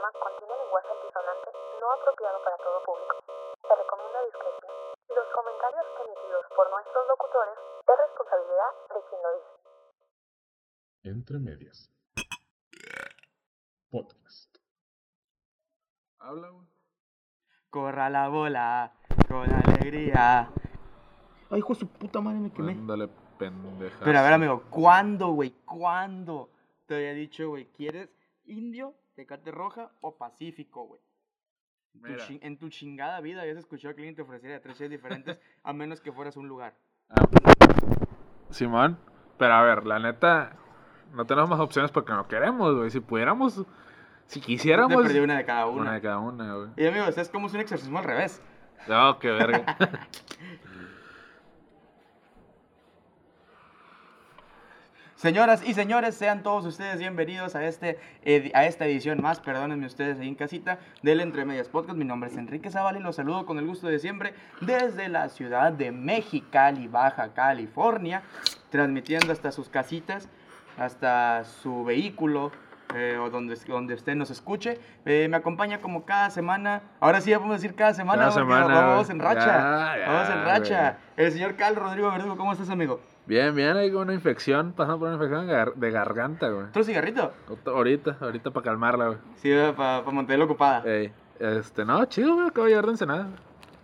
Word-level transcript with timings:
programa 0.00 0.18
contiene 0.18 0.54
lenguaje 0.56 0.88
antisonante 0.88 1.50
no 1.80 1.92
apropiado 1.92 2.44
para 2.44 2.56
todo 2.56 2.84
público. 2.84 3.16
Se 3.60 3.74
recomienda 3.76 4.24
discreción. 4.24 4.72
Los 5.08 5.28
comentarios 5.34 5.86
emitidos 6.00 6.44
por 6.56 6.70
nuestros 6.70 7.04
locutores 7.08 7.58
es 7.84 7.96
responsabilidad 8.00 8.70
de 8.88 9.00
quien 9.08 9.20
lo 9.22 9.30
dice. 9.36 9.52
Entre 11.02 11.38
medias. 11.38 11.90
Podcast. 13.90 14.56
Habla, 16.18 16.48
güey. 16.48 16.66
Corra 17.70 18.10
la 18.10 18.28
bola 18.28 18.92
con 19.28 19.52
alegría. 19.52 20.50
Ay, 21.50 21.58
hijo 21.58 21.74
de 21.74 21.80
su 21.80 21.88
puta 21.88 22.20
madre, 22.20 22.38
me 22.40 22.52
quemé. 22.52 22.72
Ándale, 22.72 23.08
pendeja. 23.38 23.98
Pero 24.04 24.18
a 24.18 24.22
ver, 24.22 24.32
amigo, 24.32 24.64
¿cuándo, 24.70 25.28
güey? 25.32 25.50
¿Cuándo? 25.64 26.50
Te 26.86 26.94
había 26.96 27.12
dicho, 27.12 27.48
güey, 27.50 27.66
¿quieres 27.72 28.08
indio, 28.44 28.94
tecate 29.14 29.50
roja 29.50 29.90
o 30.00 30.16
pacífico, 30.16 30.86
güey? 30.86 31.00
En 32.40 32.56
tu 32.56 32.66
En 32.66 32.70
chingada 32.70 33.20
vida 33.20 33.42
habías 33.42 33.58
escuchado 33.58 33.94
que 33.94 34.00
alguien 34.00 34.14
te 34.14 34.22
ofreciera 34.22 34.60
tres 34.60 34.76
chelas 34.78 34.90
diferentes 34.90 35.38
a 35.64 35.72
menos 35.72 36.00
que 36.00 36.12
fueras 36.12 36.36
a 36.36 36.40
un 36.40 36.48
lugar. 36.48 36.74
Ah, 37.08 37.26
Simón, 38.50 38.98
pero 39.38 39.54
a 39.54 39.62
ver, 39.62 39.86
la 39.86 39.98
neta, 39.98 40.56
no 41.12 41.26
tenemos 41.26 41.50
más 41.50 41.60
opciones 41.60 41.90
porque 41.90 42.12
no 42.12 42.26
queremos, 42.28 42.76
güey. 42.76 42.90
Si 42.90 43.00
pudiéramos, 43.00 43.64
si 44.26 44.40
Te 44.40 44.46
quisiéramos. 44.46 45.02
perdí 45.02 45.18
una 45.18 45.36
de 45.38 45.44
cada 45.44 45.66
una. 45.66 45.82
Una 45.82 45.92
de 45.94 46.00
cada 46.00 46.18
una, 46.18 46.54
güey. 46.54 46.68
Y 46.76 46.86
amigos, 46.86 47.18
es 47.18 47.28
como 47.28 47.48
si 47.48 47.56
un 47.56 47.62
exorcismo 47.62 47.98
al 47.98 48.04
revés. 48.04 48.40
No, 48.88 49.18
qué 49.18 49.30
verga. 49.30 49.76
Señoras 55.20 55.62
y 55.62 55.74
señores, 55.74 56.14
sean 56.14 56.42
todos 56.42 56.64
ustedes 56.64 56.98
bienvenidos 56.98 57.54
a, 57.54 57.66
este, 57.66 57.98
a 58.54 58.64
esta 58.64 58.86
edición 58.86 59.20
más, 59.20 59.38
perdónenme 59.38 59.84
ustedes 59.84 60.18
ahí 60.18 60.28
en 60.28 60.34
casita, 60.34 60.78
del 61.02 61.20
Entre 61.20 61.44
Medias 61.44 61.68
Podcast. 61.68 61.98
Mi 61.98 62.06
nombre 62.06 62.30
es 62.30 62.38
Enrique 62.38 62.70
Zavala 62.70 62.98
y 62.98 63.02
los 63.02 63.16
saludo 63.16 63.44
con 63.44 63.58
el 63.58 63.66
gusto 63.66 63.88
de 63.88 63.98
siempre 63.98 64.32
desde 64.62 65.10
la 65.10 65.28
ciudad 65.28 65.74
de 65.74 65.92
Mexicali, 65.92 66.88
Baja 66.88 67.34
California, 67.34 68.22
transmitiendo 68.70 69.30
hasta 69.30 69.52
sus 69.52 69.68
casitas, 69.68 70.30
hasta 70.78 71.44
su 71.44 71.84
vehículo, 71.84 72.50
eh, 72.94 73.18
o 73.18 73.28
donde, 73.30 73.56
donde 73.68 73.94
usted 73.94 74.14
nos 74.14 74.30
escuche. 74.30 74.80
Eh, 75.04 75.28
me 75.28 75.36
acompaña 75.36 75.82
como 75.82 76.06
cada 76.06 76.30
semana, 76.30 76.80
ahora 76.98 77.20
sí 77.20 77.28
ya 77.28 77.36
podemos 77.36 77.60
decir 77.60 77.76
cada 77.76 77.92
semana, 77.92 78.22
Cada 78.22 78.32
semana, 78.32 78.66
vamos 78.66 79.10
en 79.10 79.18
racha, 79.20 79.46
Ya, 79.46 79.98
ya, 79.98 80.12
vamos 80.12 80.30
en 80.30 80.44
racha. 80.44 80.98
El 81.16 81.30
señor 81.30 81.56
Carlos 81.56 81.84
Rodrigo 81.84 82.10
Verdugo, 82.10 82.36
¿cómo 82.36 82.52
estás, 82.52 82.70
amigo? 82.70 83.00
Bien, 83.30 83.54
bien, 83.54 83.76
hay 83.76 83.90
una 83.90 84.12
infección, 84.12 84.72
pasando 84.72 84.98
por 84.98 85.08
una 85.08 85.16
infección 85.16 85.46
de 85.46 85.52
gar- 85.54 85.74
de 85.74 85.90
garganta, 85.90 86.48
güey. 86.48 86.66
¿Otro 86.66 86.84
cigarrito? 86.84 87.32
Ahorita, 87.66 88.16
ahorita 88.20 88.50
para 88.50 88.64
calmarla, 88.64 89.06
güey. 89.06 89.18
Sí, 89.36 89.50
para 89.76 90.02
mantenerla 90.10 90.44
ocupada. 90.44 90.82
Ey, 90.84 91.12
este, 91.38 91.84
no, 91.84 92.04
chido, 92.06 92.34
güey, 92.34 92.48
acabo 92.48 92.64
de 92.66 92.70
llegar 92.72 92.84
de 92.86 92.90
Ensenada. 92.92 93.28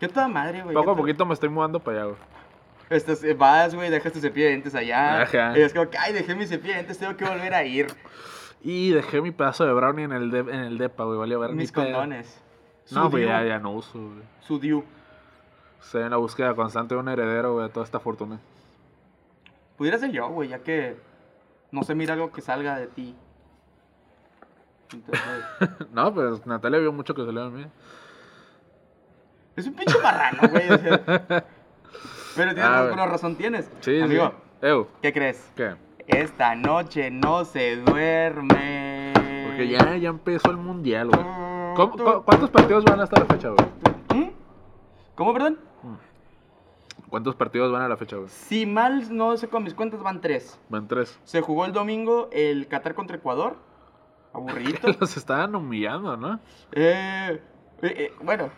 Qué 0.00 0.08
toda 0.08 0.28
madre, 0.28 0.62
güey. 0.62 0.74
Poco 0.74 0.90
a 0.90 0.96
poquito 0.96 1.24
me 1.24 1.32
estoy 1.34 1.48
mudando 1.48 1.80
para 1.80 1.98
allá, 1.98 2.06
güey. 2.08 2.18
Estás, 2.90 3.24
vas, 3.36 3.74
güey, 3.74 3.88
dejas 3.90 4.12
tu 4.12 4.20
cepillo 4.20 4.44
de 4.46 4.50
dientes 4.52 4.74
allá. 4.74 5.22
Ajá. 5.22 5.58
Y 5.58 5.62
es 5.62 5.72
como 5.72 5.88
que, 5.90 5.96
ay, 5.98 6.12
dejé 6.12 6.34
mi 6.34 6.46
cepillo 6.46 6.68
de 6.74 6.80
dientes, 6.80 6.98
tengo 6.98 7.16
que 7.16 7.24
volver 7.24 7.54
a 7.54 7.64
ir. 7.64 7.86
Y 8.62 8.90
dejé 8.90 9.20
mi 9.22 9.30
pedazo 9.30 9.64
de 9.64 9.72
brownie 9.72 10.04
en 10.04 10.12
el, 10.12 10.30
de- 10.30 10.40
en 10.40 10.60
el 10.60 10.78
depa, 10.78 11.04
güey, 11.04 11.18
valió 11.18 11.40
ver. 11.40 11.52
Mis 11.52 11.72
condones. 11.72 12.42
No, 12.90 13.08
Diu, 13.08 13.20
ya, 13.26 13.42
ya 13.44 13.58
no 13.58 13.72
uso, 13.72 13.98
güey. 13.98 14.22
Su 14.40 14.58
Diu. 14.60 14.84
Estoy 15.80 16.02
en 16.02 16.10
la 16.10 16.16
búsqueda 16.16 16.54
constante 16.54 16.94
de 16.94 17.00
un 17.00 17.08
heredero, 17.08 17.54
güey, 17.54 17.66
de 17.68 17.72
toda 17.72 17.84
esta 17.84 17.98
fortuna. 18.00 18.38
Pudiera 19.76 19.98
ser 19.98 20.10
yo, 20.10 20.28
güey, 20.28 20.48
ya 20.48 20.60
que 20.60 20.96
no 21.70 21.82
se 21.82 21.94
mira 21.94 22.14
algo 22.14 22.32
que 22.32 22.40
salga 22.40 22.78
de 22.78 22.86
ti. 22.88 23.14
Entonces, 24.92 25.22
no, 25.92 26.14
pues 26.14 26.46
Natalia 26.46 26.78
vio 26.78 26.92
mucho 26.92 27.14
que 27.14 27.24
salió 27.24 27.50
de 27.50 27.50
mí. 27.50 27.66
es 29.56 29.66
un 29.66 29.74
pinche 29.74 29.98
marrano, 30.02 30.48
güey. 30.48 30.70
o 30.70 30.78
sea. 30.78 30.98
Pero 32.36 32.52
tienes 32.54 32.64
Ah, 32.70 32.80
alguna 32.80 33.02
güey. 33.02 33.12
razón, 33.12 33.36
tienes. 33.36 33.70
Sí, 33.80 34.00
Amigo, 34.00 34.32
sí. 34.60 34.66
Ew, 34.66 34.86
¿qué 35.02 35.12
crees? 35.12 35.50
¿qué? 35.56 35.74
Esta 36.06 36.54
noche 36.54 37.10
no 37.10 37.44
se 37.44 37.76
duerme. 37.76 39.12
Porque 39.46 39.68
ya, 39.68 39.96
ya 39.96 40.10
empezó 40.10 40.50
el 40.50 40.56
mundial, 40.58 41.08
güey. 41.08 41.22
¿Cómo- 41.74 41.92
cu- 41.92 42.22
¿Cuántos 42.24 42.50
partidos 42.50 42.84
van 42.84 43.00
hasta 43.00 43.18
la 43.20 43.26
fecha, 43.26 43.48
güey? 43.48 43.66
¿Mm? 44.24 44.30
¿Cómo, 45.14 45.32
perdón? 45.32 45.58
¿Cuántos 47.16 47.34
partidos 47.34 47.72
van 47.72 47.80
a 47.80 47.88
la 47.88 47.96
fecha, 47.96 48.16
güey? 48.16 48.28
Si 48.28 48.66
mal 48.66 49.16
no 49.16 49.34
sé 49.38 49.48
con 49.48 49.64
mis 49.64 49.72
cuentas, 49.72 50.02
van 50.02 50.20
tres. 50.20 50.60
Van 50.68 50.86
tres. 50.86 51.18
Se 51.24 51.40
jugó 51.40 51.64
el 51.64 51.72
domingo 51.72 52.28
el 52.30 52.68
Qatar 52.68 52.94
contra 52.94 53.16
Ecuador. 53.16 53.56
Aburridito. 54.34 54.86
Los 55.00 55.16
estaban 55.16 55.54
humillando, 55.54 56.18
¿no? 56.18 56.38
Eh, 56.72 57.40
eh, 57.80 57.94
eh, 57.96 58.12
bueno, 58.22 58.50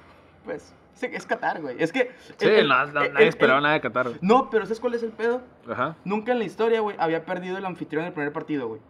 pues 0.44 0.74
es 1.00 1.24
Qatar, 1.24 1.62
güey. 1.62 1.76
Es 1.78 1.92
que. 1.92 2.10
Sí, 2.36 2.46
el- 2.46 2.54
el- 2.56 2.68
no, 2.68 2.84
no, 2.86 3.02
el- 3.02 3.12
nadie 3.12 3.26
el- 3.26 3.28
esperaba 3.28 3.60
nada 3.60 3.74
de 3.74 3.80
Qatar, 3.80 4.08
güey. 4.08 4.18
No, 4.22 4.50
pero 4.50 4.64
¿sabes 4.66 4.80
cuál 4.80 4.94
es 4.94 5.04
el 5.04 5.12
pedo? 5.12 5.40
Ajá. 5.70 5.94
Nunca 6.04 6.32
en 6.32 6.40
la 6.40 6.44
historia, 6.44 6.80
güey, 6.80 6.96
había 6.98 7.24
perdido 7.24 7.58
el 7.58 7.64
anfitrión 7.64 8.02
en 8.02 8.08
el 8.08 8.12
primer 8.12 8.32
partido, 8.32 8.66
güey. 8.66 8.80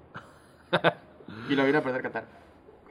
y 1.51 1.55
lo 1.55 1.67
vino 1.67 1.77
a 1.77 1.83
perder 1.83 2.01
Qatar. 2.01 2.25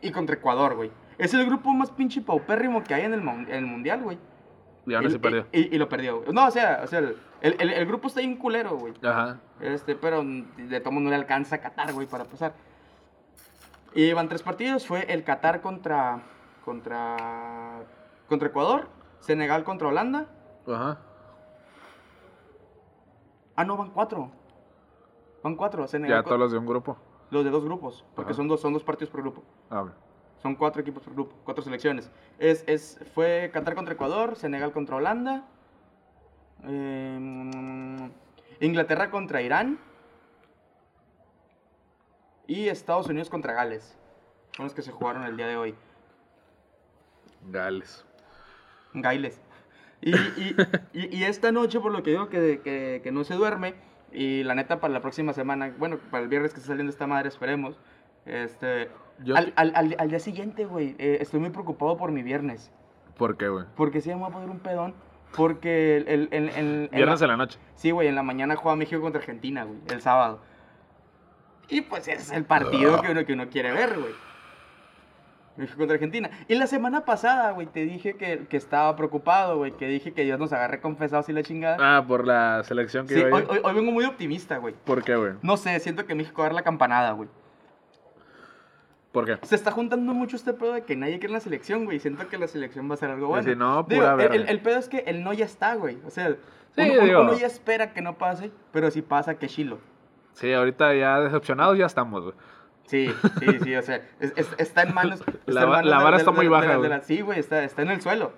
Y 0.04 0.12
contra 0.12 0.36
Ecuador, 0.36 0.76
güey. 0.76 0.92
Es 1.18 1.34
el 1.34 1.44
grupo 1.48 1.74
más 1.74 1.90
pinche 1.90 2.22
paupérrimo 2.22 2.84
que 2.84 2.94
hay 2.94 3.06
en 3.06 3.16
el, 3.16 3.22
en 3.28 3.50
el 3.50 3.66
mundial, 3.66 4.04
güey. 4.04 4.20
Y 4.88 4.96
aún 4.96 5.06
así 5.06 5.16
Y- 5.18 5.20
perdió. 5.20 5.46
Y, 5.52 5.76
y 5.76 5.78
lo 5.78 5.88
perdió, 5.90 6.22
güey. 6.22 6.34
No, 6.34 6.48
o 6.48 6.52
sea, 6.52 6.82
o 6.84 6.88
sea 6.88 7.00
el, 7.00 7.16
el- 7.42 7.70
el 7.70 7.86
grupo 7.86 8.08
está 8.08 8.22
bien 8.22 8.38
culero, 8.38 8.76
güey. 8.78 8.94
Ajá. 9.04 9.40
Este, 9.60 9.96
pero 9.96 10.24
de 10.24 10.80
todo 10.80 10.94
no 11.00 11.10
le 11.10 11.16
alcanza 11.16 11.58
a 11.58 11.60
Qatar, 11.60 11.94
güey, 11.94 12.08
para 12.08 12.24
pasar. 12.24 12.54
Y 13.94 14.14
van 14.14 14.28
tres 14.30 14.42
partidos. 14.44 14.88
Fue 14.88 15.12
el 15.12 15.24
Qatar 15.24 15.62
contra, 15.62 16.22
contra, 16.66 17.82
contra 18.30 18.48
Ecuador, 18.48 18.88
Senegal 19.20 19.64
contra 19.64 19.90
Holanda. 19.90 20.26
Ajá. 20.68 21.00
Ah, 23.56 23.64
no, 23.66 23.76
van 23.78 23.90
cuatro. 23.92 24.32
Van 25.44 25.56
cuatro. 25.56 25.88
Senegal 25.88 26.20
Ya 26.20 26.24
todos 26.24 26.40
los 26.40 26.52
de 26.52 26.58
un 26.60 26.66
grupo. 26.66 26.98
los 27.32 27.44
de 27.44 27.50
dos 27.52 27.64
grupos, 27.66 28.06
porque 28.16 28.32
Ajá. 28.32 28.38
son 28.38 28.48
dos, 28.48 28.62
son 28.62 28.72
dos 28.74 28.84
partidos 28.84 29.10
por 29.12 29.22
grupo. 29.22 29.44
Ah, 29.70 29.82
güey. 29.82 29.94
Son 30.48 30.56
cuatro 30.56 30.82
equipos 30.82 31.04
por 31.04 31.14
grupo, 31.14 31.36
cuatro 31.44 31.62
selecciones. 31.62 32.10
Es, 32.40 32.64
es, 32.68 32.98
fue 33.14 33.50
Qatar 33.52 33.76
contra 33.76 33.96
Ecuador, 33.96 34.38
Senegal 34.38 34.72
contra 34.72 34.96
Holanda, 34.96 35.44
eh, 36.64 38.10
Inglaterra 38.62 39.12
contra 39.12 39.42
Irán 39.42 39.78
y 42.48 42.70
Estados 42.70 43.08
Unidos 43.08 43.30
contra 43.30 43.52
Gales. 43.52 43.98
Son 44.56 44.64
los 44.68 44.74
que 44.74 44.82
se 44.84 44.94
jugaron 44.94 45.26
el 45.26 45.36
día 45.36 45.48
de 45.48 45.58
hoy. 45.58 45.76
Gales. 47.50 48.06
Gailes. 48.94 49.42
Y, 50.00 50.16
y, 50.16 50.56
y- 50.94 51.18
y 51.18 51.24
esta 51.26 51.52
noche, 51.52 51.82
por 51.82 51.92
lo 51.92 52.04
que 52.04 52.12
digo 52.12 52.30
que, 52.30 52.62
que, 52.64 53.02
que 53.04 53.12
no 53.12 53.26
se 53.26 53.34
duerme, 53.34 53.74
y 54.14 54.44
la 54.44 54.56
neta 54.56 54.80
para 54.80 54.94
la 54.94 55.02
próxima 55.02 55.34
semana, 55.34 55.76
bueno, 55.78 55.98
para 56.10 56.24
el 56.24 56.30
viernes 56.30 56.54
que 56.54 56.60
está 56.62 56.70
saliendo 56.70 56.90
esta 56.90 57.06
madre, 57.06 57.28
esperemos. 57.28 57.78
Este, 58.28 58.90
al, 59.36 59.54
al, 59.56 59.72
al, 59.76 59.96
al 59.98 60.10
día 60.10 60.20
siguiente, 60.20 60.66
güey, 60.66 60.96
eh, 61.00 61.18
estoy 61.22 61.40
muy 61.40 61.50
preocupado 61.50 61.98
por 61.98 62.12
mi 62.12 62.24
viernes. 62.24 62.72
¿Por 63.18 63.38
qué, 63.38 63.48
güey? 63.50 63.66
Porque 63.76 64.02
sí, 64.02 64.10
me 64.10 64.16
voy 64.16 64.30
a 64.30 64.34
poner 64.34 64.50
un 64.50 64.60
pedón. 64.60 64.94
Porque 65.36 65.98
el, 65.98 66.08
el, 66.08 66.30
el- 66.32 66.50
el- 66.50 66.84
en 66.86 66.90
Viernes 66.92 67.20
la- 67.20 67.26
en 67.26 67.32
la 67.32 67.38
noche. 67.38 67.60
Sí, 67.76 67.92
güey, 67.92 68.08
en 68.08 68.16
la 68.16 68.24
mañana 68.24 68.56
juega 68.56 68.76
México 68.76 69.02
contra 69.02 69.20
Argentina, 69.20 69.64
güey, 69.66 69.80
el 69.90 70.02
sábado. 70.02 70.40
Y 71.70 71.82
pues 71.82 72.08
ese 72.08 72.22
es 72.22 72.32
el 72.32 72.46
partido 72.46 73.02
que 73.02 73.12
uno, 73.12 73.26
que 73.26 73.34
uno 73.34 73.50
quiere 73.50 73.72
ver, 73.74 74.00
güey. 74.00 74.14
México 75.58 75.80
contra 75.80 75.96
Argentina. 75.96 76.30
Y 76.48 76.56
la 76.56 76.68
semana 76.68 77.04
pasada, 77.04 77.52
güey, 77.52 77.66
te 77.68 77.82
dije 77.84 78.16
que, 78.16 78.46
que 78.48 78.56
estaba 78.58 78.96
preocupado, 78.96 79.58
güey, 79.58 79.72
que 79.72 79.88
dije 79.88 80.14
que 80.14 80.24
Dios 80.24 80.40
nos 80.40 80.54
agarre 80.54 80.80
confesados 80.80 81.28
y 81.30 81.34
la 81.34 81.42
chingada. 81.44 81.78
Ah, 81.80 82.06
por 82.08 82.26
la 82.28 82.64
selección 82.64 83.08
que 83.08 83.16
sí, 83.16 83.20
iba 83.22 83.30
a 83.30 83.34
hoy, 83.34 83.42
ir. 83.42 83.48
hoy, 83.50 83.60
hoy 83.64 83.74
vengo 83.74 83.92
muy 83.92 84.06
optimista, 84.06 84.58
güey. 84.60 84.76
¿Por 84.86 85.04
qué, 85.04 85.16
güey? 85.16 85.34
No 85.42 85.58
sé, 85.58 85.78
siento 85.80 86.06
que 86.06 86.14
México 86.14 86.42
va 86.42 86.46
a 86.46 86.50
dar 86.50 86.56
la 86.56 86.62
campanada, 86.62 87.12
güey. 87.12 87.28
¿Por 89.18 89.26
qué? 89.26 89.46
Se 89.48 89.56
está 89.56 89.72
juntando 89.72 90.14
mucho 90.14 90.36
este 90.36 90.54
pedo 90.54 90.74
de 90.74 90.84
que 90.84 90.96
nadie 90.96 91.18
cree 91.18 91.30
en 91.30 91.34
la 91.34 91.40
selección, 91.40 91.86
güey. 91.86 92.00
Siento 92.00 92.28
que 92.28 92.38
la 92.38 92.48
selección 92.48 92.88
va 92.90 92.94
a 92.94 92.98
ser 92.98 93.10
algo 93.10 93.28
bueno. 93.30 93.44
si 93.44 93.56
no, 93.56 93.84
Digo, 93.84 94.02
pura 94.02 94.12
el, 94.12 94.18
verga. 94.18 94.36
el- 94.36 94.48
el 94.50 94.60
pedo 94.62 94.78
es 94.78 94.88
que 94.90 95.00
el 95.08 95.24
no 95.24 95.34
ya 95.34 95.46
está, 95.46 95.74
güey. 95.76 95.98
O 96.06 96.10
sea, 96.12 96.36
Sí, 96.76 96.90
uno, 96.92 97.02
digo. 97.04 97.38
ya 97.40 97.48
espera 97.48 97.94
que 97.94 98.02
no 98.04 98.18
pase, 98.20 98.52
pero 98.72 98.92
si 98.92 99.02
pasa, 99.02 99.40
que 99.40 99.48
chilo. 99.48 99.80
Sí, 100.34 100.54
ahorita 100.54 100.94
ya 100.94 101.20
decepcionados 101.22 101.78
ya 101.80 101.88
estamos, 101.88 102.24
güey. 102.26 102.36
Sí, 102.86 103.12
sí, 103.40 103.48
sí, 103.64 103.76
o 103.76 103.82
sea, 103.82 103.96
es- 104.20 104.34
es- 104.36 104.56
está 104.60 104.84
en 104.84 104.94
manos. 104.94 105.20
está 105.48 105.52
La 105.52 105.64
en 105.64 105.70
manos 105.70 105.90
la 105.90 105.98
vara 105.98 106.12
de- 106.12 106.18
está 106.18 106.32
de- 106.32 106.38
muy 106.38 106.46
de- 106.46 106.50
baja, 106.52 106.76
güey. 106.76 106.92
Sí, 107.02 107.22
güey, 107.22 107.40
está, 107.40 107.64
está 107.64 107.82
en 107.82 107.90
el 107.90 108.02
suelo. 108.02 108.32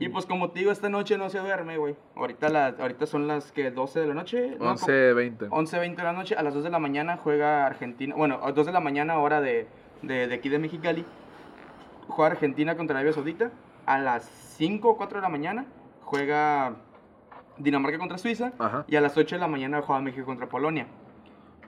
Y 0.00 0.08
pues 0.08 0.24
como 0.26 0.50
te 0.50 0.60
digo, 0.60 0.72
esta 0.72 0.88
noche 0.88 1.16
no 1.18 1.28
se 1.28 1.38
duerme, 1.38 1.76
güey. 1.76 1.94
Ahorita, 2.16 2.74
ahorita 2.80 3.04
son 3.06 3.28
las 3.28 3.52
que 3.52 3.70
12 3.70 4.00
de 4.00 4.06
la 4.06 4.14
noche. 4.14 4.56
¿no? 4.58 4.70
11, 4.70 5.12
20. 5.12 5.46
11, 5.50 5.78
20 5.78 6.00
de 6.00 6.04
la 6.06 6.12
noche, 6.14 6.34
a 6.34 6.42
las 6.42 6.54
2 6.54 6.64
de 6.64 6.70
la 6.70 6.78
mañana 6.78 7.18
juega 7.18 7.66
Argentina, 7.66 8.14
bueno, 8.16 8.40
a 8.42 8.50
2 8.52 8.64
de 8.66 8.72
la 8.72 8.80
mañana 8.80 9.18
hora 9.18 9.40
de, 9.42 9.68
de, 10.00 10.26
de 10.26 10.34
aquí 10.34 10.48
de 10.48 10.58
Mexicali, 10.58 11.04
juega 12.08 12.30
Argentina 12.32 12.76
contra 12.76 12.96
Arabia 12.96 13.12
Saudita, 13.12 13.50
a 13.84 13.98
las 13.98 14.24
5 14.56 14.88
o 14.88 14.96
4 14.96 15.18
de 15.18 15.22
la 15.22 15.28
mañana 15.28 15.66
juega 16.02 16.76
Dinamarca 17.58 17.98
contra 17.98 18.16
Suiza, 18.16 18.52
Ajá. 18.58 18.86
y 18.88 18.96
a 18.96 19.02
las 19.02 19.18
8 19.18 19.36
de 19.36 19.40
la 19.40 19.48
mañana 19.48 19.82
juega 19.82 20.00
México 20.00 20.24
contra 20.24 20.48
Polonia. 20.48 20.86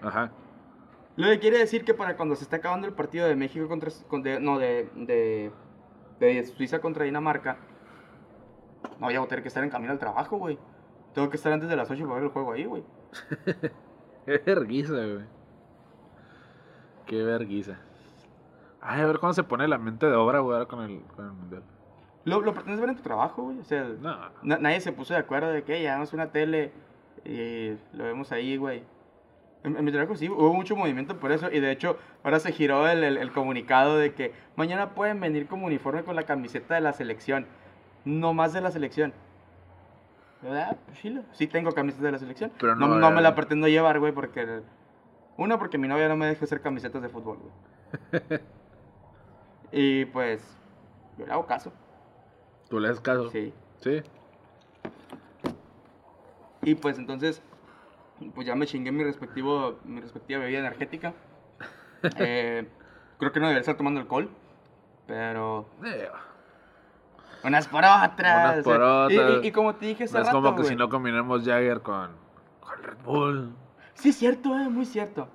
Ajá. 0.00 0.30
Lo 1.16 1.28
que 1.28 1.38
quiere 1.38 1.58
decir 1.58 1.84
que 1.84 1.92
para 1.92 2.16
cuando 2.16 2.34
se 2.34 2.44
está 2.44 2.56
acabando 2.56 2.86
el 2.86 2.94
partido 2.94 3.28
de 3.28 3.36
México 3.36 3.68
contra. 3.68 3.90
con- 4.08 4.22
de- 4.22 4.40
no, 4.40 4.58
de, 4.58 4.88
de, 4.96 5.50
de 6.18 6.44
Suiza 6.46 6.78
contra 6.80 7.04
Dinamarca. 7.04 7.58
No, 9.00 9.10
ya 9.10 9.18
voy 9.20 9.26
a 9.26 9.28
tener 9.28 9.42
que 9.42 9.48
estar 9.48 9.62
en 9.64 9.70
camino 9.70 9.92
al 9.92 9.98
trabajo, 9.98 10.36
güey. 10.38 10.58
Tengo 11.14 11.28
que 11.30 11.36
estar 11.36 11.52
antes 11.52 11.68
de 11.68 11.76
las 11.76 11.90
8 11.90 12.02
para 12.04 12.14
ver 12.14 12.24
el 12.24 12.30
juego 12.30 12.52
ahí, 12.52 12.64
güey. 12.64 12.82
Qué 14.26 14.38
verguiza, 14.46 14.92
güey. 14.92 15.24
Qué 17.06 17.22
verguiza. 17.22 17.78
Ay, 18.80 19.00
a 19.02 19.06
ver 19.06 19.18
cuándo 19.18 19.34
se 19.34 19.42
pone 19.44 19.68
la 19.68 19.78
mente 19.78 20.06
de 20.06 20.14
obra, 20.14 20.40
güey, 20.40 20.54
ahora 20.56 20.66
con 20.68 20.82
el, 20.82 21.00
con 21.14 21.26
el 21.26 21.32
mundial. 21.32 21.62
¿Lo, 22.24 22.40
lo 22.40 22.54
pretendes 22.54 22.80
ver 22.80 22.90
en 22.90 22.96
tu 22.96 23.02
trabajo, 23.02 23.42
güey? 23.42 23.58
O 23.58 23.64
sea, 23.64 23.84
No, 24.00 24.16
na- 24.42 24.58
nadie 24.58 24.80
se 24.80 24.92
puso 24.92 25.12
de 25.14 25.20
acuerdo 25.20 25.50
de 25.50 25.64
que 25.64 25.82
ya 25.82 26.02
una 26.12 26.30
tele 26.30 26.72
y 27.24 27.76
lo 27.92 28.04
vemos 28.04 28.32
ahí, 28.32 28.56
güey. 28.56 28.84
En, 29.64 29.76
en 29.76 29.84
mi 29.84 29.92
trabajo 29.92 30.16
sí, 30.16 30.28
hubo 30.28 30.52
mucho 30.54 30.74
movimiento 30.76 31.18
por 31.18 31.30
eso. 31.32 31.50
Y 31.50 31.60
de 31.60 31.70
hecho, 31.70 31.96
ahora 32.24 32.38
se 32.40 32.52
giró 32.52 32.88
el, 32.88 33.04
el- 33.04 33.18
el 33.18 33.32
comunicado 33.32 33.96
de 33.98 34.14
que 34.14 34.32
mañana 34.56 34.94
pueden 34.94 35.20
venir 35.20 35.46
como 35.46 35.66
uniforme 35.66 36.04
con 36.04 36.16
la 36.16 36.22
camiseta 36.24 36.74
de 36.74 36.80
la 36.80 36.92
selección. 36.92 37.46
No 38.04 38.34
más 38.34 38.52
de 38.52 38.60
la 38.60 38.70
selección. 38.70 39.12
¿Verdad? 40.42 40.76
Pues 40.86 40.98
sí, 41.32 41.46
tengo 41.46 41.72
camiseta 41.72 42.04
de 42.04 42.12
la 42.12 42.18
selección. 42.18 42.50
Pero 42.58 42.74
no, 42.74 42.88
no, 42.88 42.98
no 42.98 43.10
me 43.10 43.20
eh. 43.20 43.22
la 43.22 43.34
pretendo 43.34 43.68
llevar, 43.68 44.00
güey, 44.00 44.12
porque... 44.12 44.62
Una, 45.36 45.58
porque 45.58 45.78
mi 45.78 45.88
novia 45.88 46.08
no 46.08 46.16
me 46.16 46.26
deja 46.26 46.44
hacer 46.44 46.60
camisetas 46.60 47.00
de 47.00 47.08
fútbol, 47.08 47.38
güey. 47.38 48.40
y 49.72 50.04
pues, 50.06 50.42
yo 51.16 51.26
le 51.26 51.32
hago 51.32 51.46
caso. 51.46 51.72
tú 52.68 52.80
le 52.80 52.88
das 52.88 53.00
caso. 53.00 53.30
Sí. 53.30 53.52
Sí. 53.80 54.02
Y 56.62 56.74
pues 56.76 56.98
entonces, 56.98 57.42
pues 58.34 58.46
ya 58.46 58.54
me 58.54 58.66
chingué 58.66 58.92
mi 58.92 59.04
respectivo, 59.04 59.78
mi 59.84 60.00
respectiva 60.00 60.40
bebida 60.40 60.60
energética. 60.60 61.14
Eh, 62.18 62.66
creo 63.16 63.30
que 63.30 63.38
no 63.38 63.46
debería 63.46 63.60
estar 63.60 63.76
tomando 63.76 64.00
alcohol, 64.00 64.28
pero 65.06 65.68
Eh, 65.84 66.08
unas 67.44 67.68
por 67.68 67.84
otras. 67.84 68.54
Unas 68.54 68.64
por 68.64 68.80
y- 69.12 69.18
otras. 69.18 69.44
Y, 69.44 69.48
y 69.48 69.52
como 69.52 69.74
te 69.74 69.86
dije 69.86 70.04
hace 70.04 70.14
no 70.14 70.20
es 70.20 70.26
rato, 70.26 70.42
como 70.42 70.56
que 70.56 70.64
si 70.64 70.76
no 70.76 70.88
combinamos 70.88 71.44
Jagger 71.44 71.80
con, 71.80 72.10
con 72.60 72.82
Red 72.82 72.96
Bull. 73.04 73.52
Sí, 73.94 74.10
es 74.10 74.16
cierto, 74.16 74.58
eh, 74.58 74.68
muy 74.68 74.84
cierto. 74.86 75.28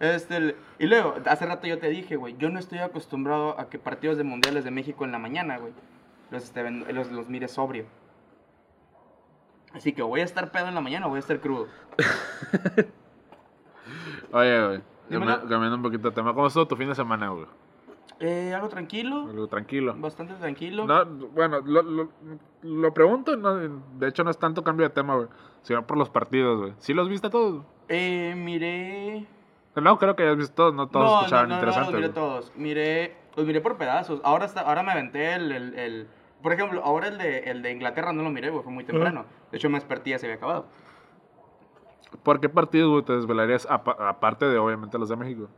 Este, 0.00 0.56
y 0.78 0.86
luego, 0.86 1.14
hace 1.26 1.46
rato 1.46 1.66
yo 1.66 1.78
te 1.78 1.88
dije, 1.88 2.16
güey, 2.16 2.36
yo 2.36 2.50
no 2.50 2.58
estoy 2.58 2.78
acostumbrado 2.80 3.58
a 3.58 3.70
que 3.70 3.78
partidos 3.78 4.18
de 4.18 4.24
mundiales 4.24 4.62
de 4.64 4.70
México 4.70 5.04
en 5.06 5.12
la 5.12 5.18
mañana, 5.18 5.56
güey, 5.56 5.72
los, 6.30 6.44
esté 6.44 6.62
ven- 6.62 6.84
los, 6.94 7.10
los 7.10 7.28
mire 7.28 7.48
sobrio. 7.48 7.86
Así 9.72 9.92
que 9.92 10.02
voy 10.02 10.20
a 10.20 10.24
estar 10.24 10.50
pedo 10.52 10.68
en 10.68 10.74
la 10.74 10.80
mañana 10.80 11.06
o 11.06 11.08
voy 11.10 11.16
a 11.16 11.20
estar 11.20 11.40
crudo. 11.40 11.66
Oye, 14.32 14.66
güey. 14.66 14.80
Cambiando 15.08 15.76
un 15.76 15.82
poquito 15.82 16.08
de 16.10 16.14
tema. 16.14 16.34
¿Cómo 16.34 16.46
estuvo 16.48 16.66
tu 16.66 16.76
fin 16.76 16.88
de 16.88 16.94
semana, 16.94 17.28
güey? 17.28 17.46
Eh, 18.18 18.54
algo 18.54 18.68
tranquilo, 18.68 19.26
Algo 19.28 19.46
tranquilo. 19.46 19.94
bastante 19.98 20.34
tranquilo. 20.34 20.86
No, 20.86 21.04
bueno, 21.34 21.60
lo, 21.64 21.82
lo, 21.82 22.08
lo 22.62 22.94
pregunto, 22.94 23.36
no, 23.36 23.54
de 23.56 24.08
hecho 24.08 24.24
no 24.24 24.30
es 24.30 24.38
tanto 24.38 24.64
cambio 24.64 24.88
de 24.88 24.94
tema, 24.94 25.16
güey, 25.16 25.28
sino 25.62 25.86
por 25.86 25.98
los 25.98 26.08
partidos, 26.08 26.58
güey. 26.58 26.72
¿Sí 26.78 26.94
los 26.94 27.08
viste 27.10 27.28
todos? 27.28 27.64
Eh, 27.88 28.34
miré. 28.36 29.26
No, 29.74 29.98
creo 29.98 30.16
que 30.16 30.22
hayas 30.22 30.38
visto 30.38 30.54
todos, 30.54 30.74
no 30.74 30.88
todos 30.88 31.04
no, 31.04 31.10
no, 31.12 31.18
escuchaban 31.20 31.48
no, 31.50 31.54
no, 31.56 31.60
interesantes. 31.60 31.92
los 31.92 32.00
miré 32.00 32.12
todos. 32.14 32.52
Miré, 32.56 33.16
los 33.36 33.44
miré 33.46 33.60
por 33.60 33.76
pedazos. 33.76 34.22
Ahora, 34.24 34.46
está, 34.46 34.62
ahora 34.62 34.82
me 34.82 34.92
aventé 34.92 35.34
el, 35.34 35.52
el, 35.52 35.78
el- 35.78 36.08
Por 36.42 36.54
ejemplo, 36.54 36.82
ahora 36.82 37.08
el 37.08 37.18
de, 37.18 37.40
el 37.50 37.60
de 37.60 37.72
Inglaterra 37.72 38.14
no 38.14 38.22
lo 38.22 38.30
miré, 38.30 38.48
güey, 38.48 38.62
fue 38.62 38.72
muy 38.72 38.84
temprano. 38.84 39.26
De 39.50 39.58
hecho, 39.58 39.68
me 39.68 39.74
desperté 39.78 40.10
ya 40.10 40.18
se 40.18 40.24
había 40.24 40.36
acabado. 40.36 40.64
¿Por 42.22 42.40
qué 42.40 42.48
partidos, 42.48 42.90
güey, 42.90 43.02
te 43.04 43.12
desvelarías 43.12 43.66
apa- 43.70 43.96
aparte 44.08 44.46
de, 44.46 44.56
obviamente, 44.56 44.96
los 44.98 45.10
de 45.10 45.16
México? 45.16 45.48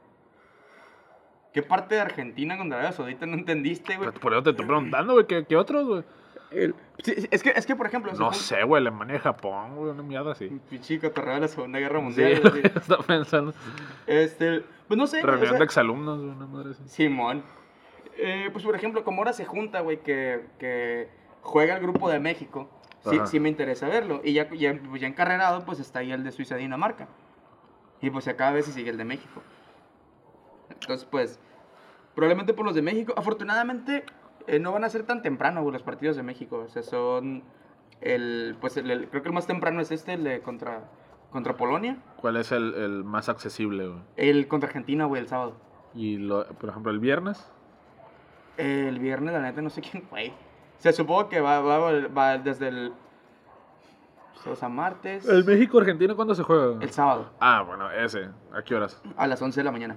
¿Qué 1.58 1.62
parte 1.64 1.96
de 1.96 2.00
Argentina 2.02 2.56
contra 2.56 2.78
Arabia 2.78 2.96
Saudita 2.96 3.26
no 3.26 3.34
entendiste, 3.34 3.96
güey? 3.96 4.12
Por 4.12 4.32
eso 4.32 4.44
te 4.44 4.50
estoy 4.50 4.64
preguntando, 4.64 5.14
güey, 5.14 5.26
¿qué, 5.26 5.44
qué 5.44 5.56
otros, 5.56 5.88
güey? 5.88 6.05
El- 6.52 6.72
sí, 7.02 7.14
sí, 7.16 7.26
es, 7.32 7.43
que, 7.43 7.50
es 7.50 7.66
que, 7.66 7.75
por 7.75 7.84
ejemplo... 7.88 8.12
No 8.12 8.32
se 8.32 8.55
sé, 8.58 8.62
güey, 8.62 8.81
Alemania 8.81 9.16
y 9.16 9.19
Japón, 9.19 9.75
güey, 9.75 9.90
una 9.90 10.05
mierda 10.05 10.31
así. 10.31 10.46
Pinche 10.70 11.00
cotorreo 11.00 11.34
de 11.34 11.40
la 11.40 11.49
Segunda 11.49 11.81
Guerra 11.81 11.99
Sí, 11.99 12.05
Mundial. 12.05 12.40
güey. 12.49 12.62
estaba 12.76 13.02
pensando. 13.02 13.55
Este, 14.06 14.62
pues 14.87 14.96
no 14.96 15.08
sé. 15.08 15.20
güey, 15.20 15.25
o 15.25 15.32
Reunión 15.32 15.49
sea, 15.50 15.58
de 15.58 15.64
exalumnos, 15.64 16.19
güey, 16.20 16.31
una 16.31 16.46
madre 16.46 16.70
así. 16.70 16.82
Simón. 16.87 17.43
Eh, 18.19 18.50
pues 18.52 18.64
por 18.64 18.76
ejemplo, 18.76 19.02
como 19.02 19.19
ahora 19.22 19.32
se 19.32 19.44
junta, 19.44 19.81
güey, 19.81 20.00
que, 20.00 20.44
que 20.60 21.08
juega 21.43 21.75
el 21.75 21.82
grupo 21.82 22.08
de 22.08 22.20
México, 22.20 22.70
sí, 23.10 23.19
sí 23.26 23.40
me 23.40 23.49
interesa 23.49 23.88
verlo. 23.88 24.20
Y 24.22 24.32
ya, 24.32 24.49
ya, 24.52 24.78
pues, 24.88 25.00
ya 25.00 25.08
encarrerado, 25.08 25.64
pues 25.64 25.81
está 25.81 25.99
ahí 25.99 26.12
el 26.12 26.22
de 26.22 26.31
Suiza-Dinamarca. 26.31 27.08
Y 28.00 28.10
pues 28.10 28.31
cada 28.37 28.52
vez 28.52 28.66
sigue 28.66 28.90
el 28.90 28.96
de 28.96 29.05
México. 29.05 29.43
Entonces, 30.70 31.05
pues, 31.10 31.40
probablemente 32.19 32.53
por 32.53 32.67
los 32.67 32.75
de 32.75 32.82
México. 32.82 33.15
Afortunadamente, 33.17 34.05
eh, 34.49 34.59
no 34.59 34.73
van 34.73 34.82
a 34.82 34.88
ser 34.88 35.05
tan 35.05 35.23
temprano, 35.23 35.62
güey, 35.62 35.73
los 35.73 35.82
partidos 35.85 36.17
de 36.17 36.25
México. 36.25 36.65
O 36.67 36.69
sea, 36.69 36.82
son. 36.82 37.44
El, 38.00 38.56
pues 38.61 38.76
el, 38.76 38.91
el- 38.91 39.09
creo 39.09 39.23
que 39.23 39.29
el 39.29 39.35
más 39.35 39.47
temprano 39.47 39.81
es 39.81 39.93
este, 39.93 40.15
el 40.15 40.25
de 40.25 40.41
contra, 40.41 40.81
contra 41.31 41.56
Polonia. 41.56 41.97
¿Cuál 42.17 42.37
es 42.37 42.50
el, 42.50 42.75
el 42.75 43.05
más 43.05 43.29
accesible, 43.29 43.87
güey? 43.87 44.00
El 44.17 44.49
contra 44.49 44.67
Argentina, 44.67 45.05
güey, 45.05 45.23
el 45.23 45.29
sábado. 45.29 45.55
Y, 45.94 46.17
lo, 46.17 46.44
por 46.47 46.70
ejemplo, 46.70 46.91
el 46.91 46.99
viernes. 46.99 47.49
El 48.56 48.99
viernes, 48.99 49.32
la 49.32 49.41
neta, 49.41 49.62
no 49.62 49.70
sé 49.70 49.81
quién 49.81 50.03
fue. 50.03 50.32
Se 50.79 50.93
supongo 50.93 51.29
que 51.29 51.41
va, 51.41 51.61
va, 51.61 51.79
va 52.09 52.38
desde 52.38 52.67
el. 52.69 52.93
O 54.44 54.56
sea, 54.56 54.69
martes. 54.69 55.29
¿El 55.29 55.44
México-Argentina 55.44 56.15
cuándo 56.15 56.35
se 56.35 56.43
juega? 56.43 56.82
el 56.82 56.91
sábado, 56.91 57.31
Ah, 57.41 57.62
bueno, 57.67 57.91
ese. 57.91 58.29
¿A 58.53 58.62
qué 58.62 58.75
horas? 58.75 59.00
a 59.17 59.26
las 59.26 59.41
11 59.43 59.61
de 59.61 59.65
la 59.65 59.73
mañana. 59.73 59.97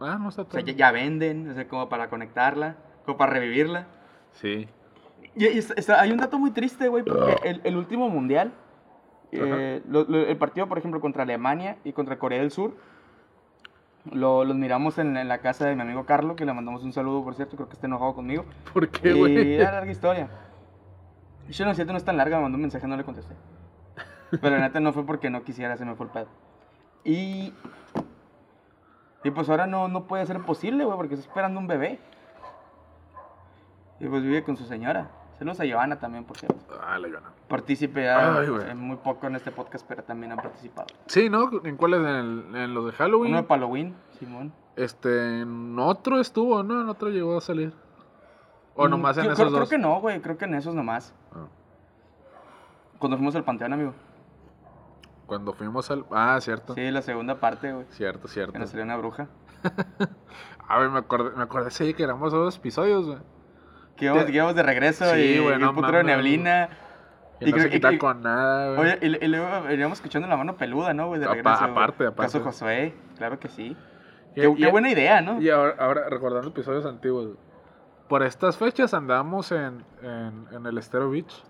Ah, 0.00 0.16
no 0.20 0.28
está 0.28 0.42
O 0.42 0.44
sea, 0.50 0.60
todo. 0.60 0.70
ya, 0.70 0.72
ya 0.76 0.92
venden, 0.92 1.50
o 1.50 1.54
sea, 1.54 1.66
como 1.68 1.88
para 1.88 2.08
conectarla, 2.08 2.76
como 3.04 3.18
para 3.18 3.32
revivirla. 3.32 3.86
Sí. 4.32 4.68
Y, 5.34 5.46
y 5.46 5.58
está- 5.58 5.74
está- 5.74 6.00
hay 6.00 6.12
un 6.12 6.18
dato 6.18 6.38
muy 6.38 6.50
triste, 6.52 6.88
güey, 6.88 7.04
porque 7.04 7.36
el, 7.44 7.60
el 7.64 7.76
último 7.76 8.08
mundial, 8.08 8.52
eh, 9.32 9.82
lo- 9.88 10.04
lo- 10.04 10.26
el 10.26 10.36
partido, 10.36 10.68
por 10.68 10.78
ejemplo, 10.78 11.00
contra 11.00 11.22
Alemania 11.24 11.76
y 11.84 11.92
contra 11.92 12.18
Corea 12.18 12.40
del 12.40 12.50
Sur, 12.50 12.76
lo, 14.12 14.44
los 14.44 14.56
miramos 14.56 14.98
en, 14.98 15.16
en 15.16 15.28
la 15.28 15.38
casa 15.38 15.66
de 15.66 15.74
mi 15.74 15.82
amigo 15.82 16.06
Carlos, 16.06 16.36
que 16.36 16.44
le 16.46 16.52
mandamos 16.54 16.82
un 16.82 16.92
saludo, 16.92 17.22
por 17.24 17.34
cierto, 17.34 17.56
creo 17.56 17.68
que 17.68 17.74
está 17.74 17.86
enojado 17.86 18.14
conmigo. 18.14 18.44
¿Por 18.72 18.88
qué, 18.88 19.10
Y 19.10 19.18
güey? 19.18 19.54
era 19.54 19.72
larga 19.72 19.90
historia. 19.90 20.28
Yo 21.48 21.64
no 21.64 21.70
es 21.72 21.76
cierto, 21.76 21.92
no 21.92 21.98
es 21.98 22.04
tan 22.04 22.16
larga, 22.16 22.36
me 22.36 22.44
mandó 22.44 22.56
un 22.56 22.62
mensaje, 22.62 22.86
no 22.86 22.96
le 22.96 23.04
contesté. 23.04 23.34
Pero 24.30 24.56
la 24.56 24.60
neta 24.60 24.80
no 24.80 24.92
fue 24.92 25.04
porque 25.04 25.30
no 25.30 25.42
quisiera, 25.42 25.76
se 25.76 25.84
me 25.84 25.94
fue 25.94 26.06
el 26.06 26.12
pedo. 26.12 26.28
Y. 27.04 27.52
Y 29.28 29.30
pues 29.30 29.46
ahora 29.50 29.66
no, 29.66 29.88
no 29.88 30.04
puede 30.04 30.24
ser 30.24 30.40
posible, 30.40 30.84
güey, 30.86 30.96
porque 30.96 31.14
está 31.14 31.26
esperando 31.28 31.60
un 31.60 31.66
bebé. 31.66 32.00
Y 34.00 34.06
pues 34.08 34.22
vive 34.22 34.42
con 34.42 34.56
su 34.56 34.64
señora. 34.64 35.10
Saludos 35.38 35.60
a 35.60 35.64
Giovanna 35.66 35.98
también, 36.00 36.24
por 36.24 36.38
cierto. 36.38 36.56
Ah, 36.82 36.98
la 36.98 37.08
gana. 37.08 37.30
Partícipe 37.46 38.08
muy 38.74 38.96
poco 38.96 39.26
en 39.26 39.36
este 39.36 39.50
podcast, 39.52 39.84
pero 39.86 40.02
también 40.02 40.32
han 40.32 40.38
participado. 40.38 40.86
Sí, 41.06 41.28
¿no? 41.28 41.50
¿En 41.62 41.76
cuáles? 41.76 42.00
En, 42.00 42.72
los 42.72 42.86
de 42.86 42.92
Halloween. 42.92 43.32
Uno 43.32 43.42
de 43.42 43.48
Halloween, 43.48 43.94
Simón. 44.18 44.50
Este, 44.76 45.40
en 45.42 45.78
otro 45.78 46.20
estuvo, 46.20 46.62
¿no? 46.62 46.80
En 46.80 46.88
otro 46.88 47.10
llegó 47.10 47.36
a 47.36 47.40
salir. 47.42 47.74
O 48.76 48.86
Mm, 48.86 48.90
nomás 48.90 49.18
en 49.18 49.24
creo, 49.24 49.32
esos 49.34 49.46
creo- 49.48 49.58
dos. 49.60 49.68
Creo 49.68 49.78
que 49.78 49.86
no, 49.86 50.00
güey, 50.00 50.20
creo 50.22 50.38
que 50.38 50.46
en 50.46 50.54
esos 50.54 50.74
nomás. 50.74 51.12
Ah. 51.34 51.44
Cuando 52.98 53.18
fuimos 53.18 53.34
al 53.36 53.44
panteón, 53.44 53.74
amigo. 53.74 53.92
Cuando 55.28 55.52
fuimos 55.52 55.88
al. 55.92 56.04
Ah, 56.10 56.36
cierto. 56.40 56.74
Sí, 56.74 56.90
la 56.90 57.02
segunda 57.02 57.38
parte, 57.38 57.72
güey. 57.72 57.86
Cierto, 57.90 58.26
cierto. 58.26 58.52
Que 58.54 58.58
nos 58.58 58.70
salió 58.70 58.84
una 58.84 58.96
bruja. 58.96 59.28
A 60.68 60.78
ver, 60.78 60.90
me 60.90 60.98
acordé, 60.98 61.36
me 61.36 61.42
acordé 61.44 61.70
sí, 61.70 61.94
que 61.94 62.02
éramos 62.02 62.32
dos 62.32 62.56
episodios, 62.56 63.06
güey. 63.06 63.18
Que 63.96 64.06
íbamos, 64.06 64.54
de 64.54 64.62
regreso 64.62 65.04
Sí, 65.14 65.20
y, 65.20 65.38
güey, 65.38 65.56
y 65.56 65.58
no 65.58 65.70
un 65.70 65.76
putero 65.76 65.98
de 65.98 66.04
mames. 66.04 66.16
neblina. 66.16 66.68
Y, 67.40 67.46
no 67.52 67.56
creo- 67.56 67.70
se 67.90 67.94
y- 67.94 67.98
con 67.98 68.22
nada, 68.22 68.74
güey. 68.74 68.92
Oye, 68.92 68.98
y, 69.20 69.24
y 69.24 69.28
luego 69.28 69.62
veníamos 69.62 69.98
escuchando 69.98 70.26
la 70.28 70.36
mano 70.36 70.56
peluda, 70.56 70.92
¿no, 70.94 71.06
güey? 71.08 71.20
De 71.20 71.28
regreso. 71.28 71.50
aparte, 71.64 72.06
aparte. 72.06 72.32
Caso 72.32 72.40
Josué, 72.40 72.94
claro 73.16 73.38
que 73.38 73.48
sí. 73.48 73.76
Y- 74.34 74.40
Qué, 74.40 74.48
y- 74.48 74.54
qué 74.56 74.70
buena 74.70 74.90
idea, 74.90 75.20
¿no? 75.20 75.40
Y 75.40 75.48
ahora, 75.50 75.74
ahora 75.78 76.08
recordando 76.08 76.48
episodios 76.48 76.84
antiguos, 76.86 77.26
güey. 77.26 77.38
Por 78.08 78.22
estas 78.22 78.56
fechas 78.56 78.94
andamos 78.94 79.52
en, 79.52 79.84
en, 80.02 80.46
en 80.52 80.66
el 80.66 80.78
Estero 80.78 81.10
Beach. 81.10 81.44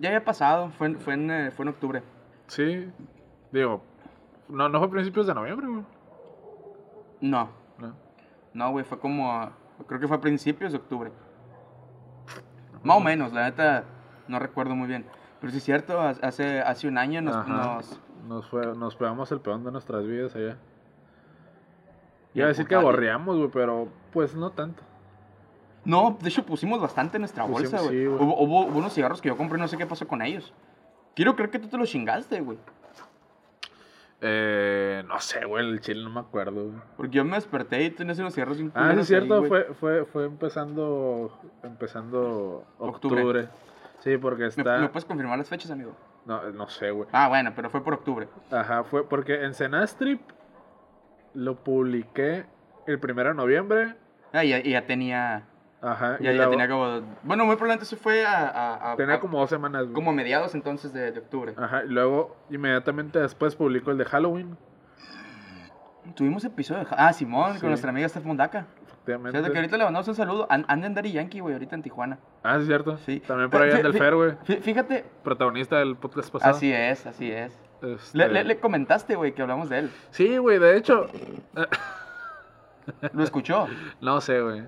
Ya 0.00 0.08
había 0.08 0.24
pasado, 0.24 0.70
fue, 0.70 0.88
en- 0.88 0.98
fue, 0.98 1.14
en, 1.14 1.30
eh, 1.30 1.50
fue 1.52 1.64
en 1.64 1.68
octubre. 1.68 2.02
Sí. 2.48 2.90
Digo, 3.52 3.82
no, 4.48 4.68
no 4.68 4.78
fue 4.78 4.88
a 4.88 4.90
principios 4.90 5.26
de 5.28 5.34
noviembre, 5.34 5.66
güey. 5.68 5.84
No, 7.20 7.48
No. 7.78 7.94
no, 8.54 8.70
güey, 8.72 8.84
fue 8.84 8.98
como. 8.98 9.30
a- 9.30 9.52
creo 9.86 10.00
que 10.00 10.08
fue 10.08 10.16
a 10.16 10.20
principios 10.20 10.72
de 10.72 10.78
octubre. 10.78 11.12
Más 12.82 12.96
o 12.96 13.00
menos, 13.00 13.32
la 13.32 13.44
neta, 13.44 13.84
no 14.26 14.38
recuerdo 14.38 14.74
muy 14.74 14.88
bien. 14.88 15.04
Pero 15.40 15.50
sí 15.52 15.58
es 15.58 15.64
cierto, 15.64 16.00
ha- 16.00 16.10
hace, 16.22 16.60
hace 16.60 16.88
un 16.88 16.96
año 16.98 17.20
nos. 17.20 17.46
Nos 17.46 18.00
Nos, 18.26 18.48
fue, 18.48 18.66
nos 18.76 18.96
pegamos 18.96 19.30
el 19.32 19.40
peón 19.40 19.64
de 19.64 19.72
nuestras 19.72 20.06
vidas 20.06 20.34
allá. 20.36 20.56
Y 22.34 22.38
Iba 22.38 22.46
a 22.46 22.48
decir 22.48 22.66
que 22.66 22.76
Pucali. 22.76 22.84
gorreamos, 22.84 23.36
güey, 23.38 23.50
pero 23.50 23.88
pues 24.12 24.34
no 24.34 24.50
tanto. 24.50 24.82
No, 25.84 26.18
de 26.20 26.28
hecho 26.28 26.44
pusimos 26.44 26.80
bastante 26.80 27.16
en 27.16 27.22
nuestra 27.22 27.46
Pusimos, 27.46 27.70
bolsa, 27.72 27.86
güey. 27.86 28.00
sí, 28.00 28.06
hubo, 28.06 28.36
hubo- 28.42 28.66
hubo 28.66 28.78
unos 28.78 28.92
cigarros 28.94 29.20
que 29.20 29.28
yo 29.28 29.36
compré, 29.36 29.58
no 29.58 29.66
sé 29.68 29.76
qué 29.78 29.86
pasó 29.86 30.06
con 30.06 30.20
ellos. 30.22 30.52
Quiero 31.16 31.34
creer 31.34 31.50
que 31.50 31.58
tú 31.58 31.68
te 31.68 31.76
los 31.78 31.88
chingaste, 31.88 32.40
güey. 32.40 32.58
Eh, 34.22 35.02
no 35.08 35.18
sé, 35.20 35.44
güey, 35.46 35.66
el 35.66 35.80
chile 35.80 36.02
no 36.04 36.10
me 36.10 36.20
acuerdo. 36.20 36.66
güey. 36.66 36.78
Porque 36.96 37.16
yo 37.16 37.24
me 37.24 37.36
desperté 37.36 37.82
y 37.84 37.90
tenías 37.90 38.18
unos 38.18 38.34
cierros 38.34 38.58
sin 38.58 38.70
Ah, 38.74 38.90
sí, 38.94 39.00
es 39.00 39.06
cierto, 39.06 39.44
fue, 39.44 39.64
fue, 39.80 40.04
fue 40.04 40.26
empezando, 40.26 41.32
empezando 41.62 42.66
Octubre. 42.78 43.22
octubre. 43.22 43.48
Sí, 44.00 44.18
porque 44.18 44.42
¿Me, 44.42 44.48
está... 44.48 44.78
me 44.78 44.88
puedes 44.88 45.06
confirmar 45.06 45.38
las 45.38 45.48
fechas, 45.48 45.70
amigo? 45.70 45.96
No, 46.26 46.42
no 46.50 46.68
sé, 46.68 46.90
güey. 46.90 47.08
Ah, 47.12 47.28
bueno, 47.28 47.52
pero 47.56 47.70
fue 47.70 47.82
por 47.82 47.94
octubre. 47.94 48.28
Ajá, 48.50 48.84
fue 48.84 49.08
porque 49.08 49.42
en 49.44 49.54
Cenastrip 49.54 50.20
lo 51.32 51.56
publiqué 51.64 52.44
el 52.86 52.98
primero 53.00 53.30
de 53.30 53.34
noviembre. 53.36 53.94
Ah, 54.32 54.44
y 54.44 54.50
ya, 54.50 54.58
y 54.58 54.70
ya 54.70 54.84
tenía. 54.86 55.44
Ajá. 55.82 56.16
y 56.20 56.24
Ya, 56.24 56.48
tenía 56.50 56.68
como. 56.68 57.00
Bueno, 57.22 57.46
muy 57.46 57.56
probablemente 57.56 57.84
eso 57.84 57.96
fue 57.96 58.24
a. 58.26 58.48
a- 58.48 58.92
a- 58.92 58.96
tenía 58.96 59.14
a- 59.14 59.20
como 59.20 59.38
dos 59.38 59.48
semanas. 59.50 59.82
güey. 59.84 59.94
como 59.94 60.10
a 60.10 60.14
mediados 60.14 60.54
entonces 60.54 60.92
de, 60.92 61.10
de 61.12 61.18
octubre. 61.20 61.54
Ajá, 61.56 61.84
y 61.84 61.88
luego 61.88 62.36
inmediatamente 62.50 63.18
después 63.18 63.56
publicó 63.56 63.90
el 63.90 63.98
de 63.98 64.04
Halloween. 64.04 64.56
Tuvimos 66.14 66.44
episodio 66.44 66.80
de. 66.80 66.86
Ah, 66.90 67.12
Simón, 67.12 67.54
Sí. 67.54 67.60
con 67.60 67.68
nuestra 67.70 67.90
amiga 67.90 68.08
Steph 68.08 68.24
Mondaca. 68.24 68.66
Efectivamente. 68.84 69.40
Que 69.50 69.56
ahorita 69.58 69.76
le 69.78 69.84
mandamos 69.84 70.08
un 70.08 70.14
saludo. 70.14 70.46
An- 70.50 70.64
Anda 70.68 70.86
en 70.86 70.94
Daddy 70.94 71.12
Yankee, 71.12 71.40
güey, 71.40 71.54
ahorita 71.54 71.74
en 71.76 71.82
Tijuana. 71.82 72.18
Ah, 72.42 72.56
es 72.58 72.66
cierto. 72.66 72.98
Sí. 72.98 73.20
También 73.20 73.48
por 73.50 73.62
ahí 73.62 73.70
anda 73.70 73.88
el 73.88 73.94
Fer, 73.94 74.14
güey. 74.14 74.32
fí- 74.46 74.60
Fíjate. 74.60 75.04
Protagonista 75.22 75.78
del 75.78 75.96
podcast 75.96 76.30
pasado. 76.30 76.54
Así 76.54 76.72
es, 76.72 77.06
así 77.06 77.30
es. 77.30 77.58
Este, 77.82 78.18
Le, 78.18 78.28
le- 78.28 78.44
le 78.44 78.58
comentaste, 78.58 79.14
güey, 79.14 79.32
que 79.32 79.40
hablamos 79.40 79.70
de 79.70 79.78
él. 79.78 79.90
Sí, 80.10 80.36
güey, 80.36 80.58
de 80.58 80.76
hecho. 80.76 81.06
¿Lo 83.12 83.22
escuchó? 83.22 83.66
No 84.00 84.20
sé, 84.20 84.40
güey. 84.42 84.64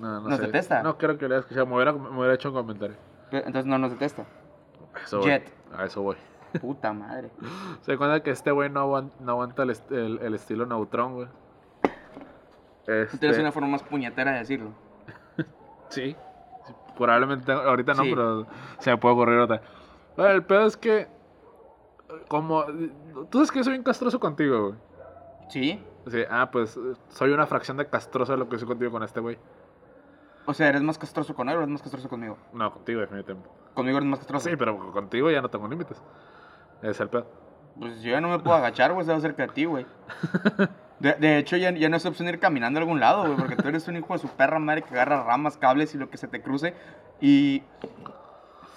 No, 0.00 0.20
no 0.20 0.28
¿Nos 0.28 0.38
sé. 0.38 0.46
detesta? 0.46 0.82
No 0.82 0.98
creo 0.98 1.16
que 1.18 1.28
le 1.28 1.34
haya 1.34 1.40
escuchado. 1.40 1.66
Me 1.66 1.74
hubiera, 1.76 1.92
me 1.92 2.16
hubiera 2.18 2.34
hecho 2.34 2.48
un 2.48 2.54
comentario. 2.54 2.96
Pero 3.30 3.46
Entonces 3.46 3.66
no 3.66 3.78
nos 3.78 3.90
detesta. 3.90 4.26
A 4.94 4.98
Eso 5.04 5.18
voy. 5.18 5.26
Jet. 5.26 5.52
A 5.76 5.84
eso 5.84 6.02
voy. 6.02 6.16
Puta 6.60 6.92
madre. 6.92 7.30
Se 7.82 7.96
cuenta 7.96 8.22
que 8.22 8.30
este 8.30 8.50
güey 8.50 8.68
no, 8.70 8.80
aguan- 8.80 9.12
no 9.20 9.32
aguanta 9.32 9.62
el, 9.62 9.70
est- 9.70 9.90
el- 9.92 10.18
el 10.22 10.34
estilo 10.34 10.66
Neutron, 10.66 11.14
güey. 11.14 11.28
Este, 12.86 13.16
tienes 13.18 13.38
una 13.38 13.52
forma 13.52 13.68
más 13.68 13.82
puñetera 13.82 14.32
de 14.32 14.38
decirlo. 14.40 14.70
Sí. 15.88 16.16
Probablemente 16.96 17.52
ahorita 17.52 17.94
no, 17.94 18.02
Sí. 18.02 18.10
pero 18.10 18.46
se 18.78 18.90
me 18.90 18.96
puede 18.98 19.14
ocurrir 19.14 19.38
otra. 19.38 19.60
El 20.16 20.42
pedo 20.44 20.66
es 20.66 20.76
que. 20.76 21.06
Como. 22.28 22.64
Tú 23.30 23.38
sabes 23.38 23.50
que 23.52 23.62
soy 23.64 23.72
bien 23.74 23.82
castroso 23.82 24.18
contigo, 24.20 24.68
güey. 24.68 24.74
¿Sí? 25.48 25.82
Sí, 26.06 26.22
ah, 26.30 26.50
pues 26.50 26.78
soy 27.10 27.30
una 27.32 27.46
fracción 27.46 27.76
de 27.76 27.86
castroso 27.86 28.32
de 28.32 28.38
lo 28.38 28.48
que 28.48 28.58
soy 28.58 28.66
contigo 28.68 28.90
con 28.90 29.02
este 29.02 29.20
güey. 29.20 29.38
O 30.46 30.54
sea, 30.54 30.68
¿eres 30.68 30.82
más 30.82 30.98
castroso 30.98 31.34
con 31.34 31.48
él 31.48 31.56
o 31.56 31.58
eres 31.58 31.70
más 31.70 31.82
castroso 31.82 32.08
conmigo? 32.08 32.36
No, 32.52 32.72
contigo, 32.72 33.00
definitivamente. 33.00 33.48
Conmigo 33.74 33.98
eres 33.98 34.08
más 34.08 34.18
castroso. 34.18 34.48
Sí, 34.48 34.56
pero 34.56 34.92
contigo 34.92 35.30
ya 35.30 35.40
no 35.40 35.48
tengo 35.48 35.68
límites. 35.68 36.02
Es 36.82 36.98
el 37.00 37.08
pedo. 37.08 37.26
Pues 37.78 38.02
yo 38.02 38.10
ya 38.10 38.20
no 38.20 38.28
me 38.28 38.38
puedo 38.38 38.56
agachar, 38.56 38.92
güey, 38.92 39.02
estaba 39.02 39.20
cerca 39.20 39.46
de 39.46 39.52
ti, 39.52 39.64
güey. 39.64 39.86
De, 40.98 41.14
de 41.14 41.38
hecho, 41.38 41.56
ya, 41.56 41.70
ya 41.70 41.88
no 41.88 41.96
es 41.96 42.06
opción 42.06 42.28
ir 42.28 42.38
caminando 42.38 42.78
a 42.78 42.82
algún 42.82 43.00
lado, 43.00 43.24
güey, 43.24 43.36
porque 43.36 43.56
tú 43.56 43.68
eres 43.68 43.88
un 43.88 43.96
hijo 43.96 44.12
de 44.12 44.18
su 44.20 44.28
perra 44.28 44.58
madre 44.58 44.82
que 44.82 44.94
agarra 44.94 45.24
ramas, 45.24 45.56
cables 45.56 45.94
y 45.94 45.98
lo 45.98 46.10
que 46.10 46.16
se 46.16 46.28
te 46.28 46.42
cruce 46.42 46.74
y... 47.20 47.62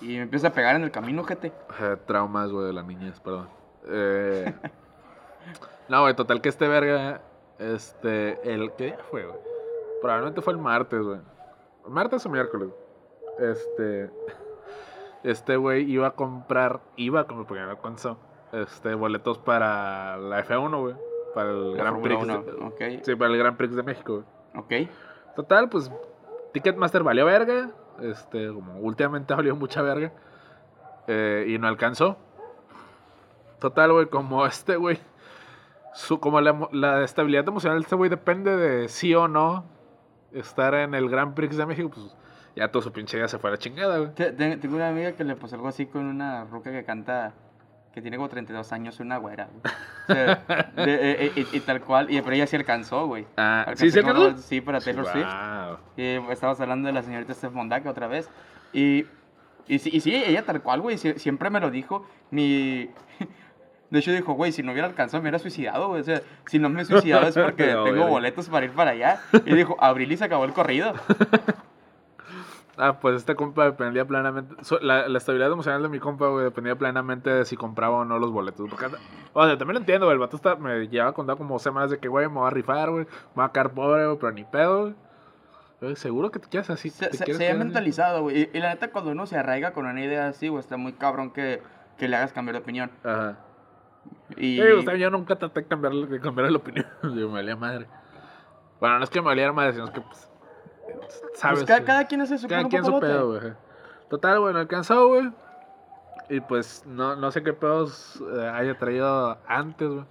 Y 0.02 0.08
me 0.08 0.24
empieza 0.24 0.50
a 0.50 0.52
pegar 0.52 0.76
en 0.76 0.84
el 0.84 0.92
camino, 0.92 1.24
gente. 1.24 1.54
Eh, 1.80 1.98
traumas, 2.06 2.52
güey, 2.52 2.68
de 2.68 2.74
la 2.74 2.84
niñez, 2.84 3.20
perdón. 3.22 3.48
Eh, 3.88 4.54
no, 5.88 6.02
güey, 6.02 6.16
total 6.16 6.42
que 6.42 6.50
este 6.50 6.68
verga, 6.68 7.22
este, 7.60 8.54
el, 8.54 8.74
¿qué 8.74 8.86
día 8.86 8.98
fue, 9.10 9.26
güey? 9.26 9.40
Probablemente 10.02 10.42
fue 10.42 10.54
el 10.54 10.60
martes, 10.60 11.02
güey. 11.02 11.20
Martes 11.88 12.25
o 12.25 12.30
miércoles. 12.30 12.70
Este, 13.39 14.10
este 15.24 15.56
güey 15.58 15.89
iba 15.92 16.08
a 16.08 16.12
comprar, 16.12 16.82
iba 16.96 17.25
comprar, 17.25 17.48
porque 17.48 17.63
no 17.63 17.70
alcanzó, 17.72 18.18
este, 18.54 18.94
boletos 18.94 19.38
para 19.39 20.18
la 20.18 20.46
F1, 20.46 20.80
güey. 20.80 20.96
Para 21.34 21.50
el 21.50 21.72
La 21.72 21.77
Gran 21.77 22.01
Prix. 22.01 22.24
1, 22.24 22.44
de-. 22.44 23.01
Sí, 23.04 23.15
para 23.15 23.32
el 23.32 23.38
Gran 23.38 23.58
Prix 23.58 23.75
de 23.75 23.84
México, 23.84 24.24
güey. 24.54 24.86
Ok. 24.86 24.89
Total, 25.36 25.68
pues 25.70 25.92
Ticketmaster 26.54 27.04
valió 27.04 27.25
verga. 27.25 27.72
Este, 28.01 28.48
como 28.48 28.80
últimamente 28.80 29.34
ha 29.34 29.38
valido 29.38 29.56
mucha 29.56 29.82
verga. 29.82 30.13
eh, 31.08 31.46
y 31.50 31.58
no 31.58 31.68
alcanzó. 31.68 32.18
Total, 33.60 33.92
güey, 33.92 34.06
como 34.08 34.46
este 34.46 34.77
güey. 34.77 35.00
Su, 35.94 36.20
como 36.20 36.39
la, 36.42 36.70
la 36.72 37.04
estabilidad 37.04 37.48
emocional 37.48 37.80
de 37.80 37.84
este 37.84 37.96
güey 37.96 38.10
depende 38.10 38.56
de 38.56 38.89
sí 38.89 39.15
o 39.15 39.27
no 39.27 39.63
estar 40.36 40.74
en 40.75 40.94
el 40.94 41.10
Gran 41.10 41.34
Prix 41.36 41.58
de 41.58 41.65
México, 41.65 41.89
pues 41.94 42.15
ya 42.56 42.68
todo 42.70 42.82
su 42.82 42.92
pinche 42.92 43.18
día 43.18 43.27
se 43.27 43.38
fue 43.39 43.50
a 43.50 43.54
la 43.54 43.58
chingada, 43.58 43.98
güey. 43.98 44.13
Te- 44.13 44.32
te- 44.32 44.58
Tengo 44.58 44.75
una 44.75 44.89
amiga 44.89 45.12
que 45.13 45.24
le 45.24 45.36
pasó 45.36 45.56
algo 45.56 45.68
así 45.68 45.86
con 45.88 46.06
una 46.06 46.46
ruca 46.46 46.72
que 46.72 46.84
canta, 46.86 47.34
que 47.94 48.01
tiene 48.01 48.18
como 48.18 48.30
32 48.30 48.72
años, 48.74 49.00
una 49.00 49.18
güera. 49.18 49.48
güey. 49.51 49.74
O 50.04 50.13
sea, 50.13 50.36
de- 50.75 50.94
eh, 50.94 51.32
eh, 51.36 51.46
y, 51.51 51.58
y 51.58 51.60
tal 51.62 51.82
cual, 51.82 52.10
y, 52.12 52.22
pero 52.22 52.36
ella 52.36 52.48
sí 52.48 52.56
alcanzó, 52.56 53.08
güey. 53.08 53.25
Ah, 53.38 53.60
Alcanzó 53.62 53.86
¿sí 53.86 53.92
se 53.92 54.00
alcanzó? 54.00 54.38
Sí, 54.38 54.62
para 54.62 54.80
Taylor 54.80 55.06
Swift. 55.08 55.25
Wow. 55.25 55.77
Y 55.98 56.32
estábamos 56.32 56.60
hablando 56.62 56.88
de 56.88 56.94
la 56.94 57.01
señorita 57.04 57.34
Steph 57.34 57.54
Mondaca 57.54 57.89
otra 57.89 58.08
vez. 58.08 58.30
Y, 58.74 59.06
y, 59.68 59.80
sí, 59.80 59.89
y 59.94 60.00
sí, 60.01 60.13
ella 60.15 60.46
tal 60.46 60.62
cual, 60.62 60.82
güey, 60.82 60.98
sie- 60.98 61.18
siempre 61.18 61.50
me 61.50 61.60
lo 61.60 61.72
dijo. 61.72 62.06
Mi... 62.32 62.89
De 63.89 64.00
hecho 64.00 64.12
dijo, 64.12 64.34
güey, 64.34 64.51
si 64.51 64.63
no 64.63 64.72
hubiera 64.72 64.88
alcanzado 64.88 65.22
me 65.22 65.30
hubiera 65.30 65.39
suicidado, 65.39 65.89
güey. 65.89 66.01
O 66.01 66.04
sea, 66.04 66.22
si 66.48 66.60
no 66.60 66.70
me 66.70 66.82
he 66.82 66.86
suicidado 66.86 67.27
es 67.27 67.36
porque 67.36 67.74
No, 67.74 67.84
tengo 67.84 68.08
boletos 68.08 68.50
para 68.50 68.65
ir 68.65 68.72
para 68.72 68.92
allá. 68.92 69.22
Y 69.46 69.54
dijo, 69.56 69.77
abril 69.80 70.12
y 70.12 70.18
se 70.18 70.25
acabó 70.25 70.46
el 70.46 70.54
corrido. 70.54 70.94
Ah, 72.77 73.00
pues 73.00 73.15
este 73.15 73.36
compa 73.36 73.63
dependía 73.63 74.06
plenamente. 74.06 74.56
La, 74.82 75.08
la 75.08 75.18
estabilidad 75.18 75.51
emocional 75.51 75.82
de 75.82 75.89
mi 75.89 76.00
compa, 76.00 76.27
güey, 76.27 76.44
dependía 76.44 76.75
plenamente 76.75 77.30
de 77.30 77.46
si 77.46 77.56
compraba 77.56 77.98
o 77.98 78.06
no 78.06 78.20
los 78.20 78.32
boletos. 78.32 78.70
Porque, 78.70 78.88
o 79.34 79.46
sea, 79.46 79.58
también 79.58 79.75
lo 79.75 79.80
entiendo, 79.80 80.08
güey. 80.08 80.15
El 80.15 80.20
vato 80.20 80.36
está, 80.36 80.56
me 80.56 80.88
lleva 80.88 81.13
contando 81.13 81.38
como 81.38 81.58
semanas 81.60 81.89
de 81.92 82.00
que, 82.00 82.08
güey, 82.08 82.27
me 82.27 82.34
voy 82.36 82.48
a 82.48 82.50
rifar, 82.50 82.92
güey. 82.92 83.06
Me 83.06 83.36
voy 83.36 83.46
a 83.46 83.50
quedar 83.50 83.72
pobre, 83.72 84.06
güey, 84.06 84.18
pero 84.18 84.32
ni 84.34 84.44
pedo, 84.44 84.94
güey. 85.82 85.96
Seguro 85.96 86.32
que 86.32 86.39
te 86.39 86.50
quieres 86.50 86.70
así. 86.70 86.89
Se, 86.89 87.08
te 87.08 87.18
se, 87.18 87.34
se 87.34 87.50
ha 87.50 87.56
mentalizado, 87.56 88.24
güey. 88.24 88.42
Y, 88.42 88.58
y 88.58 88.60
la 88.60 88.70
neta, 88.70 88.92
cuando 88.92 89.12
uno 89.12 89.25
se 89.25 89.38
arraiga 89.38 89.72
con 89.72 89.86
una 89.86 90.04
idea 90.04 90.27
así, 90.27 90.48
güey, 90.50 90.60
está 90.60 90.75
muy 90.77 90.94
cabrón 90.94 91.32
que, 91.32 91.62
que 91.98 92.08
le 92.08 92.18
hagas 92.18 92.34
cambiar 92.34 92.56
de 92.56 92.62
opinión. 92.62 92.92
Ajá. 93.04 93.38
Y... 94.38 94.56
Sí, 94.58 94.62
o 94.62 94.82
sea, 94.82 94.96
yo 94.96 95.10
nunca 95.10 95.36
traté 95.36 95.62
de 95.62 95.68
cambiar, 95.68 95.94
de 95.94 96.20
cambiar 96.20 96.52
la 96.52 96.58
opinión. 96.58 96.86
Yo 97.04 97.28
me 97.28 97.34
valía 97.36 97.56
madre. 97.56 97.88
Bueno, 98.80 98.98
no 98.98 99.04
es 99.04 99.10
que 99.10 99.22
me 99.22 99.28
valiera 99.28 99.54
madre, 99.54 99.74
sino 99.74 99.86
es 99.86 99.92
que, 99.92 100.02
pues. 100.02 100.30
¿Sabes? 101.36 101.60
pues, 101.60 101.66
cada, 101.66 101.80
güey? 101.80 101.86
cada 101.86 102.06
quien 102.08 102.22
hace 102.22 102.38
su 102.38 102.48
Cada 102.48 102.68
quien 102.68 102.84
su 102.84 103.00
pedo, 103.00 103.30
güey. 103.40 103.54
Total, 104.10 104.40
bueno, 104.40 104.60
alcanzó, 104.60 105.08
güey. 105.08 105.32
Y 106.30 106.40
pues 106.42 106.84
no, 106.88 107.16
no 107.16 107.32
sé 107.32 107.44
qué 107.44 107.54
pedos 107.54 108.22
eh, 108.36 108.48
haya 108.48 108.78
traído 108.78 109.38
antes, 109.48 109.88
güey. 109.90 110.06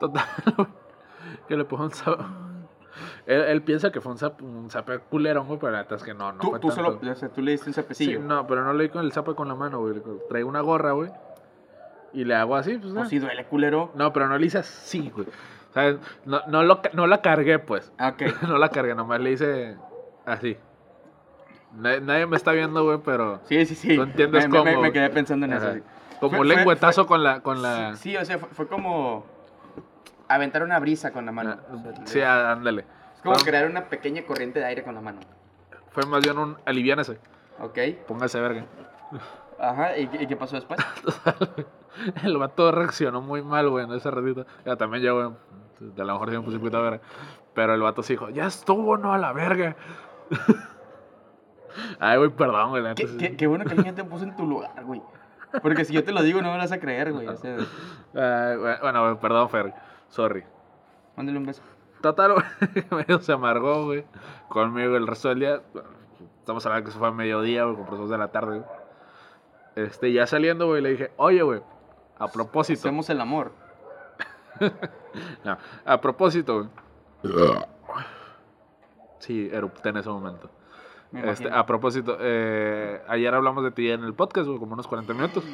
Total, 0.00 0.24
güey, 0.56 0.68
que 1.46 1.56
le 1.56 1.64
pongo 1.64 1.84
un 1.84 1.90
zape. 1.92 2.24
Él, 3.26 3.42
él 3.42 3.62
piensa 3.62 3.92
que 3.92 4.00
fue 4.00 4.12
un 4.12 4.18
zape, 4.18 4.42
un 4.42 4.68
zape 4.70 4.98
culero, 4.98 5.44
güey, 5.44 5.58
pero 5.60 5.72
la 5.72 5.82
neta 5.82 5.94
es 5.94 6.02
que 6.02 6.14
no, 6.14 6.32
no 6.32 6.38
Tú, 6.40 6.50
fue 6.50 6.58
tú, 6.58 6.68
tanto. 6.68 6.98
solo, 6.98 7.12
o 7.12 7.14
sea, 7.14 7.28
tú 7.28 7.42
le 7.42 7.52
diste 7.52 7.70
un 7.70 7.74
Sí, 7.74 7.80
zapecillo. 7.80 8.20
no, 8.20 8.46
pero 8.46 8.64
no 8.64 8.72
le 8.72 8.84
di 8.84 8.90
con 8.90 9.04
el 9.04 9.12
zape 9.12 9.34
con 9.34 9.46
la 9.48 9.54
mano, 9.54 9.80
güey. 9.80 10.00
Traigo 10.28 10.48
una 10.48 10.60
gorra, 10.60 10.92
güey. 10.92 11.10
Y 12.12 12.24
le 12.24 12.34
hago 12.34 12.56
así, 12.56 12.78
pues. 12.78 12.92
¿no? 12.92 13.04
si 13.06 13.18
duele, 13.18 13.44
culero. 13.46 13.92
No, 13.94 14.12
pero 14.12 14.28
no 14.28 14.38
le 14.38 14.46
hice 14.46 14.58
así, 14.58 15.10
güey. 15.10 15.26
O 15.70 15.72
sea, 15.74 15.96
no, 16.24 16.40
no, 16.46 16.62
lo, 16.62 16.80
no 16.94 17.06
la 17.06 17.20
cargué, 17.20 17.58
pues. 17.58 17.92
Ah, 17.98 18.08
Ok. 18.14 18.22
no 18.48 18.56
la 18.58 18.70
cargué, 18.70 18.94
nomás 18.94 19.20
le 19.20 19.32
hice 19.32 19.76
así. 20.26 20.56
Na- 21.74 22.00
nadie 22.00 22.26
me 22.26 22.36
está 22.36 22.52
viendo, 22.52 22.82
güey, 22.84 22.98
pero... 23.04 23.40
Sí, 23.44 23.66
sí, 23.66 23.74
sí. 23.74 23.94
Tú 23.96 24.02
entiendes 24.02 24.44
me, 24.44 24.48
me- 24.48 24.58
cómo, 24.58 24.70
me 24.70 24.76
güey. 24.78 24.92
quedé 24.92 25.10
pensando 25.10 25.44
en 25.46 25.52
eso. 25.52 25.66
Ajá. 25.66 25.74
sí. 25.74 25.82
Como 26.20 26.30
Fue- 26.38 26.46
fue- 26.46 26.56
lengüetazo 26.56 27.06
con 27.06 27.22
la... 27.22 27.40
Con 27.40 27.60
la 27.62 27.94
Sí, 27.96 28.16
o 28.16 28.24
sea, 28.24 28.38
fue, 28.38 28.48
fue 28.48 28.66
como 28.68 29.26
aventar 30.28 30.62
una 30.62 30.78
brisa 30.78 31.12
con 31.12 31.26
la 31.26 31.32
mano. 31.32 31.56
Ah, 31.58 31.74
O 31.74 31.92
sea, 31.94 32.06
sí, 32.06 32.20
ándale. 32.22 32.86
es 33.14 33.22
como 33.22 33.36
crear 33.36 33.66
una 33.68 33.84
pequeña 33.84 34.22
corriente 34.22 34.58
de 34.60 34.64
aire 34.64 34.82
con 34.82 34.94
la 34.94 35.00
mano. 35.02 35.20
fue 35.90 36.04
más 36.06 36.22
bien 36.24 36.38
un 36.38 36.56
aliviánese. 36.64 37.18
¿Ok? 37.60 37.78
Póngase 38.06 38.40
verga. 38.40 38.64
Ajá, 39.60 39.96
¿y, 39.98 40.06
qué- 40.08 40.22
y 40.22 40.26
qué 40.26 40.36
pasó 40.36 40.56
después? 40.56 40.80
El 42.24 42.36
vato 42.38 42.70
reaccionó 42.72 43.20
muy 43.20 43.42
mal, 43.42 43.68
güey, 43.68 43.84
en 43.84 43.92
ese 43.92 44.10
ratito. 44.10 44.46
Ya 44.64 44.76
también 44.76 45.02
yo, 45.02 45.14
güey, 45.14 45.36
de 45.94 46.02
a 46.02 46.04
lo 46.04 46.12
mejor 46.14 46.28
puse 46.42 46.56
un 46.56 46.60
poquito 46.60 46.82
verga. 46.82 47.00
Pero 47.54 47.74
el 47.74 47.80
vato 47.82 48.02
sí 48.02 48.12
dijo, 48.14 48.28
ya 48.30 48.46
estuvo, 48.46 48.96
no, 48.98 49.12
a 49.12 49.18
la 49.18 49.32
verga. 49.32 49.74
Ay, 52.00 52.18
güey, 52.18 52.30
perdón, 52.30 52.70
güey. 52.70 52.94
qué, 52.94 53.06
sí- 53.06 53.16
qué- 53.18 53.36
qué 53.36 53.46
bueno 53.46 53.64
que 53.64 53.72
alguien 53.72 53.94
te 53.94 54.04
puso 54.04 54.24
en 54.24 54.36
tu 54.36 54.46
lugar, 54.46 54.84
güey. 54.84 55.02
Porque 55.62 55.84
si 55.84 55.92
yo 55.94 56.04
te 56.04 56.12
lo 56.12 56.22
digo, 56.22 56.40
no 56.42 56.48
me 56.48 56.54
lo 56.54 56.62
vas 56.62 56.72
a 56.72 56.78
creer, 56.80 57.12
güey. 57.12 57.26
O 57.26 57.36
sea, 57.36 57.56
Ay, 58.14 58.56
bueno, 58.80 59.02
güey, 59.04 59.18
perdón, 59.20 59.48
Fer. 59.48 59.72
Sorry. 60.08 60.44
mándale 61.16 61.38
un 61.38 61.46
beso. 61.46 61.62
Total, 62.00 62.32
güey, 62.34 62.86
medio 62.90 63.18
se 63.20 63.32
amargó, 63.32 63.84
güey, 63.86 64.04
conmigo 64.48 64.96
el 64.96 65.06
resto 65.06 65.28
del 65.30 65.40
día. 65.40 65.62
Estamos 66.40 66.64
hablando 66.66 66.84
que 66.84 66.90
eso 66.90 66.98
fue 66.98 67.08
a 67.08 67.12
mediodía, 67.12 67.64
güey, 67.64 67.76
dos 67.90 68.10
de 68.10 68.18
la 68.18 68.28
tarde, 68.28 68.58
güey. 68.60 68.70
Este, 69.76 70.12
ya 70.12 70.26
saliendo, 70.26 70.66
güey, 70.66 70.82
le 70.82 70.90
dije, 70.90 71.12
oye, 71.16 71.42
güey, 71.42 71.62
a 72.18 72.28
propósito. 72.28 72.80
Hacemos 72.80 73.08
el 73.10 73.20
amor. 73.20 73.52
No, 75.44 75.56
a 75.84 76.00
propósito, 76.00 76.68
güey. 77.22 77.34
Sí, 79.18 79.48
erupté 79.50 79.88
en 79.88 79.96
ese 79.96 80.08
momento. 80.08 80.50
Me 81.10 81.30
Este, 81.30 81.50
a 81.50 81.64
propósito, 81.64 82.16
eh, 82.20 83.02
ayer 83.08 83.34
hablamos 83.34 83.64
de 83.64 83.70
ti 83.70 83.90
en 83.90 84.04
el 84.04 84.14
podcast, 84.14 84.46
güey, 84.46 84.58
como 84.58 84.74
unos 84.74 84.86
40 84.86 85.14
minutos. 85.14 85.44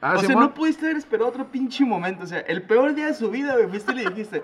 Ah, 0.00 0.14
o 0.16 0.18
sea, 0.20 0.34
no 0.34 0.54
pudiste 0.54 0.86
haber 0.86 0.96
esperado 0.96 1.28
otro 1.28 1.46
pinche 1.46 1.84
momento. 1.84 2.24
O 2.24 2.26
sea, 2.26 2.40
el 2.40 2.62
peor 2.62 2.94
día 2.94 3.06
de 3.06 3.14
su 3.14 3.30
vida, 3.30 3.54
güey. 3.54 3.68
Fuiste 3.68 3.92
y 3.92 3.96
le 3.96 4.10
dijiste. 4.10 4.42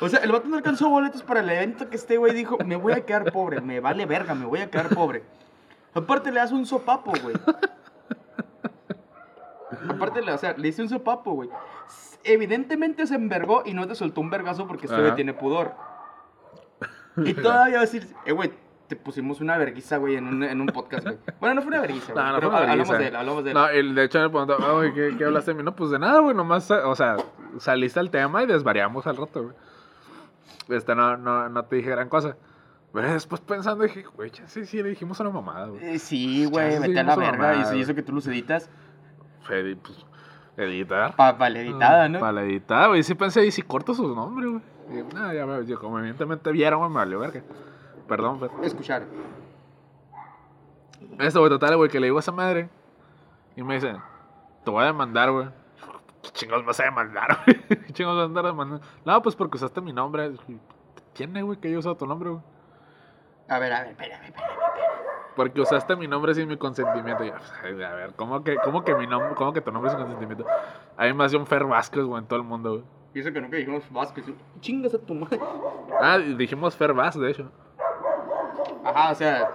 O 0.00 0.08
sea, 0.08 0.20
el 0.20 0.32
vato 0.32 0.48
no 0.48 0.56
alcanzó 0.56 0.88
boletos 0.88 1.22
para 1.22 1.40
el 1.40 1.50
evento 1.50 1.88
que 1.88 1.96
este 1.96 2.16
güey 2.16 2.34
dijo: 2.34 2.58
Me 2.64 2.76
voy 2.76 2.94
a 2.94 3.04
quedar 3.04 3.30
pobre, 3.30 3.60
me 3.60 3.80
vale 3.80 4.06
verga, 4.06 4.34
me 4.34 4.46
voy 4.46 4.60
a 4.60 4.70
quedar 4.70 4.88
pobre. 4.88 5.22
Aparte, 5.94 6.32
le 6.32 6.40
das 6.40 6.52
un 6.52 6.66
sopapo, 6.66 7.12
güey. 7.22 7.36
Aparte, 9.88 10.20
o 10.20 10.38
sea, 10.38 10.54
le 10.56 10.68
hice 10.68 10.82
un 10.82 10.88
sopapo, 10.88 11.32
güey. 11.32 11.50
Evidentemente 12.24 13.06
se 13.06 13.14
envergó 13.14 13.62
y 13.64 13.74
no 13.74 13.86
te 13.86 13.94
soltó 13.94 14.20
un 14.20 14.30
vergazo 14.30 14.66
porque 14.66 14.86
este 14.86 15.00
güey 15.00 15.14
tiene 15.14 15.34
pudor. 15.34 15.74
Y 17.18 17.32
todavía 17.32 17.76
va 17.76 17.78
a 17.78 17.86
decir, 17.86 18.06
eh, 18.26 18.32
güey, 18.32 18.52
te 18.88 18.94
pusimos 18.94 19.40
una 19.40 19.56
verguiza, 19.56 19.96
güey, 19.96 20.16
en 20.16 20.26
un, 20.26 20.44
en 20.44 20.60
un 20.60 20.66
podcast, 20.66 21.06
güey. 21.06 21.18
Bueno, 21.40 21.54
no 21.54 21.62
fue 21.62 21.68
una 21.68 21.80
verguiza, 21.80 22.12
güey. 22.12 22.22
No, 22.24 22.32
no 22.32 22.38
pero 22.38 22.50
fue 22.50 22.60
una 22.60 22.72
hablamos 22.72 22.98
de 22.98 23.08
él, 23.08 23.16
hablamos 23.16 23.44
de 23.44 23.50
él. 23.50 23.54
No, 23.54 23.68
el, 23.68 23.94
de 23.94 24.04
hecho 24.04 24.20
me 24.20 24.28
preguntó, 24.28 24.56
"Ah, 24.60 24.72
güey, 24.72 24.92
¿qué, 24.92 25.14
¿qué 25.16 25.24
hablaste 25.24 25.52
de 25.52 25.56
mí? 25.56 25.62
No, 25.62 25.74
pues 25.74 25.90
de 25.90 25.98
nada, 25.98 26.20
güey, 26.20 26.36
nomás, 26.36 26.70
o 26.70 26.94
sea, 26.94 27.16
saliste 27.58 27.98
al 28.00 28.10
tema 28.10 28.42
y 28.42 28.46
desvariamos 28.46 29.06
al 29.06 29.16
rato, 29.16 29.44
güey. 29.44 29.54
Este, 30.68 30.94
no, 30.94 31.16
no, 31.16 31.48
no 31.48 31.64
te 31.64 31.76
dije 31.76 31.90
gran 31.90 32.10
cosa. 32.10 32.36
Pero 32.92 33.12
después 33.12 33.40
pensando 33.40 33.84
dije, 33.84 34.04
güey, 34.14 34.30
sí, 34.46 34.64
sí, 34.64 34.82
le 34.82 34.90
dijimos 34.90 35.18
una 35.20 35.30
mamada, 35.30 35.66
güey. 35.66 35.84
Eh, 35.84 35.98
sí, 35.98 36.46
güey, 36.46 36.78
vete 36.78 37.00
a 37.00 37.02
la 37.02 37.16
verga. 37.16 37.74
Y 37.76 37.80
eso 37.80 37.94
que 37.94 38.02
tú 38.02 38.12
los 38.12 38.26
editas, 38.26 38.70
Fede, 39.46 39.76
pues, 39.76 40.04
editar. 40.56 41.14
pa, 41.16 41.36
pa 41.36 41.50
la 41.50 41.60
editada, 41.60 42.08
¿no? 42.08 42.20
Para 42.20 42.32
la 42.32 42.42
editada, 42.42 42.88
güey. 42.88 43.02
Sí 43.02 43.14
pensé, 43.14 43.46
y 43.46 43.50
si 43.50 43.62
corto 43.62 43.94
sus 43.94 44.14
nombres, 44.14 44.50
güey. 44.50 45.04
Nada, 45.14 45.34
ya 45.34 45.46
me, 45.46 45.64
yo, 45.66 45.78
como 45.78 45.98
evidentemente 45.98 46.50
vieron, 46.52 46.80
güey, 46.80 46.90
me 46.90 46.96
valió 46.96 47.18
verga. 47.20 47.42
Perdón, 48.08 48.40
Fer. 48.40 48.50
Escuchar. 48.62 49.04
Esto, 51.18 51.40
güey, 51.40 51.50
total, 51.50 51.76
güey, 51.76 51.90
que 51.90 52.00
le 52.00 52.06
digo 52.06 52.18
a 52.18 52.20
esa 52.20 52.32
madre. 52.32 52.68
Y 53.56 53.62
me 53.62 53.74
dice, 53.74 53.96
te 54.64 54.70
voy 54.70 54.82
a 54.82 54.86
demandar, 54.86 55.30
güey. 55.30 55.48
¿Qué 56.22 56.30
chingos 56.30 56.64
vas 56.64 56.78
a 56.80 56.84
demandar, 56.84 57.38
güey? 57.44 57.62
¿Qué 57.86 57.92
chingos 57.92 58.16
vas 58.16 58.22
a 58.22 58.26
andar 58.26 58.44
demandando? 58.44 58.86
No, 59.04 59.22
pues 59.22 59.34
porque 59.34 59.56
usaste 59.56 59.80
mi 59.80 59.92
nombre. 59.92 60.32
¿Quién 61.14 61.36
es, 61.36 61.44
güey, 61.44 61.58
que 61.58 61.70
yo 61.70 61.78
usado 61.78 61.96
tu 61.96 62.06
nombre, 62.06 62.30
güey? 62.30 62.42
A 63.48 63.58
ver, 63.58 63.72
a 63.72 63.80
ver, 63.80 63.90
espérame, 63.90 64.24
espérame. 64.24 64.65
Porque 65.36 65.60
usaste 65.60 65.94
mi 65.96 66.08
nombre 66.08 66.34
sin 66.34 66.48
mi 66.48 66.56
consentimiento. 66.56 67.22
Y 67.24 67.30
ay, 67.62 67.82
a 67.82 67.92
ver, 67.94 68.14
¿cómo 68.16 68.42
que, 68.42 68.56
cómo 68.56 68.82
que 68.82 68.94
mi 68.94 69.06
nombre, 69.06 69.34
cómo 69.34 69.52
que 69.52 69.60
tu 69.60 69.70
nombre 69.70 69.90
sin 69.90 70.00
consentimiento? 70.00 70.46
A 70.96 71.04
mí 71.04 71.12
me 71.12 71.24
hacía 71.24 71.38
un 71.38 71.46
Fer 71.46 71.64
Vázquez, 71.64 72.02
güey, 72.04 72.22
en 72.22 72.26
todo 72.26 72.38
el 72.38 72.44
mundo, 72.44 72.70
güey. 72.70 72.84
Y 73.14 73.20
eso 73.20 73.32
que 73.32 73.40
nunca 73.40 73.56
dijimos 73.56 73.84
Vázquez. 73.90 74.24
Chingas 74.60 74.94
a 74.94 74.98
tu 74.98 75.14
madre. 75.14 75.38
Ah, 76.00 76.18
dijimos 76.18 76.74
Fer 76.76 76.92
Vaz, 76.94 77.18
de 77.18 77.30
hecho. 77.30 77.50
Ajá, 78.84 79.10
o 79.10 79.14
sea. 79.14 79.48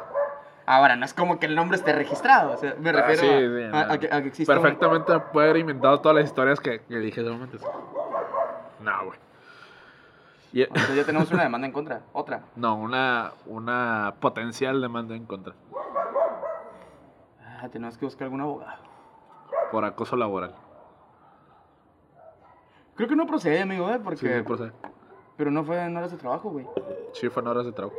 Ahora, 0.66 0.96
no 0.96 1.04
es 1.06 1.14
como 1.14 1.40
que 1.40 1.48
el 1.48 1.56
nombre 1.56 1.76
esté 1.78 1.92
registrado. 1.94 2.54
O 2.54 2.58
sea, 2.58 2.76
me 2.80 2.90
Ah, 2.92 2.94
refiero 2.94 3.22
sí, 3.22 3.28
a, 3.28 3.40
sí, 3.40 3.64
a- 3.76 3.86
no. 3.88 3.94
a 3.94 3.98
que, 3.98 4.08
a 4.14 4.22
que 4.22 4.28
exista. 4.28 4.54
un- 4.56 4.62
Perfectamente 4.62 5.20
puede 5.34 5.50
haber 5.50 5.62
inventado 5.62 6.00
todas 6.00 6.16
las 6.16 6.26
historias 6.26 6.60
que, 6.60 6.82
que 6.82 6.98
dije 7.00 7.22
ese 7.22 7.30
momento. 7.30 7.58
No, 8.80 9.06
güey. 9.06 9.20
Y- 10.54 10.66
sea, 10.66 10.96
ya 10.96 11.06
tenemos 11.06 11.32
una 11.32 11.44
demanda 11.44 11.66
en 11.68 11.74
contra. 11.74 12.02
Otra. 12.14 12.44
no, 12.56 12.76
una, 12.76 13.32
una 13.46 14.16
potencial 14.20 14.82
demanda 14.82 15.16
en 15.16 15.26
contra 15.26 15.54
Ah, 17.62 17.70
tenemos 17.70 17.98
que 17.98 18.06
buscar 18.06 18.26
algún 18.26 18.42
abogado. 18.42 18.82
por 19.72 19.86
acoso 19.86 20.16
laboral. 20.16 20.56
Creo 22.96 23.08
que 23.08 23.16
no 23.16 23.26
procede, 23.26 23.62
amigo, 23.62 23.90
¿eh? 23.90 23.94
Sí, 23.96 24.02
Porque. 24.04 24.38
sí, 24.38 24.44
procede. 24.44 24.72
Pero 25.38 25.50
no 25.52 25.64
fue 25.64 25.80
en 25.82 25.96
horas 25.96 26.12
de 26.12 26.18
trabajo, 26.18 26.50
güey. 26.50 26.68
Sí, 27.14 27.30
fue 27.30 27.42
en 27.42 27.48
horas 27.48 27.66
de 27.66 27.72
trabajo. 27.72 27.96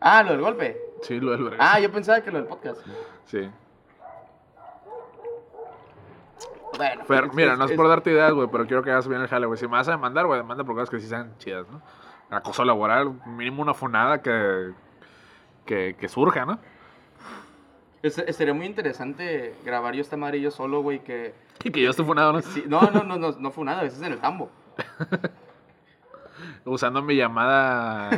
Ah, 0.00 0.22
lo 0.22 0.30
del 0.32 0.40
golpe. 0.40 0.80
Sí, 1.02 1.20
lo 1.20 1.32
del 1.32 1.44
vergas. 1.44 1.60
Ah, 1.62 1.78
yo 1.80 1.90
pensaba 1.92 2.20
que 2.22 2.30
lo 2.30 2.38
del 2.38 2.46
podcast. 2.46 2.80
Sí. 3.26 3.50
Bueno. 6.76 7.04
Fer, 7.04 7.30
mira, 7.34 7.52
es- 7.52 7.58
no 7.58 7.64
es 7.66 7.70
es- 7.72 7.76
por 7.76 7.88
darte 7.88 8.10
ideas, 8.10 8.32
güey, 8.32 8.48
pero 8.50 8.66
quiero 8.66 8.82
que 8.82 8.90
hagas 8.90 9.08
bien 9.08 9.20
el 9.20 9.28
jale, 9.28 9.46
güey. 9.46 9.58
Si 9.58 9.66
me 9.66 9.72
vas 9.72 9.88
a 9.88 9.92
demandar, 9.92 10.26
güey, 10.26 10.38
demanda 10.40 10.64
por 10.64 10.74
cosas 10.74 10.90
que 10.90 11.00
sí 11.00 11.08
sean 11.08 11.36
chidas, 11.38 11.66
¿no? 11.70 11.80
Acoso 12.30 12.64
laboral, 12.64 13.20
mínimo 13.26 13.62
una 13.62 13.74
funada 13.74 14.20
que, 14.22 14.72
que, 15.64 15.96
que 15.98 16.08
surja, 16.08 16.44
¿no? 16.44 16.58
es- 18.02 18.14
Sería 18.36 18.54
muy 18.54 18.66
interesante 18.66 19.54
grabar 19.64 19.94
yo 19.94 20.00
esta 20.02 20.16
madre 20.16 20.38
y 20.38 20.42
yo 20.42 20.50
solo, 20.50 20.80
güey, 20.82 21.00
que... 21.00 21.34
Y 21.64 21.70
que 21.70 21.80
yo 21.82 21.90
esté 21.90 22.04
funado, 22.04 22.32
¿no? 22.34 22.42
Sí, 22.42 22.64
no, 22.68 22.80
no, 22.92 23.02
no, 23.02 23.16
no, 23.18 23.32
no 23.32 23.50
fue 23.50 23.64
nada, 23.64 23.82
eso 23.82 23.96
es 23.96 24.02
en 24.02 24.12
el 24.12 24.18
tambo. 24.20 24.50
Usando 26.64 27.00
mi 27.02 27.16
llamada 27.16 28.10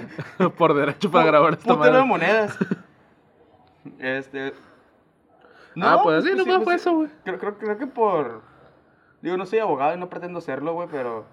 por 0.56 0.74
derecho 0.74 1.10
para 1.10 1.26
grabar 1.26 1.52
esta 1.54 1.74
Putero 1.74 1.84
de 1.84 2.04
madre. 2.04 2.06
monedas. 2.06 2.58
Este... 3.98 4.52
Ah, 5.82 6.00
pues 6.02 6.24
sí, 6.24 6.30
sí, 6.30 6.36
nomás 6.36 6.56
fue 6.56 6.64
pues, 6.64 6.80
eso, 6.80 6.94
güey. 6.94 7.08
Creo, 7.24 7.38
creo, 7.38 7.58
creo 7.58 7.78
que 7.78 7.86
por... 7.86 8.42
Digo, 9.22 9.36
no 9.36 9.46
soy 9.46 9.58
abogado 9.58 9.94
y 9.94 9.98
no 9.98 10.08
pretendo 10.08 10.40
serlo, 10.40 10.72
güey, 10.74 10.88
pero... 10.90 11.24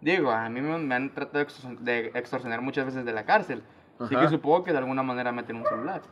Digo, 0.00 0.30
a 0.30 0.48
mí 0.48 0.60
me, 0.60 0.78
me 0.78 0.94
han 0.94 1.12
tratado 1.12 1.38
de 1.38 1.44
extorsion- 1.46 1.78
de 1.78 2.06
extorsionar 2.14 2.60
muchas 2.60 2.86
veces 2.86 3.04
de 3.04 3.12
la 3.12 3.24
cárcel. 3.24 3.62
Así 3.98 4.14
que 4.14 4.28
supongo 4.28 4.62
que 4.62 4.70
de 4.72 4.78
alguna 4.78 5.02
manera 5.02 5.32
meten 5.32 5.56
un 5.56 5.64
celular. 5.64 6.02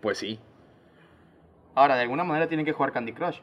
Pues 0.00 0.18
sí. 0.18 0.40
Ahora, 1.76 1.94
de 1.94 2.02
alguna 2.02 2.24
manera 2.24 2.48
tienen 2.48 2.66
que 2.66 2.72
jugar 2.72 2.90
Candy 2.92 3.12
Crush. 3.12 3.38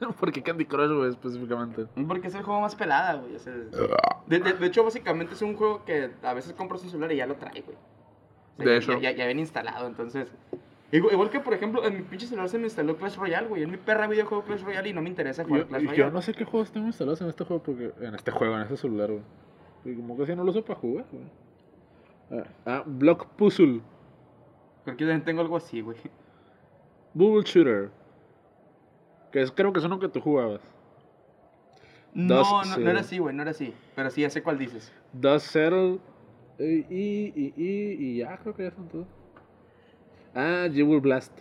Porque 0.20 0.42
Candy 0.44 0.64
Crush, 0.64 0.92
güey, 0.96 1.10
específicamente. 1.10 1.86
Porque 2.06 2.28
es 2.28 2.34
el 2.36 2.42
juego 2.44 2.60
más 2.60 2.76
pelada, 2.76 3.14
güey. 3.14 3.34
o 3.34 3.38
sea, 3.40 3.52
de, 3.52 4.38
de- 4.38 4.52
de 4.52 4.66
hecho, 4.66 4.84
básicamente 4.84 5.34
es 5.34 5.42
un 5.42 5.56
juego 5.56 5.84
que 5.84 6.12
a 6.22 6.34
veces 6.34 6.52
compras 6.52 6.82
un 6.84 6.90
celular 6.90 7.10
y 7.12 7.16
ya 7.16 7.26
lo 7.26 7.34
trae, 7.34 7.62
güey. 7.62 7.76
O 7.76 8.62
sea, 8.62 8.64
De 8.64 8.70
ya- 8.70 8.76
hecho. 8.76 8.92
Ya, 9.00 9.10
ya, 9.10 9.16
ya 9.16 9.26
viene 9.26 9.40
instalado, 9.40 9.88
entonces... 9.88 10.32
Igual, 10.90 11.12
igual 11.12 11.30
que, 11.30 11.40
por 11.40 11.52
ejemplo, 11.52 11.84
en 11.84 11.96
mi 11.96 12.02
pinche 12.02 12.26
celular 12.26 12.48
se 12.48 12.56
me 12.58 12.64
instaló 12.64 12.96
Clash 12.96 13.16
Royale, 13.16 13.46
güey. 13.48 13.62
En 13.62 13.70
mi 13.70 13.76
perra 13.76 14.06
videojuego 14.06 14.44
Clash 14.44 14.62
Royale 14.62 14.88
y 14.88 14.92
no 14.94 15.02
me 15.02 15.08
interesa 15.10 15.44
jugar 15.44 15.62
Yo, 15.62 15.68
Clash 15.68 15.82
yo 15.82 15.88
Royale. 15.90 16.12
no 16.12 16.22
sé 16.22 16.32
qué 16.34 16.44
juegos 16.44 16.72
tengo 16.72 16.86
instalados 16.86 17.20
en 17.20 17.28
este 17.28 17.44
juego, 17.44 17.62
porque 17.62 17.92
en 18.00 18.14
este 18.14 18.30
juego, 18.30 18.54
en 18.56 18.62
este 18.62 18.76
celular, 18.78 19.10
güey. 19.10 19.22
Y 19.84 19.94
como 19.96 20.16
que 20.16 20.26
si 20.26 20.34
no 20.34 20.44
lo 20.44 20.50
uso 20.50 20.64
para 20.64 20.78
jugar, 20.80 21.04
güey. 21.12 21.24
Ah, 22.30 22.46
ah, 22.66 22.82
Block 22.86 23.26
Puzzle, 23.36 23.80
Creo 24.84 24.96
que 24.96 25.04
yo 25.04 25.08
también 25.10 25.24
tengo 25.24 25.40
algo 25.42 25.56
así, 25.56 25.80
güey. 25.82 25.96
Bubble 27.12 27.42
Shooter. 27.44 27.90
Que 29.32 29.42
es, 29.42 29.52
creo 29.52 29.72
que 29.72 29.80
es 29.80 29.84
uno 29.84 29.98
que 29.98 30.08
tú 30.08 30.20
jugabas. 30.20 30.60
No, 32.14 32.42
no, 32.64 32.76
no 32.78 32.90
era 32.90 33.00
así, 33.00 33.18
güey, 33.18 33.34
no 33.34 33.42
era 33.42 33.50
así. 33.50 33.74
Pero 33.94 34.08
sí, 34.10 34.22
ya 34.22 34.30
sé 34.30 34.42
cuál 34.42 34.58
dices. 34.58 34.90
Dust 35.12 35.46
Settle. 35.48 35.98
eh, 36.58 36.86
Y, 36.88 37.32
y, 37.36 37.52
y, 37.56 37.64
y 37.98 38.16
ya, 38.18 38.36
creo 38.38 38.54
que 38.54 38.64
ya 38.64 38.70
son 38.70 38.88
todos. 38.88 39.06
Ah, 40.34 40.68
Jewel 40.72 41.00
Blast. 41.00 41.32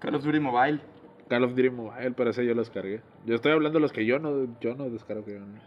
Call 0.00 0.14
of 0.14 0.24
Duty 0.24 0.40
Mobile. 0.40 0.80
Call 1.28 1.44
of 1.44 1.54
Duty 1.54 1.70
Mobile, 1.70 2.12
pero 2.12 2.30
ese 2.30 2.44
yo 2.44 2.54
los 2.54 2.70
cargué. 2.70 3.00
Yo 3.24 3.34
estoy 3.34 3.52
hablando 3.52 3.78
de 3.78 3.82
los 3.82 3.92
que 3.92 4.04
yo 4.04 4.18
no, 4.18 4.58
yo 4.60 4.74
no 4.74 4.90
descargo. 4.90 5.26
Yo 5.26 5.40
no. 5.40 5.60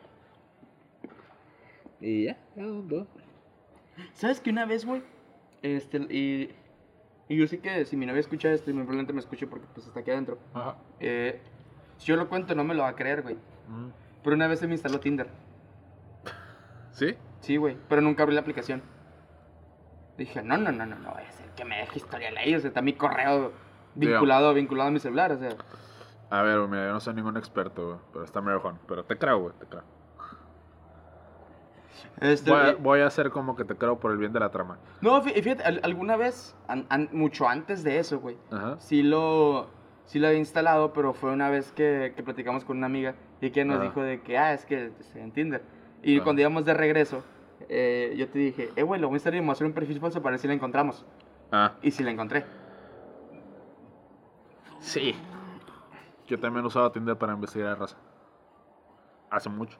Y 2.00 2.26
ya, 2.26 2.38
ya 2.56 2.64
dos. 2.64 3.08
¿Sabes 4.14 4.40
que 4.40 4.52
una 4.52 4.66
vez, 4.66 4.86
güey? 4.86 5.02
Este, 5.64 5.98
y, 5.98 6.52
y 7.28 7.38
yo 7.38 7.48
sé 7.48 7.60
que 7.60 7.86
si 7.86 7.98
mi 7.98 8.06
novia 8.06 8.20
escucha 8.20 8.52
esto, 8.52 8.70
y 8.70 8.74
muy 8.74 8.84
probablemente 8.84 9.14
me 9.14 9.20
escuche 9.20 9.48
porque 9.48 9.66
pues 9.74 9.88
está 9.88 10.02
aquí 10.02 10.12
adentro. 10.12 10.38
Ajá. 10.54 10.78
Eh, 11.00 11.42
si 11.98 12.08
yo 12.08 12.16
lo 12.16 12.30
cuento, 12.30 12.54
no 12.54 12.64
me 12.64 12.76
lo 12.76 12.84
va 12.84 12.90
a 12.90 12.96
creer, 12.96 13.24
güey. 13.24 13.36
Mm. 13.68 13.90
Pero 14.24 14.36
una 14.36 14.48
vez 14.48 14.60
se 14.60 14.68
me 14.68 14.74
instaló 14.74 15.00
Tinder. 15.00 15.28
¿Sí? 16.92 17.16
Sí, 17.40 17.58
güey, 17.58 17.78
pero 17.90 18.02
nunca 18.02 18.24
abrí 18.24 18.36
la 18.36 18.42
aplicación. 18.42 18.82
Dije, 20.18 20.42
no, 20.42 20.58
no, 20.58 20.72
no, 20.72 20.86
no, 20.86 20.96
no, 20.96 21.10
a 21.12 21.22
ser 21.32 21.50
que 21.56 21.64
me 21.66 21.78
deje 21.78 21.98
historial 22.00 22.36
ahí, 22.38 22.56
o 22.56 22.60
sea, 22.60 22.70
está 22.70 22.82
mi 22.82 22.94
correo 22.94 23.52
vinculado, 23.96 24.54
vinculado 24.54 24.90
a 24.90 24.92
mi 24.92 25.00
celular, 25.00 25.32
o 25.32 25.38
sea. 25.38 25.50
A 26.30 26.42
ver, 26.42 26.58
güey, 26.60 26.70
mira, 26.72 26.88
yo 26.88 26.94
no 26.94 27.00
soy 27.00 27.14
ningún 27.14 27.38
experto, 27.38 27.86
güey. 27.86 27.98
Pero 28.14 28.26
está 28.26 28.42
mejor. 28.42 28.76
Pero 28.88 29.04
te 29.06 29.18
creo, 29.18 29.40
güey, 29.40 29.54
te 29.60 29.66
creo. 29.66 29.84
Este, 32.20 32.50
Voy 32.52 32.60
a, 32.60 32.70
eh, 32.70 32.78
voy 32.80 33.00
a 33.02 33.08
hacer 33.08 33.30
como 33.30 33.56
que 33.56 33.64
te 33.64 33.76
creo 33.76 34.00
por 34.00 34.12
el 34.12 34.18
bien 34.18 34.34
de 34.34 34.40
la 34.40 34.50
trama. 34.50 34.78
no, 35.02 35.22
fí- 35.24 35.34
fíjate, 35.42 35.64
al- 35.64 35.82
alguna 35.84 36.16
vez, 36.16 36.56
an- 36.68 36.86
an- 36.90 37.10
mucho 37.12 37.48
antes 37.48 37.84
de 37.84 38.00
eso, 38.00 38.20
güey, 38.20 38.38
Ajá. 38.52 38.76
sí 38.80 39.04
lo, 39.04 39.68
sí 40.06 40.18
lo 40.20 40.28
había 40.28 40.40
instalado, 40.40 40.94
pero 40.94 41.14
fue 41.14 41.32
una 41.32 41.50
vez 41.50 41.72
que, 41.72 42.14
que 42.16 42.24
platicamos 42.24 42.66
con 42.66 42.78
una 42.78 42.88
amiga 42.88 43.16
y 43.42 43.52
que 43.52 43.66
nos 43.66 43.76
Ajá. 43.78 43.86
dijo 43.86 44.02
de 44.02 44.22
que, 44.22 44.38
ah, 44.38 44.54
es 44.54 44.66
que 44.66 44.92
este, 45.00 45.22
en 45.22 45.32
Tinder. 45.32 45.62
Y 46.04 46.16
Ajá. 46.18 46.24
cuando 46.24 46.42
íbamos 46.42 46.66
de 46.66 46.74
regreso, 46.74 47.24
eh, 47.70 48.14
yo 48.18 48.28
te 48.30 48.40
dije, 48.40 48.70
eh, 48.76 48.84
güey, 48.84 49.00
lo 49.02 49.08
voy 49.08 49.16
a 49.16 49.18
instalar 49.18 49.36
y 49.38 49.40
vamos 49.40 49.54
a 49.54 49.58
hacer 49.58 49.68
un 49.68 49.74
perfil 49.74 50.00
falso 50.00 50.22
para 50.22 50.32
ver 50.34 50.40
si 50.40 50.48
la 50.48 50.54
encontramos. 50.54 51.06
Ah, 51.52 51.74
Y 51.82 51.92
si 51.92 52.04
la 52.04 52.12
encontré. 52.12 52.46
sí. 54.80 55.16
Yo 56.28 56.38
también 56.40 56.66
usaba 56.66 56.92
Tinder 56.92 57.16
para 57.18 57.34
investigar 57.34 57.70
a 57.70 57.76
raza. 57.76 57.96
Hace 59.30 59.50
mucho. 59.50 59.78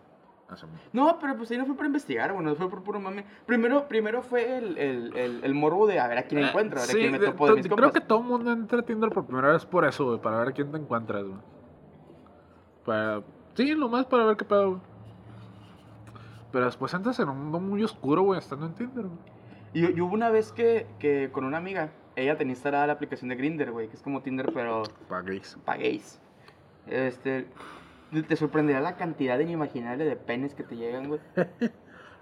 Hace 0.50 0.66
mucho. 0.66 0.84
No, 0.94 1.20
pero 1.20 1.36
pues 1.36 1.52
ahí 1.52 1.58
no 1.58 1.66
fue 1.66 1.76
para 1.76 1.88
investigar, 1.88 2.32
bueno, 2.32 2.56
fue 2.56 2.70
por 2.70 2.82
puro 2.84 3.02
mame. 3.02 3.26
Primero, 3.46 3.86
primero 3.90 4.22
fue 4.22 4.58
el, 4.58 4.78
el, 4.78 5.18
el, 5.18 5.44
el 5.44 5.54
morbo 5.54 5.88
de 5.88 6.00
a 6.00 6.08
ver 6.08 6.20
a 6.20 6.24
quién 6.24 6.42
encuentro, 6.46 6.80
a 6.80 6.84
ver 6.84 6.90
a 6.90 6.94
Sí, 6.94 7.00
quién 7.00 7.12
me 7.12 7.20
de- 7.20 7.26
topo 7.28 7.46
de 7.48 7.52
to- 7.52 7.58
mis 7.58 7.66
Creo 7.66 7.76
compas. 7.78 7.92
que 7.92 8.00
todo 8.08 8.20
el 8.20 8.26
mundo 8.26 8.52
entra 8.54 8.80
a 8.80 8.82
Tinder 8.84 9.10
por 9.10 9.26
primera 9.26 9.52
vez 9.52 9.66
por 9.66 9.84
eso, 9.84 10.06
güey. 10.06 10.22
Para 10.22 10.40
ver 10.40 10.48
a 10.50 10.52
quién 10.54 10.72
te 10.72 10.78
encuentras, 10.78 11.24
güey. 11.26 11.40
Para... 12.86 13.22
Sí, 13.56 13.76
nomás 13.76 14.06
para 14.06 14.24
ver 14.24 14.38
qué 14.38 14.46
pedo, 14.46 14.70
güey. 14.70 14.82
Pero 16.52 16.66
después 16.66 16.94
entras 16.94 17.20
en 17.20 17.30
un 17.30 17.38
mundo 17.44 17.60
muy 17.60 17.84
oscuro, 17.84 18.22
güey, 18.24 18.40
estando 18.40 18.66
en 18.66 18.74
Tinder, 18.74 19.06
güey. 19.06 19.20
Y, 19.74 19.98
y 19.98 20.02
hubo 20.02 20.14
una 20.14 20.30
vez 20.30 20.52
que, 20.52 20.88
que 21.00 21.30
con 21.32 21.44
una 21.46 21.58
amiga 21.58 21.90
ella 22.16 22.38
tenía 22.38 22.54
instalada 22.54 22.88
la 22.88 22.94
aplicación 22.94 23.30
de 23.30 23.36
Grinder, 23.36 23.72
güey, 23.72 23.90
que 23.90 23.96
es 23.96 24.02
como 24.02 24.22
Tinder, 24.22 24.52
pero 24.54 24.84
Pa' 25.08 25.22
gays. 25.22 25.58
para 25.66 25.78
gays. 25.80 26.20
Este, 26.88 27.48
te 28.28 28.36
sorprenderá 28.38 28.80
la 28.80 28.96
cantidad 28.96 29.38
inimaginable 29.40 30.06
de 30.06 30.16
penes 30.16 30.56
que 30.56 30.64
te 30.64 30.76
llegan, 30.76 31.08
güey. 31.08 31.20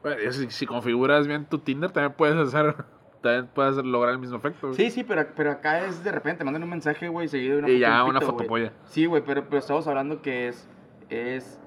Bueno, 0.04 0.32
si, 0.32 0.52
si 0.52 0.68
configuras 0.68 1.26
bien 1.26 1.46
tu 1.46 1.58
Tinder, 1.58 1.90
también 1.92 2.14
puedes 2.14 2.36
hacer. 2.38 2.76
También 3.24 3.48
puedes 3.56 3.78
lograr 3.78 4.14
el 4.14 4.20
mismo 4.20 4.38
efecto. 4.38 4.68
güey. 4.68 4.78
Sí, 4.78 4.92
sí, 4.92 5.04
pero, 5.04 5.26
pero 5.36 5.50
acá 5.50 5.84
es 5.84 6.04
de 6.04 6.12
repente, 6.12 6.44
mandan 6.44 6.62
un 6.62 6.70
mensaje, 6.70 7.08
güey, 7.08 7.28
seguido 7.28 7.56
de 7.56 7.60
una 7.64 7.70
Y 7.70 7.72
foto 7.72 7.82
ya 7.82 7.98
de 7.98 8.04
un 8.04 8.10
una 8.12 8.20
pito, 8.20 8.32
güey. 8.34 8.44
fotopolla. 8.44 8.74
Sí, 8.84 9.06
güey, 9.08 9.24
pero, 9.26 9.46
pero 9.46 9.58
estamos 9.58 9.88
hablando 9.88 10.22
que 10.22 10.48
es, 10.50 10.70
es, 11.10 11.60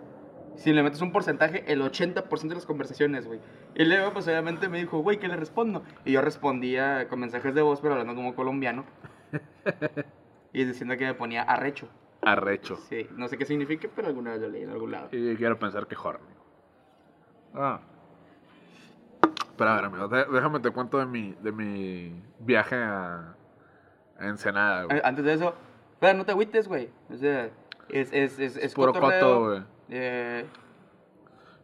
si 0.58 0.72
le 0.72 0.82
metes 0.82 1.00
un 1.00 1.12
porcentaje, 1.12 1.64
el 1.72 1.80
80% 1.80 2.48
de 2.48 2.54
las 2.54 2.66
conversaciones, 2.66 3.26
güey. 3.26 3.40
Y 3.74 3.84
luego, 3.84 4.12
pues, 4.12 4.26
obviamente 4.26 4.68
me 4.68 4.78
dijo, 4.78 4.98
güey, 4.98 5.18
¿qué 5.18 5.28
le 5.28 5.36
respondo? 5.36 5.84
Y 6.04 6.12
yo 6.12 6.20
respondía 6.20 7.08
con 7.08 7.20
mensajes 7.20 7.54
de 7.54 7.62
voz, 7.62 7.80
pero 7.80 7.94
hablando 7.94 8.14
como 8.14 8.34
colombiano. 8.34 8.84
y 10.52 10.64
diciendo 10.64 10.96
que 10.96 11.06
me 11.06 11.14
ponía 11.14 11.42
arrecho. 11.42 11.88
Arrecho. 12.22 12.76
Sí, 12.88 13.06
no 13.16 13.28
sé 13.28 13.38
qué 13.38 13.44
significa, 13.44 13.88
pero 13.94 14.08
alguna 14.08 14.32
vez 14.32 14.40
lo 14.40 14.48
leí 14.48 14.64
en 14.64 14.70
algún 14.70 14.90
lado. 14.90 15.08
Y 15.12 15.36
quiero 15.36 15.58
pensar 15.58 15.86
que 15.86 15.96
horny. 15.96 16.26
Ah. 17.54 17.80
Pero 19.56 19.70
a 19.70 19.74
ver, 19.76 19.84
amigo, 19.84 20.08
déjame 20.08 20.60
te 20.60 20.70
cuento 20.70 20.98
de 20.98 21.06
mi, 21.06 21.34
de 21.40 21.52
mi 21.52 22.22
viaje 22.40 22.76
a, 22.76 23.36
a 24.18 24.26
Ensenada, 24.26 24.84
güey. 24.84 24.98
Eh, 24.98 25.02
Antes 25.04 25.24
de 25.24 25.34
eso, 25.34 25.54
pero 26.00 26.18
no 26.18 26.24
te 26.24 26.32
agüites, 26.32 26.66
güey. 26.66 26.90
O 27.10 27.16
sea, 27.16 27.50
es, 27.90 28.12
es, 28.12 28.38
es, 28.38 28.56
es 28.56 28.74
Puro 28.74 28.92
cotorreo, 28.92 29.20
coto, 29.20 29.44
güey. 29.46 29.62
eh, 29.90 30.44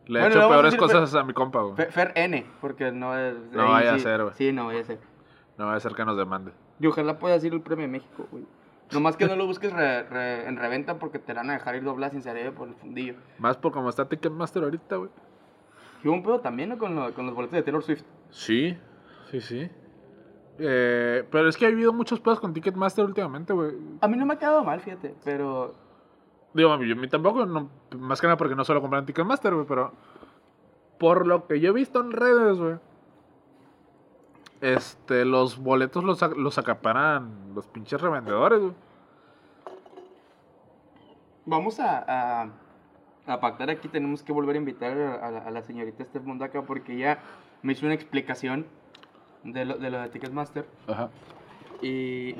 Le 0.07 0.19
he 0.19 0.23
bueno, 0.23 0.37
hecho 0.37 0.45
a 0.47 0.49
peores 0.49 0.73
decir 0.73 0.79
cosas 0.81 1.15
a 1.15 1.25
mi 1.25 1.33
compa, 1.33 1.61
güey. 1.63 1.77
Fe- 1.77 1.91
Fer 1.91 2.13
N, 2.15 2.45
porque 2.61 2.91
no 2.93 3.17
es. 3.19 3.35
No 3.53 3.69
vaya 3.71 3.95
a 3.95 3.99
ser, 3.99 4.23
güey. 4.23 4.35
Sí, 4.35 4.53
no 4.53 4.67
vaya 4.67 4.81
a 4.81 4.85
ser. 4.85 4.99
No 5.59 5.67
va 5.67 5.75
a 5.77 5.81
ser 5.81 5.93
que 5.95 6.05
nos 6.05 6.17
demande. 6.17 6.53
Y 6.81 6.87
ojalá 6.87 7.19
puedas 7.19 7.43
ir 7.45 7.53
al 7.53 7.61
premio 7.63 7.87
de 7.87 7.93
México, 7.93 8.27
güey. 8.31 8.45
Nomás 8.93 9.17
que 9.17 9.27
no 9.27 9.35
lo 9.37 9.47
busques 9.47 9.73
re- 9.73 10.03
re- 10.05 10.47
en 10.47 10.57
reventa 10.57 10.99
porque 10.99 11.19
te 11.19 11.33
van 11.33 11.49
a 11.49 11.55
dejar 11.55 11.75
ir 11.77 11.85
doblada 11.85 12.11
sin 12.13 12.23
cerebro 12.23 12.55
por 12.55 12.69
el 12.69 12.75
fundillo. 12.75 13.15
Más 13.39 13.57
por 13.57 13.73
como 13.73 13.89
está 13.89 14.09
Ticketmaster 14.09 14.63
ahorita, 14.63 14.97
güey. 14.97 15.11
Y 16.03 16.09
hubo 16.09 16.15
un 16.17 16.23
pedo 16.23 16.41
también, 16.41 16.69
¿no? 16.69 16.77
Con, 16.79 16.95
lo- 16.95 17.15
con 17.15 17.25
los 17.27 17.35
boletos 17.35 17.55
de 17.57 17.63
Taylor 17.63 17.83
Swift. 17.83 18.03
Sí, 18.31 18.77
sí, 19.31 19.41
sí. 19.41 19.71
Eh, 20.59 21.25
pero 21.31 21.49
es 21.49 21.57
que 21.57 21.65
ha 21.65 21.69
habido 21.69 21.93
muchos 21.93 22.21
pedos 22.21 22.41
con 22.41 22.53
Ticketmaster 22.53 23.05
últimamente, 23.05 23.53
güey. 23.53 23.73
A 24.01 24.07
mí 24.09 24.17
no 24.17 24.27
me 24.27 24.35
ha 24.35 24.39
quedado 24.39 24.63
mal, 24.63 24.81
fíjate, 24.81 25.15
pero. 25.25 25.75
Digo, 26.55 26.71
a 26.71 26.79
mí, 26.79 26.91
a 26.91 26.95
mí 26.95 27.09
tampoco, 27.09 27.45
no- 27.47 27.69
más 27.99 28.21
que 28.21 28.27
nada 28.27 28.37
porque 28.37 28.55
no 28.55 28.65
solo 28.65 28.81
compran 28.81 29.05
Ticketmaster, 29.07 29.53
güey, 29.55 29.67
pero 29.67 29.93
por 30.99 31.27
lo 31.27 31.47
que 31.47 31.59
yo 31.61 31.71
he 31.71 31.73
visto 31.73 32.01
en 32.01 32.13
redes, 32.13 32.59
güey, 32.59 32.77
este, 34.61 35.25
los 35.25 35.59
boletos 35.59 36.05
los, 36.05 36.23
los 36.37 36.57
acaparan 36.59 37.53
los 37.55 37.67
pinches 37.67 38.01
revendedores, 38.01 38.61
güey. 38.61 38.73
Vamos 41.47 41.79
a, 41.81 42.05
a, 42.47 42.49
a 43.27 43.41
pactar 43.41 43.69
aquí. 43.69 43.89
Tenemos 43.89 44.23
que 44.23 44.33
volver 44.33 44.55
a 44.55 44.59
invitar 44.59 44.97
a, 44.97 45.47
a 45.47 45.51
la, 45.51 45.63
señorita 45.63 46.05
Steph 46.05 46.23
Mondaca 46.25 46.63
porque 46.63 46.95
ella 46.95 47.19
me 47.63 47.73
hizo 47.75 47.85
una 47.85 47.95
explicación 47.95 48.67
de 49.43 49.67
lo 49.67 49.77
de, 49.77 49.91
lo 49.91 50.01
de 50.01 50.09
Ticketmaster. 50.09 50.67
Ajá. 50.87 51.11
Y. 51.83 52.35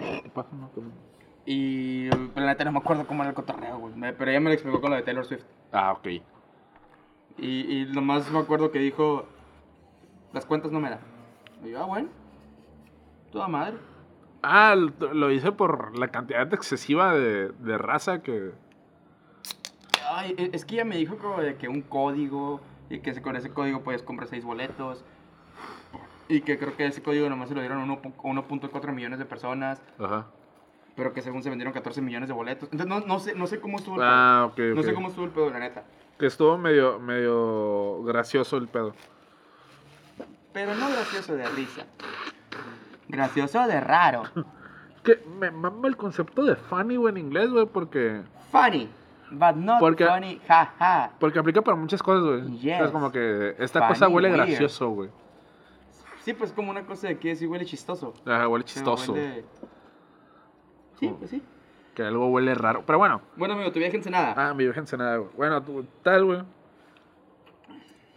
Y. 1.47 2.09
La 2.35 2.47
neta 2.47 2.65
no 2.65 2.73
me 2.73 2.79
acuerdo 2.79 3.07
cómo 3.07 3.23
era 3.23 3.31
el 3.31 3.35
cotorreo, 3.35 3.79
güey. 3.79 3.93
Pero 4.17 4.31
ella 4.31 4.41
me 4.41 4.51
lo 4.51 4.55
explicó 4.55 4.81
con 4.81 4.91
lo 4.91 4.97
de 4.97 5.03
Taylor 5.03 5.25
Swift. 5.25 5.45
Ah, 5.73 5.93
ok. 5.93 6.07
Y, 6.07 6.23
y 7.83 7.87
nomás 7.93 8.31
me 8.31 8.39
acuerdo 8.39 8.71
que 8.71 8.79
dijo, 8.79 9.27
las 10.33 10.47
cuentas 10.47 10.71
no 10.73 10.81
me 10.81 10.91
dan. 10.91 11.01
Y 11.65 11.71
yo, 11.71 11.83
ah, 11.83 11.87
bueno, 11.87 12.09
toda 13.33 13.49
madre. 13.49 13.77
Ah, 14.43 14.75
lo- 14.77 15.15
lo 15.15 15.31
hice 15.31 15.53
por 15.53 15.99
la 15.99 16.09
cantidad 16.09 16.53
excesiva 16.55 17.15
de, 17.15 17.49
de 17.49 17.79
raza 17.79 18.23
que... 18.23 18.53
Ay, 20.11 20.35
e- 20.39 20.51
es 20.53 20.65
que 20.65 20.75
ella 20.77 20.85
me 20.85 20.97
dijo 20.97 21.17
como 21.17 21.41
de 21.41 21.57
que 21.57 21.67
un 21.69 21.81
código, 21.83 22.61
y 22.91 22.99
que 23.01 23.21
con 23.23 23.37
ese 23.37 23.51
código 23.51 23.81
puedes 23.81 24.03
comprar 24.03 24.29
seis 24.29 24.45
boletos. 24.45 25.03
Y 26.29 26.43
que 26.43 26.59
creo 26.59 26.77
que 26.77 26.87
ese 26.87 27.03
código 27.03 27.29
nomás 27.29 27.49
se 27.49 27.55
lo 27.55 27.61
dieron 27.63 27.81
a 27.81 27.85
uno 27.85 28.01
pu- 28.01 28.15
1.4 28.17 28.93
millones 28.93 29.19
de 29.19 29.25
personas, 29.25 29.83
Ajá. 29.99 30.27
Pero 30.97 31.13
que 31.13 31.23
según 31.23 31.43
se 31.43 31.49
vendieron 31.51 31.73
14 31.73 32.01
millones 32.01 32.29
de 32.29 32.35
boletos. 32.35 32.69
Entonces 32.73 32.87
no, 32.87 33.01
no, 33.07 33.19
sé, 33.19 33.35
no 33.35 33.47
sé 33.47 33.61
cómo 33.61 33.79
estuvo 33.79 33.97
el 33.97 34.03
Ah, 34.05 34.47
ok, 34.49 34.55
pedo. 34.55 34.75
No 34.77 34.83
sé 34.83 34.95
cómo 34.95 35.09
estuvo 35.09 35.25
el 35.25 35.31
pedo, 35.31 35.51
la 35.51 35.59
neta. 35.59 35.85
Que 36.19 36.27
estuvo 36.27 36.57
medio, 36.59 36.99
medio 37.01 38.03
gracioso 38.05 38.57
el 38.57 38.69
pedo. 38.69 38.95
Pero 40.53 40.75
no 40.75 40.89
gracioso 40.89 41.35
de 41.35 41.49
risa. 41.51 41.85
Gracioso 43.09 43.67
de 43.67 43.81
raro. 43.81 44.23
Que 45.05 45.23
me 45.39 45.51
mama 45.51 45.87
el 45.87 45.99
concepto 45.99 46.45
de 46.45 46.57
funny, 46.57 46.97
güey, 46.97 47.13
en 47.13 47.19
inglés, 47.27 47.51
güey, 47.51 47.67
porque... 47.67 48.23
Funny, 48.51 48.89
but 49.33 49.55
not 49.55 49.79
Porque- 49.79 50.07
funny, 50.07 50.41
jaja. 50.49 51.11
Porque 51.21 51.39
aplica 51.39 51.61
para 51.61 51.77
muchas 51.77 52.03
cosas, 52.03 52.23
güey. 52.25 52.59
Yes. 52.61 52.81
Es 52.81 52.91
como 52.91 53.13
que 53.13 53.55
esta 53.59 53.81
Funny, 53.81 53.89
cosa 53.93 54.09
huele 54.09 54.29
weird. 54.33 54.47
gracioso, 54.47 54.89
güey. 54.89 55.11
Sí, 56.25 56.33
pues 56.33 56.53
como 56.53 56.71
una 56.71 56.87
cosa 56.87 57.09
de 57.09 57.19
que 57.19 57.37
sí 57.37 57.45
huele 57.47 57.67
chistoso. 57.67 58.15
Ajá, 58.25 58.49
huele 58.49 58.65
chistoso. 58.65 59.13
huele- 59.13 59.45
Sí, 60.99 61.13
pues 61.19 61.31
sí. 61.31 61.43
Que 61.95 62.03
algo 62.03 62.27
huele 62.29 62.55
raro. 62.55 62.83
Pero 62.87 62.99
bueno. 62.99 63.21
Bueno, 63.37 63.55
amigo, 63.55 63.71
tu 63.73 63.79
viaje 63.79 63.95
en 63.97 64.01
Ensenada. 64.01 64.35
Ah, 64.37 64.55
mi 64.55 64.65
virgen 64.65 64.85
nada, 64.99 65.17
güey. 65.19 65.31
Bueno, 65.37 65.63
tú, 65.63 65.87
tal, 66.03 66.25
güey. 66.25 66.43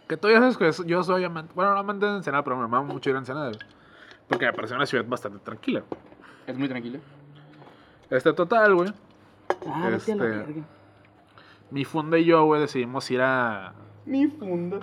Que 0.08 0.16
tú 0.16 0.28
ya 0.30 0.38
sabes 0.50 0.56
que 0.56 0.88
yo 0.88 1.02
soy 1.02 1.24
amante. 1.24 1.52
Bueno, 1.54 1.74
no 1.74 1.80
amante 1.80 2.06
de 2.06 2.16
Ensenada, 2.16 2.42
pero 2.42 2.56
me 2.56 2.66
mama 2.66 2.82
mucho 2.92 3.10
ir 3.10 3.16
a 3.16 3.18
Ensenada, 3.20 3.48
güey. 3.48 3.60
Porque 4.26 4.46
me 4.46 4.52
parece 4.52 4.74
una 4.74 4.86
ciudad 4.86 5.04
bastante 5.06 5.38
tranquila. 5.40 5.82
Es 6.46 6.56
muy 6.56 6.68
tranquilo. 6.68 6.98
Este 8.10 8.32
total, 8.32 8.74
güey. 8.74 8.92
Ah, 9.66 9.86
a 9.86 9.90
la 9.90 9.96
Este- 9.96 10.14
verga. 10.14 10.46
Mi 11.70 11.84
funda 11.84 12.18
y 12.18 12.24
yo, 12.24 12.44
güey, 12.44 12.62
decidimos 12.62 13.10
ir 13.10 13.20
a. 13.20 13.74
Mi 14.06 14.26
funda. 14.26 14.80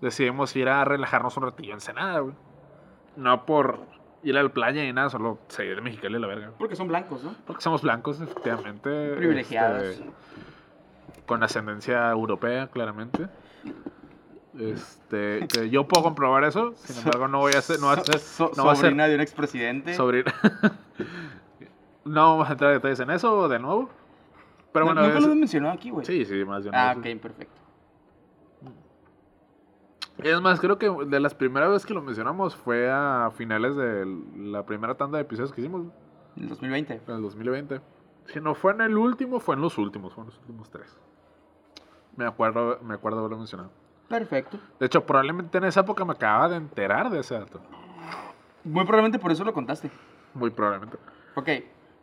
Decidimos 0.00 0.54
ir 0.56 0.68
a 0.68 0.84
relajarnos 0.84 1.36
un 1.36 1.44
ratillo 1.44 1.70
en 1.70 1.74
Ensenada, 1.74 2.18
güey. 2.20 2.34
No 3.16 3.46
por 3.46 3.80
ir 4.22 4.36
a 4.36 4.42
la 4.42 4.48
playa 4.48 4.82
ni 4.82 4.92
nada, 4.92 5.10
solo 5.10 5.38
seguir 5.48 5.76
de 5.76 5.80
Mexicali 5.80 6.16
a 6.16 6.18
la 6.18 6.26
verga. 6.26 6.50
Porque 6.58 6.76
son 6.76 6.88
blancos, 6.88 7.22
¿no? 7.24 7.34
Porque 7.46 7.62
somos 7.62 7.82
blancos, 7.82 8.20
efectivamente. 8.20 9.14
Privilegiados. 9.16 9.82
este, 9.84 10.04
con 11.26 11.42
ascendencia 11.42 12.10
europea, 12.10 12.68
claramente. 12.68 13.28
Este, 14.58 15.46
que 15.46 15.70
yo 15.70 15.86
puedo 15.86 16.02
comprobar 16.02 16.42
eso, 16.44 16.72
sin 16.76 16.96
embargo 16.98 17.28
no 17.28 17.38
voy 17.38 17.52
a 17.54 17.58
hacer, 17.58 17.78
no 17.78 17.86
va 17.88 17.92
a 17.92 18.04
ser, 18.04 18.18
So- 18.18 18.50
no 18.56 18.64
va 18.64 18.72
a 18.72 18.76
ser 18.76 18.86
sobrina 18.86 19.06
de 19.06 19.14
un 19.14 19.20
expresidente. 19.20 19.94
sobrina. 19.94 20.32
no 22.04 22.30
vamos 22.32 22.48
a 22.48 22.52
entrar 22.52 22.70
en 22.72 22.78
detalles 22.78 23.00
en 23.00 23.10
eso 23.10 23.48
de 23.48 23.58
nuevo. 23.58 23.90
Pero 24.72 24.84
No- 24.86 24.92
bueno, 24.92 25.02
Nunca 25.06 25.18
es- 25.18 25.26
lo 25.26 25.32
he 25.32 25.36
mencionado 25.36 25.74
aquí, 25.74 25.90
güey. 25.90 26.04
sí, 26.06 26.24
sí, 26.24 26.44
más 26.44 26.62
bien. 26.62 26.74
Ah, 26.74 26.94
no 26.94 27.00
ok, 27.00 27.20
perfecto. 27.20 27.57
Es 30.18 30.40
más, 30.40 30.60
creo 30.60 30.78
que 30.78 30.90
de 31.06 31.20
las 31.20 31.34
primeras 31.34 31.70
veces 31.70 31.86
que 31.86 31.94
lo 31.94 32.02
mencionamos 32.02 32.56
fue 32.56 32.90
a 32.90 33.30
finales 33.34 33.76
de 33.76 34.04
la 34.36 34.66
primera 34.66 34.96
tanda 34.96 35.18
de 35.18 35.22
episodios 35.22 35.52
que 35.52 35.60
hicimos 35.60 35.86
En 36.36 36.42
el 36.44 36.48
2020. 36.48 37.00
en 37.06 37.14
el 37.14 37.22
2020. 37.22 37.80
Si 38.26 38.40
no 38.40 38.54
fue 38.54 38.72
en 38.72 38.80
el 38.80 38.98
último, 38.98 39.40
fue 39.40 39.54
en 39.54 39.60
los 39.62 39.78
últimos, 39.78 40.12
fueron 40.12 40.30
los 40.32 40.38
últimos 40.40 40.70
tres. 40.70 40.96
Me 42.16 42.26
acuerdo, 42.26 42.78
me 42.82 42.94
acuerdo 42.94 43.20
haberlo 43.20 43.38
mencionado. 43.38 43.70
Perfecto. 44.08 44.58
De 44.80 44.86
hecho, 44.86 45.04
probablemente 45.06 45.58
en 45.58 45.64
esa 45.64 45.80
época 45.80 46.04
me 46.04 46.12
acababa 46.12 46.48
de 46.48 46.56
enterar 46.56 47.10
de 47.10 47.20
ese 47.20 47.34
dato. 47.38 47.60
Muy 48.64 48.84
probablemente 48.84 49.18
por 49.18 49.30
eso 49.30 49.44
lo 49.44 49.52
contaste. 49.52 49.90
Muy 50.34 50.50
probablemente. 50.50 50.98
Ok. 51.36 51.48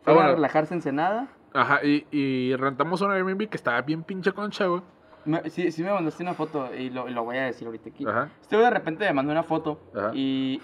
Ah, 0.06 0.12
bueno. 0.12 0.20
a 0.30 0.32
relajarse 0.32 0.72
en 0.72 0.78
Ensenada. 0.78 1.28
Ajá, 1.52 1.84
y, 1.84 2.06
y 2.10 2.54
rentamos 2.56 3.00
un 3.02 3.10
Airbnb 3.10 3.48
que 3.48 3.56
estaba 3.56 3.80
bien 3.82 4.02
pinche 4.02 4.32
concha, 4.32 4.66
güey. 4.66 4.82
Me- 5.26 5.50
sí, 5.50 5.70
sí 5.72 5.82
me 5.82 5.92
mandaste 5.92 6.22
una 6.22 6.34
foto 6.34 6.74
y 6.74 6.88
lo, 6.90 7.08
y 7.08 7.12
lo 7.12 7.24
voy 7.24 7.36
a 7.36 7.44
decir 7.44 7.66
ahorita 7.66 7.90
aquí. 7.90 8.06
Ajá. 8.06 8.28
Este 8.40 8.56
güey 8.56 8.64
de 8.66 8.70
repente 8.74 9.04
me 9.06 9.12
mandó 9.12 9.32
una 9.32 9.42
foto 9.42 9.80
Ajá. 9.94 10.10
y, 10.14 10.60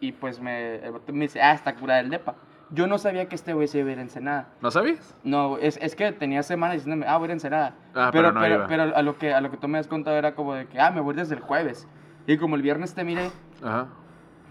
y 0.00 0.12
pues 0.12 0.40
me, 0.40 0.76
el 0.76 0.92
me 1.12 1.26
dice, 1.26 1.40
ah, 1.42 1.52
está 1.52 1.74
curada 1.76 2.00
el 2.00 2.10
depa. 2.10 2.34
Yo 2.70 2.88
no 2.88 2.98
sabía 2.98 3.28
que 3.28 3.36
este 3.36 3.52
güey 3.52 3.68
se 3.68 3.78
iba 3.78 3.90
a 3.90 3.92
ir 3.92 3.98
a 3.98 4.02
Ensenada. 4.02 4.48
¿No 4.60 4.72
sabías? 4.72 5.14
No, 5.22 5.56
es, 5.58 5.78
es 5.80 5.94
que 5.94 6.10
tenía 6.10 6.42
semanas 6.42 6.76
diciéndome, 6.78 7.06
ah, 7.06 7.16
voy 7.16 7.24
a 7.24 7.26
ir 7.26 7.30
a 7.30 7.34
Ensenada. 7.34 7.74
Ah, 7.94 8.08
pero, 8.12 8.28
pero 8.28 8.32
no 8.32 8.40
pero, 8.40 8.66
pero 8.66 8.96
a, 8.96 9.02
lo 9.02 9.18
que, 9.18 9.32
a 9.32 9.40
lo 9.40 9.50
que 9.52 9.56
tú 9.56 9.68
me 9.68 9.78
has 9.78 9.86
contado 9.86 10.16
era 10.16 10.34
como 10.34 10.54
de 10.54 10.66
que, 10.66 10.80
ah, 10.80 10.90
me 10.90 11.00
voy 11.00 11.14
desde 11.14 11.34
el 11.36 11.40
jueves. 11.40 11.86
Y 12.26 12.38
como 12.38 12.56
el 12.56 12.62
viernes 12.62 12.92
te 12.94 13.04
miré, 13.04 13.30
Ajá. 13.62 13.86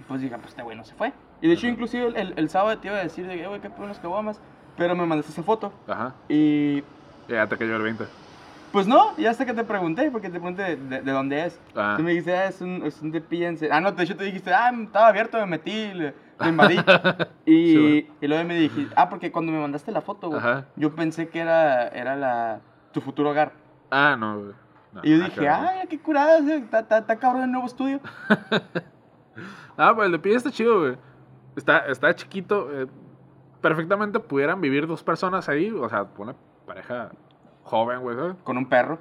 pues 0.08 0.22
dije, 0.22 0.36
pues 0.38 0.50
este 0.52 0.64
güey 0.64 0.78
no 0.78 0.86
se 0.86 0.96
fue. 0.96 1.12
Y 1.42 1.48
de 1.50 1.56
hecho, 1.56 1.68
inclusive 1.68 2.08
el, 2.08 2.16
el, 2.16 2.34
el 2.38 2.50
sábado 2.50 2.78
te 2.80 2.88
iba 2.88 2.96
a 2.98 3.04
decir, 3.04 3.28
de 3.28 3.36
que, 3.36 3.44
"Eh, 3.44 3.48
güey, 3.48 3.60
qué 3.60 3.70
pedo 3.70 3.88
los 3.88 4.00
caguamas. 4.00 4.40
Pero 4.78 4.96
me 4.96 5.06
mandaste 5.06 5.32
esa 5.34 5.44
foto. 5.44 5.74
Ajá. 5.88 6.14
Y 6.30 6.84
Ya 7.28 7.48
te 7.48 7.58
cayó 7.58 7.76
el 7.76 7.82
20. 7.82 8.06
Pues 8.76 8.88
no, 8.88 9.14
y 9.18 9.26
hasta 9.26 9.46
que 9.46 9.54
te 9.54 9.64
pregunté, 9.64 10.12
porque 10.12 10.28
te 10.30 10.40
pregunté 10.40 10.62
de, 10.64 10.76
de- 10.76 11.02
de 11.02 11.12
dónde 11.12 11.46
es. 11.46 11.60
Ah. 11.76 11.94
Tú 11.98 12.04
me 12.04 12.12
dijiste, 12.12 12.36
ah, 12.36 12.46
es 12.48 12.60
un, 12.62 12.82
es 12.86 13.02
un 13.02 13.10
de. 13.12 13.70
Ah, 13.72 13.80
no, 13.82 13.92
de 13.94 14.04
hecho 14.04 14.16
te 14.18 14.26
dijiste, 14.26 14.54
ah, 14.54 14.70
estaba 14.78 15.08
abierto, 15.08 15.38
me 15.40 15.46
metí, 15.46 15.94
le, 15.94 16.14
lo 16.40 16.48
invadí. 16.50 16.76
y, 17.46 17.74
Sí, 17.74 18.10
y 18.22 18.28
luego 18.28 18.44
me 18.48 18.56
dijiste, 18.56 18.94
ah, 18.98 19.08
porque 19.10 19.32
cuando 19.32 19.52
me 19.52 19.60
mandaste 19.60 19.92
la 19.92 20.02
foto, 20.02 20.28
güey, 20.28 20.40
Ajá. 20.40 20.66
yo 20.76 20.94
pensé 20.94 21.30
que 21.30 21.40
era, 21.40 21.88
era 21.88 22.16
la, 22.16 22.60
tu 22.92 23.00
futuro 23.02 23.30
hogar. 23.32 23.54
Ah, 23.92 24.16
no, 24.20 24.40
güey. 24.40 24.54
No, 24.94 25.02
y 25.04 25.10
yo 25.18 25.24
dije, 25.26 25.40
ver. 25.42 25.50
ay, 25.50 25.88
qué 25.90 26.00
curada, 26.00 26.38
está, 26.40 27.18
cabrón 27.18 27.44
el 27.44 27.52
nuevo 27.52 27.68
estudio. 27.68 28.00
Ah, 29.78 29.92
pues 29.94 30.06
el 30.06 30.14
de 30.14 30.20
pie 30.20 30.36
está 30.36 30.50
chido, 30.52 30.80
güey. 30.80 30.98
Está, 31.56 31.80
está 31.88 32.16
chiquito. 32.16 32.70
eh, 32.72 32.88
perfectamente 33.62 34.20
pudieran 34.20 34.62
vivir 34.62 34.88
dos 34.88 35.04
personas 35.04 35.50
ahí. 35.50 35.70
O 35.72 35.90
sea, 35.90 36.06
una 36.18 36.36
pareja 36.66 37.10
joven, 37.66 38.00
güey, 38.00 38.16
¿sabes? 38.16 38.36
Con 38.44 38.58
un 38.58 38.68
perro. 38.68 38.98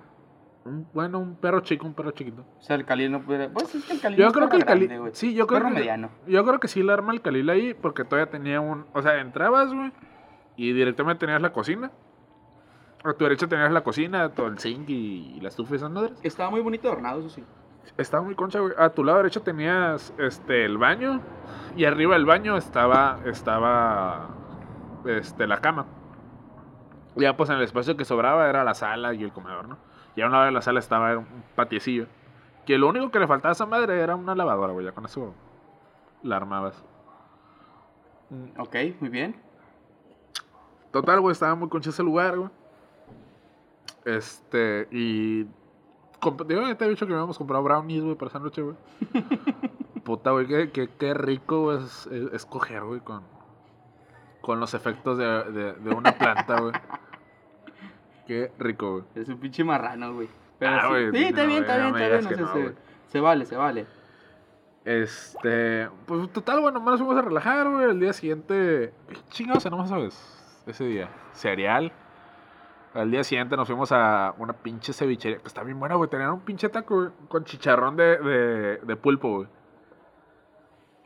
Un- 0.64 0.87
bueno, 0.92 1.18
un 1.18 1.37
perro 1.37 1.61
chico, 1.61 1.87
un 1.87 1.94
perro 1.94 2.11
chiquito. 2.11 2.42
O 2.59 2.62
sea, 2.62 2.74
el 2.77 2.85
Khalil 2.85 3.12
no 3.12 3.20
pudiera. 3.22 3.48
Pues 3.50 3.74
es 3.74 3.85
que 3.85 3.92
el 3.92 4.00
Khalil 4.00 4.18
Yo 4.18 4.27
es 4.27 4.33
creo 4.33 4.48
que 4.48 4.57
el 4.57 4.64
Khalil. 4.64 4.88
grande. 4.88 5.11
Sí, 5.14 5.35
yo 5.35 5.46
creo 5.46 5.61
Perro 5.61 5.68
que. 5.72 5.79
mediano. 5.81 6.11
Yo 6.27 6.44
creo 6.44 6.59
que 6.59 6.68
sí 6.68 6.83
le 6.83 6.92
arma 6.92 7.12
el 7.12 7.20
Khalil 7.22 7.48
ahí. 7.50 7.74
Porque 7.74 8.05
todavía 8.05 8.31
tenía 8.31 8.61
un. 8.61 8.87
O 8.94 9.03
sea, 9.03 9.20
entrabas, 9.20 9.72
güey. 9.72 9.92
Y 10.57 10.72
directamente 10.72 11.20
tenías 11.27 11.40
la 11.42 11.53
cocina. 11.53 11.90
A 13.05 13.12
tu 13.12 13.24
derecha 13.24 13.46
tenías 13.46 13.70
la 13.70 13.83
cocina, 13.83 14.31
todo 14.31 14.46
el 14.46 14.59
zinc 14.59 14.88
y, 14.88 15.35
y 15.37 15.40
la 15.42 15.48
estufa 15.48 15.74
y 15.74 15.77
esas 15.77 15.90
madres. 15.90 16.18
Estaba 16.22 16.50
muy 16.50 16.61
bonito 16.62 16.88
adornado, 16.88 17.20
eso 17.20 17.29
sí. 17.29 17.44
Estaba 17.98 18.22
muy 18.22 18.35
concha, 18.35 18.61
güey. 18.61 18.72
A 18.79 18.88
tu 18.88 19.05
lado 19.05 19.18
derecho 19.18 19.42
tenías 19.42 20.14
este 20.16 20.64
el 20.64 20.79
baño 20.79 21.20
y 21.77 21.85
arriba 21.85 22.14
del 22.14 22.24
baño 22.24 22.57
estaba 22.57 23.18
estaba 23.27 24.29
este 25.05 25.46
la 25.46 25.59
cama. 25.61 25.85
Ya 27.16 27.37
pues 27.37 27.48
en 27.50 27.57
el 27.57 27.62
espacio 27.62 27.96
que 27.96 28.05
sobraba 28.05 28.48
era 28.48 28.64
la 28.64 28.74
sala 28.74 29.14
y 29.14 29.22
el 29.22 29.33
comedor, 29.33 29.68
¿no? 29.68 29.79
Y 30.16 30.22
a 30.22 30.27
un 30.27 30.33
lado 30.33 30.44
de 30.44 30.50
la 30.53 30.62
sala 30.62 30.81
estaba 30.81 31.16
un 31.18 31.27
patiecillo. 31.55 32.07
Que 32.66 32.79
lo 32.79 32.88
único 32.88 33.11
que 33.11 33.18
le 33.18 33.27
faltaba 33.27 33.50
a 33.50 33.53
esa 33.53 33.66
madre 33.66 34.00
era 34.00 34.16
una 34.16 34.35
lavadora, 34.35 34.72
güey. 34.72 34.85
Ya 34.87 34.92
con 34.92 35.05
eso 35.05 35.35
la 36.22 36.37
armabas. 36.37 36.83
Mm, 38.31 38.61
Ok, 38.61 38.77
muy 39.00 39.11
bien. 39.11 39.37
Total, 40.92 41.20
güey, 41.20 41.33
estaba 41.33 41.55
muy 41.55 41.68
concha 41.68 41.90
ese 41.90 42.03
lugar, 42.03 42.37
güey. 42.38 42.50
Este, 44.05 44.88
y. 44.90 45.44
Digo, 46.46 46.62
ya 46.62 46.74
te 46.77 46.87
he 46.87 46.88
dicho 46.88 47.07
que 47.07 47.12
habíamos 47.12 47.37
comprado 47.37 47.62
brownies, 47.62 48.03
güey, 48.03 48.16
para 48.16 48.31
esa 48.31 48.38
noche, 48.38 48.62
güey. 48.62 48.77
Puta, 50.05 50.31
güey, 50.31 50.46
qué, 50.46 50.70
qué, 50.70 50.88
qué 50.98 51.12
rico 51.14 51.64
güey, 51.64 51.79
es, 51.79 52.07
es- 52.07 52.33
es 52.33 52.46
coger, 52.46 52.83
güey, 52.85 53.00
con, 53.00 53.22
con 54.40 54.59
los 54.61 54.72
efectos 54.74 55.18
de, 55.18 55.24
de, 55.27 55.72
de 55.74 55.94
una 55.94 56.12
planta, 56.12 56.61
güey. 56.61 56.72
Qué 58.26 58.52
rico, 58.58 58.92
güey. 58.92 59.04
Es 59.14 59.28
un 59.28 59.38
pinche 59.38 59.62
marrano, 59.64 60.14
güey. 60.14 60.28
Pero 60.58 60.72
Ah, 60.72 60.80
sí, 60.82 60.88
güey, 60.88 61.10
sí, 61.12 61.24
está 61.24 61.42
no, 61.42 61.48
bien, 61.48 61.62
está 61.62 61.76
bien, 61.76 61.90
no 61.92 61.98
está 61.98 62.08
bien. 62.08 62.24
o 62.24 62.28
sea, 62.28 62.62
no, 62.64 62.72
se, 63.08 63.20
vale, 63.20 63.44
se 63.46 63.56
vale. 63.56 63.87
Este, 64.84 65.88
pues 66.06 66.30
total, 66.32 66.60
bueno, 66.60 66.78
nomás 66.78 66.92
nos 66.92 67.00
fuimos 67.00 67.16
a 67.16 67.22
relajar, 67.22 67.68
güey. 67.70 67.90
El 67.90 68.00
día 68.00 68.12
siguiente, 68.12 68.92
¿qué 69.08 69.16
chingados 69.30 69.62
cenamos, 69.62 69.88
sabes? 69.88 70.62
Ese 70.66 70.84
día, 70.84 71.08
cereal. 71.32 71.92
Al 72.92 73.10
día 73.10 73.24
siguiente 73.24 73.56
nos 73.56 73.66
fuimos 73.66 73.90
a 73.92 74.34
una 74.38 74.52
pinche 74.52 74.92
cevichería, 74.92 75.38
que 75.38 75.48
está 75.48 75.62
bien 75.64 75.80
buena, 75.80 75.96
güey. 75.96 76.08
Tenían 76.08 76.30
un 76.32 76.40
pinche 76.40 76.68
taco 76.68 76.94
güey, 76.96 77.08
con 77.28 77.44
chicharrón 77.44 77.96
de, 77.96 78.18
de, 78.18 78.76
de 78.78 78.96
pulpo, 78.96 79.37
güey. 79.38 79.48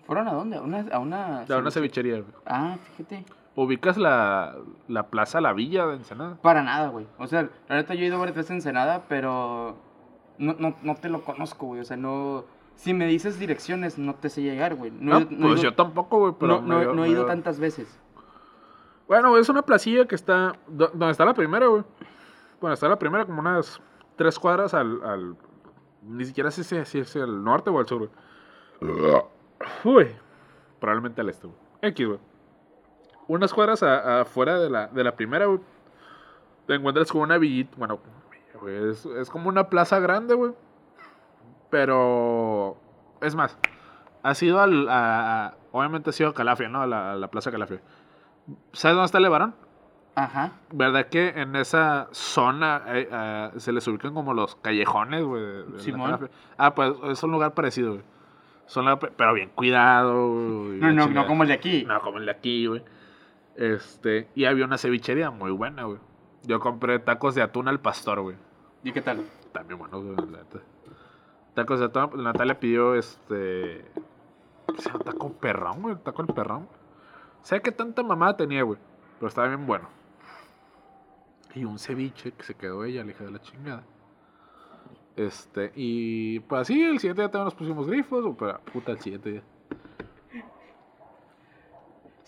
¿Fueron 0.07 0.29
a 0.29 0.33
dónde? 0.33 0.57
¿A 0.57 0.61
una, 0.61 0.85
a 0.93 0.99
una, 0.99 1.45
De 1.45 1.57
una 1.57 1.71
cevichería, 1.71 2.15
güey. 2.21 2.33
Ah, 2.47 2.77
fíjate. 2.97 3.25
¿Ubicas 3.61 3.97
la, 3.97 4.57
la 4.87 5.09
plaza 5.09 5.41
La 5.41 5.53
Villa 5.53 5.87
de 5.87 5.97
Ensenada? 5.97 6.37
Para 6.43 6.63
nada, 6.63 6.89
güey. 6.89 7.07
O 7.19 7.27
sea, 7.27 7.49
la 7.69 7.77
neta 7.77 7.95
yo 7.95 8.05
he 8.05 8.07
ido 8.07 8.19
varias 8.19 8.37
veces 8.37 8.51
a 8.53 8.55
Ensenada, 8.55 9.05
pero 9.09 9.77
no, 10.39 10.55
no, 10.59 10.77
no 10.83 10.95
te 10.95 11.09
lo 11.09 11.23
conozco, 11.25 11.67
güey. 11.67 11.81
O 11.81 11.85
sea, 11.85 11.97
no... 11.97 12.45
Si 12.77 12.95
me 12.95 13.07
dices 13.09 13.41
direcciones, 13.41 13.99
no 13.99 14.15
te 14.15 14.29
sé 14.29 14.43
llegar, 14.43 14.77
güey. 14.77 14.93
No, 14.93 15.19
No, 15.19 15.27
pues 15.27 15.39
ido- 15.41 15.57
yo 15.57 15.75
tampoco, 15.75 16.19
güey, 16.21 16.35
pero 16.39 16.61
no, 16.61 16.63
no- 16.63 16.75
me 16.79 16.81
dio- 16.85 16.95
no 16.95 17.05
he 17.05 17.09
ido 17.09 17.23
dio- 17.23 17.27
tantas 17.27 17.59
veces. 17.59 17.99
Bueno, 19.09 19.37
es 19.37 19.49
una 19.49 19.63
placilla 19.63 20.07
que 20.07 20.15
está. 20.15 20.53
do- 20.69 20.89
Donde 20.95 21.11
está 21.11 21.25
la 21.25 21.35
primera, 21.35 21.67
güey. 21.67 21.83
Bueno, 22.61 22.75
está 22.75 22.89
la 22.89 22.97
primera 22.99 23.25
como 23.25 23.41
unas 23.41 23.81
tres 24.15 24.39
cuadras 24.39 24.75
al. 24.75 25.03
al- 25.03 25.37
ni 26.03 26.25
siquiera 26.25 26.53
sé 26.53 26.63
si, 26.63 26.85
si 26.85 27.01
es 27.01 27.17
el 27.17 27.43
norte 27.43 27.69
o 27.71 27.79
al 27.81 27.87
sur, 27.89 28.09
güey. 28.81 29.23
Uy. 29.85 30.07
Probablemente 30.79 31.21
al 31.21 31.29
este, 31.31 31.49
güey. 31.49 31.59
X, 31.83 32.07
güey. 32.07 32.19
Unas 33.29 33.53
cuadras 33.55 33.83
afuera 33.83 34.59
de 34.59 34.69
la, 34.71 34.89
de 34.89 35.05
la 35.05 35.15
primera, 35.15 35.47
güey. 35.47 35.61
Te 36.67 36.75
encuentras 36.75 37.11
con 37.13 37.21
una 37.23 37.39
villita. 37.39 37.75
Bueno, 37.77 38.01
güey, 38.61 38.91
es, 38.91 39.07
es 39.07 39.31
como 39.31 39.49
una 39.49 39.69
plaza 39.69 40.01
grande, 40.01 40.35
güey. 40.35 40.53
Pero. 41.71 42.77
Es 43.21 43.35
más. 43.35 43.57
Ha 44.23 44.35
sido 44.35 44.61
al. 44.61 44.89
a- 44.89 45.47
a- 45.47 45.55
obviamente 45.73 46.11
ha 46.11 46.13
sido 46.13 46.31
a 46.31 46.35
Calafia, 46.35 46.69
¿no? 46.69 46.83
A 46.83 46.87
la, 46.87 47.13
a 47.13 47.17
la 47.17 47.29
plaza 47.29 47.51
Calafia. 47.51 47.81
¿Sabes 48.73 48.95
dónde 48.97 49.07
está 49.07 49.19
el 49.19 49.25
Levarón? 49.25 49.55
Ajá. 50.15 50.53
¿Verdad 50.73 51.07
que 51.07 51.29
en 51.29 51.55
esa 51.55 52.09
zona 52.13 52.83
eh, 52.89 53.09
eh, 53.11 53.51
se 53.59 53.71
les 53.73 53.87
ubican 53.87 54.15
como 54.15 54.35
los 54.35 54.57
callejones, 54.57 55.23
güey? 55.25 55.43
la 55.73 55.79
Simón. 55.79 56.31
Ah, 56.57 56.75
pues 56.75 56.95
es 57.05 57.23
un 57.23 57.31
lugar 57.31 57.55
parecido, 57.55 57.93
güey. 57.93 58.05
Son 58.67 58.99
pe- 58.99 59.13
pero 59.17 59.33
bien 59.35 59.51
cuidado, 59.55 60.29
güey, 60.33 60.79
No, 60.81 60.87
la 60.89 60.93
no, 60.93 61.07
no 61.09 61.27
como 61.27 61.43
el 61.45 61.49
de 61.51 61.55
aquí. 61.55 61.85
No, 61.87 62.01
como 62.01 62.19
el 62.19 62.25
de 62.27 62.31
aquí, 62.33 62.67
güey. 62.67 62.83
Este, 63.59 64.29
y 64.37 64.45
había 64.45 64.65
una 64.65 64.79
cevichería 64.79 65.33
muy 65.33 65.51
buena, 65.51 65.83
güey. 65.83 65.99
Yo 66.45 66.61
compré 66.61 67.01
tacos 67.01 67.35
de 67.35 67.43
atún 67.43 67.67
al 67.67 67.81
pastor, 67.81 68.21
güey. 68.21 68.37
¿Y 68.85 68.93
qué 68.93 69.03
tal? 69.03 69.25
También 69.51 69.81
bueno, 69.81 70.01
güey. 70.01 70.17
Tacos 71.55 71.81
de 71.81 71.87
atún, 71.87 72.23
Natalia 72.23 72.61
pidió 72.61 72.95
este. 72.95 73.85
¿Qué 74.69 74.81
se? 74.81 74.91
Taco 74.91 75.33
perrón, 75.33 75.83
güey. 75.83 75.97
Taco 75.97 76.23
el 76.23 76.29
perrón. 76.29 76.69
Sé 77.43 77.61
que 77.61 77.73
tanta 77.73 78.05
mamada 78.05 78.37
tenía, 78.37 78.63
güey. 78.63 78.79
Pero 79.19 79.27
estaba 79.27 79.49
bien 79.49 79.67
bueno. 79.67 79.89
Y 81.57 81.65
un 81.65 81.81
ceviche 81.81 82.31
que 82.31 82.45
se 82.45 82.55
quedó 82.55 82.85
ella, 82.85 83.05
la 83.05 83.11
hija 83.11 83.25
de 83.25 83.33
la 83.33 83.41
chingada. 83.41 83.83
Este, 85.17 85.73
y 85.75 86.39
pues 86.41 86.61
así, 86.61 86.81
el 86.81 87.01
siguiente 87.01 87.23
día 87.23 87.31
también 87.33 87.47
nos 87.47 87.55
pusimos 87.57 87.89
grifos, 87.89 88.25
o 88.25 88.37
pero 88.37 88.61
puta, 88.73 88.93
el 88.93 89.01
siguiente 89.01 89.33
día. 89.33 89.43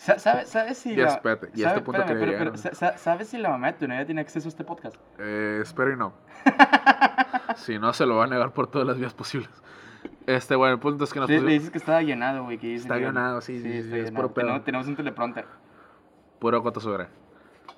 Sa- 0.00 0.18
¿Sabes 0.18 0.48
sabes 0.48 0.78
si 0.78 0.96
Ya, 0.96 1.04
la... 1.04 1.08
espérate, 1.10 1.50
y 1.54 1.60
a 1.62 1.64
sabe- 1.68 1.76
este 1.76 1.84
punto 1.84 2.00
espérame, 2.00 2.20
pero- 2.38 2.52
pero 2.52 2.96
¿Sabes 2.96 3.28
si 3.28 3.36
la 3.36 3.50
mamá 3.50 3.66
de 3.66 3.72
tu 3.74 3.86
novia 3.86 4.06
tiene 4.06 4.22
acceso 4.22 4.48
a 4.48 4.50
este 4.50 4.64
podcast? 4.64 4.96
Eh, 5.18 5.58
espero 5.62 5.92
y 5.92 5.96
no. 5.96 6.14
si 7.56 7.78
no, 7.78 7.92
se 7.92 8.06
lo 8.06 8.16
va 8.16 8.24
a 8.24 8.26
negar 8.26 8.52
por 8.52 8.66
todas 8.66 8.86
las 8.88 8.98
vías 8.98 9.12
posibles. 9.12 9.50
Este, 10.26 10.56
bueno, 10.56 10.72
el 10.74 10.80
punto 10.80 11.04
es 11.04 11.12
que 11.12 11.20
nos 11.20 11.28
Le, 11.28 11.34
le 11.34 11.40
pusimos. 11.40 11.52
dices 11.60 11.70
que 11.70 11.76
estaba 11.78 12.00
llenado, 12.00 12.44
güey. 12.44 12.56
que 12.56 12.74
Está 12.74 12.96
llenado, 12.96 13.42
sí, 13.42 13.58
sí, 13.60 13.62
sí, 13.62 13.68
está 13.78 13.96
es 13.96 14.04
llenado. 14.06 14.14
puro 14.14 14.28
pedo. 14.34 14.44
Tenemos, 14.46 14.64
tenemos 14.64 14.86
un 14.88 14.96
teleprompter. 14.96 15.44
Puro 16.38 16.62
coto 16.62 16.80
sobre. 16.80 17.06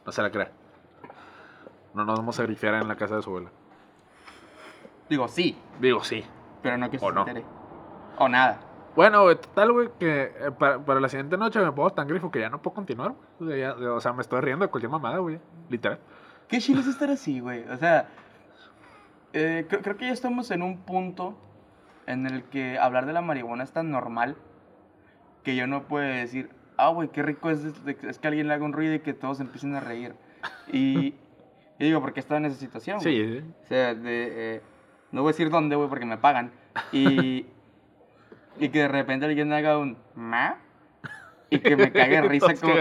No 0.07 0.13
se 0.13 0.23
la 0.23 0.31
crea. 0.31 0.53
No 1.95 2.05
nos 2.05 2.19
vamos 2.21 2.39
a 2.39 2.45
grifear 2.45 2.75
en 2.75 2.87
la 2.87 2.95
casa 2.95 3.17
de 3.17 3.23
su 3.23 3.31
abuela. 3.31 3.51
Digo, 5.09 5.27
sí, 5.27 5.59
Digo, 5.81 6.05
sí. 6.05 6.25
pero 6.63 6.79
no 6.79 6.89
que 6.89 6.99
se 7.01 7.05
O 7.05 7.11
no. 7.11 7.23
entere. 7.27 7.45
O 8.19 8.29
nada. 8.29 8.61
Bueno, 8.95 9.23
güey, 9.23 9.37
total, 9.37 9.73
güey, 9.73 9.89
que 9.99 10.25
eh, 10.25 10.51
para, 10.59 10.79
para 10.85 11.01
la 11.01 11.09
siguiente 11.09 11.37
noche 11.39 11.61
me 11.61 11.73
pongo 11.73 11.91
tan 11.91 12.07
grifo 12.07 12.31
que 12.31 12.41
ya 12.41 12.51
no 12.51 12.61
puedo 12.61 12.75
continuar, 12.75 13.15
güey. 13.39 13.63
O 13.63 13.79
sea, 13.79 13.93
o 13.93 14.01
sea, 14.01 14.13
me 14.13 14.21
estoy 14.21 14.41
riendo 14.41 14.67
de 14.67 14.71
cualquier 14.71 14.91
mamada, 14.91 15.19
güey. 15.19 15.41
Literal. 15.71 15.99
Qué 16.49 16.59
chido 16.59 16.81
es 16.81 16.87
estar 16.87 17.11
así, 17.11 17.41
güey. 17.41 17.65
O 17.69 17.77
sea, 17.79 18.09
eh, 19.33 19.65
creo, 19.69 19.81
creo 19.81 19.97
que 19.97 20.07
ya 20.07 20.13
estamos 20.13 20.51
en 20.51 20.63
un 20.63 20.79
punto 20.79 21.35
en 22.07 22.27
el 22.27 22.45
que 22.45 22.79
hablar 22.79 23.07
de 23.07 23.13
la 23.13 23.23
marihuana 23.23 23.65
es 23.65 23.73
tan 23.73 23.91
normal 23.91 24.37
que 25.43 25.57
yo 25.57 25.67
no 25.67 25.85
puedo 25.85 26.05
decir, 26.05 26.51
ah, 26.77 26.89
güey, 26.89 27.09
qué 27.09 27.23
rico 27.23 27.51
es, 27.51 27.65
es 27.87 28.19
que 28.19 28.29
alguien 28.29 28.49
le 28.49 28.55
haga 28.55 28.65
un 28.65 28.73
ruido 28.73 28.95
y 28.95 29.01
que 29.01 29.15
todos 29.15 29.41
empiecen 29.41 29.75
a 29.75 29.81
reír. 29.81 30.15
Y, 30.71 31.15
y 31.79 31.85
digo, 31.85 32.01
porque 32.01 32.21
he 32.21 32.23
estado 32.23 32.39
en 32.39 32.47
esa 32.47 32.57
situación, 32.57 32.99
güey. 32.99 33.17
Sí, 33.17 33.41
sí. 33.41 33.47
O 33.63 33.67
sea, 33.67 33.95
de, 33.95 34.57
eh, 34.57 34.63
no 35.11 35.23
voy 35.23 35.31
a 35.31 35.33
decir 35.33 35.51
dónde, 35.51 35.77
güey, 35.77 35.89
porque 35.89 36.07
me 36.07 36.19
pagan. 36.19 36.53
Y, 36.93 37.47
y 38.59 38.69
que 38.69 38.81
de 38.81 38.89
repente 38.89 39.27
alguien 39.27 39.53
haga 39.53 39.79
un 39.79 39.97
ma 40.15 40.59
y 41.51 41.59
que 41.59 41.77
me 41.77 41.93
cague 41.93 42.17
de 42.23 42.29
risa 42.29 42.55
como, 42.55 42.75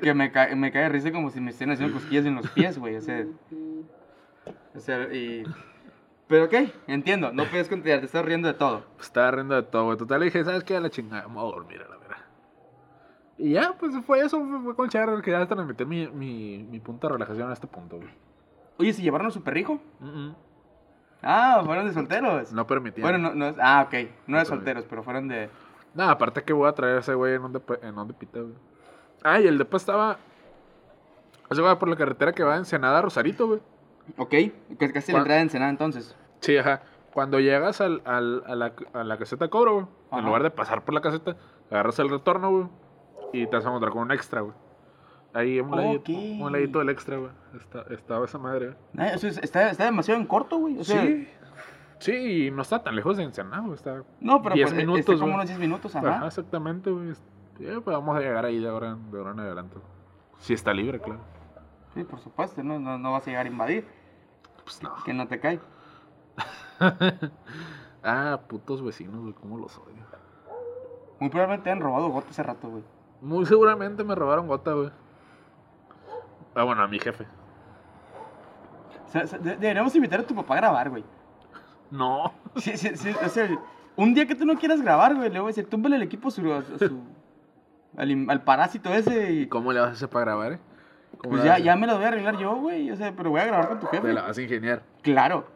que 0.00 0.14
me, 0.14 0.30
ca- 0.32 0.54
me 0.54 0.70
de 0.70 0.88
risa 0.88 1.12
como 1.12 1.30
si 1.30 1.40
me 1.40 1.50
estén 1.50 1.70
haciendo 1.70 1.94
cosquillas 1.94 2.26
en 2.26 2.34
los 2.34 2.48
pies, 2.50 2.78
güey. 2.78 2.96
O 2.96 3.00
sea, 3.00 3.24
o 4.74 4.80
sea, 4.80 5.12
y... 5.12 5.44
Pero 6.28 6.44
ok, 6.44 6.54
entiendo, 6.86 7.32
no 7.32 7.44
puedes 7.44 7.68
contar, 7.68 8.00
te 8.00 8.06
estás 8.06 8.24
riendo 8.24 8.48
de 8.48 8.54
todo. 8.54 8.86
Pues 8.96 9.08
estaba 9.08 9.30
riendo 9.32 9.54
de 9.54 9.62
todo, 9.64 9.84
güey. 9.84 9.98
Total, 9.98 10.18
le 10.20 10.26
dije, 10.26 10.42
¿sabes 10.44 10.64
qué? 10.64 10.76
A 10.76 10.80
la 10.80 10.88
chingada, 10.88 11.28
me 11.28 11.34
voy 11.34 11.52
a 11.52 11.54
dormir 11.56 11.82
a 11.82 11.88
la 11.88 11.96
verdad. 11.98 12.16
Y 13.36 13.50
ya, 13.52 13.74
pues 13.78 13.92
fue 14.06 14.20
eso, 14.20 14.42
fue, 14.62 14.74
con 14.76 14.88
Char 14.88 15.20
que 15.20 15.30
ya 15.30 15.46
transmití 15.46 15.84
mi, 15.84 16.06
mi, 16.08 16.62
mi 16.70 16.80
punto 16.80 17.06
de 17.08 17.14
relajación 17.14 17.50
a 17.50 17.52
este 17.52 17.66
punto, 17.66 17.96
güey. 17.96 18.08
Oye, 18.78 18.92
¿se 18.92 19.02
llevaron 19.02 19.26
a 19.26 19.30
su 19.30 19.42
perrijo? 19.42 19.80
Mm, 20.00 20.06
mm. 20.08 20.36
Ah, 21.22 21.62
fueron 21.64 21.86
de 21.86 21.92
solteros. 21.94 22.52
No 22.52 22.66
permitía. 22.66 23.02
Bueno, 23.04 23.18
no, 23.18 23.34
no 23.34 23.46
es- 23.48 23.56
ah, 23.60 23.86
ok, 23.86 24.08
no 24.26 24.38
de 24.38 24.44
solteros, 24.44 24.84
pero 24.88 25.02
fueron 25.02 25.28
de... 25.28 25.48
No, 25.94 26.04
aparte 26.08 26.42
que 26.42 26.52
voy 26.52 26.68
a 26.68 26.72
traer 26.72 26.96
a 26.96 27.00
ese 27.00 27.14
güey 27.14 27.34
en 27.34 27.44
un, 27.44 27.52
depa- 27.52 27.78
en 27.82 27.96
un 27.98 28.08
depita, 28.08 28.40
güey. 28.40 28.54
Ah, 29.22 29.38
y 29.40 29.46
el 29.46 29.58
depa 29.58 29.76
estaba. 29.76 30.16
Ese 31.50 31.60
güey 31.60 31.76
por 31.78 31.88
la 31.88 31.96
carretera 31.96 32.32
que 32.32 32.42
va 32.42 32.52
de 32.54 32.58
Ensenada 32.60 32.98
a 32.98 33.02
Rosarito, 33.02 33.46
güey. 33.46 33.60
Ok, 34.16 34.30
que 34.30 34.92
casi 34.92 35.12
la 35.12 35.18
¿Cuál? 35.18 35.22
entrada 35.22 35.36
de 35.36 35.42
Ensenada 35.42 35.70
entonces. 35.70 36.16
Sí, 36.40 36.56
ajá. 36.56 36.82
Cuando 37.12 37.38
llegas 37.40 37.80
al, 37.82 38.00
al- 38.06 38.42
a, 38.46 38.54
la, 38.56 38.72
a 38.94 39.04
la 39.04 39.18
caseta 39.18 39.44
de 39.44 39.50
cobro, 39.50 39.74
güey. 39.74 39.86
Ajá. 40.10 40.18
En 40.20 40.24
lugar 40.26 40.42
de 40.42 40.50
pasar 40.50 40.82
por 40.82 40.94
la 40.94 41.02
caseta, 41.02 41.36
agarras 41.70 41.98
el 41.98 42.08
retorno, 42.08 42.50
güey. 42.50 42.66
Y 43.34 43.46
te 43.46 43.54
vas 43.56 43.64
a 43.64 43.68
encontrar 43.68 43.92
con 43.92 44.02
un 44.02 44.12
extra, 44.12 44.40
güey. 44.40 44.54
Ahí, 45.34 45.60
un 45.60 45.70
ladito, 45.74 46.12
Ok. 46.12 46.18
un 46.40 46.52
ladito 46.52 46.78
del 46.80 46.90
extra, 46.90 47.16
güey. 47.16 47.30
Está, 47.58 47.82
estaba 47.90 48.24
esa 48.26 48.38
madre, 48.38 48.66
güey. 48.94 49.08
Ay, 49.08 49.14
o 49.14 49.18
sea, 49.18 49.30
está, 49.30 49.70
está 49.70 49.84
demasiado 49.84 50.20
en 50.20 50.26
corto, 50.26 50.58
güey. 50.58 50.78
O 50.78 50.84
sea, 50.84 51.02
sí. 51.02 51.28
Sí, 52.00 52.46
y 52.46 52.50
no 52.50 52.62
está 52.62 52.82
tan 52.82 52.96
lejos 52.96 53.16
de 53.16 53.22
Ensenada, 53.22 53.60
güey. 53.62 53.74
Está 53.74 54.02
No, 54.20 54.42
pero 54.42 54.54
10 54.56 54.70
pues 54.70 54.76
minutos, 54.76 55.00
está 55.00 55.12
como 55.12 55.24
güey. 55.26 55.34
unos 55.34 55.46
10 55.48 55.58
minutos, 55.60 55.96
Ajá, 55.96 56.16
ajá. 56.16 56.26
exactamente, 56.26 56.90
güey. 56.90 57.14
Sí, 57.14 57.66
pues 57.84 57.96
vamos 57.96 58.16
a 58.16 58.20
llegar 58.20 58.44
ahí 58.44 58.58
de 58.58 58.68
ahora, 58.68 58.96
de 59.10 59.18
ahora 59.18 59.30
en 59.32 59.40
adelante. 59.40 59.76
Si 60.38 60.52
está 60.52 60.72
libre, 60.74 60.98
claro. 61.00 61.20
Sí, 61.94 62.02
por 62.04 62.18
supuesto, 62.18 62.62
¿no? 62.62 62.78
No, 62.80 62.98
no 62.98 63.12
vas 63.12 63.22
a 63.26 63.30
llegar 63.30 63.46
a 63.46 63.48
invadir, 63.48 63.86
Pues 64.64 64.82
no. 64.82 64.94
que 65.04 65.12
no 65.14 65.28
te 65.28 65.38
cae. 65.38 65.60
ah, 68.02 68.40
putos 68.48 68.82
vecinos, 68.82 69.20
güey, 69.20 69.34
cómo 69.34 69.58
los 69.58 69.76
odio. 69.78 70.02
Muy 71.20 71.30
probablemente 71.30 71.64
te 71.64 71.70
han 71.70 71.80
robado 71.80 72.08
gota 72.08 72.30
hace 72.30 72.42
rato, 72.42 72.68
güey. 72.68 72.82
Muy 73.20 73.46
seguramente 73.46 74.02
me 74.02 74.14
robaron 74.14 74.48
gota, 74.48 74.72
güey. 74.72 74.90
Ah, 76.54 76.64
bueno, 76.64 76.82
a 76.82 76.88
mi 76.88 76.98
jefe. 76.98 77.26
O 79.06 79.08
sea, 79.10 79.24
deberíamos 79.38 79.94
invitar 79.94 80.20
a 80.20 80.22
tu 80.26 80.34
papá 80.34 80.54
a 80.54 80.56
grabar, 80.58 80.90
güey. 80.90 81.04
No. 81.90 82.32
Sí, 82.56 82.76
sí, 82.76 82.90
sí, 82.96 83.14
o 83.24 83.28
sea, 83.28 83.48
un 83.96 84.14
día 84.14 84.26
que 84.26 84.34
tú 84.34 84.44
no 84.46 84.54
quieras 84.56 84.80
grabar, 84.80 85.14
güey, 85.14 85.30
le 85.30 85.38
voy 85.40 85.48
a 85.48 85.50
decir, 85.54 85.68
túmbale 85.68 85.96
el 85.96 86.02
equipo 86.02 86.30
su, 86.30 86.50
a 86.52 86.62
su- 86.62 87.00
al, 87.96 88.26
al 88.30 88.42
parásito 88.44 88.92
ese 88.94 89.32
y... 89.32 89.46
¿Cómo 89.48 89.72
le 89.72 89.80
vas 89.80 89.90
a 89.90 89.92
hacer 89.92 90.08
para 90.08 90.24
grabar, 90.24 90.52
eh? 90.54 90.58
¿Cómo 91.18 91.32
Pues 91.32 91.44
ya, 91.44 91.58
ya 91.58 91.76
me 91.76 91.86
lo 91.86 91.96
voy 91.96 92.04
a 92.04 92.08
arreglar 92.08 92.38
yo, 92.38 92.54
güey, 92.56 92.90
o 92.90 92.96
sea, 92.96 93.12
pero 93.14 93.28
voy 93.30 93.40
a 93.40 93.44
grabar 93.44 93.68
con 93.68 93.80
tu 93.80 93.86
jefe. 93.88 94.08
Te 94.08 94.14
la 94.14 94.22
vas 94.22 94.38
a 94.38 94.42
ingeniar. 94.42 94.82
Claro, 95.02 95.46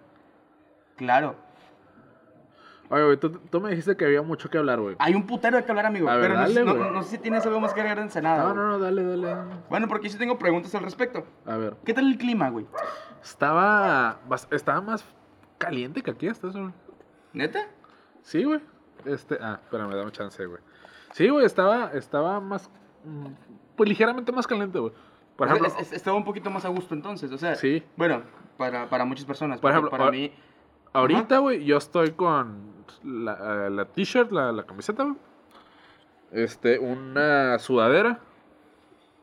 claro. 0.96 1.36
Oye, 2.88 3.04
güey, 3.04 3.16
tú, 3.16 3.30
tú 3.30 3.60
me 3.60 3.70
dijiste 3.70 3.96
que 3.96 4.04
había 4.04 4.22
mucho 4.22 4.48
que 4.48 4.58
hablar, 4.58 4.80
güey. 4.80 4.94
Hay 5.00 5.14
un 5.14 5.26
putero 5.26 5.56
de 5.56 5.64
que 5.64 5.70
hablar, 5.72 5.86
amigo, 5.86 6.06
ver, 6.06 6.20
pero 6.20 6.34
no, 6.34 6.46
sé- 6.46 6.54
dale, 6.54 6.64
no, 6.66 6.76
güey. 6.76 6.90
no 6.92 7.02
sé 7.02 7.10
si 7.10 7.18
tienes 7.18 7.44
algo 7.46 7.60
más 7.60 7.74
que 7.74 7.80
agregar 7.80 7.98
de 7.98 8.04
Ensenada. 8.04 8.44
No, 8.44 8.54
no, 8.54 8.68
no, 8.68 8.78
dale, 8.78 9.02
dale. 9.04 9.34
Bueno, 9.68 9.88
porque 9.88 10.08
sí 10.08 10.16
tengo 10.18 10.38
preguntas 10.38 10.74
al 10.74 10.82
respecto. 10.84 11.26
A 11.46 11.56
ver. 11.56 11.76
¿Qué 11.84 11.92
tal 11.94 12.06
el 12.06 12.16
clima, 12.18 12.48
güey? 12.50 12.66
Estaba. 13.22 14.18
Estaba 14.50 14.80
más 14.80 15.04
caliente 15.58 16.02
que 16.02 16.10
aquí, 16.10 16.26
¿estás, 16.28 16.52
güey? 16.54 16.72
¿Neta? 17.32 17.66
Sí, 18.22 18.44
güey. 18.44 18.60
Este. 19.04 19.36
Ah, 19.40 19.58
espérame, 19.62 19.94
dame 19.94 20.12
chance, 20.12 20.44
güey. 20.46 20.60
Sí, 21.12 21.28
güey, 21.28 21.44
estaba, 21.44 21.90
estaba 21.92 22.40
más. 22.40 22.70
mm, 23.04 23.26
Pues 23.76 23.88
ligeramente 23.88 24.30
más 24.32 24.46
caliente, 24.46 24.78
güey. 24.78 24.92
Por 25.36 25.48
O 25.48 25.50
sea, 25.50 25.56
ejemplo. 25.58 25.80
es- 25.82 25.88
es- 25.88 25.92
estaba 25.92 26.16
un 26.16 26.24
poquito 26.24 26.50
más 26.50 26.64
a 26.64 26.68
gusto 26.68 26.94
entonces, 26.94 27.30
o 27.30 27.36
sea... 27.36 27.54
Sí. 27.56 27.82
Bueno, 27.96 28.22
para, 28.56 28.88
para 28.88 29.04
muchas 29.04 29.26
personas. 29.26 29.60
Por 29.60 29.70
ejemplo, 29.70 29.90
para 29.90 30.10
mí... 30.10 30.32
Ahorita, 30.94 31.38
güey, 31.40 31.62
yo 31.64 31.76
estoy 31.76 32.12
con 32.12 32.72
la, 33.04 33.66
eh, 33.66 33.70
la 33.70 33.84
t-shirt, 33.86 34.30
la, 34.32 34.52
la 34.52 34.64
camiseta. 34.64 35.14
Este, 36.32 36.78
una 36.78 37.58
sudadera. 37.58 38.18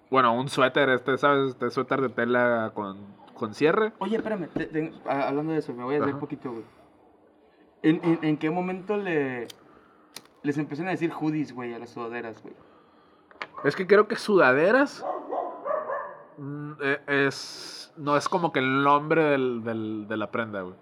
Bueno, 0.09 0.33
un 0.35 0.47
suéter, 0.47 0.89
este, 0.89 1.17
¿sabes? 1.17 1.51
Este 1.51 1.69
suéter 1.69 2.01
de 2.01 2.09
tela 2.09 2.71
con, 2.73 2.97
con 3.33 3.53
cierre. 3.53 3.93
Oye, 3.99 4.15
espérame, 4.17 4.47
te- 4.47 4.67
te- 4.67 4.93
a- 5.05 5.27
hablando 5.29 5.53
de 5.53 5.59
eso, 5.59 5.73
me 5.73 5.83
voy 5.83 5.95
a 5.95 5.99
decir 5.99 6.13
un 6.13 6.19
poquito, 6.19 6.51
güey. 6.51 6.63
¿En, 7.81 7.99
en, 8.03 8.19
en 8.21 8.37
qué 8.37 8.49
momento 8.49 8.95
le, 8.95 9.47
les 10.43 10.57
empiezan 10.57 10.87
a 10.87 10.91
decir 10.91 11.11
hoodies, 11.11 11.53
güey, 11.53 11.73
a 11.73 11.79
las 11.79 11.89
sudaderas, 11.89 12.41
güey? 12.41 12.53
Es 13.65 13.75
que 13.75 13.87
creo 13.87 14.07
que 14.07 14.15
sudaderas 14.15 15.05
mm, 16.37 16.71
eh, 16.81 17.01
es 17.27 17.91
no 17.97 18.15
es 18.17 18.27
como 18.29 18.51
que 18.51 18.59
el 18.59 18.83
nombre 18.83 19.23
del, 19.23 19.63
del- 19.63 20.07
de 20.07 20.17
la 20.17 20.31
prenda, 20.31 20.61
güey. 20.61 20.75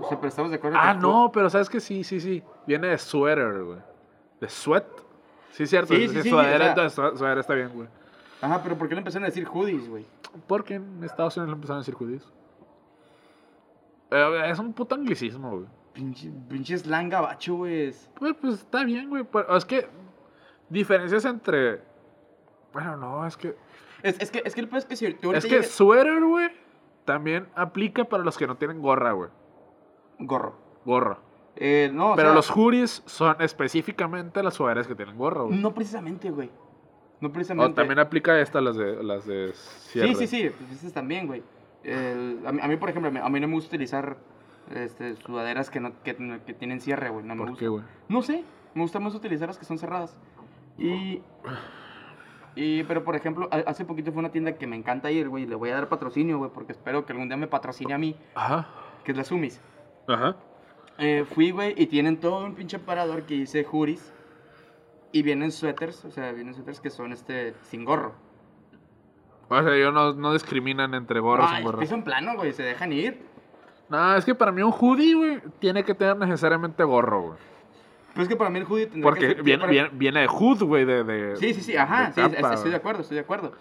O 0.00 0.08
sea, 0.08 0.16
pero 0.18 0.28
estamos 0.28 0.50
de 0.50 0.56
acuerdo 0.58 0.78
Ah, 0.80 0.94
no, 0.94 1.30
pero 1.32 1.50
sabes 1.50 1.68
que 1.68 1.80
sí, 1.80 2.04
sí, 2.04 2.20
sí. 2.20 2.42
Viene 2.66 2.88
de 2.88 2.98
sweater, 2.98 3.62
güey. 3.64 3.78
De 4.40 4.48
sweat. 4.48 4.84
Sí, 5.50 5.66
cierto. 5.66 5.94
Sí, 5.94 6.02
Sí, 6.02 6.08
sí, 6.08 6.14
sí, 6.16 6.22
sí, 6.22 6.30
sudadera, 6.30 6.56
o 6.56 6.58
sea- 6.60 6.68
entonces, 6.68 6.92
su- 6.94 7.18
sudadera 7.18 7.40
está 7.40 7.54
bien, 7.54 7.70
güey. 7.74 7.88
Ajá, 8.40 8.62
pero 8.62 8.76
¿por 8.78 8.88
qué 8.88 8.94
le 8.94 9.00
empezaron 9.00 9.24
a 9.24 9.26
decir 9.26 9.44
hoodies, 9.46 9.88
güey? 9.88 10.06
Porque 10.46 10.74
en 10.74 11.02
Estados 11.02 11.36
Unidos 11.36 11.50
le 11.50 11.54
empezaron 11.56 11.78
a 11.78 11.80
decir 11.80 11.94
judíos. 11.94 12.32
Eh, 14.10 14.42
es 14.50 14.58
un 14.58 14.72
puto 14.72 14.94
anglicismo, 14.94 15.50
güey. 15.50 15.66
Pinche, 15.92 16.30
pinche 16.48 16.78
slang 16.78 17.08
gabacho, 17.10 17.56
güey. 17.56 17.88
es- 17.88 18.08
Pues, 18.14 18.34
pues 18.40 18.54
está 18.54 18.84
bien, 18.84 19.08
güey. 19.10 19.26
es 19.56 19.64
que 19.64 19.88
diferencias 20.68 21.24
entre. 21.24 21.82
Bueno, 22.72 22.96
no, 22.96 23.26
es 23.26 23.36
que. 23.36 23.56
Es, 24.02 24.20
es 24.20 24.30
que, 24.30 24.42
es 24.44 24.54
que 24.54 24.60
el 24.60 24.68
es 24.76 24.84
que 24.84 24.94
si 24.96 25.12
tú 25.14 25.32
Es 25.32 25.44
que 25.44 25.50
llegas- 25.56 25.70
sweater, 25.70 26.22
güey, 26.22 26.50
también 27.04 27.48
aplica 27.56 28.04
para 28.04 28.22
los 28.22 28.38
que 28.38 28.46
no 28.46 28.56
tienen 28.56 28.80
gorra, 28.80 29.10
güey. 29.12 29.30
Gorro. 30.18 30.54
Gorra. 30.84 31.18
Eh, 31.56 31.90
no, 31.92 32.12
o 32.12 32.16
Pero 32.16 32.28
sea, 32.28 32.34
los 32.36 32.50
hoodies 32.50 33.02
son 33.06 33.36
específicamente 33.40 34.42
las 34.42 34.54
sudaderas 34.54 34.86
que 34.86 34.94
tienen 34.94 35.16
gorra, 35.18 35.42
güey. 35.42 35.58
No 35.58 35.74
precisamente, 35.74 36.30
güey. 36.30 36.50
No 37.20 37.28
O 37.28 37.32
precisamente. 37.32 37.74
también 37.74 37.98
aplica 37.98 38.38
esta, 38.40 38.60
las 38.60 38.76
de, 38.76 39.02
las 39.02 39.26
de 39.26 39.52
cierre. 39.54 40.14
Sí, 40.14 40.26
sí, 40.26 40.26
sí, 40.28 40.50
pues 40.56 40.70
esas 40.72 40.92
también, 40.92 41.26
güey. 41.26 41.42
El- 41.82 42.40
a, 42.46 42.52
mí, 42.52 42.60
a 42.62 42.68
mí, 42.68 42.76
por 42.76 42.90
ejemplo, 42.90 43.10
a 43.24 43.28
mí 43.28 43.40
no 43.40 43.48
me 43.48 43.54
gusta 43.54 43.68
utilizar 43.70 44.16
este, 44.72 45.16
sudaderas 45.16 45.68
que, 45.70 45.80
no, 45.80 45.92
que, 46.04 46.14
que 46.46 46.54
tienen 46.54 46.80
cierre, 46.80 47.08
güey. 47.10 47.24
No 47.24 47.34
me 47.34 47.40
¿Por 47.40 47.50
gusta. 47.50 47.60
qué, 47.64 47.68
güey? 47.68 47.82
No 48.08 48.22
sé, 48.22 48.44
me 48.74 48.82
gusta 48.82 49.00
más 49.00 49.14
utilizar 49.16 49.48
las 49.48 49.58
que 49.58 49.64
son 49.64 49.78
cerradas. 49.78 50.16
Y, 50.76 51.22
y 52.54 52.82
pero 52.84 53.02
por 53.04 53.16
ejemplo, 53.16 53.48
ha- 53.50 53.68
hace 53.68 53.84
poquito 53.84 54.12
fue 54.12 54.20
una 54.20 54.30
tienda 54.30 54.52
que 54.56 54.66
me 54.68 54.76
encanta 54.76 55.10
ir, 55.10 55.28
güey, 55.28 55.46
le 55.46 55.54
voy 55.56 55.70
a 55.70 55.74
dar 55.74 55.88
patrocinio, 55.88 56.38
güey, 56.38 56.50
porque 56.52 56.72
espero 56.72 57.04
que 57.04 57.12
algún 57.12 57.28
día 57.28 57.36
me 57.36 57.46
patrocine 57.48 57.94
a 57.94 57.98
mí, 57.98 58.16
Ajá. 58.34 58.68
que 59.04 59.10
es 59.12 59.16
la 59.18 59.24
Sumis. 59.24 59.60
Ajá. 60.08 60.36
Eh, 60.98 61.24
fui, 61.32 61.50
güey, 61.52 61.74
y 61.76 61.86
tienen 61.86 62.18
todo 62.18 62.44
un 62.44 62.54
pinche 62.54 62.76
aparador 62.78 63.22
que 63.22 63.34
dice 63.34 63.62
Juris. 63.64 64.12
Y 65.12 65.22
vienen 65.22 65.52
suéteres, 65.52 66.04
o 66.04 66.10
sea, 66.10 66.32
vienen 66.32 66.54
suéteres 66.54 66.80
que 66.80 66.90
son 66.90 67.12
este 67.12 67.54
sin 67.62 67.84
gorro. 67.84 68.14
O 69.48 69.62
sea, 69.62 69.74
ellos 69.74 69.94
no, 69.94 70.12
no 70.12 70.32
discriminan 70.34 70.92
entre 70.94 71.20
gorros 71.20 71.48
y 71.58 71.62
gorros. 71.62 71.80
piso 71.80 71.94
en 71.94 72.04
plano, 72.04 72.34
güey, 72.36 72.52
se 72.52 72.62
dejan 72.62 72.92
ir. 72.92 73.22
No, 73.88 74.16
es 74.16 74.24
que 74.26 74.34
para 74.34 74.52
mí 74.52 74.60
un 74.60 74.72
hoodie, 74.78 75.14
güey, 75.14 75.40
tiene 75.60 75.82
que 75.82 75.94
tener 75.94 76.16
necesariamente 76.18 76.84
gorro, 76.84 77.22
güey. 77.22 77.38
Pero 78.12 78.22
es 78.22 78.28
que 78.28 78.36
para 78.36 78.50
mí 78.50 78.58
el 78.58 78.66
hoodie 78.66 78.86
tendría 78.86 79.04
Porque 79.04 79.28
que 79.28 79.34
ser... 79.36 79.42
viene, 79.42 79.60
para- 79.60 79.70
viene, 79.72 79.88
viene 79.94 80.20
de 80.20 80.26
hood, 80.26 80.62
güey, 80.64 80.84
de, 80.84 81.04
de- 81.04 81.36
Sí, 81.36 81.54
sí, 81.54 81.62
sí, 81.62 81.76
ajá, 81.76 82.12
sí, 82.12 82.20
capa, 82.20 82.52
estoy 82.54 82.70
de 82.70 82.76
acuerdo, 82.76 83.00
estoy 83.00 83.14
de 83.14 83.20
acuerdo. 83.22 83.52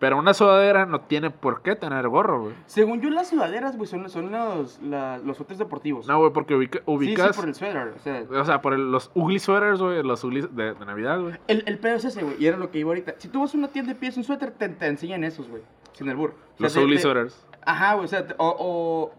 Pero 0.00 0.18
una 0.18 0.34
sudadera 0.34 0.86
no 0.86 1.00
tiene 1.02 1.30
por 1.30 1.62
qué 1.62 1.76
tener 1.76 2.08
gorro, 2.08 2.42
güey. 2.42 2.54
Según 2.66 3.00
yo, 3.00 3.10
las 3.10 3.28
sudaderas, 3.28 3.76
güey, 3.76 3.86
son, 3.88 4.10
son 4.10 4.30
los, 4.32 4.80
la- 4.82 5.18
los 5.18 5.36
suéteres 5.36 5.58
deportivos. 5.60 6.06
No, 6.06 6.18
güey, 6.18 6.32
porque 6.32 6.54
ubica- 6.54 6.78
sí, 6.80 6.84
ubicas... 6.86 7.34
sí, 7.34 7.40
por 7.40 7.48
el 7.48 7.54
suéter, 7.54 7.88
o 7.96 7.98
sea... 8.00 8.24
O 8.40 8.44
sea, 8.44 8.60
por 8.60 8.74
el- 8.74 8.90
los 8.90 9.10
ugly 9.14 9.38
sweaters, 9.38 9.80
güey, 9.80 10.02
los 10.02 10.22
ugly 10.24 10.42
de, 10.50 10.74
de 10.74 10.84
Navidad, 10.84 11.20
güey. 11.20 11.34
El, 11.46 11.62
el 11.66 11.78
pedo 11.78 11.96
es 11.96 12.04
ese, 12.04 12.22
güey, 12.22 12.36
y 12.38 12.46
era 12.46 12.56
lo 12.58 12.70
que 12.70 12.80
iba 12.80 12.88
ahorita. 12.90 13.14
Si 13.18 13.28
tú 13.28 13.40
vas 13.40 13.54
a 13.54 13.56
una 13.58 13.68
tienda 13.68 13.92
y 13.92 13.94
pides 13.94 14.16
un 14.16 14.24
suéter, 14.24 14.50
te, 14.50 14.68
te 14.68 14.86
enseñan 14.86 15.22
esos, 15.24 15.48
güey, 15.48 15.62
sin 15.92 16.08
el 16.08 16.16
burro. 16.16 16.34
O 16.34 16.56
sea, 16.58 16.64
Los 16.64 16.74
de- 16.74 16.80
ugly 16.84 16.96
de- 16.96 17.02
sweaters. 17.02 17.46
Ajá, 17.64 17.94
güey, 17.94 18.04
o 18.04 18.08
sea, 18.08 18.26
te- 18.26 18.34
o, 18.36 18.56
o, 18.58 19.14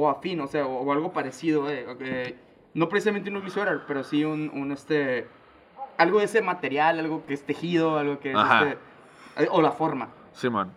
o 0.00 0.08
afín, 0.08 0.40
o 0.40 0.46
sea, 0.48 0.66
o, 0.66 0.80
o 0.80 0.92
algo 0.92 1.12
parecido, 1.12 1.70
eh. 1.70 1.86
ok, 1.88 2.34
no 2.74 2.88
precisamente 2.88 3.30
un 3.30 3.36
ugly 3.36 3.50
sweater, 3.50 3.82
pero 3.86 4.02
sí 4.02 4.24
un, 4.24 4.50
un, 4.54 4.72
este... 4.72 5.28
Algo 5.98 6.18
de 6.20 6.24
ese 6.24 6.40
material, 6.40 6.98
algo 6.98 7.24
que 7.26 7.34
es 7.34 7.44
tejido, 7.44 7.98
algo 7.98 8.18
que 8.18 8.30
es, 8.30 8.36
Ajá. 8.36 8.62
este... 8.70 8.78
eh, 9.36 9.48
O 9.50 9.60
la 9.62 9.72
forma. 9.72 10.08
Simón. 10.32 10.70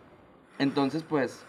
Entonces, 0.59 1.03
pues... 1.03 1.45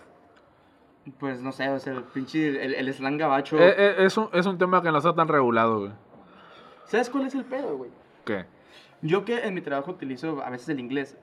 Pues, 1.18 1.42
no 1.42 1.52
sé, 1.52 1.68
o 1.68 1.78
sea, 1.78 1.92
el 1.92 2.02
pinche... 2.02 2.64
El, 2.64 2.74
el 2.74 2.94
slang 2.94 3.18
gabacho... 3.18 3.58
Eh, 3.58 3.74
eh, 3.76 3.94
es, 3.98 4.16
un, 4.16 4.28
es 4.32 4.46
un 4.46 4.56
tema 4.58 4.82
que 4.82 4.90
no 4.90 4.98
está 4.98 5.14
tan 5.14 5.28
regulado, 5.28 5.80
güey. 5.80 5.92
¿Sabes 6.86 7.10
cuál 7.10 7.26
es 7.26 7.34
el 7.34 7.44
pedo, 7.44 7.76
güey? 7.76 7.90
¿Qué? 8.24 8.46
Yo 9.02 9.24
que 9.24 9.44
en 9.44 9.52
mi 9.54 9.60
trabajo 9.60 9.90
utilizo 9.90 10.42
a 10.42 10.48
veces 10.50 10.68
el 10.70 10.80
inglés. 10.80 11.18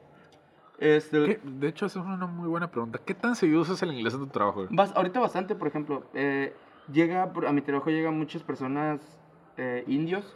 Este. 0.78 1.39
De 1.44 1.67
hecho, 1.67 1.86
esa 1.88 2.00
es 2.00 2.06
una 2.06 2.26
muy 2.28 2.48
buena 2.48 2.70
pregunta. 2.70 3.00
¿Qué 3.04 3.13
tan 3.13 3.36
seguido 3.36 3.62
usas 3.62 3.82
el 3.84 3.91
inglés 3.94 4.13
en 4.13 4.20
tu 4.22 4.28
trabajo? 4.28 4.67
Bas- 4.70 4.94
ahorita 4.96 5.20
bastante, 5.20 5.56
por 5.56 5.67
ejemplo, 5.67 6.04
eh, 6.13 6.56
llega, 6.91 7.24
a 7.24 7.52
mi 7.52 7.62
trabajo 7.62 7.89
llegan 7.89 8.17
muchas 8.17 8.41
personas 8.44 9.00
eh, 9.58 9.84
indios, 9.88 10.36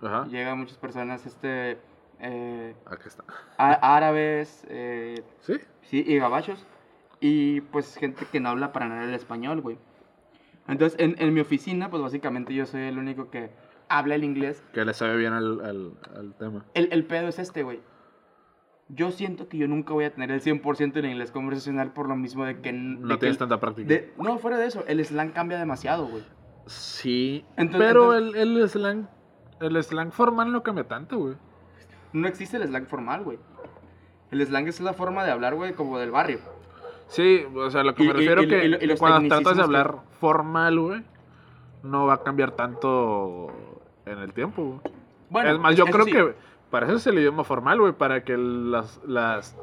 Ajá. 0.00 0.26
llegan 0.26 0.58
muchas 0.58 0.76
personas 0.78 1.26
este, 1.26 1.78
eh, 2.20 2.74
Aquí 2.86 3.02
está. 3.06 3.24
árabes, 3.58 4.64
eh, 4.68 5.22
¿Sí? 5.40 5.54
sí, 5.82 6.04
y 6.06 6.18
gabachos, 6.18 6.66
y 7.20 7.60
pues 7.62 7.96
gente 7.96 8.26
que 8.30 8.40
no 8.40 8.48
habla 8.50 8.72
para 8.72 8.88
nada 8.88 9.04
el 9.04 9.14
español, 9.14 9.60
güey. 9.60 9.78
Entonces, 10.68 10.98
en, 11.00 11.16
en 11.18 11.34
mi 11.34 11.40
oficina, 11.40 11.90
pues 11.90 12.02
básicamente 12.02 12.54
yo 12.54 12.64
soy 12.66 12.82
el 12.82 12.98
único 12.98 13.30
que 13.30 13.50
habla 13.88 14.14
el 14.14 14.24
inglés. 14.24 14.62
Que 14.72 14.84
le 14.84 14.94
sabe 14.94 15.16
bien 15.16 15.32
al, 15.32 15.60
al, 15.64 15.92
al 16.16 16.34
tema. 16.34 16.64
El, 16.74 16.88
el 16.92 17.04
pedo 17.04 17.28
es 17.28 17.38
este, 17.38 17.62
güey. 17.64 17.80
Yo 18.88 19.10
siento 19.12 19.48
que 19.48 19.56
yo 19.56 19.68
nunca 19.68 19.92
voy 19.92 20.04
a 20.04 20.12
tener 20.12 20.30
el 20.30 20.40
100% 20.42 20.96
en 20.98 21.04
inglés 21.04 21.30
conversacional 21.30 21.92
por 21.92 22.08
lo 22.08 22.16
mismo 22.16 22.44
de 22.44 22.60
que... 22.60 22.72
de 22.72 22.78
No 22.78 23.08
que 23.08 23.16
tienes 23.18 23.34
el- 23.34 23.38
tanta 23.38 23.60
práctica. 23.60 23.88
de- 23.88 24.12
no, 24.18 24.38
fuera 24.38 24.58
de 24.58 24.66
eso, 24.66 24.84
el 24.86 25.04
slang 25.04 25.30
cambia 25.32 25.58
demasiado, 25.58 26.06
güey. 26.08 26.24
Sí. 26.66 27.44
Entonces- 27.56 27.88
pero 27.88 28.14
entonces- 28.16 28.42
el, 28.42 28.56
el 28.58 28.68
slang. 28.68 29.08
El 29.60 29.82
slang 29.84 30.10
formal 30.12 30.50
no 30.52 30.62
cambia 30.62 30.86
tanto, 30.88 31.18
güey. 31.18 31.34
No 32.12 32.28
existe 32.28 32.56
el 32.56 32.64
slang 32.68 32.86
formal, 32.86 33.22
güey. 33.22 33.38
El 34.30 34.44
slang 34.46 34.68
es 34.68 34.80
la 34.80 34.92
forma 34.92 35.24
de 35.24 35.30
hablar, 35.32 35.54
güey, 35.54 35.72
como 35.74 35.98
del 35.98 36.10
barrio. 36.10 36.38
Sí, 37.08 37.44
o 37.54 37.70
sea, 37.70 37.82
lo 37.82 37.94
que 37.94 38.04
Y- 38.04 38.06
me 38.06 38.12
refiero 38.12 38.42
y- 38.42 38.48
que 38.48 38.64
y 38.66 38.86
los 38.86 38.98
cuando 39.00 39.28
tratas 39.28 39.56
de 39.56 39.62
hablar 39.62 39.96
formal, 40.20 40.78
güey, 40.78 41.02
no 41.82 42.06
va 42.06 42.14
a 42.14 42.22
cambiar 42.22 42.52
tanto 42.52 43.48
en 44.06 44.18
el 44.18 44.32
tiempo, 44.32 44.62
güey. 44.64 44.94
Bueno, 45.30 45.50
es 45.50 45.58
más, 45.58 45.76
yo 45.76 45.86
creo 45.86 46.04
sí. 46.04 46.12
que 46.12 46.34
para 46.70 46.86
eso 46.86 46.96
es 46.96 47.06
el 47.08 47.18
idioma 47.18 47.42
formal, 47.44 47.80
güey, 47.80 47.92
para 47.92 48.22
que 48.22 48.36
las, 48.36 49.00
las, 49.06 49.56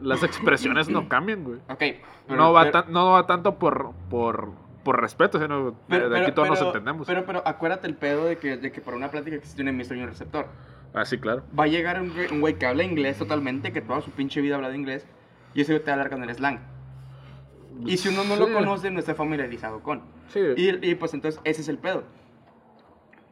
las 0.00 0.22
expresiones 0.24 0.88
no 0.88 1.08
cambien, 1.08 1.44
güey. 1.44 1.58
Ok. 1.68 1.78
pero- 2.26 2.40
No 2.40 2.52
va, 2.52 2.62
pero- 2.62 2.82
tan- 2.82 2.92
no 2.92 3.10
va 3.12 3.26
tanto 3.26 3.56
por, 3.56 3.92
por 4.08 4.50
por 4.82 4.98
respeto, 4.98 5.36
o 5.36 5.40
sea, 5.40 5.46
no- 5.46 5.74
de 5.88 6.20
aquí 6.22 6.32
todos 6.32 6.48
nos 6.48 6.58
pero- 6.58 6.70
entendemos. 6.70 7.06
Pero, 7.06 7.26
pero 7.26 7.42
acuérdate 7.46 7.86
el 7.86 7.96
pedo 7.96 8.24
de 8.24 8.38
que, 8.38 8.56
de 8.56 8.72
que 8.72 8.80
para 8.80 8.96
una 8.96 9.10
plática 9.10 9.36
existe 9.36 9.60
un 9.60 9.68
emisor 9.68 9.98
y 9.98 10.00
un 10.02 10.06
receptor. 10.08 10.46
Ah, 10.94 11.04
sí, 11.04 11.18
claro. 11.18 11.42
Va 11.58 11.64
a 11.64 11.66
llegar 11.68 12.00
un 12.00 12.12
güey, 12.12 12.32
un 12.32 12.40
güey 12.40 12.58
que 12.58 12.66
habla 12.66 12.82
inglés 12.84 13.18
totalmente, 13.18 13.72
que 13.72 13.80
toda 13.80 14.00
su 14.00 14.10
pinche 14.10 14.40
vida 14.40 14.56
habla 14.56 14.68
de 14.70 14.76
inglés, 14.76 15.06
y 15.54 15.62
ese 15.62 15.72
güey 15.72 15.84
te 15.84 15.90
va 15.90 15.92
a 15.92 15.94
hablar 16.00 16.10
con 16.10 16.22
el 16.28 16.34
slang. 16.34 16.60
Y 17.86 17.96
si 17.96 18.08
uno 18.08 18.24
no 18.24 18.36
lo 18.36 18.52
conoce, 18.52 18.90
no 18.90 18.98
está 18.98 19.14
familiarizado 19.14 19.82
con. 19.82 20.02
Sí, 20.28 20.40
Y, 20.56 20.90
y, 20.90 20.94
pues 20.96 21.14
entonces 21.14 21.40
ese 21.44 21.62
es 21.62 21.68
el 21.68 21.78
pedo. 21.78 22.02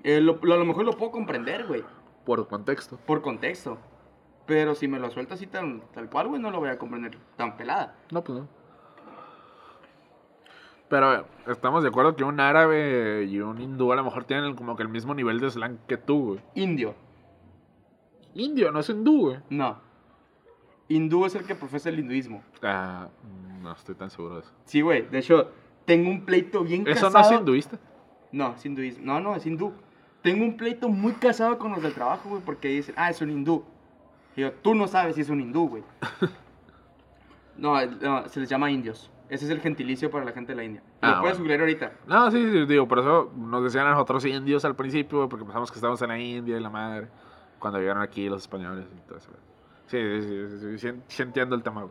Eh, 0.04 0.20
lo- 0.20 0.38
lo- 0.42 0.54
a 0.54 0.56
lo 0.59 0.64
mejor 0.64 0.84
lo 0.84 0.92
puedo 0.96 1.11
comprender, 1.12 1.66
güey, 1.66 1.84
por 2.24 2.46
contexto. 2.48 2.98
por 3.06 3.20
contexto. 3.22 3.78
Pero 4.46 4.74
si 4.74 4.88
me 4.88 4.98
lo 4.98 5.11
suelto 5.11 5.34
así 5.34 5.46
tan, 5.46 5.82
tal 5.92 6.09
cual, 6.09 6.28
güey, 6.28 6.40
no 6.40 6.50
lo 6.50 6.61
voy 6.61 6.70
a 6.70 6.78
comprender 6.78 7.18
tan 7.36 7.56
pelada. 7.59 7.96
No, 8.11 8.24
pues 8.24 8.38
no. 8.38 8.48
Pero 10.88 11.26
estamos 11.46 11.82
de 11.82 11.90
acuerdo 11.90 12.16
que 12.16 12.24
un 12.24 12.40
árabe 12.40 13.24
y 13.28 13.40
un 13.40 13.61
hindú 13.61 13.92
a 13.92 13.96
lo 13.96 14.04
mejor 14.04 14.24
tienen 14.24 14.54
como 14.56 14.74
que 14.74 14.82
el 14.82 14.88
mismo 14.88 15.14
nivel 15.14 15.38
de 15.38 15.50
slang 15.50 15.76
que 15.86 15.98
tú, 15.98 16.24
güey. 16.28 16.40
Indio, 16.54 16.94
Indio, 18.39 18.72
no 18.72 18.80
es 18.80 18.89
hindú, 18.89 19.26
güey. 19.28 19.39
no. 19.51 19.86
Hindú 20.91 21.26
es 21.26 21.34
el 21.34 21.45
que 21.45 21.55
profesa 21.55 21.91
el 21.91 21.99
hinduismo. 21.99 22.43
Ah, 22.62 23.09
no 23.61 23.72
estoy 23.72 23.95
tan 23.95 24.09
seguro 24.09 24.36
de 24.36 24.41
eso. 24.41 24.53
Sí, 24.64 24.80
güey, 24.80 25.07
de 25.07 25.18
hecho, 25.18 25.51
tengo 25.84 26.09
un 26.09 26.24
pleito 26.24 26.64
bien 26.64 26.89
¿Eso 26.89 27.11
casado. 27.12 27.24
no 27.24 27.34
es 27.34 27.41
hinduista? 27.41 27.78
No, 28.32 28.55
es 28.55 28.64
hinduismo. 28.64 29.05
No, 29.05 29.20
no, 29.20 29.36
es 29.36 29.45
hindú. 29.45 29.74
Tengo 30.22 30.45
un 30.45 30.57
pleito 30.57 30.89
muy 30.89 31.12
casado 31.12 31.59
con 31.59 31.72
los 31.72 31.82
del 31.82 31.93
trabajo, 31.93 32.30
güey, 32.30 32.41
porque 32.43 32.68
dicen, 32.68 32.95
ah, 32.97 33.11
es 33.11 33.20
un 33.20 33.30
hindú. 33.30 33.64
Y 34.34 34.41
yo, 34.41 34.53
tú 34.53 34.74
no 34.74 34.89
sabes 34.89 35.16
si 35.16 35.20
es 35.20 35.28
un 35.28 35.43
hindú, 35.43 35.68
güey. 35.68 35.82
no, 37.59 37.84
no, 37.84 38.28
se 38.28 38.41
les 38.41 38.49
llama 38.49 38.70
indios. 38.70 39.11
Ese 39.28 39.45
es 39.45 39.51
el 39.51 39.61
gentilicio 39.61 40.11
para 40.11 40.24
la 40.24 40.32
gente 40.32 40.53
de 40.53 40.57
la 40.57 40.64
India. 40.64 40.82
Ah, 41.03 41.16
Lo 41.16 41.20
puedes 41.20 41.39
bueno. 41.39 41.55
googlear 41.55 41.61
ahorita. 41.61 41.93
No, 42.07 42.30
sí, 42.30 42.51
sí, 42.51 42.64
digo, 42.64 42.89
por 42.89 43.01
eso 43.01 43.30
nos 43.36 43.62
decían 43.62 43.86
a 43.86 43.91
nosotros 43.91 44.24
indios 44.24 44.64
al 44.64 44.74
principio, 44.74 45.18
güey, 45.18 45.28
porque 45.28 45.45
pensamos 45.45 45.70
que 45.70 45.74
estábamos 45.76 46.01
en 46.01 46.09
la 46.09 46.18
India 46.18 46.57
y 46.57 46.61
la 46.61 46.70
madre, 46.70 47.09
cuando 47.59 47.78
llegaron 47.78 48.02
aquí 48.02 48.28
los 48.28 48.42
españoles 48.42 48.86
y 48.96 49.09
todo 49.09 49.18
eso. 49.18 49.30
Sí, 49.86 49.98
sí, 50.22 50.59
sí, 50.61 50.78
sí, 50.78 50.92
sí, 51.09 51.22
entiendo 51.22 51.54
el 51.56 51.62
tema. 51.62 51.86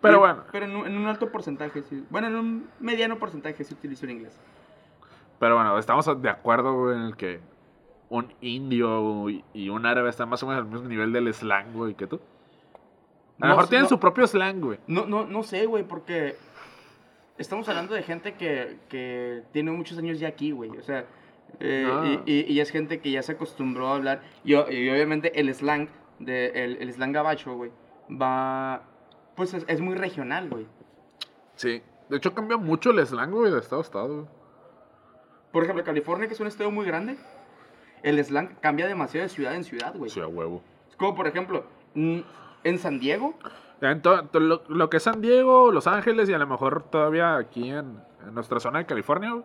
Pero 0.00 0.14
Sí, 0.14 0.20
bueno, 0.20 0.44
Pero 0.52 0.64
en 0.66 0.76
un, 0.76 0.86
en 0.86 0.96
un 0.96 1.06
alto 1.06 1.30
porcentaje, 1.30 1.82
sí. 1.82 2.04
Bueno, 2.10 2.28
en 2.28 2.36
un 2.36 2.68
mediano 2.80 3.18
porcentaje 3.18 3.64
se 3.64 3.74
utiliza 3.74 4.06
el 4.06 4.12
inglés. 4.12 4.38
pero 5.40 5.54
bueno, 5.56 5.76
estamos 5.78 6.06
de 6.22 6.28
acuerdo, 6.30 6.92
en 6.92 7.02
el 7.02 7.16
que 7.16 7.40
un 8.10 8.32
indio 8.40 9.28
y- 9.28 9.68
un 9.68 9.84
árabe 9.86 10.08
están 10.10 10.28
más 10.28 10.42
o 10.42 10.46
menos 10.46 10.62
al 10.64 10.68
mismo 10.70 10.88
nivel 10.88 11.12
del 11.12 11.32
slang, 11.34 11.72
güey, 11.72 11.94
que 11.94 12.06
tú. 12.06 12.16
A 13.40 13.46
lo 13.46 13.48
No, 13.48 13.56
mejor 13.56 13.68
tienen 13.68 13.82
no. 13.84 13.88
su 13.88 14.00
propio 14.00 14.26
slang, 14.26 14.60
güey. 14.60 14.78
No, 14.86 15.04
no, 15.06 15.26
no 15.26 15.42
sé, 15.42 15.66
güey, 15.66 15.84
porque 15.84 16.36
estamos 17.36 17.68
hablando 17.68 17.94
de 17.94 18.02
gente 18.02 18.34
que, 18.34 18.78
que 18.88 19.42
tiene 19.52 19.70
muchos 19.72 19.98
años 19.98 20.18
ya 20.18 20.28
aquí, 20.28 20.50
güey. 20.52 20.70
O 20.76 20.82
sea, 20.82 21.04
eh, 21.60 21.86
Ah. 21.90 22.22
y, 22.26 22.32
y- 22.32 22.52
y 22.52 22.60
es 22.60 22.70
gente 22.70 23.00
que 23.00 23.10
ya 23.10 23.22
se 23.22 23.32
acostumbró 23.32 23.88
a 23.88 23.96
hablar. 23.96 24.22
Y, 24.44 24.54
obviamente 24.54 25.38
el 25.40 25.52
slang, 25.54 25.88
de, 26.18 26.48
el, 26.64 26.76
el 26.80 26.92
slang 26.92 27.12
gabacho, 27.12 27.54
güey, 27.54 27.70
va. 28.10 28.82
Pues 29.36 29.54
es, 29.54 29.64
es 29.68 29.80
muy 29.80 29.94
regional, 29.94 30.48
güey. 30.48 30.66
Sí. 31.54 31.82
De 32.08 32.16
hecho, 32.16 32.34
cambia 32.34 32.56
mucho 32.56 32.90
el 32.90 33.06
slang, 33.06 33.30
güey, 33.30 33.52
de 33.52 33.58
estado 33.58 33.80
a 33.80 33.84
estado, 33.84 34.14
güey. 34.14 34.26
Por 35.52 35.62
ejemplo, 35.64 35.84
California, 35.84 36.26
que 36.28 36.34
es 36.34 36.40
un 36.40 36.46
estado 36.46 36.70
muy 36.70 36.84
grande, 36.86 37.16
el 38.02 38.22
slang 38.24 38.56
cambia 38.60 38.86
demasiado 38.86 39.24
de 39.24 39.28
ciudad 39.28 39.54
en 39.54 39.64
ciudad, 39.64 39.94
güey. 39.96 40.10
Sí, 40.10 40.20
a 40.20 40.26
huevo. 40.26 40.62
Es 40.90 40.96
como, 40.96 41.14
por 41.14 41.26
ejemplo, 41.26 41.64
en 41.94 42.78
San 42.78 42.98
Diego, 43.00 43.34
en 43.80 44.02
to- 44.02 44.24
to- 44.26 44.40
lo, 44.40 44.62
lo 44.68 44.90
que 44.90 44.96
es 44.98 45.02
San 45.02 45.20
Diego, 45.20 45.70
Los 45.72 45.86
Ángeles 45.86 46.28
y 46.28 46.34
a 46.34 46.38
lo 46.38 46.46
mejor 46.46 46.82
todavía 46.90 47.36
aquí 47.36 47.70
en, 47.70 48.00
en 48.26 48.34
nuestra 48.34 48.58
zona 48.60 48.80
de 48.80 48.86
California, 48.86 49.30
güey. 49.32 49.44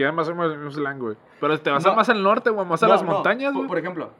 Tienen 0.00 0.14
más 0.14 0.30
o 0.30 0.34
menos 0.34 0.72
slang, 0.76 0.98
güey. 0.98 1.14
Pero 1.40 1.60
te 1.60 1.68
vas 1.70 1.84
a 1.84 1.90
No. 1.90 1.96
más 1.96 2.08
al 2.08 2.22
norte, 2.22 2.48
güey, 2.48 2.66
más 2.66 2.82
a 2.82 2.86
No, 2.86 2.94
las 2.94 3.02
montañas, 3.04 3.52
por- 3.52 3.58
güey. 3.58 3.68
Por 3.68 3.78
ejemplo, 3.78 4.10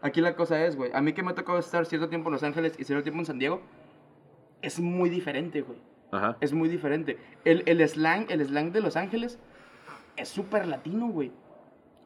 aquí 0.00 0.22
la 0.22 0.34
cosa 0.34 0.64
es, 0.64 0.74
güey. 0.74 0.90
A 0.94 1.02
mí 1.02 1.12
que 1.12 1.22
me 1.22 1.32
ha 1.32 1.34
tocado 1.34 1.58
estar 1.58 1.84
cierto 1.84 2.08
tiempo 2.08 2.30
en 2.30 2.32
Los 2.32 2.42
Ángeles 2.42 2.74
y 2.78 2.84
cierto 2.84 3.02
tiempo 3.02 3.20
en 3.20 3.26
San 3.26 3.38
Diego, 3.38 3.60
es 4.62 4.80
muy 4.80 5.10
diferente, 5.10 5.60
güey. 5.60 5.78
Ajá. 6.12 6.38
Es 6.40 6.54
muy 6.54 6.70
diferente. 6.70 7.18
El, 7.44 7.62
el 7.66 7.86
slang, 7.86 8.24
el 8.30 8.42
slang 8.42 8.72
de 8.72 8.80
Los 8.80 8.96
Ángeles 8.96 9.38
es 10.16 10.30
súper 10.30 10.66
latino, 10.66 11.08
güey. 11.08 11.30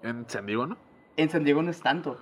En 0.03 0.29
San 0.29 0.47
Diego, 0.47 0.67
¿no? 0.67 0.77
En 1.17 1.31
San 1.31 1.45
Diego 1.45 1.63
no 1.63 1.71
es 1.71 1.81
tanto. 1.81 2.19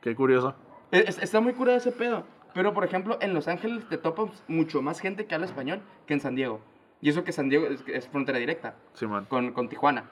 Qué 0.00 0.14
curioso. 0.14 0.54
Es- 0.90 1.06
es- 1.06 1.22
está 1.22 1.40
muy 1.42 1.52
curado 1.52 1.76
ese 1.76 1.92
pedo. 1.92 2.24
Pero, 2.54 2.72
por 2.72 2.84
ejemplo, 2.84 3.18
en 3.20 3.34
Los 3.34 3.46
Ángeles 3.46 3.86
te 3.90 3.98
topas 3.98 4.42
mucho 4.48 4.80
más 4.80 5.00
gente 5.00 5.26
que 5.26 5.34
habla 5.34 5.46
español 5.46 5.82
que 6.06 6.14
en 6.14 6.20
San 6.20 6.34
Diego. 6.34 6.62
Y 7.02 7.10
eso 7.10 7.24
que 7.24 7.32
San 7.32 7.48
Diego 7.48 7.66
es, 7.66 7.82
es 7.86 8.08
frontera 8.08 8.38
directa 8.38 8.74
Simón. 8.94 9.26
con, 9.28 9.52
con 9.52 9.68
Tijuana. 9.68 10.10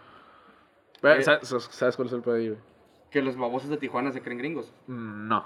Pero, 1.01 1.21
Eh. 1.21 1.23
¿sabes, 1.23 1.49
¿Sabes 1.71 1.97
cuál 1.97 2.09
es 2.09 2.15
el 2.15 2.23
pedo? 2.23 2.57
Que 3.11 3.23
los 3.23 3.37
babosos 3.37 3.71
de 3.71 3.77
Tijuana 3.77 4.13
se 4.13 4.21
creen 4.23 4.39
gringos. 4.39 4.73
Mm, 4.87 5.29
No. 5.29 5.45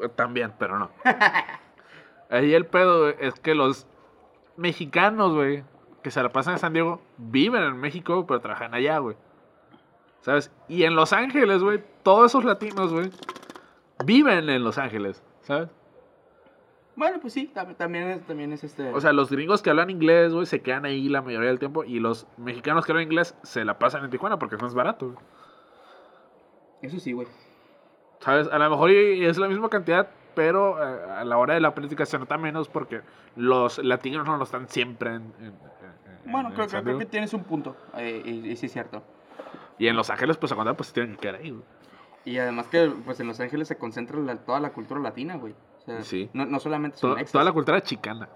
Eh, 0.00 0.08
También, 0.08 0.52
pero 0.58 0.78
no. 0.78 0.90
Ahí 2.30 2.54
el 2.54 2.66
pedo, 2.66 3.00
güey, 3.02 3.14
es 3.20 3.34
que 3.40 3.54
los 3.54 3.86
mexicanos, 4.56 5.34
güey, 5.34 5.62
que 6.02 6.10
se 6.10 6.22
la 6.22 6.30
pasan 6.32 6.54
en 6.54 6.58
San 6.58 6.72
Diego, 6.72 7.00
viven 7.16 7.62
en 7.62 7.76
México, 7.78 8.26
pero 8.26 8.40
trabajan 8.40 8.74
allá, 8.74 8.98
güey. 8.98 9.16
¿Sabes? 10.20 10.50
Y 10.68 10.84
en 10.84 10.96
Los 10.96 11.12
Ángeles, 11.12 11.62
güey, 11.62 11.82
todos 12.02 12.30
esos 12.30 12.44
latinos, 12.44 12.92
güey, 12.92 13.10
viven 14.04 14.48
en 14.48 14.64
Los 14.64 14.78
Ángeles, 14.78 15.22
¿sabes? 15.42 15.68
Bueno, 16.96 17.18
pues 17.20 17.32
sí, 17.32 17.50
tam- 17.52 17.74
también 17.76 18.08
es, 18.10 18.22
también 18.26 18.52
es 18.52 18.62
este... 18.62 18.92
O 18.92 19.00
sea, 19.00 19.12
los 19.12 19.28
gringos 19.30 19.62
que 19.62 19.70
hablan 19.70 19.90
inglés, 19.90 20.32
güey, 20.32 20.46
se 20.46 20.62
quedan 20.62 20.84
ahí 20.84 21.08
la 21.08 21.22
mayoría 21.22 21.48
del 21.48 21.58
tiempo. 21.58 21.82
Y 21.84 21.98
los 21.98 22.26
mexicanos 22.36 22.86
que 22.86 22.92
hablan 22.92 23.04
inglés 23.06 23.36
se 23.42 23.64
la 23.64 23.78
pasan 23.78 24.04
en 24.04 24.10
Tijuana 24.10 24.38
porque 24.38 24.54
es 24.56 24.62
más 24.62 24.74
barato, 24.74 25.06
güey. 25.06 25.18
Eso 26.82 27.00
sí, 27.00 27.12
güey. 27.12 27.26
¿Sabes? 28.20 28.48
A 28.48 28.58
lo 28.58 28.70
mejor 28.70 28.90
es 28.90 29.38
la 29.38 29.48
misma 29.48 29.68
cantidad, 29.68 30.08
pero 30.34 30.78
eh, 30.82 31.10
a 31.18 31.24
la 31.24 31.36
hora 31.38 31.54
de 31.54 31.60
la 31.60 31.74
política 31.74 32.06
se 32.06 32.18
nota 32.18 32.38
menos 32.38 32.68
porque 32.68 33.00
los 33.36 33.78
latinos 33.78 34.26
no 34.26 34.36
lo 34.36 34.44
están 34.44 34.68
siempre 34.68 35.10
en. 35.14 35.22
en- 35.40 35.46
en- 35.46 36.30
Bueno, 36.32 36.48
en 36.50 36.54
creo, 36.54 36.68
creo, 36.68 36.82
creo 36.82 36.98
que 36.98 37.06
tienes 37.06 37.34
un 37.34 37.44
punto. 37.44 37.76
eh, 37.96 38.22
y, 38.24 38.48
y 38.50 38.56
sí 38.56 38.66
es 38.66 38.72
cierto. 38.72 39.02
Y 39.78 39.88
en 39.88 39.96
Los 39.96 40.10
Ángeles, 40.10 40.36
pues 40.36 40.52
a 40.52 40.56
contar, 40.56 40.76
pues 40.76 40.92
tienen 40.92 41.14
que 41.16 41.20
quedar 41.22 41.34
ahí, 41.36 41.50
güey. 41.50 41.62
Y 42.24 42.38
además 42.38 42.66
que 42.68 42.90
pues 43.04 43.18
en 43.20 43.26
Los 43.26 43.40
Ángeles 43.40 43.68
se 43.68 43.76
concentra 43.76 44.18
la- 44.20 44.36
toda 44.36 44.60
la 44.60 44.70
cultura 44.72 45.00
latina, 45.00 45.36
güey. 45.36 45.54
O 45.84 45.86
sea, 45.86 46.02
Sí. 46.02 46.30
no, 46.32 46.46
no 46.46 46.58
solamente 46.60 46.96
son 46.96 47.10
Toda, 47.10 47.16
mexas. 47.20 47.32
toda 47.32 47.44
la 47.44 47.52
cultura 47.52 47.82
chicana. 47.82 48.28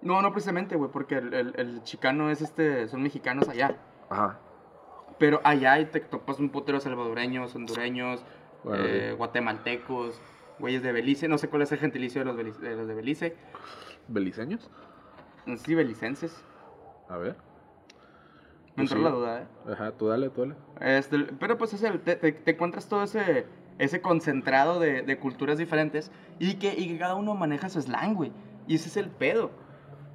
No, 0.00 0.20
no 0.20 0.32
precisamente, 0.32 0.74
güey, 0.76 0.90
porque 0.90 1.16
el, 1.16 1.32
el, 1.32 1.54
el 1.56 1.82
chicano 1.84 2.28
es 2.30 2.42
este, 2.42 2.88
son 2.88 3.02
mexicanos 3.02 3.48
allá. 3.48 3.76
Ajá. 4.10 4.40
Pero 5.18 5.40
allá 5.44 5.88
te 5.90 6.00
topas 6.00 6.40
un 6.40 6.50
putero 6.50 6.80
salvadoreños, 6.80 7.54
hondureños, 7.54 8.24
Bueno, 8.64 8.84
eh, 8.84 9.10
sí. 9.10 9.16
guatemaltecos, 9.16 10.20
güeyes 10.58 10.82
de 10.82 10.90
Belice. 10.92 11.28
No 11.28 11.38
sé 11.38 11.48
cuál 11.48 11.62
es 11.62 11.70
el 11.72 11.78
gentilicio 11.78 12.20
de 12.20 12.24
los, 12.24 12.36
belice- 12.36 12.58
de 12.60 12.76
los 12.76 12.88
de 12.88 12.94
Belice. 12.94 13.36
¿Beliceños? 14.08 14.68
Si 15.58 15.74
belicenses. 15.76 16.44
A 17.08 17.16
ver. 17.18 17.36
Me 18.74 18.84
Pues 18.86 18.90
entró 18.92 18.98
sí. 18.98 19.04
la 19.04 19.10
duda, 19.10 19.42
¿eh? 19.42 19.46
Ajá, 19.72 19.92
tú 19.92 20.08
dale, 20.08 20.30
tú 20.30 20.40
dale. 20.42 20.56
Este, 20.80 21.18
pero 21.38 21.58
pues 21.58 21.74
es 21.74 21.82
el, 21.84 22.00
te, 22.00 22.16
te- 22.16 22.32
te 22.32 22.50
encuentras 22.52 22.88
todo 22.88 23.02
ese, 23.04 23.46
ese 23.82 24.00
concentrado 24.00 24.78
de, 24.78 25.02
de 25.02 25.18
culturas 25.18 25.58
diferentes 25.58 26.12
y 26.38 26.54
que, 26.54 26.72
y 26.78 26.86
que 26.88 26.98
cada 26.98 27.16
uno 27.16 27.34
maneja 27.34 27.68
su 27.68 27.82
slang, 27.82 28.14
güey. 28.14 28.32
Y 28.68 28.76
ese 28.76 28.88
es 28.88 28.96
el 28.96 29.10
pedo. 29.10 29.50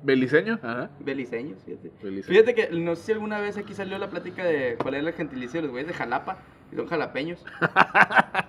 ¿Beliceño? 0.03 0.59
Ajá. 0.63 0.89
Beliceños, 0.99 1.63
fíjate. 1.65 1.91
Beliceño. 2.01 2.33
Fíjate 2.33 2.55
que 2.55 2.69
no 2.79 2.95
sé 2.95 3.03
si 3.03 3.11
alguna 3.11 3.39
vez 3.39 3.57
aquí 3.57 3.73
salió 3.73 3.97
la 3.97 4.09
plática 4.09 4.45
de 4.45 4.77
cuál 4.81 4.93
era 4.93 5.09
el 5.09 5.13
gentilicio 5.13 5.59
de 5.59 5.63
los 5.63 5.71
güeyes 5.71 5.87
de 5.87 5.93
Jalapa. 5.93 6.37
Y 6.71 6.75
son 6.75 6.87
jalapeños. 6.87 7.43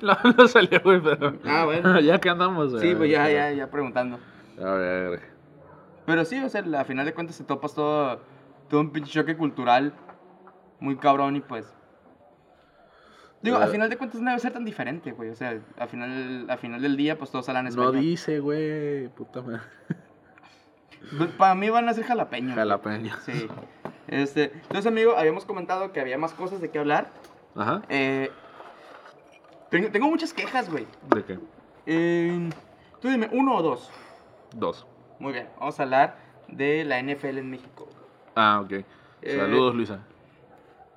No, 0.00 0.16
no 0.36 0.48
salió, 0.48 0.80
güey, 0.82 1.00
pero. 1.00 1.34
Ah, 1.44 1.66
bueno. 1.66 2.00
ya 2.00 2.18
que 2.18 2.30
andamos, 2.30 2.70
güey. 2.72 2.82
Sí, 2.82 2.94
pues 2.96 3.10
ya, 3.10 3.28
ya, 3.30 3.52
ya 3.52 3.70
preguntando. 3.70 4.18
A 4.58 4.70
ver. 4.70 5.20
Pero 6.06 6.24
sí, 6.24 6.42
o 6.42 6.48
sea, 6.48 6.64
a 6.78 6.84
final 6.84 7.04
de 7.04 7.12
cuentas 7.12 7.36
te 7.36 7.44
topas 7.44 7.74
todo, 7.74 8.18
todo 8.70 8.80
un 8.80 8.90
pinche 8.90 9.12
choque 9.12 9.36
cultural 9.36 9.92
muy 10.80 10.96
cabrón 10.96 11.36
y 11.36 11.40
pues... 11.40 11.72
Digo, 13.40 13.56
al 13.56 13.70
final 13.70 13.88
de 13.88 13.96
cuentas 13.96 14.20
no 14.20 14.30
debe 14.30 14.40
ser 14.40 14.52
tan 14.52 14.64
diferente, 14.64 15.12
güey. 15.12 15.30
O 15.30 15.34
sea, 15.36 15.60
al 15.78 15.88
final, 15.88 16.46
al 16.48 16.58
final 16.58 16.82
del 16.82 16.96
día 16.96 17.16
pues 17.16 17.30
todos 17.30 17.48
hablan 17.48 17.64
No 17.64 17.70
español. 17.70 18.00
dice, 18.00 18.40
güey. 18.40 19.08
Puta 19.08 19.42
madre. 19.42 19.60
Pues, 21.16 21.30
Para 21.30 21.54
mí 21.54 21.70
van 21.70 21.88
a 21.88 21.94
ser 21.94 22.04
jalapeños. 22.04 22.54
güey. 22.54 22.56
Jalapeño. 22.56 23.14
Sí. 23.24 23.46
Este, 24.08 24.52
entonces, 24.54 24.86
amigo, 24.86 25.16
habíamos 25.16 25.44
comentado 25.44 25.92
que 25.92 26.00
había 26.00 26.18
más 26.18 26.32
cosas 26.32 26.60
de 26.60 26.70
qué 26.70 26.78
hablar. 26.80 27.08
Ajá. 27.54 27.82
Eh, 27.88 28.30
tengo, 29.70 29.90
tengo 29.90 30.08
muchas 30.10 30.32
quejas, 30.32 30.68
güey. 30.70 30.86
¿De 31.14 31.24
qué? 31.24 31.38
Eh, 31.86 32.50
tú 33.00 33.08
dime, 33.08 33.28
uno 33.32 33.56
o 33.56 33.62
dos. 33.62 33.90
Dos. 34.56 34.86
Muy 35.20 35.32
bien, 35.32 35.48
vamos 35.60 35.78
a 35.78 35.82
hablar 35.84 36.16
de 36.48 36.84
la 36.84 36.98
NFL 37.02 37.38
en 37.38 37.50
México. 37.50 37.88
Ah, 38.34 38.60
ok. 38.64 38.72
Eh, 39.22 39.36
Saludos, 39.36 39.74
Luisa. 39.74 40.00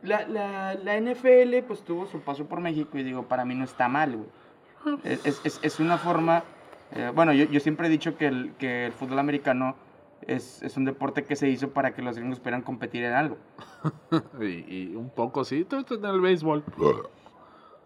La, 0.04 0.28
la, 0.28 0.74
la 0.76 1.00
NFL 1.00 1.64
pues 1.68 1.84
tuvo 1.84 2.06
su 2.08 2.22
paso 2.22 2.46
por 2.46 2.60
México 2.60 2.98
y 2.98 3.04
digo, 3.04 3.24
para 3.28 3.46
mí 3.46 3.54
no 3.56 3.64
está 3.64 3.88
mal, 3.88 4.16
güey. 4.18 5.00
Es, 5.04 5.46
es- 5.46 5.60
es- 5.62 5.80
una 5.80 5.98
forma, 6.00 6.44
eh, 6.92 7.12
bueno, 7.14 7.34
yo, 7.34 7.46
yo 7.46 7.60
siempre 7.60 7.88
he 7.88 7.90
dicho 7.90 8.18
que 8.18 8.26
el, 8.28 8.54
que 8.58 8.88
el 8.88 8.94
fútbol 8.94 9.20
americano 9.20 9.76
es, 10.22 10.64
es 10.64 10.76
un 10.78 10.86
deporte 10.86 11.24
que 11.24 11.36
se 11.36 11.50
hizo 11.50 11.70
para 11.70 11.94
que 11.94 12.02
los 12.02 12.18
gringos 12.18 12.40
pudieran 12.40 12.64
competir 12.64 13.04
en 13.04 13.14
algo. 13.14 13.38
Y, 14.42 14.92
y 14.92 14.96
un 14.96 15.10
poco 15.10 15.44
sí, 15.44 15.66
tú 15.66 15.78
estás 15.78 16.00
en 16.00 16.06
el 16.06 16.20
béisbol. 16.20 16.64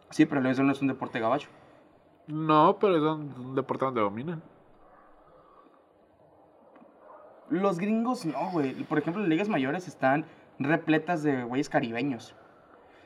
Sí, 0.10 0.26
pero 0.26 0.40
el 0.40 0.46
béisbol 0.48 0.68
no 0.68 0.72
es 0.72 0.82
un 0.82 0.88
deporte 0.88 1.20
gabacho. 1.20 1.50
No, 2.28 2.78
pero 2.80 2.96
es 2.96 3.02
un, 3.04 3.34
un 3.38 3.56
deporte 3.56 3.84
donde 3.86 4.02
dominan. 4.02 4.42
Los 7.50 7.78
gringos 7.78 8.26
no, 8.26 8.52
güey. 8.52 8.74
Por 8.86 8.98
ejemplo, 8.98 9.22
las 9.22 9.30
ligas 9.30 9.50
mayores 9.50 9.88
están 9.88 10.26
repletas 10.60 11.24
de 11.24 11.44
güeyes 11.44 11.70
caribeños. 11.70 12.36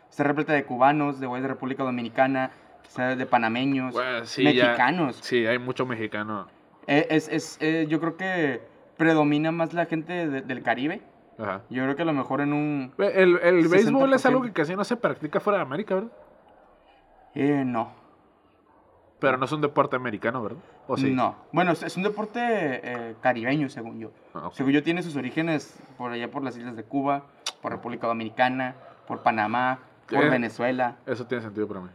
Está 0.10 0.24
repleta 0.24 0.54
de 0.54 0.66
cubanos, 0.66 1.20
de 1.20 1.28
güeyes 1.28 1.43
de 1.43 1.50
República 1.50 1.84
Dominicana, 1.84 2.52
está 2.84 3.16
de 3.16 3.26
panameños, 3.26 3.93
Bueno, 3.93 4.26
sí, 4.26 4.43
ya- 4.43 4.66
mexicanos. 4.66 5.18
Sí, 5.22 5.45
hay 5.45 5.60
mucho 5.60 5.86
mexicano. 5.86 6.47
Eh, 6.88 7.08
Es, 7.12 7.28
es, 7.30 7.58
eh, 7.62 7.86
yo 7.88 8.00
creo 8.00 8.18
que 8.18 8.62
predomina 8.97 9.52
más 9.52 9.74
la 9.74 9.86
gente 9.86 10.28
de- 10.28 10.41
del 10.41 10.64
Caribe. 10.64 11.02
Ajá. 11.38 11.62
Yo 11.70 11.84
creo 11.84 11.95
que 11.95 12.02
a 12.02 12.06
lo 12.06 12.14
mejor 12.14 12.41
en 12.41 12.52
un... 12.52 12.91
El, 12.97 13.39
el 13.41 13.68
béisbol 13.68 14.14
es 14.14 14.26
60%. 14.26 14.28
algo 14.28 14.41
que 14.41 14.52
casi 14.52 14.76
no 14.76 14.84
se 14.84 14.97
practica 14.97 15.39
fuera 15.39 15.58
de 15.60 15.64
América, 15.64 15.95
¿verdad? 15.95 16.12
Eh, 17.36 17.64
no. 17.66 17.91
Pero 19.20 19.38
no 19.38 19.45
es 19.45 19.52
un 19.52 19.62
deporte 19.62 19.95
americano, 19.95 20.41
¿verdad? 20.41 20.60
¿O 20.88 20.97
sí? 20.97 21.12
No. 21.14 21.36
Bueno, 21.52 21.74
es- 21.74 21.95
un 21.95 22.04
deporte 22.04 22.39
eh, 22.41 23.16
caribeño, 23.22 23.70
según 23.70 24.00
yo. 24.00 24.12
Ah. 24.34 24.50
Según 24.54 24.72
yo, 24.74 24.82
tiene 24.82 25.04
sus 25.04 25.16
orígenes 25.16 25.78
por 25.97 26.12
allá 26.12 26.30
por 26.32 26.43
las 26.43 26.58
islas 26.58 26.76
de 26.76 26.84
Cuba, 26.84 27.24
por 27.62 27.72
República 27.72 28.07
Dominicana, 28.07 28.76
por 29.07 29.22
Panamá, 29.22 29.80
por 30.10 30.24
Eh. 30.24 30.30
Venezuela. 30.30 30.97
Eso 31.05 31.26
tiene 31.26 31.43
sentido 31.43 31.68
para 31.68 31.82
mí. 31.82 31.89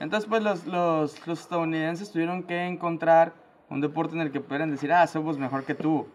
Entonces, 0.00 0.28
pues 0.28 0.42
los, 0.42 0.66
los, 0.66 1.26
los 1.26 1.40
estadounidenses 1.40 2.12
tuvieron 2.12 2.44
que 2.44 2.66
encontrar 2.66 3.32
un 3.68 3.80
deporte 3.80 4.14
en 4.14 4.20
el 4.20 4.30
que 4.30 4.40
pudieran 4.40 4.70
decir, 4.70 4.92
ah, 4.92 5.06
somos 5.06 5.38
mejor 5.38 5.64
que 5.64 5.74
tú. 5.74 6.06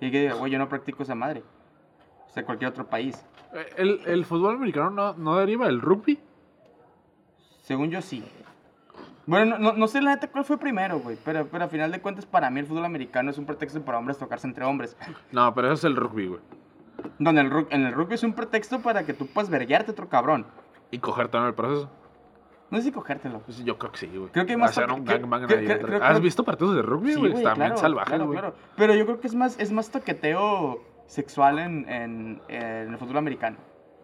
Y 0.00 0.10
que 0.10 0.20
diga, 0.20 0.34
güey, 0.34 0.50
yo 0.52 0.58
no 0.58 0.68
practico 0.68 1.02
esa 1.02 1.14
madre. 1.14 1.42
O 2.28 2.32
sea, 2.32 2.44
cualquier 2.44 2.70
otro 2.70 2.86
país. 2.86 3.24
Eh, 3.52 3.66
¿El, 3.76 4.00
el 4.06 4.24
fútbol 4.24 4.54
americano 4.56 4.90
no, 4.90 5.12
no 5.14 5.36
deriva 5.38 5.66
del 5.66 5.80
rugby? 5.80 6.18
Según 7.62 7.90
yo, 7.90 8.00
sí. 8.00 8.24
Bueno, 9.26 9.56
no, 9.58 9.72
no, 9.72 9.78
no 9.78 9.86
sé 9.86 10.00
la 10.02 10.14
neta 10.14 10.28
cuál 10.28 10.44
fue 10.44 10.58
primero, 10.58 10.98
güey. 11.00 11.16
Pero, 11.24 11.46
pero 11.46 11.64
a 11.64 11.68
final 11.68 11.92
de 11.92 12.00
cuentas, 12.00 12.26
para 12.26 12.50
mí 12.50 12.60
el 12.60 12.66
fútbol 12.66 12.84
americano 12.84 13.30
es 13.30 13.38
un 13.38 13.46
pretexto 13.46 13.80
para 13.82 13.98
hombres 13.98 14.18
tocarse 14.18 14.46
entre 14.46 14.64
hombres. 14.64 14.96
No, 15.30 15.52
pero 15.54 15.68
eso 15.68 15.74
es 15.74 15.84
el 15.84 15.96
rugby, 15.96 16.26
güey. 16.28 16.40
Donde 17.18 17.40
el, 17.42 17.66
en 17.70 17.86
el 17.86 17.92
rugby 17.92 18.14
es 18.14 18.22
un 18.22 18.32
pretexto 18.34 18.80
para 18.80 19.04
que 19.04 19.14
tú 19.14 19.26
puedas 19.26 19.50
verguearte 19.50 19.90
a 19.90 19.92
otro 19.92 20.08
cabrón. 20.08 20.46
Y 20.90 20.98
coger 20.98 21.28
también 21.28 21.48
el 21.48 21.54
proceso. 21.54 21.90
No 22.70 22.78
sé 22.78 22.84
si 22.84 22.92
cogértelo. 22.92 23.40
Pues 23.40 23.62
yo 23.64 23.76
creo 23.78 23.92
que 23.92 23.98
sí, 23.98 24.06
güey. 24.06 24.30
Creo 24.30 24.46
que 24.46 24.52
hay 24.52 24.58
más 24.58 24.76
un 24.78 25.06
¿Has 26.02 26.20
visto 26.20 26.42
partidos 26.44 26.74
de 26.74 26.82
rugby, 26.82 27.12
Sí, 27.12 27.18
güey? 27.18 27.32
güey, 27.32 27.44
Están 27.44 27.58
bien 27.58 27.76
salvajes, 27.76 28.18
güey. 28.18 28.32
claro. 28.38 28.54
Pero 28.76 28.94
yo 28.94 29.04
creo 29.04 29.20
que 29.20 29.26
es 29.26 29.34
más, 29.34 29.58
es 29.60 29.72
más 29.72 29.90
toqueteo 29.90 30.82
sexual 31.06 31.58
en, 31.58 31.86
en, 31.88 32.40
en 32.48 32.88
el 32.92 32.96
fútbol 32.98 33.18
americano. 33.18 33.58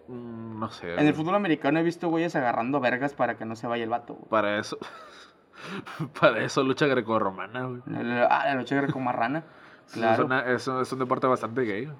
Mm, 0.08 0.58
No 0.60 0.68
sé. 0.68 0.94
En 0.94 1.06
el 1.06 1.14
fútbol 1.14 1.34
americano 1.36 1.78
he 1.78 1.82
visto 1.82 2.08
güeyes 2.08 2.36
agarrando 2.36 2.78
vergas 2.80 3.14
para 3.14 3.38
que 3.38 3.46
no 3.46 3.56
se 3.56 3.66
vaya 3.66 3.84
el 3.84 3.90
vato. 3.90 4.14
güey. 4.14 4.28
Para 4.28 4.58
eso. 4.58 4.76
para 6.20 6.40
eso 6.44 6.62
lucha 6.62 6.86
grecorromana, 6.86 7.64
güey. 7.64 7.80
Ah, 8.28 8.44
la 8.46 8.54
lucha 8.56 8.76
greco 8.76 9.00
marrana. 9.00 9.44
Es, 9.86 9.92
Claro. 9.94 10.26
una- 10.26 10.40
es, 10.42 10.66
un- 10.68 10.80
es 10.82 10.92
un 10.92 10.98
deporte 10.98 11.26
bastante 11.26 11.62
gay. 11.62 11.90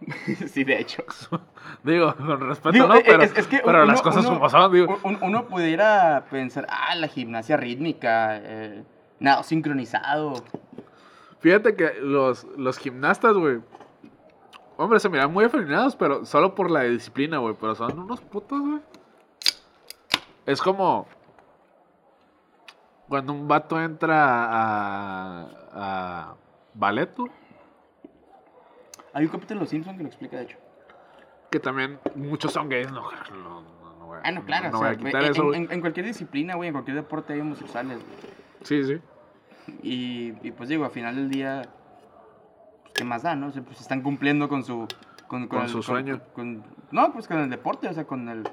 sí, 0.48 0.64
de 0.64 0.80
hecho. 0.80 1.02
Digo, 1.82 2.14
con 2.16 2.40
respeto, 2.40 2.72
Digo, 2.72 2.86
¿no? 2.88 2.96
eh, 2.96 3.02
Pero, 3.06 3.22
es- 3.22 3.36
es 3.36 3.46
que 3.46 3.58
pero 3.64 3.78
uno- 3.82 3.86
las 3.92 4.02
cosas 4.02 4.24
uno- 4.26 4.34
como 4.34 4.50
son, 4.50 4.72
digo. 4.72 4.98
Un- 5.02 5.18
uno 5.22 5.46
pudiera 5.46 6.26
pensar, 6.30 6.66
ah, 6.68 6.94
la 6.94 7.08
gimnasia 7.08 7.56
rítmica, 7.56 8.36
eh, 8.38 8.84
nado 9.20 9.42
sincronizado. 9.42 10.34
Fíjate 11.40 11.74
que 11.76 11.94
los, 12.00 12.44
los 12.56 12.78
gimnastas, 12.78 13.34
güey. 13.34 13.60
Hombre, 14.76 14.98
se 14.98 15.08
miran 15.08 15.32
muy 15.32 15.44
afeminados, 15.44 15.94
pero 15.94 16.24
solo 16.24 16.54
por 16.54 16.70
la 16.70 16.82
disciplina, 16.82 17.38
güey. 17.38 17.54
Pero 17.60 17.74
son 17.74 17.98
unos 17.98 18.20
putos, 18.20 18.60
güey. 18.60 18.80
Es 20.46 20.60
como. 20.60 21.06
Cuando 23.08 23.32
un 23.32 23.46
vato 23.46 23.80
entra 23.80 24.44
a. 24.50 25.46
a. 25.72 26.34
ballet, 26.74 27.14
güey, 27.16 27.30
Hay 29.14 29.24
un 29.24 29.30
capítulo 29.30 29.60
de 29.60 29.64
Los 29.64 29.70
Simpsons 29.70 29.96
que 29.96 30.02
lo 30.02 30.08
explica, 30.08 30.36
de 30.36 30.42
hecho. 30.44 30.58
Que 31.50 31.60
también 31.60 31.98
muchos 32.16 32.52
son 32.52 32.68
gays, 32.68 32.90
no, 32.90 33.02
no, 33.30 33.60
no, 33.62 33.98
no 33.98 34.06
voy 34.06 34.18
a- 34.18 34.22
Ah, 34.24 34.30
no, 34.32 34.44
claro. 34.44 34.70
no 34.70 34.78
o 34.78 34.80
voy 34.80 34.88
sea, 34.90 34.94
a 34.94 34.96
quitar 35.04 35.22
en, 35.24 35.30
eso, 35.30 35.54
en- 35.54 35.64
en- 35.64 35.72
en 35.72 35.80
cualquier 35.80 36.06
disciplina, 36.06 36.54
güey, 36.56 36.68
en 36.68 36.74
cualquier 36.74 36.96
deporte 36.96 37.32
hay 37.32 37.40
homosexuales. 37.40 37.98
güey. 37.98 38.32
Sí, 38.62 38.84
sí. 38.84 39.00
Y, 39.82 40.34
y 40.46 40.50
pues 40.52 40.68
digo, 40.68 40.84
al 40.84 40.90
final 40.90 41.14
del 41.16 41.30
día, 41.30 41.62
pues, 42.82 42.92
¿qué 42.94 43.04
más 43.04 43.22
da, 43.22 43.34
no? 43.36 43.46
O 43.46 43.50
sea, 43.52 43.62
pues 43.62 43.80
están 43.80 44.02
cumpliendo 44.02 44.48
con 44.48 44.62
su... 44.64 44.86
Con, 45.28 45.48
Con 45.48 45.68
su 45.68 45.82
sueño. 45.82 46.20
con- 46.34 46.62
no, 46.90 47.12
pues 47.12 47.26
con 47.26 47.38
el 47.38 47.48
deporte, 47.50 47.88
o 47.88 47.92
sea, 47.94 48.04
con 48.04 48.28
el... 48.28 48.44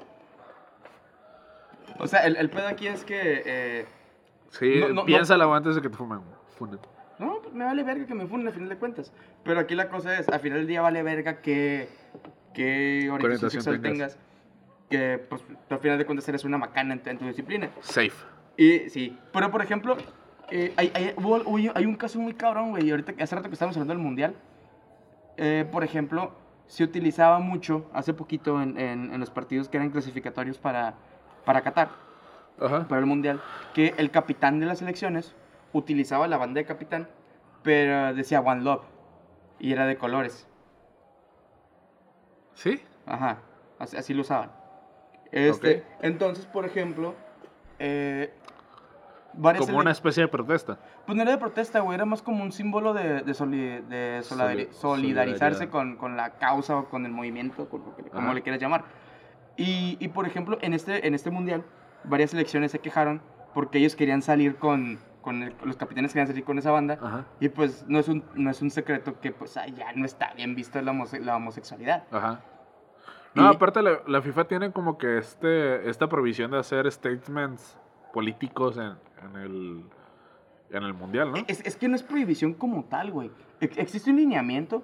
O 1.98 2.06
sea, 2.06 2.20
el, 2.24 2.36
el 2.36 2.48
pedo 2.50 2.66
aquí 2.68 2.86
es 2.86 3.04
que... 3.04 3.42
eh, 3.44 3.86
Sí, 4.48 4.80
No, 4.80 4.88
no, 4.88 4.94
no. 4.94 5.04
piénsalo 5.04 5.52
antes 5.54 5.74
de 5.76 5.82
que 5.82 5.88
te 5.90 5.96
fumen. 5.96 6.20
Me 7.52 7.64
vale 7.64 7.82
verga 7.82 8.06
que 8.06 8.14
me 8.14 8.26
funen 8.26 8.46
al 8.48 8.52
final 8.52 8.68
de 8.68 8.76
cuentas. 8.76 9.12
Pero 9.44 9.60
aquí 9.60 9.74
la 9.74 9.88
cosa 9.88 10.18
es, 10.18 10.28
al 10.28 10.40
final 10.40 10.58
del 10.58 10.66
día 10.66 10.80
vale 10.82 11.02
verga 11.02 11.40
que... 11.40 11.88
Que 12.54 13.08
orientación 13.10 13.50
sexual 13.50 13.80
tengas. 13.80 14.14
tengas. 14.14 14.18
Que, 14.90 15.18
pues, 15.18 15.42
al 15.70 15.78
final 15.78 15.96
de 15.98 16.04
cuentas 16.04 16.28
eres 16.28 16.44
una 16.44 16.58
macana 16.58 16.94
en, 16.94 17.02
en 17.04 17.18
tu 17.18 17.24
disciplina. 17.26 17.70
Safe. 17.80 18.12
Y 18.58 18.90
sí, 18.90 19.18
pero 19.32 19.50
por 19.50 19.62
ejemplo, 19.62 19.96
eh, 20.50 20.74
hay, 20.76 20.92
hay, 20.94 21.14
hubo- 21.16 21.42
hay 21.74 21.86
un 21.86 21.96
caso 21.96 22.18
muy 22.18 22.34
cabrón, 22.34 22.70
güey. 22.72 22.90
Ahorita, 22.90 23.14
hace 23.22 23.34
rato 23.34 23.48
que 23.48 23.54
estábamos 23.54 23.76
hablando 23.76 23.94
del 23.94 24.02
mundial, 24.02 24.34
eh, 25.38 25.66
por 25.72 25.82
ejemplo, 25.82 26.32
se 26.66 26.84
utilizaba 26.84 27.38
mucho 27.38 27.90
hace 27.94 28.12
poquito 28.12 28.60
en, 28.60 28.78
en- 28.78 29.14
en 29.14 29.18
los 29.20 29.30
partidos 29.30 29.70
que 29.70 29.78
eran 29.78 29.88
clasificatorios 29.90 30.58
para, 30.58 30.94
para 31.46 31.62
Qatar, 31.62 31.88
Ajá. 32.60 32.86
para 32.86 33.00
el 33.00 33.06
mundial, 33.06 33.40
que 33.72 33.94
el 33.96 34.10
capitán 34.10 34.60
de 34.60 34.66
las 34.66 34.82
elecciones 34.82 35.34
utilizaba 35.72 36.28
la 36.28 36.36
banda 36.36 36.58
de 36.58 36.66
capitán, 36.66 37.08
pero 37.62 38.14
decía 38.14 38.40
One 38.40 38.62
Love 38.62 38.82
y 39.58 39.72
era 39.72 39.86
de 39.86 39.96
colores. 39.96 40.46
¿Sí? 42.54 42.80
Ajá, 43.06 43.38
así, 43.78 43.96
así 43.96 44.14
lo 44.14 44.22
usaban. 44.22 44.50
Este, 45.30 45.78
Ok. 45.78 45.84
Entonces, 46.04 46.46
por 46.46 46.64
ejemplo, 46.66 47.14
eh, 47.78 48.32
varias 49.32 49.64
Como 49.66 49.78
una 49.78 49.90
especie 49.90 50.22
de 50.22 50.28
protesta. 50.28 50.78
Pues 51.06 51.16
no 51.16 51.22
era 51.22 51.32
de 51.32 51.38
protesta, 51.38 51.80
güey, 51.80 51.94
era 51.94 52.04
más 52.04 52.20
como 52.22 52.42
un 52.44 52.52
símbolo 52.52 52.92
de, 52.92 53.22
de, 53.22 53.34
soli- 53.34 53.80
de 53.88 54.20
solidari- 54.22 54.68
Soli- 54.70 54.72
solidarizarse 54.72 55.68
con, 55.68 55.96
con 55.96 56.16
la 56.16 56.30
causa 56.34 56.76
o 56.76 56.84
con 56.90 57.06
el 57.06 57.12
movimiento, 57.12 57.68
con 57.68 57.80
como 57.82 58.26
Ajá. 58.26 58.34
le 58.34 58.42
quieras 58.42 58.60
llamar. 58.60 58.84
Y, 59.56 59.96
y, 60.00 60.08
por 60.08 60.26
ejemplo, 60.26 60.58
en 60.60 60.74
este, 60.74 61.06
en 61.06 61.14
este 61.14 61.30
mundial, 61.30 61.64
varias 62.04 62.30
selecciones 62.30 62.70
se 62.72 62.78
quejaron 62.78 63.22
porque 63.54 63.78
ellos 63.78 63.96
querían 63.96 64.22
salir 64.22 64.56
con, 64.56 64.98
con 65.22 65.42
el- 65.42 65.54
los 65.64 65.76
capitanes 65.76 66.12
querían 66.12 66.26
salir 66.26 66.44
con 66.44 66.58
esa 66.58 66.70
banda. 66.70 66.98
Ajá. 67.00 67.24
Y 67.40 67.48
pues 67.48 67.86
no 67.88 67.98
es 67.98 68.08
un, 68.08 68.22
no 68.34 68.50
es 68.50 68.60
un 68.60 68.70
secreto 68.70 69.18
que 69.20 69.32
pues 69.32 69.56
ah, 69.56 69.66
ya 69.68 69.92
no 69.94 70.04
está 70.04 70.34
bien 70.34 70.54
visto 70.54 70.82
la, 70.82 70.92
homose- 70.92 71.20
la 71.20 71.36
homosexualidad. 71.36 72.04
Ajá. 72.10 72.40
No, 73.34 73.50
Y- 73.50 73.54
aparte 73.54 73.80
la, 73.80 74.00
la 74.06 74.20
FIFA 74.20 74.44
tiene 74.48 74.72
como 74.72 74.98
que 74.98 75.16
este 75.18 75.88
esta 75.88 76.08
provisión 76.08 76.50
de 76.50 76.58
hacer 76.58 76.90
statements 76.92 77.78
políticos 78.12 78.76
en, 78.76 78.92
en 79.24 79.36
el 79.40 79.84
en 80.70 80.82
el 80.84 80.92
mundial, 80.94 81.32
¿no? 81.32 81.38
Es, 81.46 81.60
es 81.66 81.76
que 81.76 81.88
no 81.88 81.96
es 81.96 82.02
prohibición 82.02 82.54
como 82.54 82.84
tal, 82.84 83.10
güey. 83.10 83.30
Ex- 83.60 83.78
Existe 83.78 84.10
un 84.10 84.16
lineamiento 84.16 84.82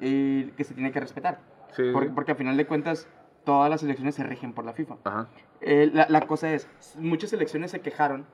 eh, 0.00 0.52
que 0.56 0.64
se 0.64 0.74
tiene 0.74 0.90
que 0.92 1.00
respetar. 1.00 1.40
Sí, 1.72 1.82
sí. 1.84 1.92
Por- 1.92 2.12
porque 2.14 2.32
al 2.32 2.36
final 2.38 2.56
de 2.56 2.66
cuentas, 2.66 3.08
todas 3.44 3.68
las 3.70 3.82
elecciones 3.82 4.14
se 4.14 4.22
rigen 4.24 4.52
por 4.52 4.64
la 4.64 4.72
FIFA. 4.72 4.96
Ajá. 5.04 5.28
Eh, 5.60 5.90
la, 5.92 6.06
la 6.08 6.20
cosa 6.22 6.52
es, 6.52 6.68
muchas 6.98 7.30
selecciones 7.30 7.70
se 7.70 7.80
quejaron 7.80 8.26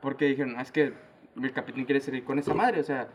porque 0.00 0.26
dijeron, 0.26 0.54
"Ah, 0.58 0.62
es 0.62 0.72
que 0.72 0.92
el 1.40 1.52
capitán 1.52 1.84
quiere 1.84 2.00
salir 2.00 2.24
con 2.24 2.38
esa 2.38 2.54
madre, 2.54 2.80
o 2.80 2.84
sea... 2.84 3.08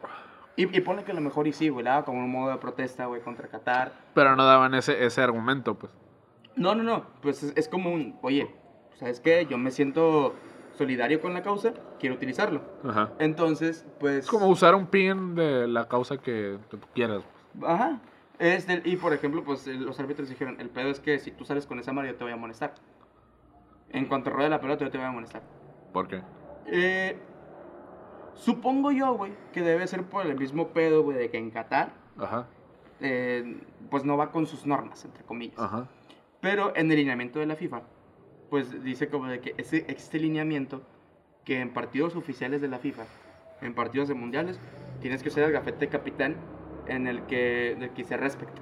Y, 0.57 0.73
y 0.75 0.79
pone 0.81 1.03
que 1.03 1.11
a 1.11 1.15
lo 1.15 1.19
mejor 1.21 1.47
y 1.47 1.51
sí, 1.53 1.67
güey, 1.67 1.83
daba 1.83 2.05
como 2.05 2.19
un 2.19 2.31
modo 2.31 2.49
de 2.51 2.57
protesta, 2.57 3.07
güey, 3.07 3.21
contra 3.21 3.49
Qatar. 3.49 3.91
Pero 4.13 4.37
no 4.37 4.45
daban 4.45 4.73
ese 4.73 5.03
ese 5.05 5.21
argumento, 5.21 5.75
pues. 5.77 5.91
No, 6.55 6.73
no, 6.75 6.83
no, 6.83 7.05
pues 7.21 7.43
es, 7.43 7.51
es 7.57 7.67
como 7.67 7.91
un, 7.91 8.17
oye, 8.21 8.55
¿sabes 8.95 9.19
qué? 9.19 9.45
Yo 9.47 9.57
me 9.57 9.69
siento 9.71 10.33
solidario 10.77 11.19
con 11.19 11.33
la 11.33 11.43
causa, 11.43 11.73
quiero 11.99 12.15
utilizarlo. 12.15 12.61
Ajá. 12.87 13.11
Entonces, 13.19 13.85
pues... 13.99 14.19
Es 14.23 14.27
como 14.29 14.47
usar 14.47 14.75
un 14.75 14.87
pin 14.87 15.35
de 15.35 15.67
la 15.67 15.89
causa 15.89 16.17
que, 16.19 16.57
tú 16.69 16.79
quieras. 16.93 17.21
Ajá. 17.61 17.99
Es 18.39 18.65
del- 18.65 18.81
y 18.87 18.95
por 18.95 19.11
ejemplo, 19.13 19.43
pues 19.43 19.67
los 19.67 19.99
árbitros 19.99 20.29
dijeron, 20.29 20.55
el 20.61 20.69
pedo 20.69 20.87
es 20.89 21.01
que 21.01 21.19
si 21.19 21.31
tú 21.31 21.43
sales 21.43 21.65
con 21.65 21.79
esa 21.79 21.91
madre 21.91 22.11
yo 22.11 22.15
te 22.15 22.23
voy 22.23 22.31
a 22.33 22.37
molestar. 22.37 22.73
En 23.89 24.05
cuanto 24.05 24.29
ruede 24.29 24.49
la 24.49 24.61
pelota 24.61 24.85
yo 24.85 24.91
te 24.91 24.97
voy 24.97 25.07
a 25.07 25.11
molestar. 25.11 25.41
¿Por 25.91 26.07
qué? 26.07 26.21
Eh, 26.67 27.17
supongo 28.33 28.91
yo, 28.91 29.13
güey, 29.15 29.33
que 29.53 29.61
debe 29.61 29.87
ser 29.87 30.03
por 30.03 30.25
el 30.25 30.37
mismo 30.37 30.69
pedo, 30.69 31.03
güey, 31.03 31.17
de 31.17 31.29
que 31.29 31.37
en 31.37 31.51
Qatar, 31.51 31.93
Ajá. 32.17 32.47
eh, 33.01 33.61
pues 33.89 34.03
no 34.03 34.17
va 34.17 34.31
con 34.31 34.45
sus 34.47 34.65
normas, 34.65 35.05
entre 35.05 35.23
comillas. 35.23 35.59
Ajá. 35.59 35.87
Pero 36.41 36.75
en 36.75 36.91
el 36.91 36.97
lineamiento 36.97 37.39
de 37.39 37.45
la 37.45 37.55
FIFA, 37.55 37.81
pues 38.49 38.83
dice 38.83 39.09
como 39.09 39.27
de 39.27 39.39
que 39.39 39.55
ese, 39.57 39.85
este 39.87 40.19
lineamiento, 40.19 40.81
que 41.43 41.59
en 41.61 41.73
partidos 41.73 42.15
oficiales 42.15 42.61
de 42.61 42.67
la 42.67 42.79
FIFA, 42.79 43.05
en 43.61 43.73
partidos 43.73 44.07
de 44.07 44.13
mundiales, 44.13 44.59
tienes 45.01 45.23
que 45.23 45.29
usar 45.29 45.43
el 45.43 45.51
gafete 45.51 45.87
capitán 45.87 46.35
en 46.87 47.07
el 47.07 47.23
que, 47.25 47.75
del 47.79 47.89
que 47.91 48.03
dice 48.03 48.17
respect. 48.17 48.57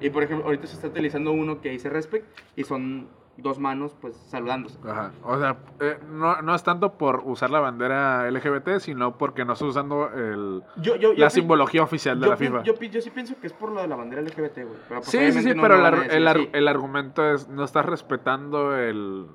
Y 0.00 0.10
por 0.10 0.22
ejemplo, 0.22 0.46
ahorita 0.46 0.66
se 0.66 0.74
está 0.74 0.88
utilizando 0.88 1.32
uno 1.32 1.60
que 1.60 1.70
dice 1.70 1.88
respect 1.88 2.26
y 2.56 2.64
son 2.64 3.08
dos 3.36 3.58
manos 3.58 3.96
pues 4.00 4.16
saludándose. 4.28 4.78
Ajá. 4.88 5.10
O 5.24 5.38
sea, 5.38 5.56
eh, 5.80 5.98
no, 6.10 6.40
no 6.42 6.54
es 6.54 6.62
tanto 6.62 6.92
por 6.94 7.22
usar 7.24 7.50
la 7.50 7.60
bandera 7.60 8.30
LGBT, 8.30 8.78
sino 8.78 9.18
porque 9.18 9.44
no 9.44 9.54
está 9.54 9.64
usando 9.64 10.08
el, 10.14 10.62
Yo, 10.76 10.94
yo, 10.96 11.12
yo 11.12 11.18
la 11.18 11.26
pi- 11.28 11.34
simbología 11.34 11.82
oficial 11.82 12.18
de 12.20 12.26
yo 12.26 12.30
la 12.32 12.36
pi- 12.36 12.46
FIFA. 12.46 12.62
Yo, 12.62 12.74
pi- 12.76 12.90
yo 12.90 13.00
sí 13.00 13.10
pienso 13.10 13.34
que 13.40 13.46
es 13.48 13.52
por 13.52 13.72
lo 13.72 13.80
de 13.82 13.88
la 13.88 13.96
bandera 13.96 14.22
LGBT, 14.22 14.54
güey. 14.64 14.78
Pero 14.88 15.00
pues, 15.00 15.06
sí, 15.10 15.32
sí, 15.32 15.42
sí, 15.42 15.54
no- 15.54 15.62
pero 15.62 15.74
el, 15.86 15.94
decir 15.94 16.12
el, 16.12 16.28
ar- 16.28 16.36
así. 16.36 16.48
el 16.52 16.68
argumento 16.68 17.28
es, 17.32 17.48
no 17.48 17.64
estás 17.64 17.84
respetando 17.84 18.76
el, 18.76 19.26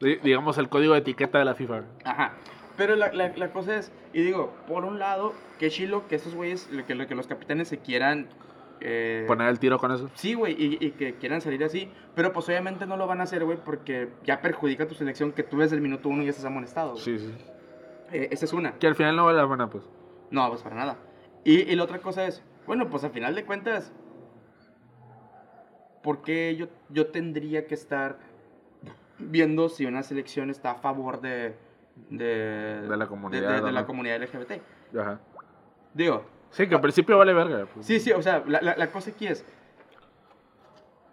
di- 0.00 0.16
digamos, 0.16 0.58
el 0.58 0.68
código 0.68 0.92
de 0.92 1.00
etiqueta 1.00 1.38
de 1.38 1.44
la 1.46 1.54
FIFA. 1.54 1.82
Ajá. 2.04 2.32
Pero 2.76 2.96
la, 2.96 3.12
la, 3.12 3.28
la 3.36 3.52
cosa 3.52 3.76
es, 3.76 3.92
y 4.12 4.20
digo, 4.22 4.52
por 4.68 4.84
un 4.84 4.98
lado, 4.98 5.32
que 5.58 5.70
chilo 5.70 6.06
que 6.08 6.16
esos 6.16 6.34
güeyes, 6.34 6.68
que, 6.86 6.94
lo 6.94 7.06
que 7.06 7.14
los 7.14 7.26
capitanes 7.26 7.68
se 7.68 7.78
quieran... 7.78 8.28
eh, 8.80 9.24
Poner 9.26 9.48
el 9.48 9.58
tiro 9.58 9.78
con 9.78 9.92
eso. 9.92 10.10
Sí, 10.14 10.34
güey, 10.34 10.54
y, 10.58 10.78
y 10.84 10.90
que 10.92 11.14
quieran 11.14 11.40
salir 11.40 11.62
así. 11.64 11.90
Pero 12.14 12.32
pues 12.32 12.48
obviamente 12.48 12.86
no 12.86 12.96
lo 12.96 13.06
van 13.06 13.20
a 13.20 13.24
hacer, 13.24 13.44
güey, 13.44 13.58
porque 13.64 14.10
ya 14.24 14.40
perjudica 14.40 14.86
tu 14.88 14.94
selección 14.94 15.32
que 15.32 15.42
tú 15.42 15.58
desde 15.58 15.76
el 15.76 15.82
minuto 15.82 16.08
uno 16.08 16.22
ya 16.22 16.30
estás 16.30 16.44
amonestado. 16.44 16.92
güey. 16.92 17.02
Sí, 17.02 17.18
sí. 17.18 17.34
Eh, 18.12 18.28
esa 18.30 18.44
es 18.44 18.52
una. 18.52 18.72
Que 18.78 18.86
al 18.86 18.94
final 18.94 19.16
no 19.16 19.24
vale 19.24 19.38
la 19.38 19.48
pena, 19.48 19.68
pues. 19.70 19.84
No, 20.30 20.48
pues 20.48 20.62
para 20.62 20.76
nada. 20.76 20.96
Y, 21.44 21.60
y 21.60 21.74
la 21.76 21.84
otra 21.84 21.98
cosa 21.98 22.26
es, 22.26 22.42
bueno, 22.66 22.88
pues 22.90 23.04
al 23.04 23.10
final 23.10 23.34
de 23.34 23.44
cuentas, 23.44 23.92
¿por 26.02 26.22
qué 26.22 26.54
yo, 26.56 26.66
yo 26.90 27.06
tendría 27.08 27.66
que 27.66 27.74
estar 27.74 28.18
viendo 29.18 29.68
si 29.68 29.86
una 29.86 30.02
selección 30.02 30.50
está 30.50 30.72
a 30.72 30.74
favor 30.76 31.20
de... 31.20 31.54
De, 32.10 32.82
De 32.88 32.96
la 32.96 33.06
comunidad, 33.06 33.48
de- 33.48 33.54
de- 33.60 33.62
de 33.66 33.72
la 33.72 33.86
comunidad 33.86 34.20
LGBT. 34.20 34.52
Ajá. 34.98 35.20
Digo, 35.94 36.24
Sí, 36.54 36.66
que 36.68 36.74
al 36.74 36.80
principio 36.80 37.18
vale 37.18 37.32
verga. 37.32 37.66
pues. 37.72 37.84
sí, 37.86 37.98
sí, 38.00 38.12
o 38.12 38.22
sea, 38.22 38.42
la, 38.46 38.60
la, 38.62 38.76
la 38.76 38.90
cosa 38.90 39.10
aquí 39.10 39.26
es... 39.26 39.44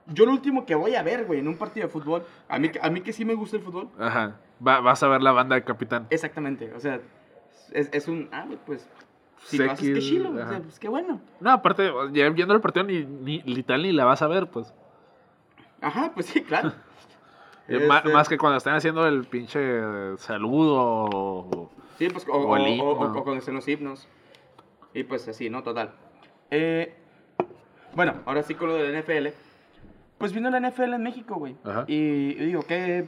Yo 0.07 0.25
lo 0.25 0.31
último 0.31 0.65
que 0.65 0.75
voy 0.75 0.95
a 0.95 1.03
ver, 1.03 1.25
güey, 1.25 1.39
en 1.39 1.47
un 1.47 1.57
partido 1.57 1.87
de 1.87 1.91
fútbol, 1.93 2.23
a 2.49 2.59
mí, 2.59 2.69
que- 2.69 2.79
a 2.81 2.89
mí 2.89 3.01
que 3.01 3.13
sí 3.13 3.23
me 3.23 3.33
gusta 3.33 3.57
el 3.57 3.63
fútbol, 3.63 3.89
Ajá. 3.99 4.35
Va- 4.65 4.79
vas 4.81 5.01
a 5.03 5.07
ver 5.07 5.21
la 5.21 5.31
banda 5.31 5.55
de 5.55 5.63
capitán. 5.63 6.07
exactamente, 6.09 6.73
o 6.73 6.79
sea, 6.79 6.99
es, 7.71 7.89
es 7.91 8.07
un... 8.07 8.27
Ah, 8.31 8.45
pues... 8.65 8.89
Si 9.45 9.57
lo 9.57 9.71
haces, 9.71 9.79
qué 9.79 9.85
Sequil, 9.95 10.01
chilo, 10.09 10.29
o 10.31 10.35
sea, 10.47 10.59
pues 10.61 10.77
qué 10.79 10.87
bueno. 10.87 11.19
No, 11.39 11.49
aparte, 11.51 11.91
ya 12.11 12.29
viendo 12.29 12.53
el 12.53 12.61
partido 12.61 12.85
ni, 12.85 13.03
ni 13.05 13.41
literal 13.41 13.81
ni 13.81 13.91
la 13.91 14.05
vas 14.05 14.21
a 14.21 14.27
ver, 14.27 14.47
pues. 14.47 14.71
Ajá, 15.81 16.11
pues 16.13 16.27
sí, 16.27 16.41
claro. 16.43 16.73
Eh, 17.67 17.77
Este, 17.77 18.11
Más 18.11 18.27
que 18.27 18.37
cuando 18.37 18.57
están 18.57 18.73
haciendo 18.75 19.07
el 19.07 19.23
pinche 19.25 19.79
saludo 20.17 20.75
o- 20.75 21.69
Sí, 21.97 22.09
pues, 22.09 22.27
o, 22.27 22.33
o 22.33 22.43
o- 22.49 23.17
o 23.19 23.23
cuando 23.23 23.35
están 23.39 23.53
los 23.55 23.67
himnos. 23.67 24.07
Y 24.93 25.03
pues 25.03 25.27
así, 25.27 25.49
¿no? 25.49 25.63
Total. 25.63 25.91
Eh, 26.49 26.93
bueno, 27.95 28.15
ahora 28.25 28.43
sí 28.43 28.55
con 28.55 28.69
lo 28.69 28.75
de 28.75 28.89
la 28.91 28.99
NFL. 29.01 29.27
Pues 30.17 30.33
vino 30.33 30.49
la 30.49 30.59
NFL 30.59 30.93
en 30.93 31.03
México, 31.03 31.35
güey. 31.35 31.55
Y, 31.87 31.95
y 31.95 32.45
digo, 32.45 32.61
qué, 32.67 33.07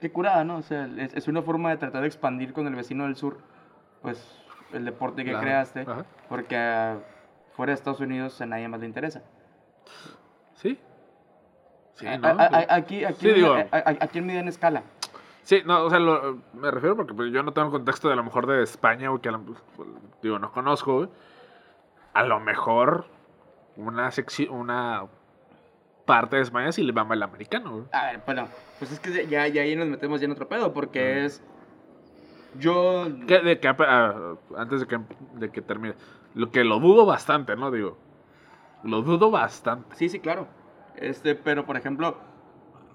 qué 0.00 0.10
curada, 0.12 0.44
¿no? 0.44 0.56
O 0.58 0.62
sea, 0.62 0.88
es, 0.98 1.14
es 1.14 1.28
una 1.28 1.42
forma 1.42 1.70
de 1.70 1.78
tratar 1.78 2.02
de 2.02 2.06
expandir 2.08 2.52
con 2.52 2.66
el 2.66 2.74
vecino 2.74 3.04
del 3.04 3.16
sur, 3.16 3.38
pues, 4.02 4.38
el 4.72 4.84
deporte 4.84 5.24
que 5.24 5.32
creaste. 5.34 5.80
Ajá. 5.80 6.04
Porque 6.28 6.56
ah, 6.56 6.98
fuera 7.56 7.70
de 7.70 7.74
Estados 7.74 8.00
Unidos 8.00 8.40
a 8.40 8.46
nadie 8.46 8.68
más 8.68 8.80
le 8.80 8.86
interesa. 8.86 9.22
Sí. 10.54 10.78
Sí, 11.94 12.06
A- 12.06 12.18
¿no? 12.18 12.28
a- 12.28 12.32
a- 12.44 12.74
aquí, 12.74 13.04
aquí, 13.04 13.26
Sí, 13.26 13.32
digo- 13.32 13.54
a- 13.54 13.66
a- 13.72 13.96
aquí 14.00 14.18
en 14.18 14.48
escala. 14.48 14.82
Sí, 15.48 15.62
no, 15.64 15.84
o 15.84 15.88
sea, 15.88 15.98
lo- 15.98 16.42
me 16.52 16.70
refiero 16.70 16.94
porque 16.94 17.14
pues, 17.14 17.32
yo 17.32 17.42
no 17.42 17.52
tengo 17.54 17.68
el 17.68 17.72
contexto 17.72 18.08
de 18.08 18.12
a 18.12 18.16
lo 18.18 18.22
mejor 18.24 18.46
de 18.46 18.62
España, 18.62 19.08
güey, 19.08 19.22
que 19.22 19.30
a 19.30 19.32
lo- 19.32 19.40
pues, 19.40 19.88
digo, 20.20 20.38
no 20.38 20.52
conozco, 20.52 20.94
güey. 20.96 21.08
A 22.12 22.22
lo 22.24 22.38
mejor 22.38 23.06
una 23.74 24.10
sección, 24.10 24.50
una 24.54 25.06
parte 26.04 26.36
de 26.36 26.42
España 26.42 26.70
sí 26.70 26.82
le 26.82 26.92
mama 26.92 27.14
el 27.14 27.22
americano, 27.22 27.70
güey. 27.70 27.84
A 27.92 28.06
ver, 28.12 28.22
bueno, 28.26 28.46
pues 28.78 28.92
es 28.92 29.00
que 29.00 29.26
ya, 29.26 29.48
ya 29.48 29.62
ahí 29.62 29.74
nos 29.74 29.86
metemos 29.88 30.20
ya 30.20 30.26
en 30.26 30.32
otro 30.32 30.48
pedo, 30.48 30.74
porque 30.74 31.00
Mm. 31.22 31.24
es. 31.24 31.42
Yo. 32.58 33.06
Que- 33.26 33.40
de 33.40 33.58
que, 33.58 33.68
ah, 33.68 34.34
antes 34.54 34.80
de 34.80 34.86
que, 34.86 34.98
de 35.36 35.50
que 35.50 35.62
termine, 35.62 35.94
lo 36.34 36.50
que 36.50 36.62
lo 36.62 36.78
dudo 36.78 37.06
bastante, 37.06 37.56
¿no? 37.56 37.70
Digo, 37.70 37.96
lo 38.82 39.00
dudo 39.00 39.30
bastante. 39.30 39.96
Sí, 39.96 40.10
sí, 40.10 40.20
claro. 40.20 40.46
Este, 40.96 41.34
pero 41.34 41.64
por 41.64 41.78
ejemplo, 41.78 42.18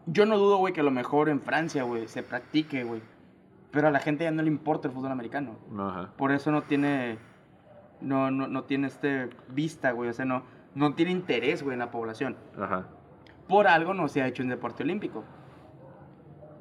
yo 0.05 0.25
no 0.25 0.37
dudo, 0.37 0.57
güey, 0.57 0.73
que 0.73 0.81
a 0.81 0.83
lo 0.83 0.91
mejor 0.91 1.29
en 1.29 1.41
Francia, 1.41 1.83
güey, 1.83 2.07
se 2.07 2.23
practique, 2.23 2.83
güey. 2.83 3.01
Pero 3.71 3.87
a 3.87 3.91
la 3.91 3.99
gente 3.99 4.23
ya 4.23 4.31
no 4.31 4.41
le 4.43 4.49
importa 4.49 4.87
el 4.87 4.93
fútbol 4.93 5.11
americano. 5.11 5.55
No, 5.71 5.89
ajá. 5.89 6.09
Por 6.17 6.31
eso 6.31 6.51
no 6.51 6.61
tiene. 6.63 7.17
No, 8.01 8.29
no, 8.31 8.47
no 8.47 8.63
tiene 8.65 8.87
este 8.87 9.29
vista, 9.49 9.91
güey. 9.91 10.09
O 10.09 10.13
sea, 10.13 10.25
no, 10.25 10.43
no 10.75 10.93
tiene 10.93 11.11
interés, 11.11 11.63
güey, 11.63 11.73
en 11.73 11.79
la 11.79 11.89
población. 11.89 12.35
Ajá. 12.59 12.87
Por 13.47 13.67
algo 13.67 13.93
no 13.93 14.07
se 14.07 14.21
ha 14.21 14.27
hecho 14.27 14.43
un 14.43 14.49
deporte 14.49 14.83
olímpico. 14.83 15.23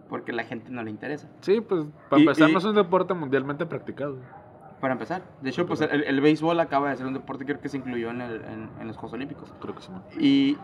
Porque 0.08 0.32
a 0.32 0.34
la 0.34 0.44
gente 0.44 0.70
no 0.70 0.82
le 0.82 0.90
interesa. 0.90 1.28
Sí, 1.40 1.60
pues 1.60 1.86
para 2.10 2.20
Y- 2.20 2.26
empezar 2.26 2.48
y- 2.48 2.52
no 2.52 2.58
es 2.58 2.64
un 2.64 2.74
deporte 2.74 3.14
mundialmente 3.14 3.66
practicado. 3.66 4.16
Para 4.80 4.94
empezar. 4.94 5.22
De 5.40 5.50
hecho, 5.50 5.66
pues 5.66 5.80
el, 5.80 6.02
el 6.04 6.20
béisbol 6.20 6.58
acaba 6.60 6.90
de 6.90 6.96
ser 6.96 7.06
un 7.06 7.14
deporte 7.14 7.44
que 7.44 7.52
creo 7.52 7.60
que 7.62 7.68
se 7.68 7.76
incluyó 7.76 8.10
en, 8.10 8.20
el- 8.20 8.44
en- 8.44 8.70
en 8.80 8.86
los 8.88 8.96
Juegos 8.96 9.14
Olímpicos. 9.14 9.54
Creo 9.60 9.74
que 9.74 9.82
sí. 9.82 9.90
¿no? 9.92 10.02
Y, 10.20 10.58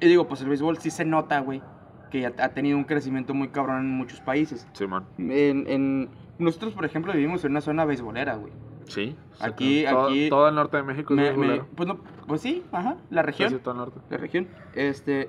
y 0.00 0.06
digo, 0.08 0.26
pues 0.28 0.40
el 0.42 0.48
béisbol 0.48 0.78
sí 0.78 0.90
se 0.90 1.04
nota, 1.04 1.40
güey, 1.40 1.62
que 2.10 2.26
ha, 2.26 2.32
ha 2.38 2.48
tenido 2.50 2.76
un 2.78 2.84
crecimiento 2.84 3.34
muy 3.34 3.48
cabrón 3.48 3.80
en 3.80 3.90
muchos 3.90 4.20
países. 4.20 4.66
Simón. 4.72 5.04
En, 5.18 5.66
en- 5.68 6.08
nosotros, 6.38 6.72
por 6.72 6.84
ejemplo, 6.84 7.12
vivimos 7.12 7.44
en 7.44 7.50
una 7.52 7.60
zona 7.60 7.84
beisbolera, 7.84 8.36
güey. 8.36 8.52
Sí. 8.86 9.14
Aquí- 9.40 9.84
todo, 9.88 10.06
aquí- 10.08 10.28
todo 10.30 10.48
el 10.48 10.54
norte 10.54 10.76
de 10.78 10.82
México 10.82 11.14
es 11.14 11.36
Me- 11.36 11.60
pues, 11.76 11.86
no, 11.86 11.98
pues 12.26 12.40
sí, 12.40 12.64
ajá, 12.72 12.96
la 13.10 13.20
Sí, 13.22 13.26
región. 13.26 13.50
sí, 13.50 13.56
todo 13.58 13.72
el 13.74 13.78
norte. 13.78 14.00
La 14.10 14.16
región. 14.16 14.48
Este, 14.74 15.28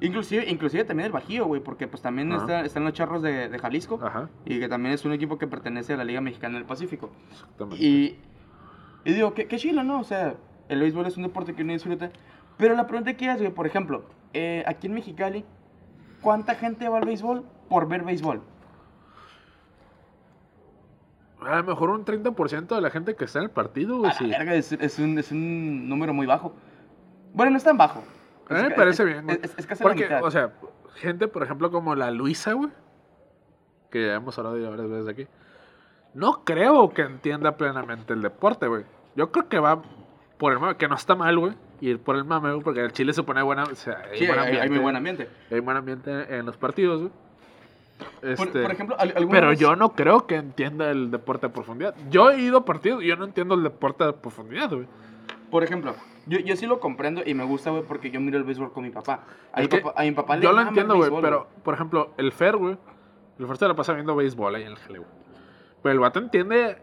inclusive, 0.00 0.44
inclusive 0.48 0.84
también 0.84 1.06
el 1.06 1.12
Bajío, 1.12 1.46
güey, 1.46 1.62
porque 1.62 1.88
pues 1.88 2.02
también 2.02 2.30
Ajá. 2.32 2.42
está- 2.42 2.64
están 2.64 2.84
los 2.84 2.92
Charros 2.92 3.22
de, 3.22 3.48
de 3.48 3.58
Jalisco. 3.58 3.98
Ajá. 4.02 4.28
Y 4.44 4.60
que 4.60 4.68
también 4.68 4.94
es 4.94 5.04
un 5.04 5.12
equipo 5.12 5.38
que 5.38 5.46
pertenece 5.46 5.94
a 5.94 5.96
la 5.96 6.04
Liga 6.04 6.20
Mexicana 6.20 6.54
del 6.58 6.66
Pacífico. 6.66 7.10
Exactamente. 7.32 7.82
Y, 7.84 8.18
y 9.04 9.12
digo, 9.14 9.34
qué, 9.34 9.46
qué 9.46 9.56
chilo, 9.56 9.82
¿no? 9.82 10.00
O 10.00 10.04
sea, 10.04 10.34
el 10.68 10.80
béisbol 10.80 11.06
es 11.06 11.16
un 11.16 11.22
deporte 11.24 11.54
que 11.54 11.62
uno 11.62 11.72
disfruta. 11.72 12.10
Pero 12.56 12.74
la 12.74 12.86
pregunta 12.86 13.14
que 13.14 13.30
es, 13.30 13.38
güey, 13.38 13.50
por 13.52 13.66
ejemplo, 13.66 14.04
eh, 14.32 14.64
aquí 14.66 14.86
en 14.86 14.94
Mexicali, 14.94 15.44
¿cuánta 16.22 16.54
gente 16.54 16.88
va 16.88 16.98
al 16.98 17.04
béisbol 17.04 17.44
por 17.68 17.86
ver 17.88 18.02
béisbol? 18.02 18.42
A 21.42 21.56
lo 21.56 21.64
mejor 21.64 21.90
un 21.90 22.04
30% 22.04 22.74
de 22.74 22.80
la 22.80 22.90
gente 22.90 23.14
que 23.14 23.24
está 23.26 23.38
en 23.40 23.44
el 23.44 23.50
partido, 23.50 23.98
güey, 23.98 24.12
sí. 24.12 24.26
verga, 24.28 24.54
es, 24.54 24.72
es 24.72 24.98
un, 24.98 25.18
es 25.18 25.30
un 25.30 25.88
número 25.88 26.12
muy 26.14 26.26
bajo. 26.26 26.52
Bueno, 27.34 27.50
no 27.52 27.58
es 27.58 27.64
tan 27.64 27.76
bajo. 27.76 28.02
A 28.48 28.54
mí 28.54 28.62
me 28.62 28.70
parece 28.70 29.02
es- 29.02 29.08
bien, 29.08 29.24
güey. 29.24 29.38
Es, 29.42 29.56
es 29.58 29.66
casi 29.66 29.84
la 29.84 29.90
Porque, 29.90 30.04
mitad. 30.04 30.24
o 30.24 30.30
sea, 30.30 30.52
gente, 30.94 31.28
por 31.28 31.42
ejemplo, 31.42 31.70
como 31.70 31.94
la 31.94 32.10
Luisa, 32.10 32.54
güey, 32.54 32.70
que 33.90 34.06
ya 34.06 34.14
hemos 34.14 34.36
hablado 34.38 34.56
ella 34.56 34.70
varias 34.70 34.88
veces 34.88 35.08
aquí, 35.08 35.26
no 36.14 36.42
creo 36.44 36.88
que 36.90 37.02
entienda 37.02 37.56
plenamente 37.56 38.14
el 38.14 38.22
deporte, 38.22 38.66
güey. 38.66 38.84
Yo 39.14 39.30
creo 39.30 39.48
que 39.48 39.58
va 39.58 39.82
por 40.38 40.52
el 40.52 40.76
que 40.78 40.88
no 40.88 40.94
está 40.94 41.14
mal, 41.14 41.38
güey, 41.38 41.52
ir 41.80 41.98
por 42.00 42.16
el 42.16 42.24
mame, 42.24 42.50
güey, 42.52 42.62
porque 42.62 42.80
el 42.80 42.92
Chile 42.92 43.12
se 43.12 43.22
pone 43.22 43.42
buena, 43.42 43.64
o 43.64 43.74
sea, 43.74 44.02
hay, 44.10 44.18
Sí, 44.18 44.26
buen 44.26 44.38
hay, 44.38 44.44
hay 44.46 44.52
ambiente, 44.52 44.70
muy 44.70 44.78
buen 44.82 44.96
ambiente. 44.96 45.28
hay 45.50 45.60
buen 45.60 45.76
ambiente 45.76 46.36
en 46.36 46.46
los 46.46 46.56
partidos, 46.56 47.00
güey. 47.02 47.12
Por, 48.20 48.28
Este, 48.48 48.62
por 48.62 48.70
ejemplo, 48.70 48.96
al- 48.98 49.12
alguna 49.16 49.38
pero 49.38 49.48
vez- 49.50 49.58
yo 49.58 49.74
no 49.74 49.92
creo 49.94 50.26
que 50.26 50.36
entienda 50.36 50.90
el 50.90 51.10
deporte 51.10 51.46
a 51.46 51.52
profundidad. 51.52 51.94
Yo 52.10 52.30
he 52.30 52.40
ido 52.40 52.58
a 52.58 52.64
partidos 52.64 53.02
y 53.02 53.06
yo 53.06 53.16
no 53.16 53.24
entiendo 53.24 53.54
el 53.54 53.62
deporte 53.62 54.04
a 54.04 54.12
profundidad, 54.12 54.68
güey. 54.70 54.86
Por 55.50 55.62
ejemplo, 55.64 55.94
yo, 56.26 56.38
yo 56.40 56.56
sí 56.56 56.66
lo 56.66 56.78
comprendo 56.80 57.22
y 57.24 57.32
me 57.32 57.44
gusta, 57.44 57.70
güey, 57.70 57.84
porque 57.84 58.10
yo 58.10 58.20
miro 58.20 58.36
el 58.36 58.44
béisbol 58.44 58.72
con 58.72 58.82
mi 58.84 58.90
papá. 58.90 59.20
A, 59.52 59.60
mi, 59.62 59.68
que 59.68 59.78
papá, 59.78 60.00
a 60.00 60.04
mi 60.04 60.10
papá 60.12 60.36
le 60.36 60.42
Yo 60.42 60.52
lo 60.52 60.60
entiendo, 60.60 60.96
güey, 60.96 61.10
pero, 61.22 61.48
por 61.62 61.72
ejemplo, 61.72 62.10
el 62.18 62.32
Fer, 62.32 62.56
güey, 62.56 62.76
el 63.38 63.46
Fer 63.46 63.56
se 63.56 63.68
la 63.68 63.74
pasa 63.74 63.94
viendo 63.94 64.14
béisbol 64.14 64.54
ahí 64.56 64.62
en 64.64 64.72
el 64.72 64.76
jale, 64.76 64.98
güey. 64.98 65.10
Pero 65.82 65.92
el 65.94 66.00
vato 66.00 66.18
entiende 66.18 66.76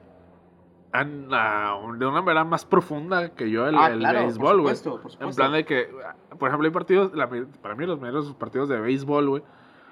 de 0.93 2.05
una 2.05 2.21
manera 2.21 2.43
más 2.43 2.65
profunda 2.65 3.29
que 3.29 3.49
yo 3.49 3.67
el, 3.67 3.75
Ah, 3.77 3.87
el 3.91 3.99
claro, 3.99 4.19
béisbol, 4.21 4.61
güey. 4.61 4.75
En 5.19 5.33
plan 5.35 5.51
de 5.51 5.65
que, 5.65 5.89
por 6.37 6.49
ejemplo, 6.49 6.67
hay 6.67 6.73
partidos, 6.73 7.13
la 7.13 7.27
para 7.61 7.75
mí 7.75 7.85
los 7.85 7.99
mejores 7.99 8.31
partidos 8.33 8.69
de 8.69 8.79
béisbol, 8.79 9.27
güey, 9.29 9.43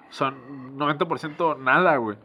son 0.10 0.78
90% 0.78 1.58
nada, 1.58 1.98
güey. 1.98 2.18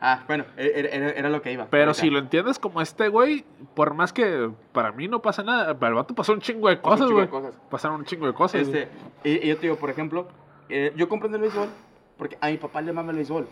Ah, 0.00 0.24
bueno, 0.26 0.44
era, 0.56 0.88
era- 0.90 1.10
era 1.10 1.30
lo 1.30 1.40
que 1.42 1.52
iba. 1.52 1.66
Pero 1.70 1.94
si 1.94 2.10
lo 2.10 2.18
entiendes 2.18 2.58
como 2.58 2.80
este, 2.82 3.08
güey, 3.08 3.44
por 3.74 3.94
más 3.94 4.12
que 4.12 4.50
para 4.72 4.92
mí 4.92 5.08
no 5.08 5.20
pasa 5.22 5.42
nada, 5.42 5.78
para 5.78 5.88
el 5.90 5.94
vato 5.96 6.14
pasó 6.14 6.32
un 6.32 6.40
chingo 6.40 6.68
de 6.68 6.80
cosas, 6.80 7.10
güey. 7.10 7.28
Pasaron 7.70 7.98
un 8.00 8.04
chingo 8.04 8.26
de 8.26 8.34
cosas. 8.34 8.62
Este, 8.62 8.88
y, 9.24 9.44
y 9.44 9.48
yo 9.48 9.56
te 9.56 9.62
digo, 9.62 9.76
por 9.76 9.88
ejemplo, 9.90 10.28
eh, 10.68 10.92
yo 10.96 11.08
comprendo 11.08 11.36
el 11.36 11.42
béisbol 11.42 11.68
porque 12.18 12.36
a 12.40 12.48
mi 12.48 12.56
papá 12.58 12.80
le 12.82 12.92
mama 12.92 13.10
el 13.10 13.16
béisbol. 13.16 13.46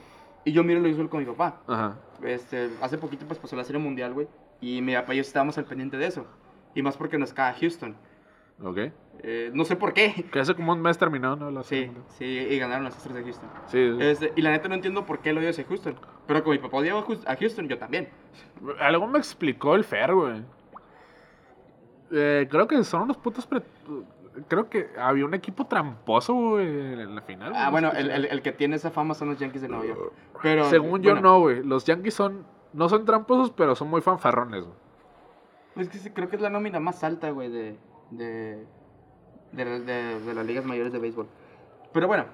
Y 0.46 0.52
yo 0.52 0.62
miro 0.62 0.76
el 0.78 0.84
béisbol 0.84 1.08
con 1.08 1.20
mi 1.20 1.26
papá. 1.26 1.60
Ajá. 1.66 1.96
Este, 2.22 2.70
hace 2.82 2.98
poquito 2.98 3.24
pues 3.26 3.38
pasó 3.38 3.56
la 3.56 3.64
serie 3.64 3.80
mundial, 3.80 4.12
güey. 4.12 4.28
Y 4.64 4.80
mi 4.82 4.94
papá 4.94 5.12
y 5.12 5.18
yo 5.18 5.20
estábamos 5.20 5.58
al 5.58 5.64
pendiente 5.66 5.96
de 5.98 6.06
eso. 6.06 6.26
Y 6.74 6.82
más 6.82 6.96
porque 6.96 7.18
nos 7.18 7.32
cae 7.34 7.54
Houston. 7.60 7.94
Ok. 8.62 8.78
Eh, 9.22 9.50
no 9.52 9.64
sé 9.64 9.76
por 9.76 9.92
qué. 9.92 10.24
Que 10.32 10.40
hace 10.40 10.54
como 10.54 10.72
un 10.72 10.80
mes 10.80 10.96
terminó, 10.96 11.36
¿no? 11.36 11.50
La 11.50 11.62
Sí, 11.62 11.90
sí, 12.18 12.24
y 12.24 12.58
ganaron 12.58 12.84
las 12.84 12.96
Astros 12.96 13.14
de 13.14 13.22
Houston. 13.24 13.48
Sí. 13.66 13.90
sí. 13.98 14.04
Este, 14.04 14.32
y 14.36 14.42
la 14.42 14.50
neta 14.52 14.68
no 14.68 14.74
entiendo 14.74 15.04
por 15.04 15.18
qué 15.20 15.32
lo 15.32 15.40
odio 15.40 15.50
hacia 15.50 15.64
Houston. 15.64 15.96
Pero 16.26 16.42
como 16.42 16.52
mi 16.52 16.58
papá 16.58 16.78
odiaba 16.78 17.00
a 17.26 17.36
Houston, 17.36 17.68
yo 17.68 17.78
también. 17.78 18.08
Algo 18.80 19.06
me 19.06 19.18
explicó 19.18 19.74
el 19.74 19.84
Fer, 19.84 20.14
güey. 20.14 20.42
Eh, 22.12 22.46
creo 22.50 22.66
que 22.66 22.82
son 22.84 23.02
unos 23.02 23.16
putos. 23.16 23.46
pre- 23.46 23.62
Creo 24.48 24.68
que 24.68 24.88
había 24.98 25.24
un 25.24 25.34
equipo 25.34 25.66
tramposo, 25.66 26.34
güey, 26.34 26.66
en 26.66 27.14
la 27.14 27.22
final. 27.22 27.52
Ah, 27.54 27.66
no 27.66 27.70
bueno, 27.70 27.92
el, 27.92 28.10
el, 28.10 28.24
el 28.24 28.42
que 28.42 28.50
tiene 28.50 28.74
esa 28.76 28.90
fama 28.90 29.14
son 29.14 29.28
los 29.28 29.38
Yankees 29.38 29.62
de 29.62 29.68
Nueva 29.68 29.86
York. 29.86 30.12
Pero, 30.42 30.64
Según 30.70 31.02
yo, 31.02 31.12
bueno, 31.12 31.28
no, 31.28 31.38
güey. 31.40 31.62
Los 31.62 31.84
Yankees 31.84 32.14
son. 32.14 32.44
No 32.74 32.88
son 32.90 33.04
tramposos, 33.06 33.50
pero 33.52 33.74
son 33.74 33.88
muy 33.88 34.00
fanfarrones, 34.02 34.62
güey. 34.64 34.74
Pues 35.74 35.88
que 35.88 35.98
sí, 35.98 36.10
creo 36.10 36.28
que 36.28 36.36
es 36.36 36.42
la 36.42 36.50
nómina 36.50 36.78
más 36.80 37.02
alta, 37.02 37.30
güey, 37.30 37.48
de, 37.50 37.76
de, 38.10 38.66
de, 39.52 39.64
de- 39.80 40.20
de 40.20 40.34
las 40.34 40.44
ligas 40.46 40.64
mayores 40.64 40.92
de 40.92 40.98
béisbol. 40.98 41.26
Pero 41.92 42.06
bueno, 42.08 42.26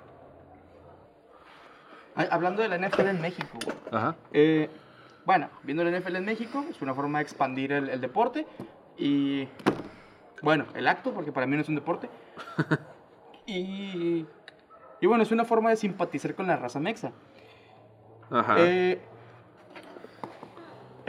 hablando 2.30 2.62
de 2.62 2.68
la 2.68 2.78
NFL 2.78 3.06
en 3.08 3.20
México, 3.20 3.58
güey. 3.64 3.76
Ajá. 3.92 4.16
Eh, 4.32 4.68
bueno, 5.24 5.48
viendo 5.62 5.84
la 5.84 5.98
NFL 5.98 6.16
en 6.16 6.24
México, 6.24 6.64
es 6.68 6.80
una 6.82 6.94
forma 6.94 7.18
de 7.18 7.22
expandir 7.22 7.72
el, 7.72 7.88
el 7.88 8.00
deporte 8.00 8.46
y, 8.96 9.48
bueno, 10.42 10.66
el 10.74 10.86
acto, 10.88 11.12
porque 11.12 11.32
para 11.32 11.46
mí 11.46 11.56
no 11.56 11.62
es 11.62 11.68
un 11.68 11.74
deporte. 11.76 12.08
y, 13.46 14.26
y 15.00 15.06
bueno, 15.06 15.22
es 15.22 15.32
una 15.32 15.44
forma 15.44 15.70
de 15.70 15.76
simpatizar 15.76 16.34
con 16.34 16.46
la 16.46 16.56
raza 16.56 16.80
mexa. 16.80 17.12
Ajá. 18.30 18.56
Eh, 18.58 19.00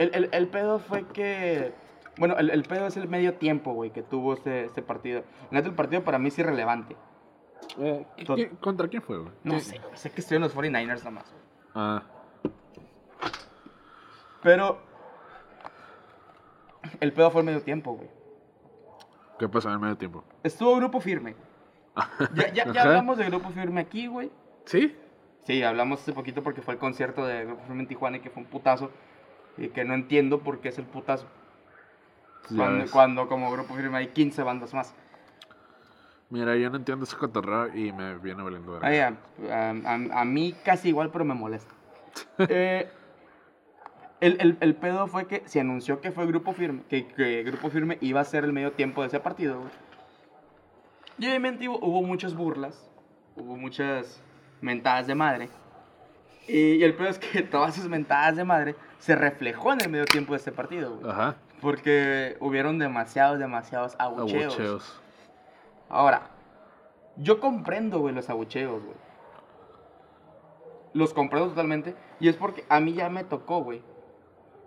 el, 0.02 0.14
el, 0.14 0.28
el 0.32 0.48
pedo 0.48 0.78
fue 0.78 1.06
que. 1.08 1.72
Bueno, 2.18 2.36
el, 2.38 2.50
el 2.50 2.62
pedo 2.64 2.86
es 2.86 2.96
el 2.96 3.08
medio 3.08 3.34
tiempo, 3.34 3.72
güey, 3.72 3.90
que 3.90 4.02
tuvo 4.02 4.34
este, 4.34 4.64
este 4.64 4.82
partido. 4.82 5.24
El 5.50 5.74
partido 5.74 6.02
para 6.04 6.18
mí 6.18 6.28
es 6.28 6.38
irrelevante. 6.38 6.96
Eh, 7.78 8.04
¿quién- 8.34 8.56
¿Contra 8.56 8.88
quién 8.88 9.02
fue, 9.02 9.18
güey? 9.18 9.32
No 9.44 9.54
¿Qué- 9.54 9.60
sé, 9.60 9.80
sé 9.94 10.10
que 10.10 10.20
estoy 10.20 10.36
en 10.36 10.42
los 10.42 10.54
49ers 10.54 11.04
nomás. 11.04 11.24
güey. 11.30 11.42
Ah, 11.74 12.02
Pero. 14.42 14.78
El 17.00 17.12
pedo 17.12 17.30
fue 17.30 17.40
el 17.42 17.46
medio 17.46 17.62
tiempo, 17.62 17.92
güey. 17.94 18.08
¿qué 19.38 19.48
pasó 19.48 19.68
en 19.68 19.74
el 19.74 19.80
medio 19.80 19.96
tiempo? 19.96 20.22
Estuvo 20.42 20.76
grupo 20.76 21.00
firme. 21.00 21.34
Ya, 22.34 22.52
ya, 22.52 22.72
ya 22.72 22.82
hablamos 22.82 23.18
de 23.18 23.24
grupo 23.26 23.50
firme 23.50 23.80
aquí, 23.80 24.06
güey. 24.06 24.30
¿Sí? 24.64 24.96
Sí, 25.44 25.62
hablamos 25.64 26.00
hace 26.00 26.12
poquito 26.12 26.42
porque 26.42 26.62
fue 26.62 26.74
el 26.74 26.80
concierto 26.80 27.26
de 27.26 27.44
Grupo 27.44 27.62
Firme 27.64 27.82
en 27.82 27.88
Tijuana 27.88 28.16
y 28.18 28.20
que 28.20 28.30
fue 28.30 28.42
un 28.44 28.48
putazo. 28.48 28.90
Y 29.58 29.68
que 29.68 29.84
no 29.84 29.94
entiendo 29.94 30.40
por 30.40 30.60
qué 30.60 30.68
es 30.70 30.78
el 30.78 30.84
putazo. 30.86 31.26
Cuando, 32.56 32.90
cuando 32.90 33.28
como 33.28 33.50
Grupo 33.52 33.74
Firme 33.74 33.98
hay 33.98 34.08
15 34.08 34.42
bandas 34.42 34.74
más. 34.74 34.94
Mira, 36.30 36.56
yo 36.56 36.70
no 36.70 36.76
entiendo 36.76 37.04
ese 37.04 37.16
cotorreo 37.16 37.74
y 37.76 37.92
me 37.92 38.16
viene 38.18 38.42
valiendo. 38.42 38.72
verga. 38.72 38.88
Ay, 38.88 38.98
a, 38.98 39.16
a- 39.54 39.70
a- 39.70 40.20
a 40.20 40.24
mí 40.24 40.54
casi 40.64 40.88
igual, 40.88 41.10
pero 41.10 41.24
me 41.24 41.34
molesta. 41.34 41.72
Eh, 42.48 42.88
el, 44.20 44.36
el- 44.40 44.56
el 44.60 44.74
pedo 44.76 45.06
fue 45.08 45.26
que 45.26 45.42
se 45.46 45.60
anunció 45.60 46.00
que 46.00 46.10
fue 46.12 46.26
Grupo 46.26 46.52
Firme, 46.52 46.82
que, 46.88 47.06
que 47.06 47.42
Grupo 47.42 47.70
Firme 47.70 47.98
iba 48.00 48.20
a 48.20 48.24
ser 48.24 48.44
el 48.44 48.52
medio 48.52 48.72
tiempo 48.72 49.02
de 49.02 49.08
ese 49.08 49.20
partido, 49.20 49.58
güey. 49.60 49.70
Y 51.18 51.26
obviamente 51.26 51.68
hubo, 51.68 51.78
hubo 51.84 52.02
muchas 52.02 52.34
burlas, 52.34 52.88
hubo 53.36 53.56
muchas 53.56 54.22
mentadas 54.60 55.06
de 55.06 55.14
madre. 55.14 55.48
Y, 56.48 56.74
y 56.74 56.84
el 56.84 56.94
pedo 56.94 57.08
es 57.08 57.18
que 57.18 57.42
todas 57.42 57.76
esas 57.76 57.88
mentadas 57.88 58.36
de 58.36 58.44
madre 58.44 58.76
se 58.98 59.16
reflejó 59.16 59.72
en 59.72 59.80
el 59.80 59.90
medio 59.90 60.04
tiempo 60.04 60.32
de 60.32 60.38
este 60.38 60.52
partido, 60.52 60.96
güey. 60.96 61.10
Ajá. 61.10 61.36
Porque 61.60 62.36
hubieron 62.40 62.78
demasiados, 62.78 63.38
demasiados 63.38 63.94
abucheos. 63.98 64.54
Abucheos. 64.54 65.00
Ahora, 65.88 66.30
yo 67.16 67.40
comprendo, 67.40 68.00
güey, 68.00 68.14
los 68.14 68.30
abucheos, 68.30 68.82
güey. 68.82 68.96
Los 70.94 71.14
comprendo 71.14 71.50
totalmente. 71.50 71.94
Y 72.20 72.28
es 72.28 72.36
porque 72.36 72.64
a 72.68 72.80
mí 72.80 72.94
ya 72.94 73.08
me 73.08 73.24
tocó, 73.24 73.62
güey. 73.62 73.82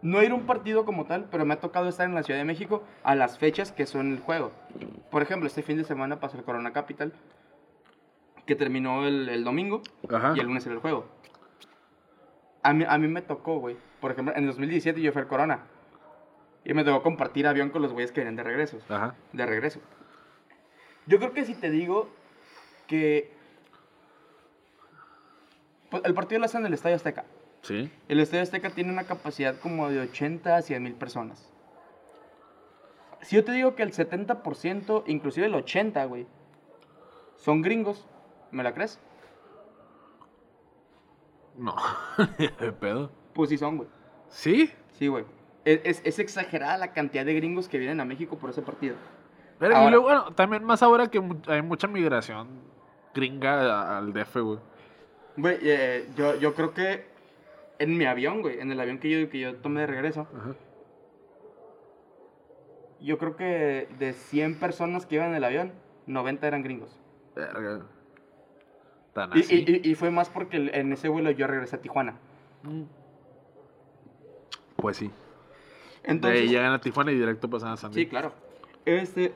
No 0.02 0.22
ir 0.22 0.32
a 0.32 0.36
un 0.36 0.46
partido 0.46 0.86
como 0.86 1.06
tal, 1.06 1.26
pero 1.32 1.46
me 1.46 1.56
ha 1.56 1.60
tocado 1.60 1.88
estar 1.90 2.08
en 2.08 2.14
la 2.14 2.24
Ciudad 2.24 2.40
de 2.40 2.46
México 2.46 2.84
a 3.04 3.16
las 3.16 3.38
fechas 3.38 3.72
que 3.72 3.86
son 3.86 4.12
el 4.12 4.20
juego. 4.20 4.52
Por 5.10 5.22
ejemplo, 5.22 5.48
este 5.48 5.64
fin 5.64 5.78
de 5.78 5.84
semana 5.84 6.20
pasó 6.20 6.38
el 6.38 6.44
Corona 6.44 6.74
Capital, 6.74 7.14
que 8.46 8.56
terminó 8.56 9.06
el, 9.08 9.30
el 9.30 9.44
domingo 9.44 9.82
Ajá. 10.14 10.34
y 10.36 10.40
el 10.40 10.46
lunes 10.46 10.66
era 10.66 10.76
el 10.76 10.82
juego. 10.82 11.08
A 12.66 12.74
mí, 12.74 12.84
a 12.88 12.98
mí 12.98 13.08
me 13.08 13.22
tocó, 13.22 13.60
güey. 13.60 13.78
Por 14.02 14.12
ejemplo, 14.12 14.34
en 14.36 14.42
el 14.42 14.48
2017 14.48 15.00
yo 15.00 15.12
fui 15.12 15.22
al 15.22 15.28
Corona. 15.28 15.68
Y 16.64 16.74
me 16.74 16.84
tocó 16.84 17.04
compartir 17.04 17.46
avión 17.46 17.70
con 17.70 17.84
los 17.84 17.94
güeyes 17.94 18.12
que 18.12 18.22
venían 18.22 18.38
de 18.38 18.42
regreso 18.42 18.80
Ajá. 18.90 19.14
de 19.34 19.46
regreso. 19.46 19.80
Yo 21.06 21.20
creo 21.20 21.32
que 21.32 21.46
si 21.46 21.54
te 21.54 21.70
digo 21.70 22.10
que 22.88 23.32
pues, 25.92 26.04
el 26.06 26.16
partido 26.16 26.40
lo 26.40 26.46
hacen 26.46 26.62
en 26.62 26.66
el 26.66 26.74
Estadio 26.74 26.96
Azteca. 26.96 27.26
Sí. 27.62 27.92
El 28.08 28.20
Estadio 28.20 28.42
Azteca 28.42 28.72
tiene 28.72 28.92
una 28.92 29.04
capacidad 29.04 29.60
como 29.60 29.88
de 29.92 30.00
80 30.00 30.56
a 30.58 30.64
100 30.64 30.82
mil 30.82 30.96
personas. 30.96 31.54
Si 33.22 33.36
yo 33.36 33.46
te 33.46 33.52
digo 33.52 33.76
que 33.76 33.84
el 33.84 33.94
70%, 33.94 35.04
inclusive 35.06 35.46
el 35.46 35.54
80, 35.54 36.04
güey, 36.06 36.26
son 37.38 37.62
gringos, 37.62 38.08
¿me 38.50 38.64
la 38.64 38.74
crees? 38.74 39.00
No. 41.58 41.76
¿De 42.60 42.72
pedo? 42.72 43.12
Pues 43.34 43.50
sí 43.50 43.58
son, 43.58 43.78
güey. 43.78 43.90
¿Sí? 44.30 44.72
Sí, 44.94 45.08
güey. 45.08 45.26
Es, 45.64 45.82
es- 45.84 46.02
es 46.06 46.20
exagerada 46.20 46.78
la 46.78 46.94
cantidad 46.94 47.26
de 47.26 47.34
gringos 47.34 47.68
que 47.70 47.78
vienen 47.78 48.00
a 48.00 48.06
México 48.06 48.38
por 48.38 48.50
ese 48.50 48.62
partido. 48.62 48.96
Pero 49.60 49.88
y 49.88 49.90
luego, 49.90 50.04
bueno, 50.04 50.34
también 50.34 50.64
más 50.66 50.84
ahora 50.84 51.08
que 51.08 51.22
hay 51.48 51.62
mucha 51.62 51.88
migración 51.88 52.50
gringa 53.14 53.98
al 53.98 54.12
DF, 54.12 54.36
güey. 54.42 54.60
Güey, 55.38 55.58
eh, 55.62 56.10
yo, 56.18 56.36
yo 56.36 56.54
creo 56.54 56.74
que 56.74 57.06
en 57.80 57.98
mi 57.98 58.06
avión, 58.06 58.42
güey, 58.42 58.60
en 58.60 58.72
el 58.72 58.80
avión 58.80 59.00
que 59.00 59.10
yo, 59.10 59.30
que 59.30 59.40
yo 59.40 59.56
tomé 59.58 59.82
de 59.82 59.88
regreso, 59.88 60.28
Ajá. 60.36 60.54
Yo 63.02 63.18
creo 63.18 63.36
que 63.36 63.88
de 64.00 64.14
100 64.14 64.60
personas 64.60 65.06
que 65.06 65.16
iban 65.16 65.30
en 65.30 65.36
el 65.36 65.44
avión, 65.44 65.74
90 66.08 66.48
eran 66.48 66.64
gringos. 66.64 66.98
Verga. 67.36 67.86
Tan 69.16 69.32
Y, 69.34 69.40
así. 69.40 69.64
y- 69.66 69.72
y- 69.88 69.92
y 69.92 69.96
fue 69.96 70.12
más 70.12 70.30
porque 70.30 70.58
en 70.74 70.92
ese 70.92 71.08
vuelo 71.08 71.32
yo 71.32 71.48
regresé 71.48 71.78
a 71.78 71.82
Tijuana. 71.82 72.16
Pues 74.76 74.98
sí. 74.98 75.10
Entonces, 76.04 76.42
de 76.42 76.48
ahí 76.48 76.52
llegan 76.54 76.74
a 76.74 76.82
Tijuana 76.82 77.14
y 77.14 77.16
directo 77.16 77.50
pasan 77.50 77.72
a 77.72 77.78
San 77.78 77.92
sí, 77.94 78.00
Diego. 78.02 78.10
claro. 78.10 78.34
Este, 78.84 79.34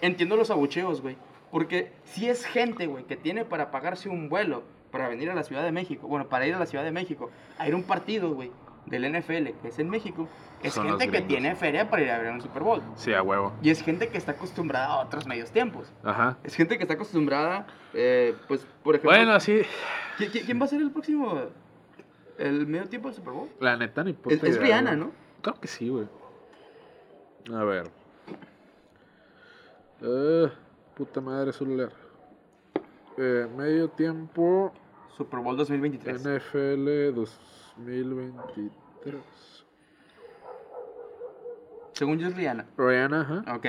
entiendo 0.00 0.36
los 0.36 0.50
abucheos, 0.50 1.02
güey. 1.02 1.16
Porque 1.50 1.92
si 2.04 2.30
es 2.30 2.46
gente, 2.46 2.86
güey, 2.86 3.04
que 3.04 3.14
tiene 3.16 3.44
para 3.44 3.70
pagarse 3.70 4.08
un 4.08 4.30
vuelo 4.30 4.62
para 4.90 5.06
venir 5.08 5.28
a 5.30 5.34
la 5.34 5.42
Ciudad 5.42 5.62
de 5.62 5.70
México, 5.70 6.08
bueno, 6.08 6.28
para 6.30 6.46
ir 6.46 6.54
a 6.54 6.58
la 6.58 6.64
Ciudad 6.66 6.82
de 6.82 6.92
México, 6.92 7.30
a 7.58 7.68
ir 7.68 7.74
a 7.74 7.76
un 7.76 7.82
partido, 7.84 8.32
güey, 8.32 8.50
del 8.86 9.10
NFL, 9.10 9.48
que 9.62 9.68
es 9.68 9.78
en 9.78 9.88
México, 9.88 10.28
es 10.62 10.74
Son 10.74 10.86
gente 10.88 11.10
que 11.10 11.22
tiene 11.22 11.54
feria 11.56 11.88
para 11.88 12.02
ir 12.02 12.10
a 12.10 12.18
ver 12.18 12.32
un 12.32 12.40
Super 12.40 12.62
Bowl. 12.62 12.82
Sí, 12.96 13.12
a 13.14 13.22
huevo. 13.22 13.52
Y 13.62 13.70
es 13.70 13.82
gente 13.82 14.08
que 14.08 14.18
está 14.18 14.32
acostumbrada 14.32 14.86
a 14.86 15.00
otros 15.00 15.26
medios 15.26 15.50
tiempos. 15.50 15.92
Ajá. 16.02 16.36
Es 16.44 16.54
gente 16.54 16.76
que 16.76 16.82
está 16.84 16.94
acostumbrada, 16.94 17.66
eh, 17.94 18.34
pues, 18.48 18.66
por 18.82 18.94
ejemplo... 18.96 19.16
Bueno, 19.16 19.38
sí. 19.40 19.62
¿Qui- 20.18 20.30
qui- 20.30 20.44
¿Quién 20.44 20.60
va 20.60 20.64
a 20.64 20.68
ser 20.68 20.80
el 20.82 20.90
próximo? 20.90 21.40
¿El 22.38 22.66
medio 22.66 22.88
tiempo 22.88 23.08
del 23.08 23.16
Super 23.16 23.32
Bowl? 23.32 23.48
La 23.60 23.76
neta 23.76 24.02
ni 24.04 24.12
puta 24.12 24.34
Es, 24.34 24.42
es 24.42 24.58
Rihanna. 24.60 24.96
¿no? 24.96 25.10
Creo 25.42 25.54
que 25.60 25.68
sí, 25.68 25.88
güey. 25.88 26.06
A 27.52 27.64
ver. 27.64 27.90
Eh, 30.02 30.48
puta 30.96 31.20
madre 31.20 31.52
celular. 31.52 31.90
Eh, 33.16 33.46
medio 33.56 33.88
tiempo 33.90 34.72
Super 35.16 35.40
Bowl 35.40 35.56
2023. 35.56 36.20
NFL 36.22 37.14
2023. 37.76 39.20
Según 41.92 42.18
yo 42.18 42.28
es 42.28 42.36
Rihanna. 42.36 42.66
Rihanna, 42.76 43.20
ajá. 43.20 43.54
Ok. 43.56 43.66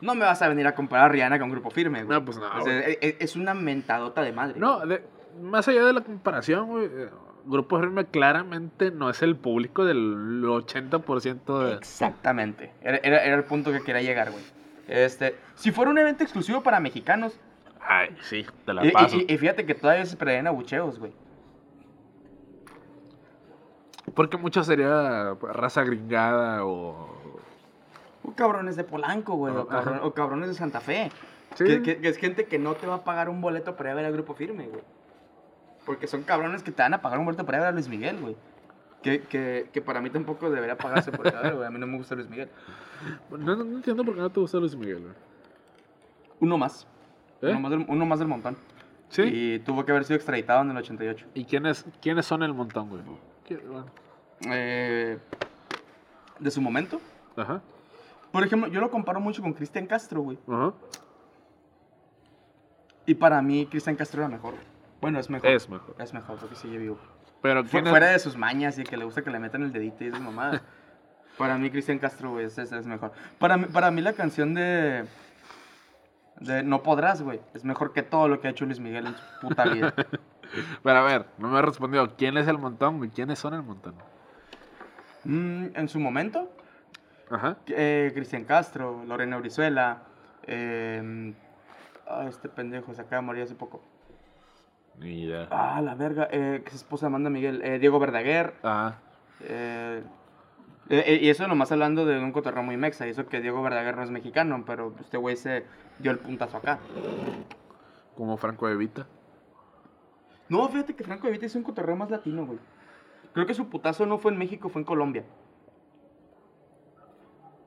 No 0.00 0.14
me 0.14 0.24
vas 0.24 0.40
a 0.42 0.48
venir 0.48 0.66
a 0.66 0.74
comparar 0.74 1.06
a 1.06 1.08
Rihanna 1.08 1.38
con 1.38 1.50
Grupo 1.50 1.70
Firme, 1.70 2.04
güey. 2.04 2.18
No, 2.18 2.24
pues 2.24 2.38
no, 2.38 2.46
O 2.56 2.60
sea, 2.62 2.80
e- 2.80 2.98
e- 3.00 3.16
es, 3.20 3.36
una 3.36 3.54
mentadota 3.54 4.22
de 4.22 4.32
madre. 4.32 4.58
No, 4.58 4.84
de- 4.86 5.02
más 5.42 5.66
allá 5.68 5.84
de 5.84 5.92
la 5.92 6.00
comparación, 6.02 6.68
güey. 6.68 6.86
eh, 6.86 7.08
Grupo 7.46 7.78
Firme 7.78 8.06
claramente 8.06 8.90
no 8.90 9.10
es 9.10 9.22
el 9.22 9.36
público 9.36 9.84
del 9.84 10.42
80% 10.44 11.58
de... 11.66 11.74
Exactamente. 11.74 12.72
Era, 12.82 12.98
era- 12.98 13.24
era 13.24 13.36
el 13.36 13.44
punto 13.44 13.72
que 13.72 13.82
quería 13.82 14.02
llegar, 14.02 14.30
güey. 14.30 14.42
Este, 14.88 15.36
si 15.54 15.70
fuera 15.72 15.90
un 15.90 15.98
evento 15.98 16.22
exclusivo 16.22 16.62
para 16.62 16.80
mexicanos, 16.80 17.38
Ay, 17.80 18.16
sí, 18.22 18.46
te 18.64 18.72
la 18.72 18.82
paso. 18.92 19.16
y- 19.16 19.26
y 19.32 19.36
fíjate 19.38 19.66
que 19.66 19.74
todavía 19.74 20.06
se 20.06 20.16
preveían 20.16 20.46
abucheos, 20.46 20.98
güey. 20.98 21.12
Porque 24.14 24.36
mucho 24.36 24.62
sería 24.64 25.34
raza 25.42 25.82
gringada 25.84 26.64
o... 26.64 27.22
O 28.22 28.32
cabrones 28.34 28.76
de 28.76 28.84
Polanco, 28.84 29.34
güey. 29.34 29.54
O, 29.54 29.62
Ajá. 29.70 29.82
cabron- 29.84 30.00
o 30.02 30.14
cabrones 30.14 30.48
de 30.48 30.54
Santa 30.54 30.80
Fe. 30.80 31.10
Sí. 31.56 31.64
Que, 31.64 31.82
que- 31.82 31.98
que 32.00 32.08
es 32.08 32.16
gente 32.16 32.46
que 32.46 32.58
no 32.58 32.74
te 32.74 32.86
va 32.86 32.96
a 32.96 33.04
pagar 33.04 33.28
un 33.28 33.40
boleto 33.40 33.76
para 33.76 33.90
ir 33.90 33.92
a 33.92 33.96
ver 33.96 34.04
al 34.06 34.12
grupo 34.12 34.34
firme, 34.34 34.66
güey. 34.68 34.82
Porque 35.84 36.06
son 36.06 36.22
cabrones 36.22 36.62
que 36.62 36.72
te 36.72 36.82
van 36.82 36.94
a 36.94 37.02
pagar 37.02 37.18
un 37.18 37.26
boleto 37.26 37.44
para 37.44 37.58
ir 37.58 37.62
a 37.62 37.64
ver 37.66 37.68
a 37.70 37.72
Luis 37.74 37.88
Miguel, 37.88 38.18
güey. 38.20 38.36
Que, 39.02 39.20
que, 39.20 39.68
que 39.70 39.82
para 39.82 40.00
mí 40.00 40.08
tampoco 40.08 40.48
debería 40.50 40.78
pagarse 40.78 41.12
por 41.12 41.26
ir 41.26 41.36
a 41.36 41.42
ver, 41.42 41.54
güey. 41.56 41.66
A 41.66 41.70
mí 41.70 41.78
no 41.78 41.86
me 41.86 41.98
gusta 41.98 42.14
Luis 42.14 42.28
Miguel. 42.30 42.48
No, 43.30 43.36
no, 43.36 43.56
no 43.56 43.76
entiendo 43.76 44.02
por 44.04 44.14
qué 44.14 44.20
no 44.20 44.30
te 44.30 44.40
gusta 44.40 44.58
Luis 44.58 44.74
Miguel, 44.74 45.00
güey. 45.02 45.12
Uno 46.40 46.56
más. 46.56 46.86
¿Eh? 47.42 47.50
Uno, 47.50 47.60
más 47.60 47.70
del, 47.72 47.84
uno 47.88 48.06
más 48.06 48.18
del 48.18 48.28
montón. 48.28 48.56
¿Sí? 49.10 49.22
Y 49.22 49.58
tuvo 49.58 49.84
que 49.84 49.90
haber 49.92 50.04
sido 50.04 50.16
extraditado 50.16 50.62
en 50.62 50.70
el 50.70 50.76
88. 50.78 51.26
¿Y 51.34 51.44
quiénes, 51.44 51.84
quiénes 52.00 52.24
son 52.24 52.42
el 52.42 52.54
montón, 52.54 52.88
güey? 52.88 53.02
¿Qui- 53.48 53.60
bueno, 53.66 53.86
Eh, 54.50 55.18
de 56.38 56.50
su 56.50 56.60
momento. 56.60 57.00
Ajá. 57.36 57.62
Por 58.32 58.44
ejemplo, 58.44 58.68
yo 58.68 58.80
lo 58.80 58.90
comparo 58.90 59.20
mucho 59.20 59.42
con 59.42 59.52
Cristian 59.52 59.86
Castro, 59.86 60.20
güey. 60.22 60.38
Ajá. 60.48 60.72
Y 63.06 63.14
para 63.14 63.40
mí, 63.42 63.66
Cristian 63.66 63.96
Castro 63.96 64.22
era 64.22 64.28
mejor. 64.28 64.54
Bueno, 65.00 65.18
es 65.18 65.28
mejor. 65.30 65.50
Es 65.50 65.68
mejor. 65.68 65.94
Es 65.98 66.12
mejor 66.14 66.38
porque 66.38 66.54
sigue 66.56 66.78
vivo. 66.78 66.98
Pero 67.42 67.62
Fu- 67.64 67.70
¿quién 67.70 67.86
es- 67.86 67.90
fuera 67.90 68.06
de 68.08 68.18
sus 68.18 68.36
mañas 68.36 68.78
y 68.78 68.84
que 68.84 68.96
le 68.96 69.04
gusta 69.04 69.22
que 69.22 69.30
le 69.30 69.38
metan 69.38 69.62
el 69.62 69.72
dedito 69.72 70.04
y 70.04 70.08
esas 70.08 70.20
mamadas. 70.20 70.62
para 71.38 71.58
mí, 71.58 71.70
Cristian 71.70 71.98
Castro, 71.98 72.30
güey, 72.32 72.46
es, 72.46 72.56
es 72.58 72.86
mejor. 72.86 73.12
Para 73.38 73.56
mí, 73.56 73.66
para 73.66 73.90
mí, 73.90 74.00
la 74.00 74.14
canción 74.14 74.54
de. 74.54 75.04
de 76.40 76.62
No 76.62 76.82
Podrás, 76.82 77.22
güey, 77.22 77.40
es 77.52 77.64
mejor 77.64 77.92
que 77.92 78.02
todo 78.02 78.28
lo 78.28 78.40
que 78.40 78.48
ha 78.48 78.50
hecho 78.50 78.64
Luis 78.64 78.80
Miguel 78.80 79.06
en 79.06 79.14
su 79.16 79.22
puta 79.48 79.64
vida. 79.66 79.94
Pero 80.82 80.98
a 80.98 81.02
ver, 81.02 81.26
no 81.38 81.48
me 81.48 81.58
ha 81.58 81.62
respondido. 81.62 82.14
¿Quién 82.16 82.36
es 82.36 82.46
el 82.48 82.58
montón? 82.58 83.08
¿Quiénes 83.10 83.38
son 83.38 83.54
el 83.54 83.62
montón? 83.62 83.94
Mm, 85.24 85.66
en 85.74 85.88
su 85.88 85.98
momento, 85.98 86.50
Ajá. 87.30 87.56
eh, 87.68 88.10
Cristian 88.14 88.44
Castro, 88.44 89.02
Lorena 89.06 89.38
Brizuela, 89.38 90.02
eh, 90.46 91.32
ah, 92.06 92.26
este 92.28 92.48
pendejo 92.48 92.92
se 92.94 93.02
acaba 93.02 93.16
de 93.22 93.26
morir 93.26 93.42
hace 93.44 93.54
poco. 93.54 93.82
Ni 94.98 95.22
idea. 95.24 95.48
Ah, 95.50 95.80
la 95.82 95.94
verga, 95.94 96.28
eh, 96.30 96.60
que 96.62 96.68
es 96.68 96.76
esposa 96.76 97.06
de 97.06 97.08
Amanda 97.08 97.30
Miguel, 97.30 97.62
eh, 97.64 97.78
Diego 97.78 97.98
Verdaguer, 97.98 98.54
Eh, 99.40 100.02
y 101.22 101.30
eso 101.30 101.48
nomás 101.48 101.72
hablando 101.72 102.04
de 102.04 102.18
un 102.18 102.30
cotorreo 102.30 102.62
muy 102.62 102.76
mexa, 102.76 103.06
y 103.06 103.10
eso 103.10 103.26
que 103.26 103.40
Diego 103.40 103.62
Verdaguer 103.62 103.96
no 103.96 104.02
es 104.02 104.10
mexicano, 104.10 104.62
pero 104.66 104.94
este 105.00 105.16
güey 105.16 105.34
se 105.36 105.64
dio 105.98 106.10
el 106.10 106.18
puntazo 106.18 106.58
acá. 106.58 106.78
como 108.14 108.36
Franco 108.36 108.68
de 108.68 108.76
Vita. 108.76 109.06
No, 110.48 110.68
fíjate 110.68 110.94
que 110.94 111.04
Franco 111.04 111.26
de 111.26 111.32
Vita 111.32 111.46
hizo 111.46 111.58
un 111.58 111.64
cotorreo 111.64 111.96
más 111.96 112.10
latino, 112.10 112.44
güey. 112.46 112.58
Creo 113.32 113.46
que 113.46 113.54
su 113.54 113.68
putazo 113.68 114.06
no 114.06 114.18
fue 114.18 114.32
en 114.32 114.38
México, 114.38 114.68
fue 114.68 114.80
en 114.80 114.86
Colombia. 114.86 115.24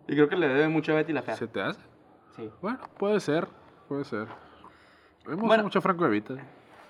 Y 0.08 0.14
creo 0.14 0.30
que 0.30 0.38
le 0.38 0.48
debe 0.48 0.68
mucho 0.70 0.94
a 0.94 0.96
Betty 0.96 1.12
la 1.14 1.22
Fea. 1.22 1.36
¿Se 1.36 1.48
te 1.48 1.62
hace? 1.62 1.82
Sí. 2.36 2.50
Bueno, 2.62 2.80
puede 2.98 3.20
ser. 3.20 3.48
Puede 3.90 4.06
ser. 4.06 4.28
A 5.26 5.32
gusta 5.32 5.46
Bueno. 5.46 5.64
mucho 5.64 5.82
Franco 5.82 6.06
de 6.06 6.10
Vita. 6.12 6.36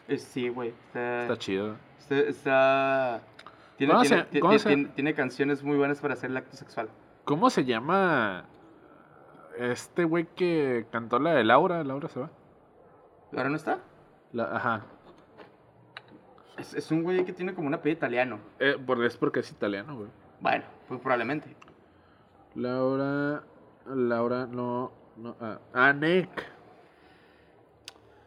Eh, 0.08 0.18
sí, 0.18 0.50
güey. 0.50 0.70
Está, 0.70 1.22
Está 1.24 1.38
chido. 1.38 1.76
está, 2.00 2.16
está- 2.16 3.22
Tiene, 3.78 3.94
¿Cómo 3.94 4.04
tiene, 4.04 4.26
se- 4.60 4.60
se- 4.60 4.86
tiene- 4.94 5.14
canciones 5.14 5.64
muy 5.64 5.78
buenas 5.78 6.00
para 6.00 6.14
hacer 6.14 6.30
el 6.32 6.38
acto 6.38 6.56
sexual. 6.58 6.90
¿Cómo 7.26 7.50
se 7.50 7.66
llama 7.66 8.46
este 9.58 10.04
güey 10.04 10.26
que 10.36 10.86
cantó 10.92 11.20
la 11.20 11.34
de 11.34 11.44
Laura? 11.44 11.84
Laura 11.84 12.08
se 12.08 12.20
va. 12.20 12.30
¿Ahora 13.36 13.50
no 13.50 13.56
está? 13.56 13.80
La, 14.32 14.56
ajá. 14.56 14.86
Es, 16.58 16.74
es 16.74 16.92
un 16.92 17.04
güey 17.04 17.24
que 17.24 17.34
tiene 17.34 17.54
como 17.54 17.68
un 17.68 17.74
apellido 17.74 17.98
italiano. 17.98 18.40
Eh, 18.60 18.78
es 19.06 19.18
porque 19.18 19.42
es 19.42 19.52
italiano, 19.52 19.96
güey. 19.96 20.10
Bueno, 20.40 20.66
pues 20.88 21.00
probablemente. 21.00 21.56
Laura. 22.56 23.44
Laura, 23.86 24.48
no. 24.48 24.92
no 25.16 25.36
ah, 25.40 25.60
ah, 25.74 25.94
Nick. 25.94 26.30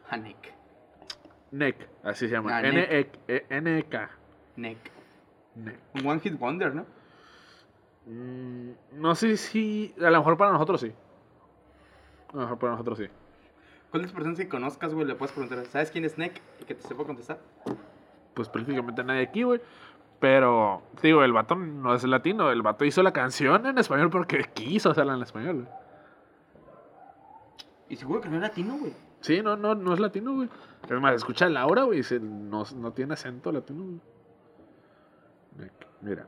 Hanek. 0.09 0.53
Nick, 1.51 1.89
así 2.03 2.27
se 2.27 2.33
llama. 2.33 2.57
Ah, 2.57 2.61
N-E- 2.61 3.45
N-E-K. 3.49 4.09
Nick. 4.55 4.91
Nick. 5.55 5.79
Un 5.95 6.07
One 6.07 6.19
Hit 6.21 6.39
Wonder, 6.39 6.73
¿no? 6.73 6.85
Mm, 8.05 8.71
no 8.93 9.15
sé 9.15 9.37
si. 9.37 9.93
A 9.99 10.09
lo 10.09 10.19
mejor 10.19 10.37
para 10.37 10.51
nosotros 10.51 10.81
sí. 10.81 10.93
A 12.29 12.35
lo 12.35 12.41
mejor 12.41 12.59
para 12.59 12.71
nosotros 12.73 12.97
sí. 12.97 13.07
¿Cuántas 13.89 14.13
personas 14.13 14.37
que 14.37 14.47
conozcas, 14.47 14.93
güey, 14.93 15.05
le 15.05 15.15
puedes 15.15 15.33
preguntar, 15.33 15.65
¿sabes 15.65 15.91
quién 15.91 16.05
es 16.05 16.17
Nick? 16.17 16.41
Y 16.61 16.63
que 16.63 16.75
te 16.75 16.81
sepa 16.81 17.03
contestar. 17.03 17.39
Pues 18.33 18.49
prácticamente 18.49 19.03
nadie 19.03 19.21
aquí, 19.23 19.43
güey. 19.43 19.61
Pero, 20.19 20.83
digo, 21.01 21.23
el 21.23 21.33
vato 21.33 21.55
no 21.55 21.95
es 21.95 22.03
latino. 22.03 22.51
El 22.51 22.61
vato 22.61 22.85
hizo 22.85 23.01
la 23.01 23.11
canción 23.11 23.65
en 23.65 23.77
español 23.77 24.09
porque 24.09 24.43
quiso 24.53 24.91
hacerla 24.91 25.15
en 25.15 25.23
español, 25.23 25.55
güey. 25.63 25.67
Y 27.89 27.95
seguro 27.95 28.21
que 28.21 28.29
no 28.29 28.35
es 28.35 28.41
latino, 28.41 28.77
güey. 28.77 28.93
Sí, 29.19 29.41
no, 29.41 29.55
no, 29.57 29.75
no 29.75 29.93
es 29.93 29.99
latino, 29.99 30.33
güey. 30.35 30.49
Es 30.89 30.99
más, 31.01 31.15
escucha 31.15 31.45
a 31.45 31.49
Laura, 31.49 31.83
güey, 31.83 32.01
no, 32.21 32.63
no 32.75 32.93
tiene 32.93 33.13
acento 33.13 33.51
latino, 33.51 33.83
güey. 33.83 33.99
Mira. 36.01 36.27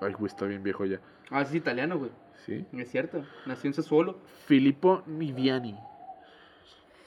Ay, 0.00 0.12
güey, 0.14 0.26
está 0.26 0.46
bien 0.46 0.62
viejo 0.62 0.84
ya. 0.84 1.00
Ah, 1.30 1.42
es 1.42 1.54
italiano, 1.54 1.98
güey. 1.98 2.10
Sí. 2.44 2.66
Es 2.72 2.90
cierto. 2.90 3.24
Nació 3.46 3.68
en 3.68 3.74
Sassuolo. 3.74 4.18
Filippo 4.46 5.02
Niviani. 5.06 5.78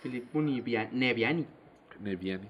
Filippo 0.02 0.40
Nivia- 0.40 0.90
Neviani. 0.92 1.46
Neviani. 2.00 2.48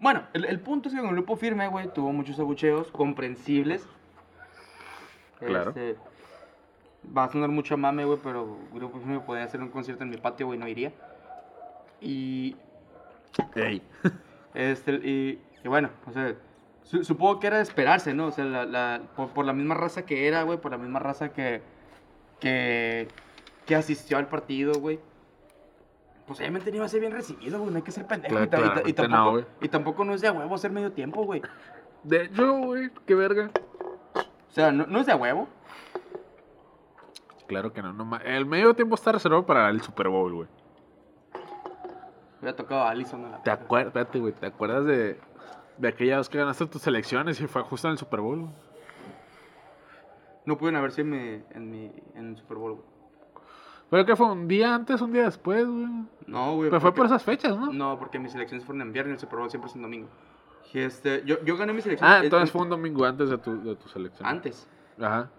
Bueno, 0.00 0.22
el, 0.34 0.44
el 0.44 0.60
punto 0.60 0.88
es 0.88 0.94
que 0.94 1.00
con 1.00 1.12
Grupo 1.12 1.36
Firme, 1.36 1.68
güey, 1.68 1.88
tuvo 1.92 2.12
muchos 2.12 2.38
abucheos 2.38 2.90
comprensibles. 2.90 3.86
Claro. 5.40 5.70
Este, 5.70 5.96
va 7.16 7.24
a 7.24 7.32
sonar 7.32 7.48
mucho 7.50 7.74
a 7.74 7.76
mame, 7.76 8.04
güey, 8.04 8.18
pero 8.22 8.58
Grupo 8.72 8.98
Firme 8.98 9.20
podría 9.20 9.44
hacer 9.44 9.60
un 9.60 9.68
concierto 9.70 10.02
en 10.04 10.10
mi 10.10 10.16
patio, 10.16 10.46
güey, 10.46 10.58
no 10.58 10.68
iría. 10.68 10.92
Y 12.00 12.56
Ey. 13.54 13.82
Este, 14.54 14.92
y, 14.92 15.40
y 15.64 15.68
bueno, 15.68 15.90
o 16.06 16.12
sea, 16.12 16.34
su- 16.82 17.04
supongo 17.04 17.40
que 17.40 17.46
era 17.48 17.56
de 17.58 17.62
esperarse, 17.62 18.14
¿no? 18.14 18.26
O 18.26 18.32
sea, 18.32 18.44
la, 18.44 18.64
la- 18.64 19.02
por, 19.14 19.28
por 19.30 19.44
la 19.44 19.52
misma 19.52 19.74
raza 19.74 20.04
que 20.06 20.26
era, 20.26 20.42
güey, 20.42 20.58
por 20.58 20.70
la 20.72 20.78
misma 20.78 20.98
raza 20.98 21.30
que, 21.32 21.60
que, 22.40 23.08
que 23.66 23.74
asistió 23.74 24.16
al 24.18 24.28
partido, 24.28 24.74
güey. 24.80 24.98
Pues 26.26 26.40
obviamente 26.40 26.70
no 26.70 26.76
iba 26.76 26.86
a 26.86 26.88
ser 26.88 27.00
bien 27.00 27.12
recibido, 27.12 27.58
güey, 27.60 27.70
no 27.70 27.76
hay 27.76 27.82
que 27.82 27.92
ser 27.92 28.06
pendejo. 28.06 28.34
Claro, 28.48 28.82
y, 28.84 28.88
no, 28.88 28.94
tampoco, 28.94 29.30
güey. 29.30 29.44
y 29.60 29.68
tampoco 29.68 30.04
no 30.04 30.14
es 30.14 30.20
de 30.20 30.28
a 30.28 30.32
huevo 30.32 30.54
hacer 30.54 30.72
medio 30.72 30.90
tiempo, 30.90 31.24
güey. 31.24 31.40
De 32.02 32.24
hecho, 32.24 32.58
güey, 32.58 32.90
qué 33.06 33.14
verga. 33.14 33.50
O 34.14 34.52
sea, 34.52 34.72
no, 34.72 34.86
no 34.86 35.00
es 35.00 35.06
de 35.06 35.12
a 35.12 35.16
huevo. 35.16 35.48
Claro 37.46 37.72
que 37.72 37.80
no, 37.80 37.92
no 37.92 38.16
El 38.18 38.44
medio 38.44 38.74
tiempo 38.74 38.96
está 38.96 39.12
reservado 39.12 39.46
para 39.46 39.68
el 39.70 39.80
Super 39.82 40.08
Bowl, 40.08 40.34
güey. 40.34 40.48
Hubiera 42.40 42.56
tocado 42.56 42.82
a 42.82 42.90
Allison 42.90 43.24
a 43.24 43.30
la 43.30 43.42
¿Te 43.42 43.50
acuerdas, 43.50 43.88
espérate, 43.88 44.18
güey, 44.18 44.32
¿te 44.32 44.46
acuerdas 44.46 44.84
de, 44.84 45.20
de 45.78 45.88
aquella 45.88 46.18
vez 46.18 46.28
que 46.28 46.38
ganaste 46.38 46.66
tus 46.66 46.86
elecciones 46.88 47.40
y 47.40 47.46
fue 47.46 47.62
justo 47.62 47.86
en 47.86 47.92
el 47.92 47.98
Super 47.98 48.20
Bowl? 48.20 48.50
No 50.44 50.58
pudieron 50.58 50.78
haber 50.78 50.90
sido 50.90 51.04
en 51.04 51.10
mi, 51.10 51.44
en 51.50 51.70
mi 51.70 51.92
en 52.14 52.30
el 52.30 52.36
Super 52.36 52.56
Bowl, 52.56 52.72
güey. 52.74 52.95
Pero 53.90 54.04
que 54.04 54.16
fue 54.16 54.26
un 54.26 54.48
día 54.48 54.74
antes, 54.74 55.00
un 55.00 55.12
día 55.12 55.24
después, 55.24 55.66
güey. 55.66 55.86
No, 56.26 56.54
güey. 56.56 56.70
Pero 56.70 56.80
fue 56.80 56.90
porque- 56.90 56.96
por 56.96 57.06
esas 57.06 57.22
fechas, 57.22 57.56
¿no? 57.56 57.72
No, 57.72 57.98
porque 57.98 58.18
mis 58.18 58.34
elecciones 58.34 58.64
fueron 58.66 58.82
en 58.82 58.92
viernes 58.92 59.14
el 59.14 59.20
Super 59.20 59.38
Bowl 59.38 59.48
siempre 59.50 59.68
es 59.70 59.76
en 59.76 59.82
domingo. 59.82 60.08
Y 60.72 60.80
Este, 60.80 61.22
yo, 61.24 61.42
yo 61.44 61.56
gané 61.56 61.72
mis 61.72 61.86
elecciones. 61.86 62.14
Ah, 62.14 62.18
en- 62.18 62.24
entonces 62.24 62.48
en- 62.48 62.52
fue 62.52 62.62
un 62.62 62.70
domingo 62.70 63.04
antes 63.04 63.30
de 63.30 63.38
tu, 63.38 63.62
de 63.62 63.76
tu 63.76 63.88
selección. 63.88 64.28
Antes. 64.28 64.68
Ajá. 65.00 65.30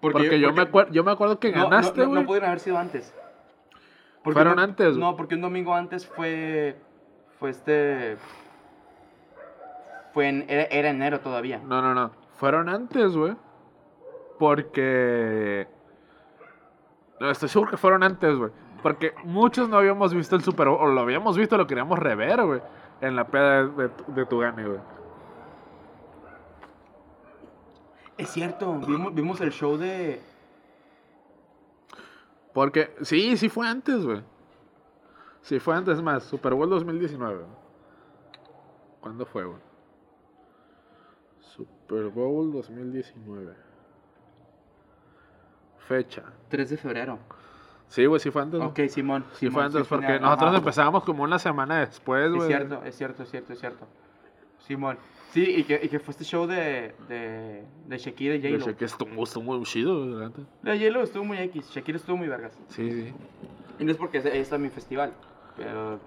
Porque, 0.00 0.38
yo, 0.38 0.52
me 0.52 0.62
acuerdo, 0.62 0.92
yo 0.92 1.02
me 1.02 1.10
acuerdo 1.10 1.40
que 1.40 1.50
No, 1.50 1.64
no, 1.64 1.68
ganaste, 1.70 2.00
no, 2.02 2.08
güey. 2.08 2.20
no 2.20 2.26
pudieron 2.26 2.48
haber 2.50 2.60
sido 2.60 2.78
antes. 2.78 3.12
Fueron 4.22 4.56
no- 4.56 4.62
antes, 4.62 4.88
güey. 4.96 5.00
No, 5.00 5.16
porque 5.16 5.34
un 5.34 5.40
domingo 5.40 5.74
antes 5.74 6.06
fue. 6.06 6.76
Fue 7.38 7.50
este. 7.50 8.16
Fue 10.12 10.28
en. 10.28 10.44
Era, 10.48 10.64
era 10.64 10.90
enero 10.90 11.20
todavía. 11.20 11.58
No, 11.58 11.82
no, 11.82 11.94
no. 11.94 12.12
Fueron 12.36 12.68
antes, 12.68 13.16
güey. 13.16 13.34
Porque. 14.38 15.66
No, 17.20 17.30
estoy 17.30 17.48
seguro 17.48 17.70
que 17.70 17.76
fueron 17.76 18.02
antes, 18.02 18.36
güey. 18.36 18.50
Porque 18.82 19.14
muchos 19.24 19.68
no 19.68 19.78
habíamos 19.78 20.12
visto 20.14 20.36
el 20.36 20.42
Super 20.42 20.68
Bowl. 20.68 20.78
O 20.80 20.86
lo 20.92 21.00
habíamos 21.00 21.36
visto, 21.36 21.56
lo 21.56 21.66
queríamos 21.66 21.98
rever, 21.98 22.44
güey. 22.44 22.60
En 23.00 23.16
la 23.16 23.26
peda 23.26 23.66
de, 23.66 23.88
de, 23.88 23.90
de 24.08 24.26
tu 24.26 24.38
gane, 24.38 24.66
güey. 24.66 24.80
Es 28.18 28.30
cierto, 28.30 28.78
vimos, 28.78 29.14
vimos 29.14 29.40
el 29.40 29.50
show 29.50 29.76
de. 29.76 30.20
Porque. 32.54 32.94
Sí, 33.02 33.36
sí 33.36 33.48
fue 33.48 33.66
antes, 33.68 34.04
güey. 34.04 34.22
Sí 35.42 35.58
fue 35.60 35.74
antes, 35.76 35.96
es 35.96 36.02
más. 36.02 36.24
Super 36.24 36.54
Bowl 36.54 36.68
2019. 36.70 37.34
güey. 37.34 37.46
¿Cuándo 39.00 39.26
fue, 39.26 39.44
güey? 39.44 39.60
Super 41.40 42.08
Bowl 42.08 42.52
2019. 42.52 43.65
Fecha. 45.88 46.22
3 46.48 46.70
de 46.70 46.76
febrero. 46.76 47.18
Sí, 47.88 48.04
güey, 48.06 48.18
sí 48.20 48.30
fue 48.30 48.42
antes. 48.42 48.60
Ok, 48.60 48.80
Simón. 48.88 49.24
Sí, 49.34 49.46
Simón, 49.46 49.52
fue 49.54 49.64
antes, 49.64 49.82
sí, 49.82 49.86
porque 49.88 50.18
nosotros 50.20 50.48
ajá. 50.48 50.58
empezábamos 50.58 51.04
como 51.04 51.22
una 51.22 51.38
semana 51.38 51.80
después, 51.80 52.28
güey. 52.30 52.40
Es 52.42 52.46
cierto, 52.48 52.82
es 52.84 52.96
cierto, 52.96 53.22
es 53.22 53.30
cierto, 53.30 53.52
es 53.52 53.60
cierto. 53.60 53.86
Simón. 54.66 54.98
Sí, 55.30 55.44
y 55.58 55.64
que, 55.64 55.78
y 55.82 55.88
que 55.88 56.00
fue 56.00 56.12
este 56.12 56.24
show 56.24 56.46
de, 56.46 56.94
de, 57.08 57.64
de 57.86 57.98
Shakira 57.98 58.34
y 58.36 58.42
J-Lo. 58.58 58.76
que 58.76 58.84
estuvo, 58.86 59.22
estuvo 59.22 59.44
muy 59.44 59.62
chido, 59.64 60.04
neta. 60.20 60.40
La 60.62 60.74
J-Lo 60.74 61.02
estuvo 61.02 61.24
muy 61.24 61.38
X, 61.38 61.70
Shakira 61.70 61.98
estuvo 61.98 62.16
muy 62.16 62.26
vergas. 62.26 62.58
Sí, 62.68 62.90
sí. 62.90 63.12
Y 63.78 63.84
no 63.84 63.90
es 63.92 63.98
porque 63.98 64.18
ese- 64.18 64.36
está 64.40 64.56
mi 64.56 64.70
festival, 64.70 65.12
pero 65.56 66.00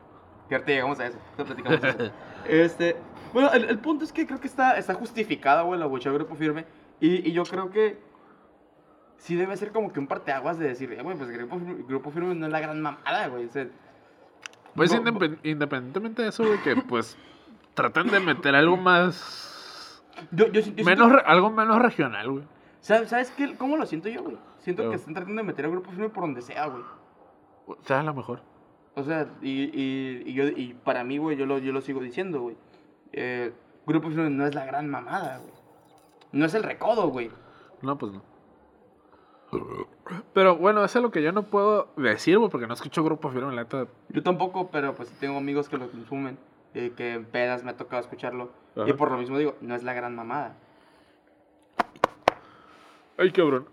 que 0.49 0.55
ahorita 0.55 0.71
llegamos 0.71 0.99
a 0.99 1.07
eso, 1.07 1.17
ahorita 1.37 1.45
platicamos 1.45 1.81
de 1.81 1.89
eso. 2.05 2.13
Este, 2.47 2.95
bueno, 3.33 3.51
el, 3.53 3.65
el 3.65 3.77
punto 3.79 4.03
es 4.03 4.11
que 4.11 4.25
creo 4.25 4.39
que 4.39 4.47
está, 4.47 4.77
está 4.79 4.95
justificada, 4.95 5.61
güey, 5.61 5.79
la 5.79 5.85
bucha 5.85 6.09
de 6.09 6.15
Grupo 6.17 6.35
Firme. 6.35 6.65
Y, 6.99 7.29
y 7.29 7.31
yo 7.31 7.43
creo 7.43 7.69
que 7.69 7.97
sí 9.19 9.35
debe 9.35 9.55
ser 9.55 9.71
como 9.71 9.93
que 9.93 9.99
un 9.99 10.07
parteaguas 10.07 10.57
de 10.59 10.67
decir, 10.67 10.91
eh, 10.91 11.01
güey, 11.03 11.15
pues 11.15 11.29
Grupo, 11.29 11.55
Firme- 11.57 11.85
Grupo 11.87 12.11
Firme 12.11 12.35
no 12.35 12.47
es 12.47 12.51
la 12.51 12.59
gran 12.59 12.81
mamada, 12.81 13.27
güey. 13.27 13.45
o 13.45 13.49
sea, 13.49 13.67
Pues 14.75 14.91
no- 14.91 15.01
independ- 15.03 15.39
independientemente 15.43 16.21
de 16.23 16.29
eso, 16.29 16.45
güey, 16.45 16.61
que 16.63 16.75
pues 16.77 17.17
traten 17.73 18.07
de 18.07 18.19
meter 18.19 18.55
algo 18.55 18.75
más. 18.77 20.03
yo, 20.31 20.47
yo, 20.47 20.53
yo 20.53 20.61
siento- 20.63 20.83
menos 20.83 21.11
re- 21.11 21.23
algo 21.25 21.49
menos 21.51 21.79
regional, 21.81 22.31
güey. 22.31 22.43
¿Sabes, 22.81 23.09
¿Sabes 23.09 23.31
qué? 23.31 23.55
¿Cómo 23.57 23.77
lo 23.77 23.85
siento 23.85 24.09
yo, 24.09 24.23
güey? 24.23 24.37
Siento 24.59 24.89
que 24.89 24.95
están 24.95 25.13
tratando 25.13 25.41
de 25.41 25.47
meter 25.47 25.65
a 25.65 25.69
Grupo 25.69 25.89
Firme 25.91 26.09
por 26.09 26.23
donde 26.23 26.41
sea, 26.41 26.67
güey. 26.67 26.83
O 27.67 27.77
sea, 27.83 27.99
a 27.99 28.03
lo 28.03 28.13
mejor. 28.13 28.41
O 28.95 29.03
sea, 29.03 29.27
y, 29.41 29.63
y, 29.65 30.23
y 30.25 30.33
yo, 30.33 30.45
y 30.47 30.73
para 30.83 31.03
mí, 31.03 31.17
güey, 31.17 31.37
yo 31.37 31.45
lo, 31.45 31.57
yo 31.59 31.71
lo 31.71 31.81
sigo 31.81 32.01
diciendo, 32.01 32.41
güey. 32.41 32.57
Eh, 33.13 33.53
Grupo 33.85 34.09
Firme 34.09 34.29
no 34.29 34.45
es 34.45 34.55
la 34.55 34.65
gran 34.65 34.89
mamada, 34.89 35.37
güey. 35.39 35.53
No 36.31 36.45
es 36.45 36.53
el 36.53 36.63
recodo, 36.63 37.09
güey. 37.09 37.31
No, 37.81 37.97
pues 37.97 38.13
no. 38.13 38.21
Pero 40.33 40.55
bueno, 40.57 40.83
eso 40.83 40.99
es 40.99 41.03
lo 41.03 41.11
que 41.11 41.21
yo 41.21 41.31
no 41.31 41.43
puedo 41.43 41.89
decir, 41.97 42.37
güey, 42.37 42.49
porque 42.49 42.67
no 42.67 42.73
escucho 42.73 43.03
Grupo 43.03 43.29
Firme, 43.29 43.53
la 43.55 43.63
neta. 43.63 43.87
Yo 44.09 44.23
tampoco, 44.23 44.69
pero 44.71 44.93
pues 44.95 45.09
tengo 45.19 45.37
amigos 45.37 45.69
que 45.69 45.77
lo 45.77 45.89
consumen. 45.89 46.37
eh, 46.75 46.93
que 46.95 47.13
en 47.15 47.25
pedas 47.25 47.63
me 47.63 47.71
ha 47.71 47.77
tocado 47.77 47.99
escucharlo. 48.01 48.51
Y 48.87 48.93
por 48.93 49.09
lo 49.11 49.17
mismo 49.17 49.37
digo, 49.39 49.55
no 49.61 49.73
es 49.75 49.81
la 49.83 49.93
gran 49.93 50.15
mamada. 50.15 50.55
Ay, 53.17 53.31
cabrón. 53.31 53.65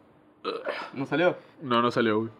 ¿No 0.94 1.06
salió? 1.06 1.36
No, 1.60 1.82
no 1.82 1.90
salió, 1.90 2.18
güey. 2.20 2.30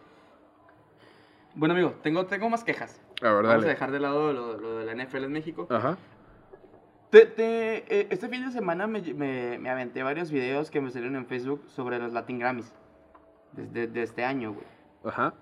Bueno, 1.55 1.73
amigo, 1.73 1.93
tengo, 2.03 2.25
tengo 2.25 2.49
más 2.49 2.63
quejas. 2.63 3.01
A 3.21 3.31
ver, 3.31 3.43
Vamos 3.45 3.65
a 3.65 3.67
dejar 3.67 3.91
de 3.91 3.99
lado 3.99 4.31
lo, 4.33 4.57
lo 4.57 4.77
de 4.77 4.85
la 4.85 5.03
NFL 5.03 5.23
en 5.23 5.31
México. 5.31 5.67
Ajá. 5.69 5.97
Te- 7.09 7.25
te- 7.25 7.99
eh, 8.01 8.07
este 8.09 8.27
fin 8.27 8.45
de 8.45 8.51
semana 8.51 8.85
me, 8.87 9.01
me, 9.13 9.57
me 9.57 9.69
aventé 9.69 10.03
varios 10.03 10.29
videos 10.31 10.69
que 10.69 10.81
me 10.81 10.91
salieron 10.91 11.15
en 11.15 11.25
Facebook 11.25 11.63
sobre 11.67 11.99
los 11.99 12.13
Latin 12.13 12.39
Grammys. 12.39 12.73
Desde 13.53 13.87
de 13.87 14.03
este 14.03 14.23
año, 14.23 14.53
güey. 14.53 14.65
Ajá. 15.05 15.33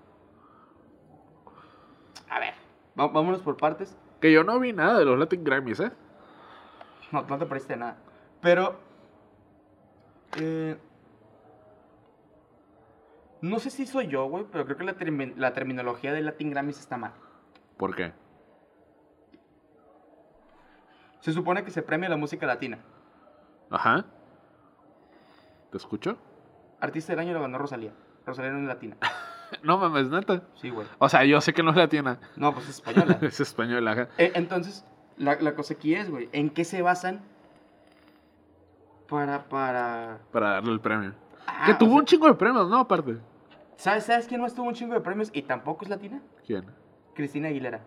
A 2.30 2.38
ver, 2.40 2.54
va- 2.98 3.08
vámonos 3.08 3.40
por 3.42 3.56
partes. 3.56 3.96
Que 4.20 4.32
yo 4.32 4.42
no 4.44 4.58
vi 4.58 4.72
nada 4.72 4.98
de 4.98 5.04
los 5.04 5.18
Latin 5.18 5.44
Grammys, 5.44 5.80
¿eh? 5.80 5.92
No, 7.12 7.22
no 7.22 7.38
te 7.38 7.46
pareciste 7.46 7.76
nada. 7.76 7.96
Pero. 8.40 8.76
eh, 10.40 10.76
no 13.42 13.58
sé 13.58 13.70
si 13.70 13.86
soy 13.86 14.08
yo, 14.08 14.26
güey, 14.28 14.44
pero 14.50 14.64
creo 14.64 14.76
que 14.78 14.84
la, 14.84 14.96
termi- 14.96 15.34
la 15.36 15.52
terminología 15.52 16.12
de 16.12 16.22
Latin 16.22 16.50
Grammys 16.50 16.80
está 16.80 16.96
mal. 16.96 17.12
¿Por 17.76 17.94
qué? 17.94 18.12
Se 21.20 21.32
supone 21.32 21.64
que 21.64 21.70
se 21.70 21.82
premia 21.82 22.08
la 22.08 22.16
música 22.16 22.46
latina. 22.46 22.78
Ajá. 23.70 24.04
¿Te 25.70 25.76
escucho? 25.76 26.16
Artista 26.80 27.12
del 27.12 27.20
año 27.20 27.32
lo 27.32 27.40
ganó 27.40 27.58
Rosalía. 27.58 27.92
Rosalía 28.24 28.52
no 28.52 28.60
es 28.60 28.66
latina. 28.66 28.96
No 29.62 29.78
mames, 29.78 30.08
neta. 30.08 30.42
Sí, 30.56 30.70
güey. 30.70 30.88
O 30.98 31.08
sea, 31.08 31.24
yo 31.24 31.40
sé 31.40 31.54
que 31.54 31.62
no 31.62 31.70
es 31.70 31.76
latina. 31.76 32.18
No, 32.34 32.52
pues 32.52 32.68
es 32.68 32.74
española. 32.76 33.16
es 33.22 33.38
española. 33.40 34.08
Eh, 34.18 34.32
entonces, 34.34 34.84
la, 35.16 35.36
la 35.36 35.54
cosa 35.54 35.74
aquí 35.74 35.94
es, 35.94 36.10
güey, 36.10 36.28
¿en 36.32 36.50
qué 36.50 36.64
se 36.64 36.82
basan 36.82 37.20
para, 39.08 39.44
para... 39.44 40.18
Para 40.32 40.50
darle 40.50 40.72
el 40.72 40.80
premio. 40.80 41.14
Ah, 41.46 41.62
que 41.66 41.74
tuvo 41.74 41.90
sea, 41.90 41.98
un 42.00 42.04
chingo 42.06 42.26
de 42.26 42.34
premios, 42.34 42.68
¿no? 42.68 42.78
Aparte. 42.80 43.18
¿sabes, 43.76 44.04
¿Sabes 44.04 44.26
quién 44.26 44.40
más 44.40 44.54
tuvo 44.54 44.66
un 44.66 44.74
chingo 44.74 44.94
de 44.94 45.00
premios 45.00 45.30
y 45.32 45.42
tampoco 45.42 45.84
es 45.84 45.90
latina? 45.90 46.20
¿Quién? 46.44 46.66
Cristina 47.14 47.48
Aguilera. 47.48 47.80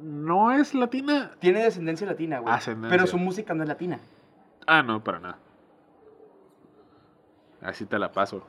No 0.00 0.50
es 0.50 0.74
latina. 0.74 1.32
Tiene 1.38 1.62
descendencia 1.62 2.06
latina, 2.06 2.40
güey. 2.40 2.52
Ascendencia. 2.52 2.90
Pero 2.90 3.06
su 3.06 3.18
música 3.18 3.54
no 3.54 3.62
es 3.62 3.68
latina. 3.68 4.00
Ah, 4.66 4.82
no, 4.82 5.04
para 5.04 5.20
nada. 5.20 5.38
Así 7.62 7.84
te 7.86 7.98
la 7.98 8.12
paso. 8.12 8.42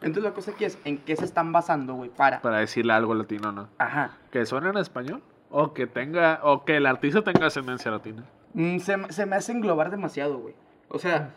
Entonces 0.00 0.22
la 0.24 0.32
cosa 0.32 0.52
aquí 0.52 0.64
es, 0.64 0.78
¿en 0.84 0.98
qué 0.98 1.16
se 1.16 1.24
están 1.24 1.52
basando, 1.52 1.94
güey? 1.94 2.10
Para... 2.10 2.40
Para 2.40 2.58
decirle 2.58 2.92
algo 2.92 3.14
latino, 3.14 3.50
¿no? 3.52 3.68
Ajá. 3.78 4.16
Que 4.30 4.46
suene 4.46 4.68
en 4.70 4.78
español. 4.78 5.22
O 5.50 5.72
que 5.74 5.86
tenga. 5.86 6.40
O 6.44 6.64
que 6.64 6.76
el 6.76 6.86
artista 6.86 7.22
tenga 7.22 7.46
ascendencia 7.46 7.90
latina. 7.90 8.24
Mm, 8.54 8.78
se, 8.78 8.96
me- 8.96 9.12
se 9.12 9.26
me 9.26 9.36
hace 9.36 9.52
englobar 9.52 9.90
demasiado, 9.90 10.38
güey. 10.38 10.54
O 10.88 10.98
sea... 10.98 11.34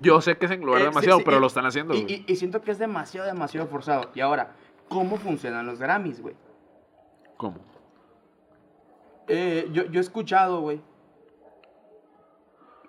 Yo 0.00 0.20
sé 0.20 0.36
que 0.36 0.46
es 0.46 0.52
englobar 0.52 0.80
eh, 0.80 0.84
demasiado, 0.86 1.18
sí, 1.18 1.24
pero 1.24 1.36
y- 1.36 1.40
lo 1.40 1.46
están 1.46 1.66
haciendo, 1.66 1.94
Y, 1.94 2.02
güey. 2.02 2.24
y- 2.26 2.32
y 2.32 2.36
siento 2.36 2.60
que 2.62 2.70
es 2.72 2.78
demasiado, 2.78 3.26
demasiado 3.26 3.66
forzado. 3.68 4.10
Y 4.14 4.20
ahora, 4.20 4.52
¿cómo 4.88 5.16
funcionan 5.16 5.64
los 5.66 5.78
Grammys, 5.78 6.20
güey? 6.20 6.34
¿Cómo? 7.36 7.58
Eh, 9.28 9.68
yo, 9.72 9.84
yo 9.84 10.00
he 10.00 10.02
escuchado, 10.02 10.60
güey. 10.60 10.80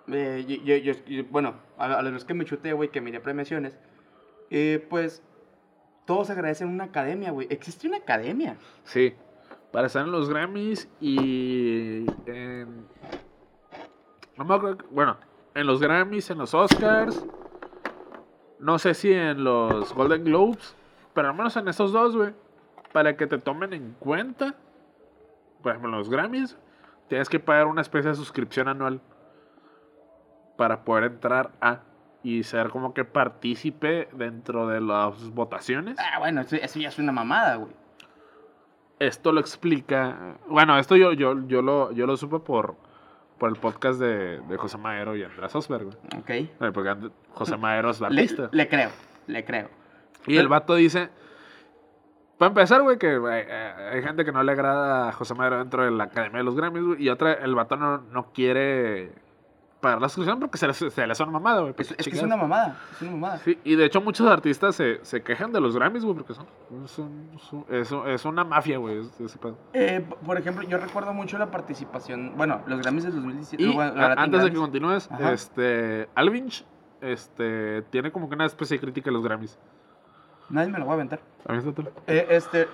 Eh, 0.08 0.44
yo- 0.48 0.56
yo- 0.56 0.76
yo- 0.76 1.04
yo- 1.04 1.24
bueno, 1.30 1.54
a, 1.78 1.84
a 1.84 2.02
los 2.02 2.24
que 2.24 2.34
me 2.34 2.44
chuté, 2.44 2.72
güey, 2.72 2.90
que 2.90 3.00
miré 3.00 3.20
premiaciones, 3.20 3.78
eh, 4.50 4.86
pues 4.88 5.22
todos 6.06 6.30
agradecen 6.30 6.68
una 6.68 6.84
academia, 6.84 7.32
güey. 7.32 7.48
Existe 7.50 7.88
una 7.88 7.98
academia. 7.98 8.56
Sí. 8.84 9.14
Para 9.72 9.88
estar 9.88 10.04
en 10.04 10.12
los 10.12 10.30
Grammys 10.30 10.88
y. 11.00 12.06
En... 12.26 12.86
Bueno, 14.90 15.16
en 15.54 15.66
los 15.66 15.80
Grammys, 15.80 16.30
en 16.30 16.38
los 16.38 16.54
Oscars. 16.54 17.24
No 18.58 18.78
sé 18.78 18.94
si 18.94 19.12
en 19.12 19.42
los 19.42 19.92
Golden 19.94 20.24
Globes. 20.24 20.74
Pero 21.12 21.28
al 21.28 21.34
menos 21.34 21.56
en 21.56 21.68
esos 21.68 21.92
dos, 21.92 22.16
güey. 22.16 22.32
Para 22.92 23.16
que 23.16 23.26
te 23.26 23.38
tomen 23.38 23.72
en 23.72 23.96
cuenta. 23.98 24.54
Por 25.62 25.72
ejemplo, 25.72 25.90
en 25.90 25.98
los 25.98 26.08
Grammys. 26.08 26.56
Tienes 27.08 27.28
que 27.28 27.40
pagar 27.40 27.66
una 27.66 27.80
especie 27.80 28.10
de 28.10 28.16
suscripción 28.16 28.68
anual. 28.68 29.00
Para 30.56 30.84
poder 30.84 31.04
entrar 31.04 31.50
a. 31.60 31.80
Y 32.22 32.42
ser 32.42 32.70
como 32.70 32.92
que 32.92 33.04
partícipe 33.04 34.08
dentro 34.12 34.66
de 34.66 34.80
las 34.80 35.30
votaciones. 35.30 35.96
Ah, 35.98 36.18
bueno, 36.18 36.40
eso, 36.40 36.56
eso 36.56 36.80
ya 36.80 36.88
es 36.88 36.98
una 36.98 37.12
mamada, 37.12 37.54
güey. 37.56 37.70
esto 38.98 39.30
lo 39.32 39.38
explica. 39.40 40.36
Bueno, 40.48 40.76
esto 40.78 40.96
yo, 40.96 41.12
yo, 41.12 41.46
yo, 41.46 41.62
lo, 41.62 41.92
yo 41.92 42.06
lo 42.06 42.16
supe 42.16 42.40
por, 42.40 42.74
por 43.38 43.50
el 43.50 43.56
podcast 43.56 44.00
de, 44.00 44.40
de 44.40 44.56
José 44.56 44.76
Maero 44.78 45.14
y 45.16 45.22
Andrés 45.22 45.54
Osberg. 45.54 45.84
güey. 45.84 45.96
Ok. 46.18 46.30
Eh, 46.30 46.70
Porque 46.74 46.88
And- 46.90 47.12
José 47.32 47.56
Maero 47.56 47.90
es 47.90 48.00
Le, 48.00 48.06
artista. 48.06 48.48
le 48.50 48.68
creo, 48.68 48.90
le 49.28 49.44
creo. 49.44 49.68
Y 50.26 50.36
el 50.36 50.48
vato 50.48 50.74
dice. 50.74 51.10
Para 52.38 52.48
empezar, 52.48 52.82
güey, 52.82 52.98
que 52.98 53.14
eh, 53.14 53.90
hay 53.92 54.02
gente 54.02 54.24
que 54.24 54.32
no 54.32 54.42
le 54.42 54.50
agrada 54.52 55.08
a 55.08 55.12
José 55.12 55.34
Maero 55.34 55.58
dentro 55.58 55.84
de 55.84 55.90
la 55.90 56.04
Academia 56.04 56.38
de 56.38 56.44
los 56.44 56.56
Grammys, 56.56 56.82
güey. 56.84 57.02
Y 57.04 57.08
otra, 57.08 57.32
el 57.34 57.54
vato 57.54 57.76
no, 57.76 57.98
no 57.98 58.32
quiere 58.32 59.12
pagar 59.80 60.00
la 60.00 60.08
suscripción 60.08 60.40
porque 60.40 60.58
se 60.58 60.66
le, 60.66 60.72
se 60.74 61.06
le 61.06 61.12
hace 61.12 61.22
una 61.22 61.32
mamada, 61.32 61.60
güey. 61.60 61.74
Es, 61.78 61.88
que 61.94 62.10
es 62.16 62.22
una 62.22 62.36
mamada, 62.36 62.76
es 62.92 63.02
una 63.02 63.10
mamada. 63.12 63.38
Sí, 63.38 63.58
y 63.62 63.74
de 63.76 63.84
hecho 63.84 64.00
muchos 64.00 64.26
artistas 64.28 64.74
se, 64.74 65.04
se 65.04 65.22
quejan 65.22 65.52
de 65.52 65.60
los 65.60 65.74
Grammys, 65.76 66.02
güey, 66.04 66.16
porque 66.16 66.34
son, 66.34 66.46
son- 66.86 67.30
son- 67.38 67.64
es, 67.68 67.92
es 68.06 68.24
una 68.24 68.42
mafia, 68.44 68.78
güey, 68.78 68.98
es- 69.00 69.20
ese 69.20 69.38
pedo. 69.38 69.56
Eh, 69.74 70.04
por 70.24 70.38
ejemplo, 70.38 70.62
yo 70.66 70.78
recuerdo 70.78 71.12
mucho 71.12 71.38
la 71.38 71.50
participación, 71.50 72.32
bueno, 72.36 72.62
los 72.66 72.80
Grammys 72.80 73.04
del 73.04 73.14
2017. 73.14 73.62
Y 73.62 73.74
bueno, 73.74 74.00
a- 74.00 74.12
antes 74.14 74.42
de 74.44 74.50
que 74.50 74.56
continúes, 74.56 75.10
Ajá. 75.10 75.32
este, 75.32 76.08
Alvinch 76.14 76.64
este, 77.02 77.82
tiene 77.90 78.10
como 78.10 78.28
que 78.28 78.34
una 78.34 78.46
especie 78.46 78.78
de 78.78 78.80
crítica 78.80 79.10
a 79.10 79.12
los 79.12 79.22
Grammys. 79.22 79.58
Nadie 80.48 80.70
me 80.70 80.78
lo 80.78 80.86
va 80.86 80.92
a 80.92 80.94
aventar. 80.94 81.20
Aviéntatelo. 81.46 81.90
Eh, 82.06 82.26
este. 82.30 82.66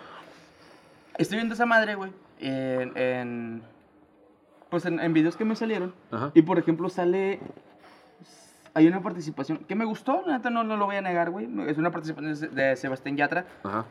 Estoy 1.18 1.36
viendo 1.38 1.54
esa 1.54 1.66
madre, 1.66 1.94
güey. 1.94 2.12
En, 2.38 2.92
en. 2.96 3.62
Pues 4.72 4.86
en, 4.86 5.00
en 5.00 5.12
videos 5.12 5.36
que 5.36 5.44
me 5.44 5.54
salieron. 5.54 5.92
Ajá. 6.10 6.30
Y 6.32 6.40
por 6.40 6.58
ejemplo, 6.58 6.88
sale. 6.88 7.40
Hay 8.72 8.86
una 8.86 9.02
participación 9.02 9.58
que 9.58 9.74
me 9.74 9.84
gustó, 9.84 10.22
neta 10.26 10.48
no, 10.48 10.64
no 10.64 10.78
lo 10.78 10.86
voy 10.86 10.96
a 10.96 11.02
negar, 11.02 11.28
güey. 11.28 11.46
Es 11.68 11.76
una 11.76 11.90
participación 11.90 12.54
de, 12.54 12.74
Sebastián 12.76 13.18
Yatra 13.18 13.44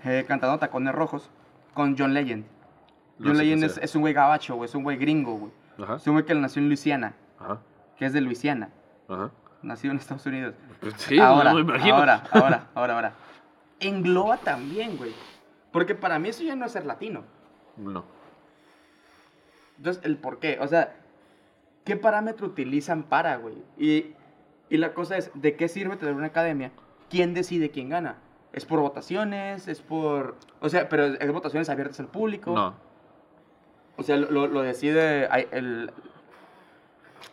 eh, 0.04 0.26
cantando 0.28 0.58
Tacones 0.58 0.96
Rojos 0.96 1.30
con 1.76 1.96
John 1.96 2.16
Legend. 2.16 2.46
No 3.20 3.28
John 3.28 3.38
Legend 3.38 3.64
es, 3.66 3.78
es 3.78 3.94
un 3.94 4.02
güey 4.02 4.16
gabacho, 4.16 4.56
güey. 4.56 4.68
Es 4.68 4.74
un 4.74 4.82
güey 4.82 4.98
gringo, 4.98 5.38
güey. 5.38 5.52
Ajá. 5.84 5.98
Es 5.98 6.08
un 6.08 6.14
güey 6.14 6.26
que 6.26 6.34
nació 6.34 6.64
en 6.64 6.68
Luisiana, 6.70 7.14
Ajá. 7.38 7.60
que 7.96 8.08
es 8.08 8.14
de 8.14 8.22
Luisiana. 8.22 8.70
Ajá. 9.08 9.30
Nacido 9.62 9.92
en 9.92 10.00
Estados 10.00 10.26
Unidos. 10.26 10.56
Pues 10.80 10.96
sí, 10.98 11.20
ahora, 11.20 11.52
no 11.52 11.58
me 11.58 11.62
imagino. 11.62 11.96
ahora, 11.96 12.24
ahora, 12.32 12.70
ahora, 12.74 12.96
ahora. 12.96 13.14
Engloba 13.80 14.38
también, 14.38 14.98
güey. 14.98 15.14
Porque 15.72 15.94
para 15.94 16.18
mí 16.18 16.30
eso 16.30 16.42
ya 16.42 16.56
no 16.56 16.66
es 16.66 16.72
ser 16.72 16.88
latino. 16.88 17.24
No. 17.78 18.04
Entonces, 19.82 20.04
el 20.06 20.18
por 20.18 20.38
qué. 20.38 20.60
O 20.62 20.68
sea, 20.68 20.96
¿qué 21.86 21.96
parámetro 21.98 22.46
utilizan 22.46 23.02
para, 23.02 23.38
güey? 23.38 23.56
Y, 23.80 24.14
y 24.70 24.78
la 24.78 24.94
cosa 24.94 25.18
es, 25.18 25.32
¿de 25.34 25.56
qué 25.56 25.68
sirve 25.68 25.96
tener 25.98 26.14
una 26.14 26.28
academia? 26.28 26.72
¿Quién 27.10 27.34
decide 27.34 27.72
quién 27.72 27.90
gana? 27.90 28.18
¿Es 28.54 28.64
por 28.66 28.80
votaciones? 28.80 29.68
¿Es 29.68 29.82
por...? 29.82 30.36
O 30.60 30.70
sea, 30.70 30.88
pero 30.88 31.06
es 31.06 31.32
votaciones 31.32 31.68
abiertas 31.70 32.00
al 32.00 32.08
público. 32.10 32.54
No. 32.54 32.76
O 33.98 34.04
sea, 34.04 34.18
lo, 34.18 34.62
decide 34.62 35.28
el- 35.52 35.92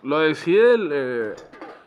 Lo 0.03 0.21
decide 0.21 0.75
el, 0.75 0.91
eh, 0.93 1.35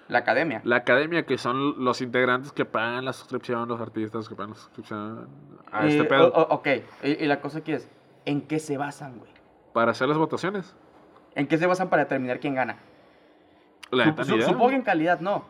la 0.09 0.20
academia. 0.20 0.62
la 0.64 0.76
academia, 0.78 1.26
que 1.26 1.38
son 1.39 1.84
los 1.84 2.01
integrantes 2.01 2.51
que 2.51 2.66
pagan 2.66 3.03
la 3.05 3.14
suscripción, 3.14 3.68
los 3.68 3.82
artistas 3.82 4.30
que 4.30 4.36
pagan 4.36 4.51
la 4.51 4.57
suscripción 4.57 5.28
a 5.72 5.88
Y- 5.88 5.91
este 5.93 6.03
pedo. 6.03 6.28
o- 6.34 6.53
ok, 6.55 6.68
y, 7.03 7.24
y 7.24 7.26
la 7.26 7.41
cosa 7.41 7.59
aquí 7.59 7.72
es, 7.72 7.89
¿en 8.26 8.41
qué 8.41 8.59
se 8.59 8.78
basan, 8.78 9.18
güey? 9.18 9.32
Para 9.74 9.91
hacer 9.91 10.07
las 10.09 10.17
votaciones. 10.17 10.76
¿En 11.36 11.47
qué 11.47 11.57
se 11.57 11.65
basan 11.65 11.89
para 11.89 12.03
determinar 12.03 12.39
quién 12.39 12.55
gana? 12.55 12.78
La 13.89 14.05
Sup- 14.05 14.24
su- 14.26 14.41
supongo 14.41 14.69
que 14.69 14.76
en 14.76 14.82
calidad 14.82 15.19
no. 15.19 15.45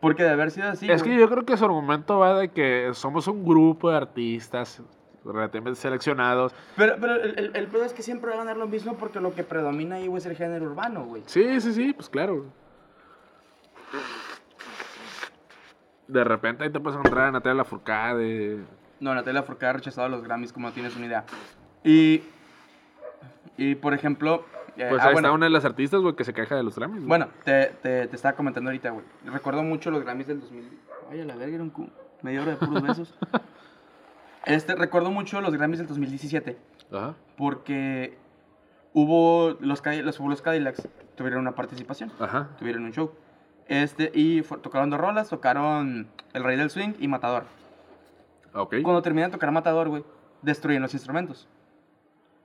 Porque 0.00 0.22
de 0.22 0.30
haber 0.30 0.50
sido 0.50 0.68
así. 0.68 0.90
es 0.90 1.02
güey. 1.02 1.14
que 1.14 1.20
yo 1.20 1.28
creo 1.28 1.44
que 1.44 1.56
su 1.56 1.64
argumento 1.64 2.18
va 2.18 2.38
de 2.38 2.48
que 2.50 2.90
somos 2.94 3.26
un 3.28 3.44
grupo 3.44 3.90
de 3.90 3.96
artistas 3.98 4.82
relativamente 5.24 5.78
seleccionados. 5.78 6.54
Pero, 6.76 6.96
pero 7.00 7.16
el, 7.16 7.38
el, 7.38 7.54
el 7.56 7.66
pedo 7.66 7.84
es 7.84 7.92
que 7.92 8.02
siempre 8.02 8.30
va 8.30 8.36
a 8.36 8.38
ganar 8.38 8.56
lo 8.56 8.66
mismo 8.66 8.94
porque 8.96 9.20
lo 9.20 9.34
que 9.34 9.44
predomina 9.44 9.96
ahí, 9.96 10.06
güey, 10.06 10.18
es 10.18 10.26
el 10.26 10.36
género 10.36 10.64
urbano, 10.64 11.04
güey. 11.04 11.22
Sí, 11.26 11.60
sí, 11.60 11.74
sí, 11.74 11.92
pues 11.92 12.08
claro. 12.08 12.46
de 16.08 16.24
repente 16.24 16.64
ahí 16.64 16.70
te 16.70 16.80
puedes 16.80 16.98
encontrar 16.98 17.26
a 17.28 17.32
Natalia 17.32 17.58
Lafourcade. 17.58 18.64
No, 19.00 19.14
Natalia 19.14 19.42
Forcada 19.42 19.70
ha 19.70 19.72
rechazado 19.74 20.08
los 20.08 20.22
Grammys, 20.22 20.52
como 20.52 20.68
no 20.68 20.74
tienes 20.74 20.96
una 20.96 21.06
idea. 21.06 21.24
Y, 21.84 22.22
y 23.56 23.74
por 23.76 23.94
ejemplo... 23.94 24.44
eh, 24.76 24.86
Pues 24.90 25.02
ah, 25.02 25.06
ahí 25.08 25.12
bueno, 25.14 25.28
está 25.28 25.32
una 25.34 25.46
de 25.46 25.50
las 25.50 25.64
artistas, 25.64 26.00
güey, 26.00 26.14
que 26.14 26.24
se 26.24 26.32
queja 26.34 26.54
de 26.56 26.62
los 26.62 26.76
Grammys. 26.76 27.04
Bueno, 27.04 27.28
te, 27.44 27.66
te, 27.82 28.06
te 28.06 28.16
estaba 28.16 28.34
comentando 28.36 28.70
ahorita, 28.70 28.90
güey. 28.90 29.04
Recuerdo 29.26 29.62
mucho 29.62 29.90
los 29.90 30.02
Grammys 30.02 30.26
del 30.26 30.40
2000. 30.40 30.68
Ay, 31.10 31.20
a 31.20 31.24
la 31.24 31.36
verga, 31.36 31.54
era 31.54 31.62
un 31.64 31.70
cu- 31.70 31.90
media 32.22 32.42
hora 32.42 32.52
de 32.52 32.56
puros 32.58 32.82
besos. 32.82 33.14
Este, 34.46 34.74
recuerdo 34.74 35.10
mucho 35.10 35.38
los 35.42 35.52
Grammys 35.54 35.78
del 35.80 35.86
2017 35.86 36.56
Ajá. 36.92 37.14
porque 37.36 38.16
hubo 38.94 39.50
los, 39.60 39.82
los, 39.84 40.18
los 40.18 40.42
Cadillacs 40.42 40.88
tuvieron 41.14 41.40
una 41.42 41.54
participación, 41.54 42.10
Ajá. 42.18 42.48
tuvieron 42.58 42.84
un 42.84 42.92
show. 42.92 43.12
Este, 43.68 44.10
y 44.14 44.40
tocaron 44.40 44.88
dos 44.88 44.98
rolas, 44.98 45.28
tocaron 45.28 46.08
El 46.32 46.42
Rey 46.42 46.56
del 46.56 46.70
Swing 46.70 46.94
y 46.98 47.06
Matador. 47.06 47.44
Ok. 48.54 48.76
Cuando 48.82 49.02
terminan 49.02 49.30
de 49.30 49.34
tocar 49.36 49.52
Matador, 49.52 49.90
güey, 49.90 50.04
destruyen 50.40 50.80
los 50.80 50.94
instrumentos. 50.94 51.46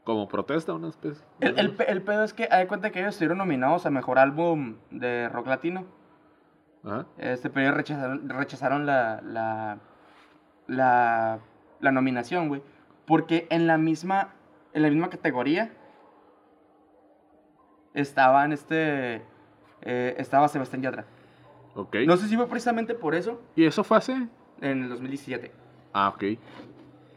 Como 0.05 0.27
protesta, 0.27 0.73
una 0.73 0.87
especie. 0.87 1.25
El, 1.41 1.59
el, 1.59 1.75
el 1.87 2.01
pedo 2.03 2.23
es 2.23 2.33
que, 2.33 2.47
hay 2.49 2.67
cuenta 2.67 2.91
que 2.91 2.99
ellos 2.99 3.15
estuvieron 3.15 3.39
nominados 3.39 3.85
a 3.85 3.89
Mejor 3.89 4.19
Álbum 4.19 4.77
de 4.91 5.27
Rock 5.29 5.47
Latino. 5.47 5.85
Ajá. 6.85 7.07
Este, 7.17 7.49
pero 7.49 7.65
ellos 7.65 7.75
rechazaron, 7.75 8.29
rechazaron 8.29 8.85
la, 8.85 9.19
la, 9.23 9.79
la, 10.67 11.39
la 11.79 11.91
nominación, 11.91 12.47
güey. 12.47 12.61
Porque 13.07 13.47
en 13.49 13.65
la 13.65 13.77
misma, 13.77 14.35
en 14.73 14.83
la 14.83 14.89
misma 14.89 15.09
categoría 15.09 15.71
estaban 17.95 18.51
este, 18.51 19.23
eh, 19.81 20.15
estaba 20.17 20.47
Sebastián 20.47 20.83
Yatra. 20.83 21.05
Ok. 21.75 21.95
No 22.05 22.15
sé 22.17 22.27
si 22.27 22.35
fue 22.35 22.47
precisamente 22.47 22.93
por 22.93 23.15
eso 23.15 23.41
¿Y 23.55 23.65
eso 23.65 23.83
fue 23.83 23.97
hace? 23.97 24.13
en 24.61 24.83
el 24.83 24.89
2017. 24.89 25.51
Ah, 25.93 26.09
ok. 26.09 26.23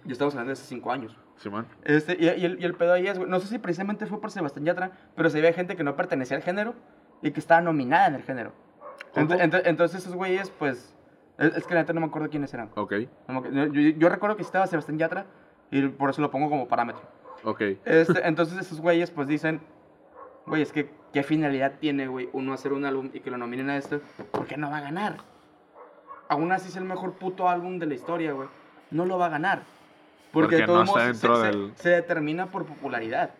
Ya 0.04 0.12
estamos 0.12 0.34
hablando 0.34 0.48
de 0.48 0.52
hace 0.54 0.64
cinco 0.64 0.90
años. 0.90 1.16
Simón. 1.38 1.66
Este, 1.84 2.16
y, 2.18 2.24
y 2.26 2.44
el, 2.44 2.60
y 2.60 2.64
el 2.64 2.74
pedo 2.74 2.92
ahí 2.92 3.06
es, 3.06 3.18
güey, 3.18 3.30
no 3.30 3.40
sé 3.40 3.46
si 3.48 3.58
precisamente 3.58 4.06
fue 4.06 4.20
por 4.20 4.30
Sebastián 4.30 4.64
Yatra, 4.66 4.90
pero 5.16 5.30
se 5.30 5.40
veía 5.40 5.52
gente 5.52 5.76
que 5.76 5.84
no 5.84 5.96
pertenecía 5.96 6.36
al 6.36 6.42
género 6.42 6.74
y 7.22 7.30
que 7.30 7.40
estaba 7.40 7.60
nominada 7.60 8.08
en 8.08 8.14
el 8.16 8.22
género. 8.22 8.52
Ent- 9.14 9.38
ent- 9.40 9.62
entonces 9.64 10.02
esos 10.02 10.14
güeyes, 10.14 10.50
pues, 10.50 10.94
es, 11.38 11.56
es 11.56 11.66
que 11.66 11.74
la 11.74 11.80
neta 11.80 11.92
no 11.92 12.00
me 12.00 12.06
acuerdo 12.06 12.28
quiénes 12.28 12.52
eran. 12.54 12.70
Ok. 12.74 12.92
No 13.28 13.40
me 13.40 13.48
acu- 13.48 13.96
Yo, 13.98 14.08
recuerdo 14.08 14.36
que 14.36 14.42
estaba 14.42 14.66
Sebastián 14.66 14.98
Yatra 14.98 15.26
y 15.70 15.86
por 15.88 16.10
eso 16.10 16.20
lo 16.22 16.30
pongo 16.30 16.48
como 16.50 16.66
parámetro. 16.68 17.02
Ok. 17.44 17.60
Este, 17.84 18.26
entonces 18.26 18.58
esos 18.58 18.80
güeyes 18.80 19.10
pues 19.12 19.28
dicen, 19.28 19.60
güey, 20.46 20.62
es 20.62 20.72
que 20.72 20.90
qué 21.12 21.22
finalidad 21.22 21.74
tiene, 21.78 22.08
güey, 22.08 22.28
uno 22.32 22.52
hacer 22.52 22.72
un 22.72 22.84
álbum 22.84 23.10
y 23.12 23.20
que 23.20 23.30
lo 23.30 23.38
nominen 23.38 23.70
a 23.70 23.76
esto, 23.76 24.00
porque 24.32 24.56
no 24.56 24.70
va 24.70 24.78
a 24.78 24.82
ganar. 24.82 25.18
Aún 26.28 26.50
así 26.52 26.68
es 26.68 26.76
el 26.76 26.84
mejor 26.84 27.14
puto 27.14 27.48
álbum 27.48 27.78
de 27.78 27.86
la 27.86 27.94
historia, 27.94 28.32
güey. 28.32 28.48
No 28.90 29.06
lo 29.06 29.18
va 29.18 29.26
a 29.26 29.30
ganar. 29.30 29.62
Porque, 30.40 30.56
Porque 30.56 30.66
todos 30.66 30.86
no 30.86 30.92
está 30.92 31.00
se- 31.00 31.06
dentro 31.06 31.36
se, 31.36 31.46
del- 31.46 31.72
se 31.76 31.88
determina 31.90 32.46
por 32.46 32.64
popularidad. 32.66 33.30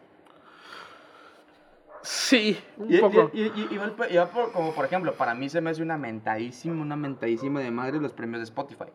Sí, 2.03 2.59
un 2.77 2.93
Y, 2.93 2.99
poco. 2.99 3.31
y- 3.35 3.43
y- 3.43 3.69
y 3.71 3.77
va 3.77 3.85
el 3.85 3.91
pe- 3.93 4.13
y 4.13 4.17
va 4.17 4.27
por- 4.27 4.53
como 4.53 4.73
por 4.73 4.85
ejemplo, 4.85 5.13
para 5.15 5.35
mí 5.35 5.49
se 5.49 5.61
me 5.61 5.71
hace 5.71 5.83
una 5.83 5.99
mentadísima, 5.99 6.81
una 6.81 6.97
mentadísima 6.97 7.61
de 7.61 7.71
madre 7.71 8.01
los 8.01 8.13
premios 8.13 8.39
de 8.41 8.45
Spotify. 8.45 8.91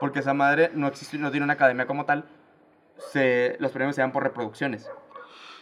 Porque 0.00 0.18
esa 0.18 0.34
madre 0.34 0.70
no 0.74 0.88
existe, 0.88 1.16
no 1.16 1.30
tiene 1.30 1.44
una 1.44 1.54
academia 1.54 1.86
como 1.86 2.04
tal. 2.04 2.24
Se, 2.98 3.56
los 3.60 3.70
premios 3.72 3.94
se 3.94 4.02
dan 4.02 4.12
por 4.12 4.22
reproducciones. 4.24 4.90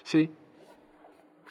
Sí. 0.02 0.32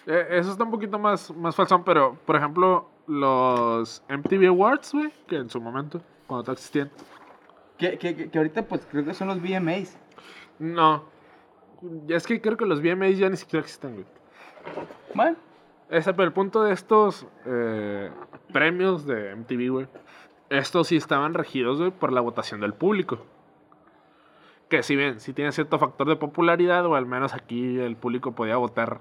Eh, 0.07 0.27
eso 0.31 0.51
está 0.51 0.63
un 0.63 0.71
poquito 0.71 0.99
más, 0.99 1.31
más 1.35 1.55
falsón, 1.55 1.83
pero, 1.83 2.17
por 2.25 2.35
ejemplo, 2.35 2.89
los 3.07 4.03
MTV 4.09 4.47
Awards, 4.47 4.91
güey, 4.93 5.13
que 5.27 5.37
en 5.37 5.49
su 5.49 5.61
momento, 5.61 6.01
cuando 6.27 6.51
existían. 6.51 6.89
Que, 7.77 7.97
que, 7.97 8.29
que- 8.29 8.37
ahorita 8.37 8.67
pues 8.67 8.85
creo 8.89 9.03
que 9.05 9.13
son 9.13 9.27
los 9.27 9.41
VMAs. 9.41 9.97
No. 10.59 11.03
Ya 12.05 12.15
es 12.17 12.25
que 12.27 12.39
creo 12.39 12.55
que 12.55 12.65
los 12.65 12.81
VMAs 12.81 13.17
ya 13.17 13.29
ni 13.29 13.37
siquiera 13.37 13.61
existen, 13.63 13.93
güey. 13.95 14.05
Bueno, 15.13 15.35
Ese, 15.89 16.13
pero 16.13 16.23
el 16.27 16.33
punto 16.33 16.63
de 16.63 16.73
estos 16.73 17.27
eh, 17.45 18.09
premios 18.53 19.05
de 19.05 19.35
MTV, 19.35 19.69
güey, 19.71 19.87
estos 20.49 20.87
sí 20.87 20.95
estaban 20.95 21.33
regidos, 21.33 21.79
güey, 21.79 21.91
por 21.91 22.11
la 22.13 22.21
votación 22.21 22.61
del 22.61 22.73
público. 22.73 23.25
Que 24.69 24.81
si 24.81 24.95
bien, 24.95 25.19
si 25.19 25.33
tiene 25.33 25.51
cierto 25.51 25.77
factor 25.77 26.07
de 26.07 26.15
popularidad, 26.15 26.85
o 26.85 26.95
al 26.95 27.05
menos 27.05 27.33
aquí 27.33 27.77
el 27.79 27.95
público 27.97 28.31
podía 28.31 28.55
votar. 28.57 28.99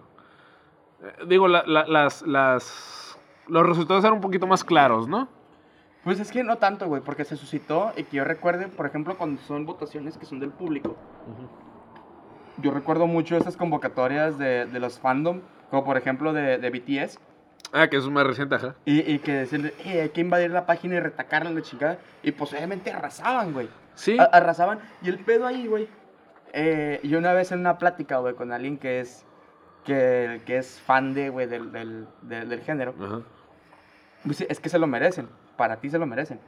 Eh, 1.02 1.24
digo, 1.28 1.46
la- 1.48 1.64
la- 1.66 1.86
las, 1.86 2.22
las, 2.22 3.18
los 3.48 3.64
resultados 3.66 4.02
eran 4.04 4.14
un 4.16 4.20
poquito 4.20 4.46
más 4.46 4.64
claros, 4.64 5.06
¿no? 5.08 5.28
Pues 6.04 6.18
es 6.20 6.30
que 6.32 6.42
no 6.44 6.56
tanto, 6.58 6.86
güey, 6.88 7.02
porque 7.02 7.24
se 7.24 7.36
suscitó 7.36 7.92
y 7.96 8.04
que 8.04 8.16
yo 8.18 8.24
recuerde, 8.24 8.68
por 8.68 8.86
ejemplo, 8.86 9.16
cuando 9.16 9.40
son 9.42 9.66
votaciones 9.66 10.16
que 10.18 10.26
son 10.26 10.40
del 10.40 10.50
público. 10.50 10.96
Yo 12.58 12.70
recuerdo 12.70 13.06
mucho 13.06 13.36
estas 13.36 13.56
convocatorias 13.56 14.38
de, 14.38 14.66
de 14.66 14.80
los 14.80 14.98
fandom, 14.98 15.40
como 15.70 15.84
por 15.84 15.96
ejemplo 15.96 16.32
de, 16.32 16.58
de 16.58 16.70
BTS. 16.70 17.18
Ah, 17.72 17.88
que 17.88 17.96
es 17.96 18.04
más 18.08 18.26
reciente, 18.26 18.54
ajá. 18.56 18.74
Y, 18.84 19.00
y 19.10 19.18
que 19.18 19.32
decirle, 19.32 19.72
eh, 19.84 20.02
hay 20.02 20.08
que 20.10 20.20
invadir 20.20 20.50
la 20.50 20.66
página 20.66 20.96
y 20.96 21.00
retacarla 21.00 21.50
la 21.50 21.62
chingada. 21.62 21.98
Y 22.22 22.32
pues 22.32 22.52
obviamente 22.52 22.90
arrasaban, 22.92 23.52
güey. 23.54 23.68
Sí, 23.94 24.18
A- 24.18 24.24
arrasaban. 24.24 24.80
Y 25.00 25.08
el 25.08 25.18
pedo 25.20 25.46
ahí, 25.46 25.66
güey. 25.66 25.88
Eh, 26.52 27.00
yo 27.02 27.18
una 27.18 27.32
vez 27.32 27.50
en 27.52 27.60
una 27.60 27.78
plática, 27.78 28.18
güey, 28.18 28.34
con 28.34 28.52
alguien 28.52 28.76
que 28.76 29.00
es, 29.00 29.24
que, 29.86 30.42
que 30.44 30.58
es 30.58 30.78
fan 30.80 31.14
de, 31.14 31.30
güey, 31.30 31.46
del, 31.46 31.72
del, 31.72 32.06
del, 32.20 32.48
del 32.50 32.60
género. 32.60 32.94
ajá. 33.02 33.20
Dice, 34.24 34.46
es 34.50 34.60
que 34.60 34.68
se 34.68 34.78
lo 34.78 34.86
merecen. 34.86 35.28
Para 35.62 35.76
ti 35.76 35.88
se 35.88 35.96
lo 35.96 36.06
merecen. 36.06 36.40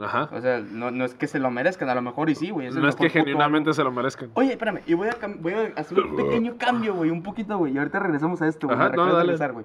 Ajá. 0.00 0.28
O 0.32 0.40
sea, 0.40 0.58
no, 0.58 0.90
no 0.90 1.04
es 1.04 1.14
que 1.14 1.28
se 1.28 1.38
lo 1.38 1.48
merezcan, 1.48 1.88
a 1.88 1.94
lo 1.94 2.02
mejor 2.02 2.28
y 2.28 2.34
sí, 2.34 2.50
güey. 2.50 2.68
No 2.72 2.88
es 2.88 2.96
que 2.96 3.08
genuinamente 3.08 3.72
se 3.72 3.84
lo 3.84 3.92
merezcan. 3.92 4.30
Oye, 4.34 4.50
espérame, 4.50 4.80
y 4.84 4.94
voy 4.94 5.06
a, 5.06 5.12
cam- 5.12 5.36
voy 5.38 5.52
a 5.52 5.72
hacer 5.80 6.00
un 6.00 6.16
pequeño 6.16 6.56
cambio, 6.58 6.94
güey, 6.96 7.10
un 7.10 7.22
poquito, 7.22 7.56
güey. 7.56 7.72
Y 7.72 7.78
ahorita 7.78 8.00
regresamos 8.00 8.42
a 8.42 8.48
esto, 8.48 8.66
güey. 8.66 8.76
Ajá, 8.76 8.88
no, 8.88 9.06
dale. 9.06 9.20
regresar, 9.20 9.52
güey. 9.52 9.64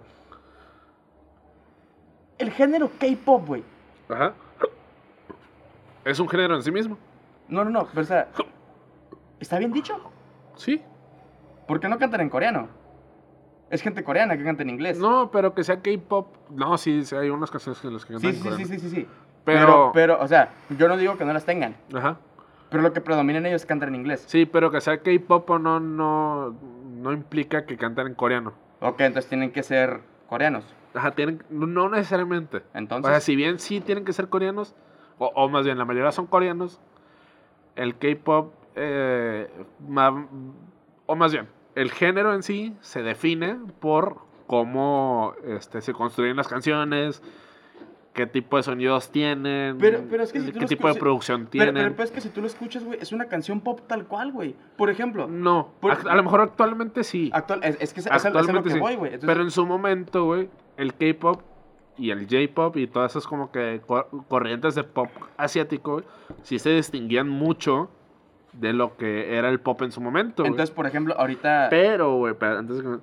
El 2.38 2.52
género 2.52 2.92
K-pop, 3.00 3.48
güey. 3.48 3.64
Ajá. 4.10 4.34
Es 6.06 6.20
un 6.20 6.30
género 6.30 6.56
en 6.56 6.62
sí 6.62 6.72
mismo. 6.72 7.00
No, 7.48 7.64
no, 7.64 7.72
no, 7.72 7.88
pero 7.88 8.02
o 8.02 8.06
sea, 8.06 8.28
¿está 9.40 9.58
bien 9.58 9.74
dicho? 9.74 10.00
Sí. 10.56 10.84
¿Por 11.68 11.80
qué 11.80 11.90
no 11.90 11.98
cantan 11.98 12.22
en 12.22 12.30
coreano? 12.30 12.68
Es 13.72 13.82
gente 13.82 14.04
coreana 14.04 14.38
que 14.38 14.44
canta 14.44 14.62
en 14.64 14.70
inglés. 14.70 15.00
No, 15.00 15.32
pero 15.32 15.54
que 15.56 15.64
sea 15.64 15.82
K-pop. 15.82 16.28
No, 16.52 16.78
sí, 16.78 17.04
sí, 17.06 17.16
hay 17.16 17.30
unas 17.30 17.50
canciones 17.50 17.84
en 17.86 17.94
las 17.94 18.06
que 18.06 18.14
cantan 18.14 18.32
sí, 18.34 18.38
en 18.38 18.44
sí, 18.44 18.50
sí, 18.50 18.50
coreano. 18.50 18.68
sí, 18.74 18.80
sí, 18.80 18.90
sí. 18.96 19.08
Pero- 19.46 19.66
Pero, 19.66 19.92
pero, 19.94 20.20
o 20.22 20.28
sea, 20.28 20.50
yo 20.78 20.88
no 20.88 20.98
digo 20.98 21.18
que 21.18 21.26
no 21.26 21.34
las 21.34 21.46
tengan, 21.46 21.76
Ajá. 21.94 22.18
pero 22.70 22.84
lo 22.84 22.94
que 22.94 23.02
predomina 23.02 23.40
en 23.40 23.48
ellos 23.48 23.62
es 23.62 23.66
cantar 23.66 23.88
en 23.90 23.96
inglés. 23.96 24.24
Sí, 24.28 24.46
pero 24.46 24.70
que 24.70 24.82
sea 24.82 25.00
K-pop 25.00 25.50
o 25.50 25.58
no, 25.58 25.80
no, 25.80 26.54
no 27.02 27.12
implica 27.12 27.66
que 27.66 27.76
canten 27.78 28.08
en 28.08 28.14
coreano. 28.14 28.54
Ok, 28.82 29.00
entonces 29.02 29.30
tienen 29.30 29.52
que 29.52 29.64
ser 29.64 30.02
coreanos. 30.30 30.64
Ajá, 30.94 31.12
tienen, 31.12 31.42
no 31.50 31.88
necesariamente. 31.90 32.62
Entonces, 32.74 33.08
O 33.10 33.12
sea, 33.12 33.20
si 33.22 33.36
bien 33.38 33.58
sí 33.58 33.80
tienen 33.82 34.04
que 34.06 34.12
ser 34.14 34.28
coreanos, 34.28 34.76
o, 35.18 35.28
o 35.34 35.48
más 35.50 35.64
bien 35.66 35.78
la 35.78 35.86
mayoría 35.86 36.12
son 36.12 36.28
coreanos, 36.28 36.80
el 37.78 37.96
K-pop, 37.98 38.54
eh, 38.76 39.50
o 41.06 41.16
más 41.16 41.32
bien, 41.32 41.48
el 41.76 41.92
género 41.92 42.34
en 42.34 42.44
sí 42.44 42.76
se 42.82 43.02
define 43.04 43.58
por 43.80 44.18
cómo 44.48 45.34
este, 45.46 45.82
se 45.82 45.94
construyen 45.94 46.36
las 46.36 46.48
canciones, 46.48 47.24
qué 48.14 48.28
tipo 48.28 48.58
de 48.58 48.64
sonidos 48.64 49.10
tienen, 49.10 49.78
Pero- 49.78 50.02
pero 50.10 50.24
es 50.24 50.34
que 50.34 50.42
si 50.42 50.52
qué 50.52 50.66
tipo 50.66 50.88
de 50.90 50.96
producción 50.96 51.48
pero, 51.50 51.50
tienen. 51.50 51.76
pero, 51.76 51.96
pues, 51.96 52.10
es 52.10 52.16
que 52.16 52.20
si 52.22 52.28
tú 52.30 52.42
lo 52.42 52.48
escuchas, 52.48 52.84
güey, 52.84 53.00
es 53.02 53.14
una 53.14 53.26
canción 53.30 53.62
pop 53.62 53.80
tal 53.88 54.06
cual, 54.08 54.34
güey. 54.34 54.54
Por 54.76 54.90
ejemplo, 54.90 55.28
no, 55.28 55.72
por- 55.80 55.92
a, 55.94 56.12
a 56.12 56.16
lo 56.16 56.24
mejor 56.24 56.42
actualmente 56.42 57.06
sí. 57.06 57.30
actual, 57.34 57.62
es, 57.64 57.78
es 57.80 57.94
que 57.94 58.02
es, 58.02 58.06
es 58.08 58.12
a- 58.12 58.16
es 58.18 58.26
a 58.26 58.30
lo 58.32 58.40
Actualmente 58.40 58.70
que 58.70 58.74
sí. 58.76 58.80
voy, 58.82 58.96
güey. 58.96 59.14
Entonces, 59.14 59.28
Pero 59.34 59.42
en 59.44 59.52
su 59.52 59.66
momento, 59.66 60.26
güey, 60.26 60.50
el 60.76 60.94
K-pop 60.94 61.42
y 61.98 62.10
el 62.12 62.28
J-pop 62.30 62.76
y 62.76 62.88
todas 62.88 63.12
esas 63.14 63.26
como 63.28 63.52
que 63.52 63.82
cor- 63.88 64.10
corrientes 64.28 64.76
de 64.76 64.84
pop 64.84 65.10
asiático, 65.38 66.02
sí 66.44 66.60
se 66.60 66.72
distinguían 66.72 67.30
mucho 67.30 67.90
de 68.54 68.74
lo 68.74 68.98
que 68.98 69.36
era 69.38 69.50
el 69.50 69.60
pop 69.60 69.82
en 69.82 69.92
su 69.92 70.02
momento. 70.02 70.46
entonces, 70.46 70.72
por 70.72 70.86
ejemplo, 70.86 71.16
ahorita... 71.18 71.68
pero, 71.70 72.16
güey, 72.16 72.34
pero 72.38 72.58
antes 72.58 72.78
de 72.78 72.84
que, 72.84 72.98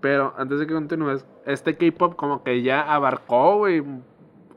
pero 0.00 0.34
antes 0.36 0.58
de 0.58 0.66
que 0.66 0.74
continúes, 0.74 1.26
este 1.46 1.76
K-pop 1.76 2.16
como 2.16 2.42
que 2.42 2.62
ya 2.62 2.82
abarcó, 2.82 3.58
güey, 3.58 3.82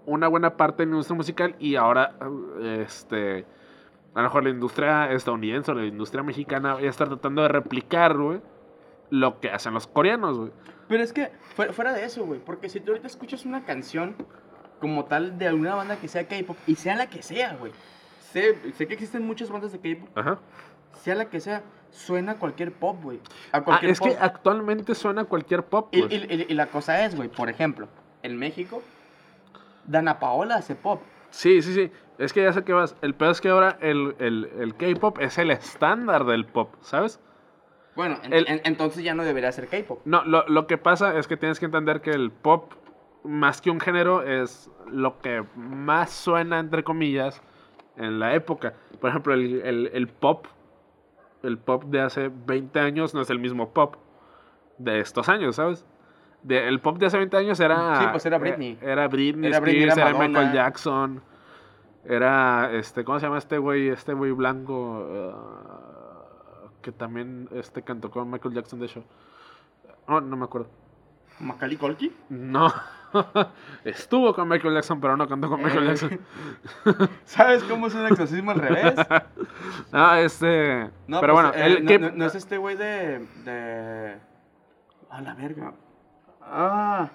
una 0.05 0.27
buena 0.27 0.57
parte 0.57 0.83
de 0.83 0.87
la 0.87 0.91
industria 0.91 1.15
musical 1.15 1.55
y 1.59 1.75
ahora, 1.75 2.15
este, 2.63 3.45
a 4.13 4.21
lo 4.21 4.23
mejor 4.23 4.43
la 4.43 4.49
industria 4.49 5.11
estadounidense 5.11 5.71
o 5.71 5.75
la 5.75 5.85
industria 5.85 6.23
mexicana 6.23 6.79
ya 6.81 6.89
está 6.89 7.05
tratando 7.05 7.43
de 7.43 7.47
replicar, 7.49 8.17
güey, 8.17 8.41
lo 9.09 9.39
que 9.39 9.49
hacen 9.49 9.73
los 9.73 9.87
coreanos, 9.87 10.37
güey. 10.37 10.51
Pero 10.87 11.03
es 11.03 11.13
que, 11.13 11.31
fuera 11.71 11.93
de 11.93 12.05
eso, 12.05 12.25
güey, 12.25 12.39
porque 12.39 12.69
si 12.69 12.79
tú 12.79 12.91
ahorita 12.91 13.07
escuchas 13.07 13.45
una 13.45 13.63
canción 13.63 14.15
como 14.79 15.05
tal 15.05 15.37
de 15.37 15.47
alguna 15.47 15.75
banda 15.75 15.97
que 15.97 16.07
sea 16.07 16.27
K-pop, 16.27 16.57
y 16.67 16.75
sea 16.75 16.95
la 16.95 17.07
que 17.07 17.21
sea, 17.21 17.55
güey. 17.55 17.71
Sé, 18.31 18.57
sé 18.73 18.87
que 18.87 18.93
existen 18.95 19.25
muchas 19.25 19.49
bandas 19.49 19.71
de 19.71 19.79
K-pop, 19.79 20.17
Ajá. 20.17 20.39
sea 21.01 21.15
la 21.15 21.25
que 21.29 21.39
sea, 21.39 21.63
suena 21.91 22.33
a 22.33 22.35
cualquier 22.35 22.71
pop, 22.73 22.97
güey. 23.01 23.19
A 23.51 23.57
Ah, 23.57 23.63
cualquier 23.63 23.91
es 23.91 23.99
pop. 23.99 24.09
que 24.09 24.17
actualmente 24.19 24.93
suena 24.95 25.23
cualquier 25.25 25.63
pop, 25.63 25.89
Y, 25.91 26.01
güey. 26.01 26.15
y- 26.15 26.33
y- 26.33 26.45
y 26.49 26.53
la 26.53 26.67
cosa 26.67 27.05
es, 27.05 27.15
güey, 27.15 27.29
por 27.29 27.49
ejemplo, 27.49 27.87
en 28.23 28.37
México, 28.37 28.81
Dana 29.85 30.19
Paola 30.19 30.55
hace 30.55 30.75
pop. 30.75 31.01
Sí, 31.29 31.61
sí, 31.61 31.73
sí. 31.73 31.91
Es 32.17 32.33
que 32.33 32.43
ya 32.43 32.51
sé 32.51 32.63
que 32.63 32.73
vas. 32.73 32.95
El 33.01 33.13
peor 33.13 33.31
es 33.31 33.41
que 33.41 33.49
ahora 33.49 33.77
el, 33.81 34.15
el, 34.19 34.49
el 34.59 34.75
K-pop 34.75 35.19
es 35.19 35.37
el 35.37 35.51
estándar 35.51 36.25
del 36.25 36.45
pop, 36.45 36.73
¿sabes? 36.81 37.19
Bueno, 37.95 38.17
en- 38.23 38.33
El- 38.33 38.47
en- 38.47 38.61
entonces 38.65 39.03
ya 39.03 39.13
no 39.13 39.23
debería 39.23 39.51
ser 39.51 39.67
K-pop. 39.67 40.01
No, 40.05 40.23
lo, 40.25 40.47
lo 40.47 40.67
que 40.67 40.77
pasa 40.77 41.17
es 41.17 41.27
que 41.27 41.37
tienes 41.37 41.59
que 41.59 41.65
entender 41.65 42.01
que 42.01 42.11
el 42.11 42.31
pop, 42.31 42.73
más 43.23 43.61
que 43.61 43.69
un 43.69 43.79
género, 43.79 44.23
es 44.23 44.69
lo 44.87 45.19
que 45.19 45.43
más 45.55 46.11
suena, 46.11 46.59
entre 46.59 46.83
comillas, 46.83 47.41
en 47.97 48.19
la 48.19 48.33
época. 48.35 48.73
Por 49.01 49.09
ejemplo, 49.09 49.33
el, 49.33 49.61
el- 49.61 49.89
el 49.93 50.07
pop, 50.07 50.45
el 51.43 51.57
pop 51.57 51.83
de 51.85 52.01
hace 52.01 52.29
20 52.29 52.79
años 52.79 53.13
no 53.13 53.21
es 53.21 53.29
el 53.29 53.39
mismo 53.39 53.69
pop 53.73 53.95
de 54.77 54.99
estos 54.99 55.29
años, 55.29 55.55
¿sabes? 55.55 55.85
De- 56.43 56.67
el 56.67 56.79
pop 56.79 56.97
de 56.97 57.07
hace 57.07 57.17
20 57.17 57.35
años 57.37 57.59
era... 57.59 57.99
Sí, 57.99 58.05
pues 58.11 58.25
era 58.25 58.37
Britney. 58.37 58.77
Era 58.81 59.07
Britney, 59.07 59.49
Era 59.49 59.59
Britney, 59.59 59.87
Spears, 59.89 59.97
era 59.97 60.09
era, 60.17 60.27
Michael. 60.27 60.53
Jackson. 60.53 61.21
Era, 62.05 62.69
este, 62.73 63.03
¿cómo 63.03 63.19
se 63.19 63.25
llama 63.25 63.37
este 63.39 63.57
güey? 63.57 63.89
Este 63.89 64.13
güey 64.13 64.31
blanco 64.31 65.05
ah, 65.33 66.69
que 66.81 66.91
también 66.93 67.49
este 67.53 67.81
cantó 67.81 68.09
con 68.09 68.29
Michael 68.31 68.53
Jackson, 68.53 68.79
de 68.79 68.85
hecho. 68.85 69.03
No, 70.07 70.21
no 70.21 70.37
me 70.37 70.45
acuerdo. 70.45 70.69
Macaulay 71.39 71.77
Culkin. 71.77 72.13
No. 72.29 72.71
Estuvo 73.85 74.33
con 74.33 74.47
Michael 74.49 74.73
Jackson, 74.73 74.99
pero 74.99 75.15
no 75.15 75.27
cantó 75.27 75.49
con 75.49 75.63
Michael 75.63 75.83
Eh. 75.83 75.87
Jackson. 75.87 76.19
¿Sabes 77.25 77.63
cómo 77.63 77.87
es 77.87 77.95
un 77.95 78.05
exorcismo 78.07 78.51
al 78.51 78.59
revés? 78.59 78.95
Ah, 79.91 80.19
este. 80.21 80.89
No, 81.07 81.21
pero 81.21 81.33
pues, 81.33 81.45
bueno, 81.45 81.51
eh, 81.57 81.67
el 81.77 81.83
no, 81.83 81.87
que- 81.87 81.99
no- 81.99 82.11
no 82.11 82.25
es 82.25 82.35
este 82.35 82.57
güey 82.57 82.75
de, 82.75 83.25
de... 83.45 84.17
A 85.09 85.21
la 85.21 85.33
verga. 85.35 85.73
Ah, 86.41 87.09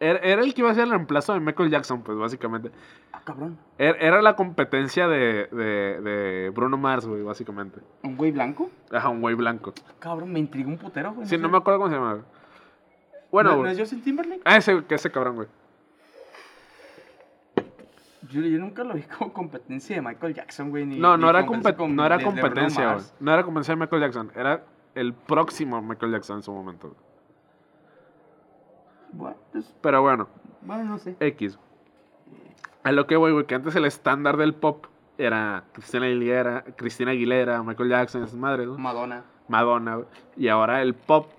era, 0.00 0.18
era 0.20 0.42
el 0.42 0.54
que 0.54 0.62
iba 0.62 0.70
a 0.70 0.74
ser 0.74 0.84
el 0.84 0.90
reemplazo 0.90 1.32
de 1.34 1.40
Michael 1.40 1.70
Jackson, 1.70 2.02
pues 2.02 2.18
básicamente. 2.18 2.70
ah, 3.12 3.20
cabrón. 3.24 3.58
Era, 3.78 3.98
era 3.98 4.22
la 4.22 4.34
competencia 4.36 5.06
de, 5.08 5.48
de, 5.52 6.00
de 6.00 6.50
Bruno 6.50 6.76
Mars, 6.76 7.06
güey, 7.06 7.22
básicamente. 7.22 7.80
¿Un 8.02 8.16
güey 8.16 8.32
blanco? 8.32 8.70
Ajá, 8.92 9.08
un 9.08 9.20
güey 9.20 9.34
blanco. 9.36 9.72
Cabrón, 9.98 10.32
me 10.32 10.40
intrigó 10.40 10.70
un 10.70 10.78
putero, 10.78 11.12
güey. 11.12 11.26
Sí, 11.28 11.36
no 11.38 11.46
sé. 11.48 11.52
me 11.52 11.58
acuerdo 11.58 11.78
cómo 11.80 11.90
se 11.90 11.96
llama. 11.96 12.18
Bueno, 13.30 13.50
¿No, 13.50 13.56
no 13.56 13.62
güey. 13.62 13.72
es 13.72 13.78
Justin 13.78 14.02
Timberlake? 14.02 14.42
Ah, 14.44 14.56
ese, 14.56 14.84
que 14.84 14.94
ese 14.94 15.10
cabrón, 15.10 15.36
güey. 15.36 15.48
Yo, 18.30 18.42
yo 18.42 18.58
nunca 18.58 18.84
lo 18.84 18.94
vi 18.94 19.02
como 19.02 19.32
competencia 19.32 19.96
de 19.96 20.02
Michael 20.02 20.34
Jackson, 20.34 20.70
güey. 20.70 20.84
ni- 20.84 20.98
No, 20.98 21.16
ni 21.16 21.22
no 21.22 21.30
era, 21.30 21.46
competencia 21.46 21.72
compet- 21.72 21.76
con- 21.78 21.96
no 21.96 22.04
era 22.04 22.22
competencia, 22.22 22.92
güey. 22.94 23.04
No 23.20 23.32
era 23.32 23.42
competencia 23.42 23.74
de 23.74 23.80
Michael 23.80 24.02
Jackson. 24.02 24.32
Era 24.34 24.64
el 24.94 25.14
próximo 25.14 25.80
Michael 25.80 26.12
Jackson 26.12 26.36
en 26.38 26.42
su 26.42 26.52
momento. 26.52 26.88
güey. 26.88 27.00
Bueno, 29.12 29.36
pues, 29.52 29.74
Pero 29.80 30.02
bueno, 30.02 30.28
bueno, 30.62 30.84
no 30.84 30.98
sé. 30.98 31.16
X. 31.20 31.58
A 32.84 32.92
lo 32.92 33.06
que 33.06 33.16
voy, 33.16 33.32
güey, 33.32 33.46
que 33.46 33.54
antes 33.54 33.74
el 33.76 33.86
estándar 33.86 34.36
del 34.36 34.54
pop 34.54 34.86
era 35.16 35.64
Cristina 35.72 36.04
Aguilera, 36.06 36.64
Cristina 36.76 37.12
Aguilera, 37.12 37.62
Michael 37.62 37.88
Jackson, 37.88 38.22
esas 38.22 38.36
madres, 38.36 38.66
¿no? 38.68 38.76
Madonna. 38.78 39.24
Madonna, 39.48 39.96
güey. 39.96 40.08
Y 40.36 40.48
ahora 40.48 40.82
el 40.82 40.94
pop, 40.94 41.30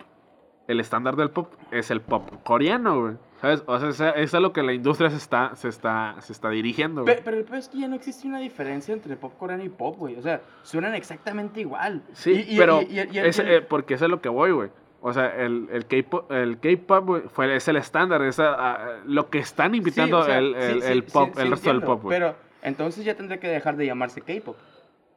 el 0.70 0.80
estándar 0.80 1.16
del 1.16 1.30
pop 1.32 1.52
es 1.72 1.92
el 1.92 2.00
pop 2.02 2.30
coreano, 2.44 3.02
güey. 3.02 3.14
¿Sabes? 3.42 3.64
O 3.68 3.80
sea, 3.80 3.90
esa- 3.90 4.10
es 4.12 4.34
a 4.34 4.40
lo 4.40 4.52
que 4.54 4.62
la 4.64 4.74
industria 4.74 5.10
se 5.10 5.16
está, 5.18 5.56
se 5.56 5.70
está, 5.70 6.16
se 6.20 6.34
está 6.34 6.50
dirigiendo, 6.50 7.04
güey. 7.04 7.16
Pe- 7.16 7.22
Pero 7.24 7.38
el 7.38 7.44
peor 7.46 7.58
es 7.60 7.70
que 7.70 7.80
ya 7.80 7.88
no 7.88 7.96
existe 7.96 8.28
una 8.28 8.40
diferencia 8.40 8.94
entre 8.94 9.16
pop 9.16 9.34
coreano 9.38 9.64
y 9.64 9.70
pop, 9.70 9.96
güey. 9.98 10.16
O 10.18 10.22
sea, 10.22 10.42
suenan 10.64 10.94
exactamente 10.96 11.62
igual. 11.62 12.04
Sí, 12.14 12.32
Y- 12.48 12.56
y- 12.56 12.58
pero 12.58 12.82
y- 12.82 13.00
es, 13.00 13.40
eh, 13.40 13.62
porque 13.68 13.94
eso 13.96 14.06
es 14.06 14.12
lo 14.12 14.22
que 14.22 14.30
voy, 14.30 14.52
güey. 14.52 14.70
O 15.02 15.14
sea, 15.14 15.34
el, 15.38 15.70
el 15.72 15.86
K-pop, 15.86 16.30
el 16.32 16.60
K-pop, 16.60 17.06
güey, 17.06 17.22
fue, 17.30 17.56
es 17.56 17.66
el 17.70 17.78
estándar, 17.78 18.22
es 18.24 18.38
lo 19.06 19.30
que 19.30 19.40
están 19.40 19.74
invitando 19.74 20.18
Sí, 20.18 20.24
o 20.24 20.26
sea, 20.26 20.38
el, 20.40 20.56
el, 20.56 20.82
sí, 20.82 20.88
el 20.92 21.04
sí, 21.06 21.12
pop, 21.14 21.40
el 21.40 21.50
resto 21.52 21.70
del 21.70 21.82
pop, 21.82 22.04
güey. 22.04 22.20
Pero 22.20 22.36
entonces 22.62 23.06
ya 23.06 23.16
tendría 23.16 23.40
que 23.40 23.48
dejar 23.48 23.78
de 23.78 23.86
llamarse 23.86 24.20
K-pop. 24.22 24.58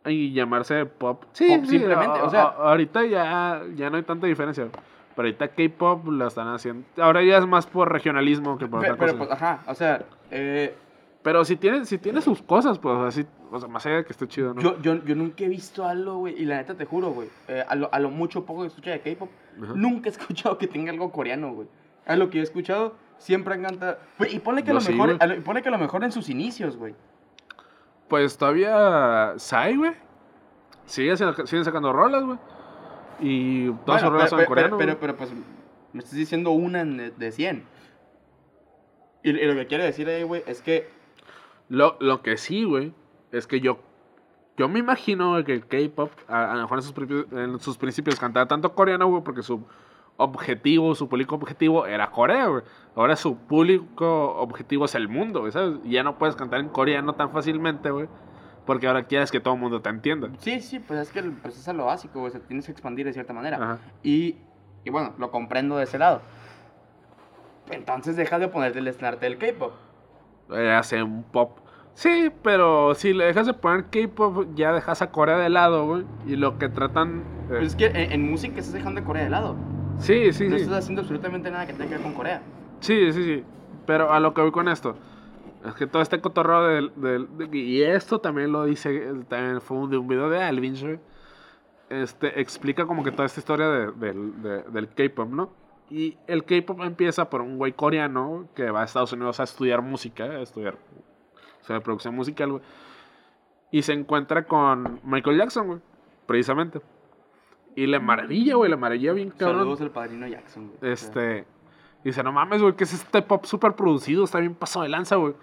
Y 0.06 0.32
llamarse 0.32 0.86
pop. 0.86 1.24
Sí, 1.32 1.48
Pop 1.48 1.64
sí, 1.64 1.70
simplemente, 1.78 2.18
a- 2.20 2.24
o 2.24 2.30
sea- 2.30 2.42
ahorita 2.42 3.04
ya, 3.06 3.62
ya 3.74 3.90
no 3.90 3.96
hay 3.96 4.02
tanta 4.04 4.26
diferencia. 4.28 4.68
Pero 5.14 5.26
ahorita 5.28 5.48
K-pop 5.48 6.06
lo 6.08 6.26
están 6.26 6.48
haciendo. 6.48 6.84
Ahora 6.98 7.22
ya 7.22 7.38
es 7.38 7.46
más 7.46 7.66
por 7.66 7.90
regionalismo 7.92 8.56
que 8.58 8.66
por 8.66 8.80
otra 8.80 8.96
pero, 8.96 9.12
cosa. 9.12 9.18
pues, 9.18 9.30
ajá, 9.30 9.62
o 9.66 9.74
sea, 9.74 10.04
eh, 10.30 10.74
Pero 11.22 11.44
si 11.44 11.56
tiene, 11.56 11.84
si 11.84 11.98
tiene 11.98 12.20
sus 12.20 12.42
cosas, 12.42 12.78
pues, 12.78 12.96
o 12.96 13.02
sea, 13.02 13.10
sí- 13.22 13.28
o 13.50 13.58
sea, 13.60 13.68
más 13.68 13.84
allá 13.86 13.96
de 13.96 14.04
que 14.04 14.12
esté 14.12 14.26
chido, 14.26 14.54
¿no? 14.54 14.60
yo, 14.60 14.80
yo, 14.80 15.04
yo 15.04 15.14
nunca 15.14 15.44
he 15.44 15.48
visto 15.48 15.86
algo, 15.86 16.16
güey, 16.16 16.34
y 16.40 16.44
la 16.46 16.56
neta 16.56 16.74
te 16.74 16.84
juro, 16.86 17.10
güey, 17.10 17.28
eh, 17.48 17.62
a, 17.68 17.74
lo, 17.76 17.88
a 17.92 17.98
lo 18.00 18.10
mucho 18.10 18.44
poco 18.46 18.62
que 18.62 18.68
escucho 18.68 18.90
de 18.90 19.00
K-pop, 19.00 19.28
nunca 19.76 20.08
he 20.08 20.12
escuchado 20.18 20.56
que 20.58 20.66
tenga 20.66 20.90
algo 20.90 21.12
coreano, 21.12 21.52
güey. 21.52 21.68
A 22.06 22.16
lo 22.16 22.28
que 22.30 22.38
yo 22.38 22.40
he 22.40 22.44
escuchado, 22.44 22.94
siempre 23.18 23.54
encanta. 23.54 23.98
Güey, 24.18 24.34
y 24.36 24.38
ponle 24.40 24.64
que, 24.64 24.70
a 24.72 24.74
lo 24.74 24.80
sí, 24.80 24.90
mejor, 24.92 25.08
güey. 25.10 25.18
a 25.20 25.26
lo- 25.26 25.44
ponle 25.44 25.62
que 25.62 25.68
a 25.68 25.72
lo 25.72 25.78
mejor 25.78 26.02
en 26.02 26.10
sus 26.10 26.28
inicios, 26.30 26.76
güey. 26.76 26.94
Pues 28.08 28.36
todavía 28.36 29.34
Psy, 29.36 29.76
güey. 29.76 29.92
Sigue, 30.86 31.16
siguen 31.16 31.64
sacando 31.64 31.92
rolas, 31.92 32.24
güey. 32.24 32.38
Y 33.20 33.70
todas 33.84 34.02
Bueno, 34.02 34.08
sus 34.08 34.10
pero, 34.18 34.26
son 34.28 34.38
pero, 34.38 34.48
coreano. 34.48 34.76
pero, 34.78 34.92
güey. 34.92 35.00
pero, 35.00 35.16
pues 35.16 35.32
me 35.92 35.98
estás 36.00 36.14
diciendo 36.14 36.50
una 36.50 36.84
de, 36.84 37.10
de 37.10 37.32
100. 37.32 37.64
Y, 39.24 39.30
y 39.30 39.46
lo 39.46 39.54
que 39.54 39.66
quiero 39.66 39.84
decir 39.84 40.08
ahí, 40.08 40.22
güey, 40.22 40.42
es 40.46 40.62
que 40.62 40.88
Lo, 41.68 41.96
lo 42.00 42.22
que 42.22 42.36
sí, 42.36 42.64
güey, 42.64 42.92
es 43.30 43.46
que 43.46 43.60
yo. 43.60 43.78
Yo 44.58 44.68
me 44.68 44.78
imagino 44.80 45.42
que 45.44 45.54
el 45.54 45.66
K-pop, 45.66 46.10
a, 46.28 46.54
lo 46.54 46.62
mejor 46.62 46.78
en 46.78 46.82
sus, 46.82 46.92
principios, 46.92 47.26
en 47.32 47.58
sus 47.58 47.78
principios 47.78 48.20
cantaba 48.20 48.46
tanto 48.46 48.74
coreano, 48.74 49.06
güey, 49.08 49.22
porque 49.22 49.42
su 49.42 49.64
objetivo, 50.18 50.94
su 50.94 51.08
público 51.08 51.36
objetivo 51.36 51.86
era 51.86 52.10
Corea, 52.10 52.46
güey. 52.48 52.62
Ahora 52.94 53.16
su 53.16 53.36
público 53.38 54.34
objetivo 54.36 54.84
es 54.84 54.94
el 54.94 55.08
mundo, 55.08 55.40
güey, 55.40 55.52
¿sabes? 55.52 55.78
Y 55.84 55.92
ya 55.92 56.02
no 56.02 56.18
puedes 56.18 56.36
cantar 56.36 56.60
en 56.60 56.68
coreano 56.68 57.14
tan 57.14 57.30
fácilmente, 57.30 57.90
güey, 57.90 58.08
porque 58.66 58.86
ahora 58.86 59.04
quieres 59.04 59.30
que 59.30 59.40
todo 59.40 59.54
el 59.54 59.60
mundo 59.60 59.80
te 59.82 59.88
entienda. 59.90 60.28
sí, 60.38 60.60
sí, 60.60 60.78
pues 60.78 61.00
es 61.00 61.10
que 61.10 61.22
pues 61.22 61.56
es 61.58 61.66
a 61.68 61.72
lo 61.72 61.86
básico, 61.86 62.20
güey, 62.20 62.32
se 62.32 62.40
tienes 62.40 62.66
que 62.66 62.72
expandir 62.72 63.06
de 63.06 63.12
cierta 63.12 63.32
manera. 63.32 63.56
Ajá. 63.56 63.78
Y, 64.02 64.36
y 64.84 64.90
bueno, 64.90 65.14
lo 65.18 65.30
comprendo 65.30 65.76
de 65.76 65.84
ese 65.84 65.98
lado. 65.98 66.20
Entonces 67.70 68.16
deja 68.16 68.38
de 68.38 68.48
ponerte 68.48 68.78
el 68.80 68.88
estandarte 68.88 69.26
del 69.26 69.38
K-pop. 69.38 69.72
Eh, 70.52 70.70
hace 70.72 71.02
un 71.02 71.22
pop. 71.22 71.58
Sí, 71.94 72.30
pero 72.42 72.94
si 72.94 73.12
le 73.12 73.24
dejas 73.26 73.46
de 73.46 73.54
poner 73.54 73.84
K-pop, 73.86 74.46
ya 74.54 74.72
dejas 74.72 75.02
a 75.02 75.10
Corea 75.10 75.36
de 75.38 75.48
lado, 75.50 75.86
güey. 75.86 76.04
Y 76.26 76.36
lo 76.36 76.58
que 76.58 76.68
tratan. 76.68 77.18
eh, 77.20 77.46
Pero 77.48 77.62
es 77.66 77.76
que 77.76 77.86
en, 77.86 78.12
en 78.12 78.30
música 78.30 78.58
estás 78.58 78.72
dejando 78.74 79.00
a 79.00 79.04
Corea 79.04 79.24
de 79.24 79.30
lado. 79.30 79.56
sí, 79.98 80.32
sí, 80.32 80.48
no 80.48 80.56
sí. 80.56 80.62
estás 80.64 80.78
haciendo 80.78 81.02
absolutamente 81.02 81.50
nada 81.50 81.66
que 81.66 81.72
tenga 81.72 81.86
que 81.86 81.94
ver 81.94 82.02
con 82.02 82.14
Corea. 82.14 82.42
Sí, 82.80 83.12
sí, 83.12 83.22
sí. 83.24 83.44
Pero 83.86 84.12
a 84.12 84.20
lo 84.20 84.34
que 84.34 84.40
voy 84.40 84.50
con 84.52 84.68
esto. 84.68 84.96
Es 85.64 85.74
que 85.74 85.86
todo 85.86 86.02
este 86.02 86.20
cotorreo 86.20 86.64
del, 86.66 86.92
del- 86.96 87.28
de- 87.50 87.56
y 87.58 87.82
esto 87.82 88.18
también 88.20 88.50
lo 88.52 88.64
dice, 88.64 89.12
también 89.28 89.60
fue 89.60 89.76
un, 89.76 89.90
de 89.90 89.96
un 89.98 90.08
video 90.08 90.28
de 90.28 90.42
Alvin, 90.42 90.76
güey. 90.80 90.98
Este, 91.88 92.40
explica 92.40 92.86
como 92.86 93.04
que 93.04 93.12
toda 93.12 93.26
esta 93.26 93.40
historia 93.40 93.68
de- 93.68 93.92
del, 93.92 94.42
de- 94.42 94.62
del 94.64 94.88
K-pop, 94.88 95.28
¿no? 95.28 95.50
Y 95.90 96.16
el 96.26 96.44
K-pop 96.44 96.80
empieza 96.82 97.28
por 97.28 97.42
un 97.42 97.58
güey 97.58 97.72
coreano 97.74 98.48
que 98.54 98.70
va 98.70 98.80
a 98.80 98.84
Estados 98.84 99.12
Unidos 99.12 99.38
a 99.40 99.42
estudiar 99.44 99.82
música, 99.82 100.24
a 100.24 100.40
estudiar 100.40 100.76
o 101.60 101.64
sea, 101.64 101.80
producción 101.80 102.14
musical, 102.14 102.50
güey. 102.52 102.62
Y 103.70 103.82
se 103.82 103.92
encuentra 103.92 104.44
con 104.46 105.00
Michael 105.04 105.38
Jackson, 105.38 105.66
güey, 105.66 105.80
precisamente. 106.26 106.80
Y 107.76 107.86
le 107.86 108.00
maravilla, 108.00 108.56
güey, 108.56 108.70
le 108.70 108.76
maravilla 108.76 109.12
bien 109.12 109.30
cabrón. 109.30 109.58
Saludos 109.60 109.80
al 109.82 109.90
padrino 109.90 110.26
Jackson, 110.26 110.72
güey. 110.80 110.92
O 110.92 111.61
Este. 112.04 112.08
Dice, 112.10 112.22
no 112.22 112.32
mames, 112.32 112.60
güey, 112.62 112.74
que 112.74 112.84
es 112.84 112.92
este 112.94 113.22
pop 113.22 113.44
súper 113.44 113.74
producido, 113.74 114.24
está 114.24 114.38
bien 114.40 114.54
pasado 114.54 114.82
de 114.82 114.88
lanza, 114.88 115.16
güey. 115.16 115.34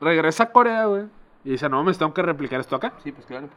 Regresa 0.00 0.44
a 0.44 0.52
Corea, 0.52 0.86
güey. 0.86 1.04
Y 1.44 1.50
dice, 1.50 1.68
no 1.68 1.76
mames, 1.78 1.98
tengo 1.98 2.14
que 2.14 2.22
replicar 2.22 2.60
esto 2.60 2.76
acá. 2.76 2.92
Sí, 3.02 3.12
pues 3.12 3.26
claro. 3.26 3.48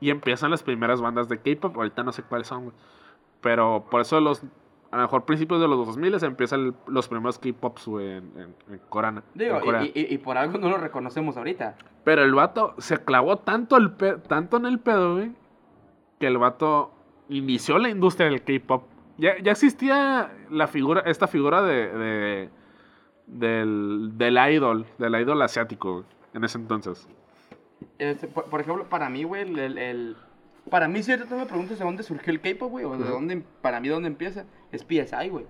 Y 0.00 0.10
empiezan 0.10 0.50
las 0.50 0.62
primeras 0.62 1.00
bandas 1.00 1.28
de 1.28 1.38
K-pop. 1.38 1.76
Ahorita 1.76 2.02
no 2.02 2.12
sé 2.12 2.22
cuáles 2.22 2.46
son, 2.46 2.64
güey. 2.64 2.76
Pero 3.40 3.86
por 3.90 4.00
eso 4.00 4.20
los. 4.20 4.42
A 4.92 4.96
lo 4.96 5.02
mejor 5.02 5.24
principios 5.24 5.60
de 5.60 5.68
los 5.68 5.86
2000 5.86 6.24
empiezan 6.24 6.74
los 6.88 7.06
primeros 7.06 7.38
K-pops, 7.38 7.86
güey, 7.86 8.08
en, 8.16 8.32
en, 8.36 8.54
en 8.74 8.80
Corana- 8.88 9.22
Digo, 9.34 9.56
en 9.56 9.60
Corea. 9.60 9.84
y, 9.84 9.92
y- 9.94 10.14
y 10.14 10.18
por 10.18 10.36
algo 10.36 10.58
no 10.58 10.68
lo 10.68 10.78
reconocemos 10.78 11.36
ahorita. 11.36 11.76
Pero 12.02 12.24
el 12.24 12.34
vato 12.34 12.74
se 12.78 12.98
clavó 13.04 13.36
tanto, 13.38 13.76
el 13.76 13.92
pe- 13.92 14.16
tanto 14.16 14.56
en 14.56 14.66
el 14.66 14.80
pedo, 14.80 15.14
güey, 15.14 15.30
que 16.18 16.26
el 16.26 16.38
vato 16.38 16.90
inició 17.28 17.78
la 17.78 17.88
industria 17.88 18.28
del 18.30 18.42
K-pop. 18.42 18.82
Ya, 19.20 19.38
ya 19.42 19.52
existía 19.52 20.30
la 20.50 20.66
figura, 20.66 21.02
esta 21.06 21.26
figura 21.26 21.62
de, 21.62 21.88
de- 21.88 22.50
del, 23.26 24.12
del 24.14 24.38
idol, 24.52 24.86
del 24.98 25.14
idol 25.14 25.40
asiático, 25.42 25.92
güey, 25.92 26.04
en 26.34 26.44
ese 26.44 26.58
entonces. 26.58 27.06
Este, 27.98 28.26
por, 28.26 28.44
por 28.46 28.60
ejemplo, 28.60 28.88
para 28.88 29.08
mí, 29.08 29.22
güey, 29.24 29.42
el, 29.42 29.58
el- 29.58 29.78
el- 29.78 30.16
Para 30.70 30.88
mí, 30.88 31.02
si 31.02 31.10
ahorita 31.12 31.28
tú 31.28 31.36
me 31.36 31.46
preguntas 31.46 31.78
de 31.78 31.84
dónde 31.84 32.02
surgió 32.02 32.32
el 32.32 32.40
K-pop, 32.40 32.70
güey, 32.70 32.84
o 32.84 32.96
de 32.96 33.08
dónde, 33.08 33.42
para 33.62 33.78
mí, 33.80 33.88
dónde 33.88 34.08
empieza, 34.08 34.46
es 34.72 34.82
PSI, 34.82 35.28
güey. 35.28 35.46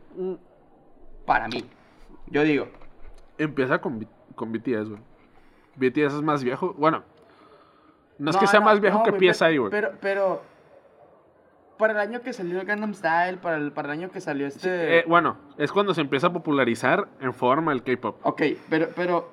Para 1.24 1.48
mí. 1.48 1.64
Yo 2.26 2.42
digo, 2.42 2.68
Empieza 3.38 3.80
con, 3.80 4.06
con 4.34 4.52
BTS, 4.52 4.90
güey. 4.90 5.00
BTS 5.76 6.14
es 6.16 6.22
más 6.22 6.44
viejo. 6.44 6.74
Bueno, 6.76 7.02
no 8.18 8.30
es 8.30 8.36
que 8.36 8.46
sea 8.46 8.60
no, 8.60 8.66
más 8.66 8.80
viejo 8.80 8.98
no, 8.98 9.04
que 9.04 9.10
güey, 9.12 9.32
PSI, 9.32 9.56
güey. 9.56 9.70
Pero, 9.70 9.92
pero, 10.00 10.42
para 11.80 11.94
el 11.94 11.98
año 11.98 12.20
que 12.20 12.32
salió 12.32 12.64
Gangnam 12.64 12.94
Style, 12.94 13.38
para 13.38 13.56
el, 13.56 13.72
para 13.72 13.92
el 13.92 13.98
año 13.98 14.10
que 14.10 14.20
salió 14.20 14.46
este... 14.46 14.98
Eh, 14.98 15.04
bueno, 15.08 15.38
es 15.58 15.72
cuando 15.72 15.94
se 15.94 16.02
empieza 16.02 16.28
a 16.28 16.32
popularizar 16.32 17.08
en 17.20 17.32
forma 17.32 17.72
el 17.72 17.82
K-pop. 17.82 18.20
Ok, 18.22 18.42
pero, 18.68 18.90
pero, 18.94 19.32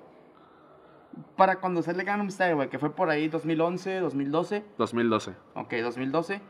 para 1.35 1.57
cuando 1.57 1.83
sale 1.83 2.03
Gangnam 2.03 2.31
Style, 2.31 2.55
güey, 2.55 2.69
que 2.69 2.79
fue 2.79 2.89
por 2.89 3.09
ahí 3.09 3.27
2011, 3.27 3.99
2012. 3.99 4.63
2012. 4.77 5.33
Ok, 5.53 5.73
2012. 5.83 6.41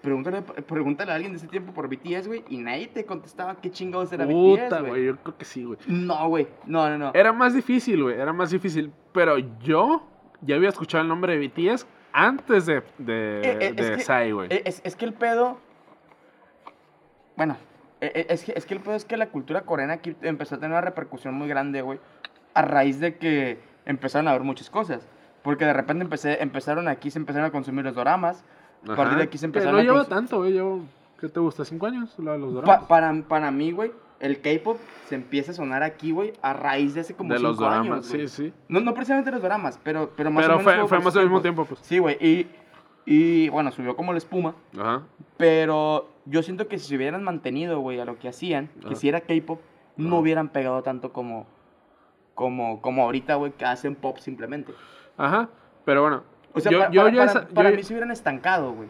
Pregúntale, 0.00 0.42
pregúntale 0.42 1.10
a 1.10 1.16
alguien 1.16 1.32
de 1.32 1.38
ese 1.38 1.48
tiempo 1.48 1.72
por 1.74 1.88
BTS, 1.88 2.28
güey, 2.28 2.44
y 2.48 2.58
nadie 2.58 2.86
te 2.86 3.04
contestaba 3.04 3.56
qué 3.56 3.70
chingados 3.72 4.12
era 4.12 4.26
Puta, 4.26 4.80
BTS, 4.80 4.88
güey, 4.88 5.04
yo 5.06 5.16
creo 5.16 5.36
que 5.36 5.44
sí, 5.44 5.64
güey. 5.64 5.78
No, 5.88 6.28
güey, 6.28 6.46
no, 6.66 6.88
no, 6.88 6.98
no. 6.98 7.10
Era 7.14 7.32
más 7.32 7.52
difícil, 7.52 8.04
güey, 8.04 8.18
era 8.18 8.32
más 8.32 8.50
difícil. 8.50 8.92
Pero 9.12 9.38
yo 9.38 10.06
ya 10.40 10.54
había 10.54 10.68
escuchado 10.68 11.02
el 11.02 11.08
nombre 11.08 11.36
de 11.36 11.48
BTS 11.48 11.84
antes 12.26 12.66
de, 12.66 12.82
de, 12.98 13.40
Eh, 13.42 13.58
eh, 13.60 13.74
es 13.76 13.88
de 13.88 14.00
Psy, 14.00 14.32
güey. 14.32 14.48
Eh, 14.50 14.62
Es, 14.64 14.80
es 14.84 14.96
que 14.96 15.04
el 15.04 15.12
pedo. 15.14 15.58
Bueno, 17.36 17.56
eh, 18.00 18.12
eh, 18.14 18.26
es 18.30 18.44
que, 18.44 18.52
es 18.56 18.66
que 18.66 18.74
el 18.74 18.80
pedo 18.80 18.94
es 18.94 19.04
que 19.04 19.16
la 19.16 19.28
cultura 19.28 19.62
coreana 19.62 19.94
aquí 19.94 20.16
empezó 20.22 20.56
a 20.56 20.58
tener 20.58 20.72
una 20.72 20.80
repercusión 20.80 21.34
muy 21.34 21.48
grande, 21.48 21.82
güey. 21.82 22.00
A 22.54 22.62
raíz 22.62 22.98
de 23.00 23.16
que 23.16 23.60
empezaron 23.86 24.28
a 24.28 24.32
ver 24.32 24.42
muchas 24.42 24.70
cosas. 24.70 25.06
Porque 25.42 25.64
de 25.64 25.72
repente 25.72 26.02
empecé, 26.04 26.42
empezaron 26.42 26.88
aquí, 26.88 27.10
se 27.10 27.18
empezaron 27.18 27.46
a 27.46 27.52
consumir 27.52 27.84
los 27.84 27.94
doramas. 27.94 28.44
A 28.88 28.94
partir 28.96 29.18
de 29.18 29.24
aquí 29.24 29.38
se 29.38 29.46
empezaron 29.46 29.74
no 29.74 29.78
a 29.78 29.82
lleva 29.82 29.98
consumir. 29.98 30.16
tanto, 30.16 30.38
güey. 30.38 30.52
Llevo, 30.52 30.82
¿qué 31.20 31.28
te 31.28 31.40
gusta? 31.40 31.64
¿Cinco 31.64 31.86
años? 31.86 32.14
Los 32.18 32.54
Pa- 32.54 32.60
dramas. 32.60 32.84
para, 32.88 33.12
para 33.28 33.50
mí, 33.50 33.70
güey, 33.72 33.92
el 34.20 34.40
K-pop 34.40 34.78
se 35.06 35.14
empieza 35.14 35.52
a 35.52 35.54
sonar 35.54 35.82
aquí, 35.82 36.10
güey, 36.12 36.32
a 36.42 36.52
raíz 36.52 36.94
de 36.94 37.00
hace 37.02 37.14
como 37.14 37.32
de 37.32 37.38
cinco 37.38 37.48
los 37.50 37.58
dramas, 37.58 37.80
años, 37.80 38.06
sí, 38.06 38.28
sí. 38.28 38.52
No, 38.68 38.80
no 38.80 38.92
precisamente 38.94 39.30
los 39.30 39.42
dramas, 39.42 39.78
pero, 39.82 40.10
pero 40.16 40.30
más 40.30 40.44
o 40.44 40.46
Pero 40.48 40.58
menos. 40.58 40.64
fue, 40.64 40.76
por 40.80 40.88
fue 40.88 40.98
esos 40.98 41.04
más 41.04 41.16
al 41.16 41.22
mismo 41.24 41.40
tiempo, 41.40 41.64
pues. 41.64 41.80
Sí, 41.82 41.98
güey, 41.98 42.16
y, 42.20 42.46
y 43.06 43.48
bueno, 43.48 43.70
subió 43.70 43.94
como 43.96 44.12
la 44.12 44.18
espuma. 44.18 44.54
Ajá. 44.78 45.02
Pero 45.36 46.08
yo 46.26 46.42
siento 46.42 46.68
que 46.68 46.78
si 46.78 46.88
se 46.88 46.96
hubieran 46.96 47.22
mantenido, 47.24 47.78
güey, 47.80 48.00
a 48.00 48.04
lo 48.04 48.18
que 48.18 48.28
hacían, 48.28 48.68
que 48.80 48.88
Ajá. 48.88 48.96
si 48.96 49.08
era 49.08 49.20
K-pop, 49.22 49.60
no 49.96 50.08
Ajá. 50.08 50.16
hubieran 50.16 50.48
pegado 50.48 50.82
tanto 50.82 51.12
como, 51.12 51.46
como, 52.34 52.80
como 52.80 53.02
ahorita, 53.04 53.36
güey, 53.36 53.52
que 53.52 53.64
hacen 53.64 53.94
pop 53.94 54.18
simplemente. 54.18 54.72
Ajá. 55.16 55.48
Pero 55.84 56.02
bueno. 56.02 56.22
O 56.54 56.60
sea, 56.60 56.72
yo, 56.72 56.78
para, 56.80 56.90
yo 56.90 57.02
para- 57.02 57.12
ya 57.14 57.18
para- 57.26 57.30
esa- 57.40 57.48
para 57.54 57.70
yo- 57.70 57.76
mí 57.76 57.82
se 57.82 57.92
hubieran 57.94 58.10
estancado, 58.10 58.72
güey. 58.72 58.88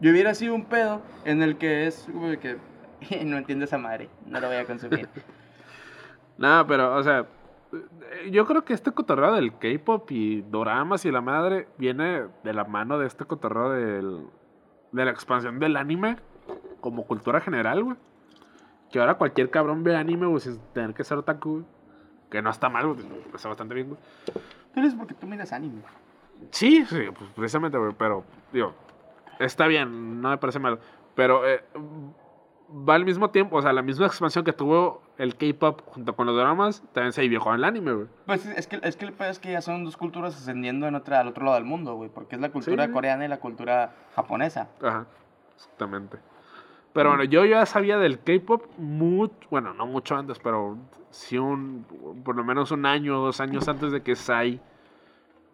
Yo 0.00 0.10
hubiera 0.10 0.34
sido 0.34 0.54
un 0.54 0.64
pedo 0.66 1.00
en 1.24 1.42
el 1.42 1.56
que 1.56 1.86
es, 1.86 2.06
güey, 2.12 2.38
que 2.38 2.56
no 3.24 3.36
entiendo 3.36 3.64
esa 3.64 3.78
madre, 3.78 4.08
no 4.26 4.40
lo 4.40 4.48
voy 4.48 4.56
a 4.56 4.64
consumir. 4.64 5.08
Nada, 6.38 6.66
pero, 6.66 6.94
o 6.94 7.02
sea, 7.02 7.26
yo 8.30 8.46
creo 8.46 8.64
que 8.64 8.74
este 8.74 8.92
cotorreo 8.92 9.34
del 9.34 9.56
K-pop 9.58 10.10
y 10.10 10.42
doramas 10.42 11.04
y 11.04 11.10
la 11.10 11.20
madre 11.20 11.68
viene 11.78 12.26
de 12.44 12.52
la 12.52 12.64
mano 12.64 12.98
de 12.98 13.06
este 13.06 13.24
cotorreo 13.24 13.70
del, 13.70 14.26
de 14.92 15.04
la 15.04 15.10
expansión 15.10 15.58
del 15.58 15.76
anime 15.76 16.16
como 16.80 17.06
cultura 17.06 17.40
general, 17.40 17.82
güey. 17.82 17.96
Que 18.90 19.00
ahora 19.00 19.14
cualquier 19.14 19.50
cabrón 19.50 19.82
ve 19.82 19.96
anime, 19.96 20.26
güey, 20.26 20.40
sin 20.40 20.58
tener 20.72 20.94
que 20.94 21.04
ser 21.04 21.18
otaku. 21.18 21.64
Que 22.30 22.42
no 22.42 22.50
está 22.50 22.68
mal, 22.68 22.86
güey, 22.86 23.06
está 23.34 23.48
bastante 23.48 23.74
bien, 23.74 23.88
güey. 23.88 24.00
Pero 24.74 24.86
es 24.86 24.94
porque 24.94 25.14
tú 25.14 25.26
miras 25.26 25.52
anime. 25.52 25.82
Sí, 26.50 26.84
sí, 26.84 27.04
pues 27.16 27.30
precisamente, 27.34 27.78
güey, 27.78 27.94
pero, 27.96 28.24
digo, 28.52 28.74
está 29.38 29.66
bien, 29.66 30.20
no 30.20 30.30
me 30.30 30.38
parece 30.38 30.58
mal. 30.58 30.78
Pero 31.14 31.48
eh, 31.48 31.64
va 32.68 32.94
al 32.94 33.04
mismo 33.04 33.30
tiempo, 33.30 33.56
o 33.56 33.62
sea, 33.62 33.72
la 33.72 33.82
misma 33.82 34.06
expansión 34.06 34.44
que 34.44 34.52
tuvo 34.52 35.02
el 35.18 35.36
K-pop 35.36 35.82
junto 35.86 36.16
con 36.16 36.26
los 36.26 36.36
dramas, 36.36 36.82
también 36.92 37.12
se 37.12 37.22
vivió 37.22 37.40
con 37.40 37.54
el 37.54 37.62
anime, 37.64 37.92
güey. 37.92 38.06
Pues 38.26 38.44
es 38.46 38.66
que, 38.66 38.80
es 38.82 38.96
que 38.96 39.04
el 39.06 39.14
es 39.20 39.38
que 39.38 39.52
ya 39.52 39.60
son 39.60 39.84
dos 39.84 39.96
culturas 39.96 40.34
ascendiendo 40.36 40.86
en 40.88 40.94
otra, 40.96 41.20
al 41.20 41.28
otro 41.28 41.44
lado 41.44 41.54
del 41.56 41.64
mundo, 41.64 41.94
güey, 41.94 42.10
porque 42.10 42.34
es 42.34 42.40
la 42.40 42.50
cultura 42.50 42.86
Sí. 42.86 42.92
coreana 42.92 43.24
y 43.24 43.28
la 43.28 43.38
cultura 43.38 43.92
japonesa. 44.14 44.68
Ajá, 44.82 45.06
exactamente. 45.54 46.18
Pero 46.92 47.10
bueno, 47.10 47.24
yo 47.24 47.44
ya 47.44 47.64
sabía 47.66 47.98
del 47.98 48.18
K-pop 48.20 48.64
mucho, 48.78 49.34
bueno, 49.50 49.72
no 49.74 49.86
mucho 49.86 50.16
antes, 50.16 50.38
pero 50.38 50.76
sí 51.10 51.38
un, 51.38 51.84
por 52.24 52.34
lo 52.36 52.42
menos 52.42 52.70
un 52.72 52.84
año 52.86 53.20
o 53.20 53.26
dos 53.26 53.40
años 53.40 53.68
antes 53.68 53.92
de 53.92 54.02
que 54.02 54.16
Sai 54.16 54.60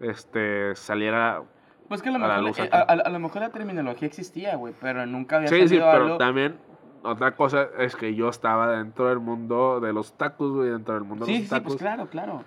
este, 0.00 0.74
saliera. 0.76 1.42
Pues 1.88 2.00
que 2.02 2.08
a 2.08 2.12
lo, 2.12 2.24
A 2.24 2.28
la 2.28 2.34
mejor, 2.40 2.48
luz 2.48 2.58
eh, 2.60 2.70
a, 2.72 2.78
a- 2.78 2.82
a 3.06 3.08
lo 3.10 3.18
mejor 3.18 3.42
la 3.42 3.50
terminología 3.50 4.08
existía, 4.08 4.56
güey, 4.56 4.72
pero 4.80 5.04
nunca 5.06 5.36
había 5.36 5.48
Sí, 5.48 5.56
sí, 5.62 5.68
salido 5.68 5.88
pero 5.92 6.04
algo- 6.04 6.18
también 6.18 6.56
otra 7.02 7.34
cosa 7.36 7.68
es 7.78 7.96
que 7.96 8.14
yo 8.14 8.28
estaba 8.28 8.76
dentro 8.76 9.08
del 9.08 9.18
mundo 9.18 9.80
de 9.80 9.92
los 9.92 10.12
tacos, 10.14 10.52
güey, 10.52 10.70
dentro 10.70 10.94
del 10.94 11.04
mundo 11.04 11.26
de 11.26 11.32
Sí, 11.32 11.38
los 11.38 11.44
sí, 11.44 11.50
tacos. 11.50 11.66
pues 11.72 11.78
claro, 11.80 12.06
claro. 12.08 12.44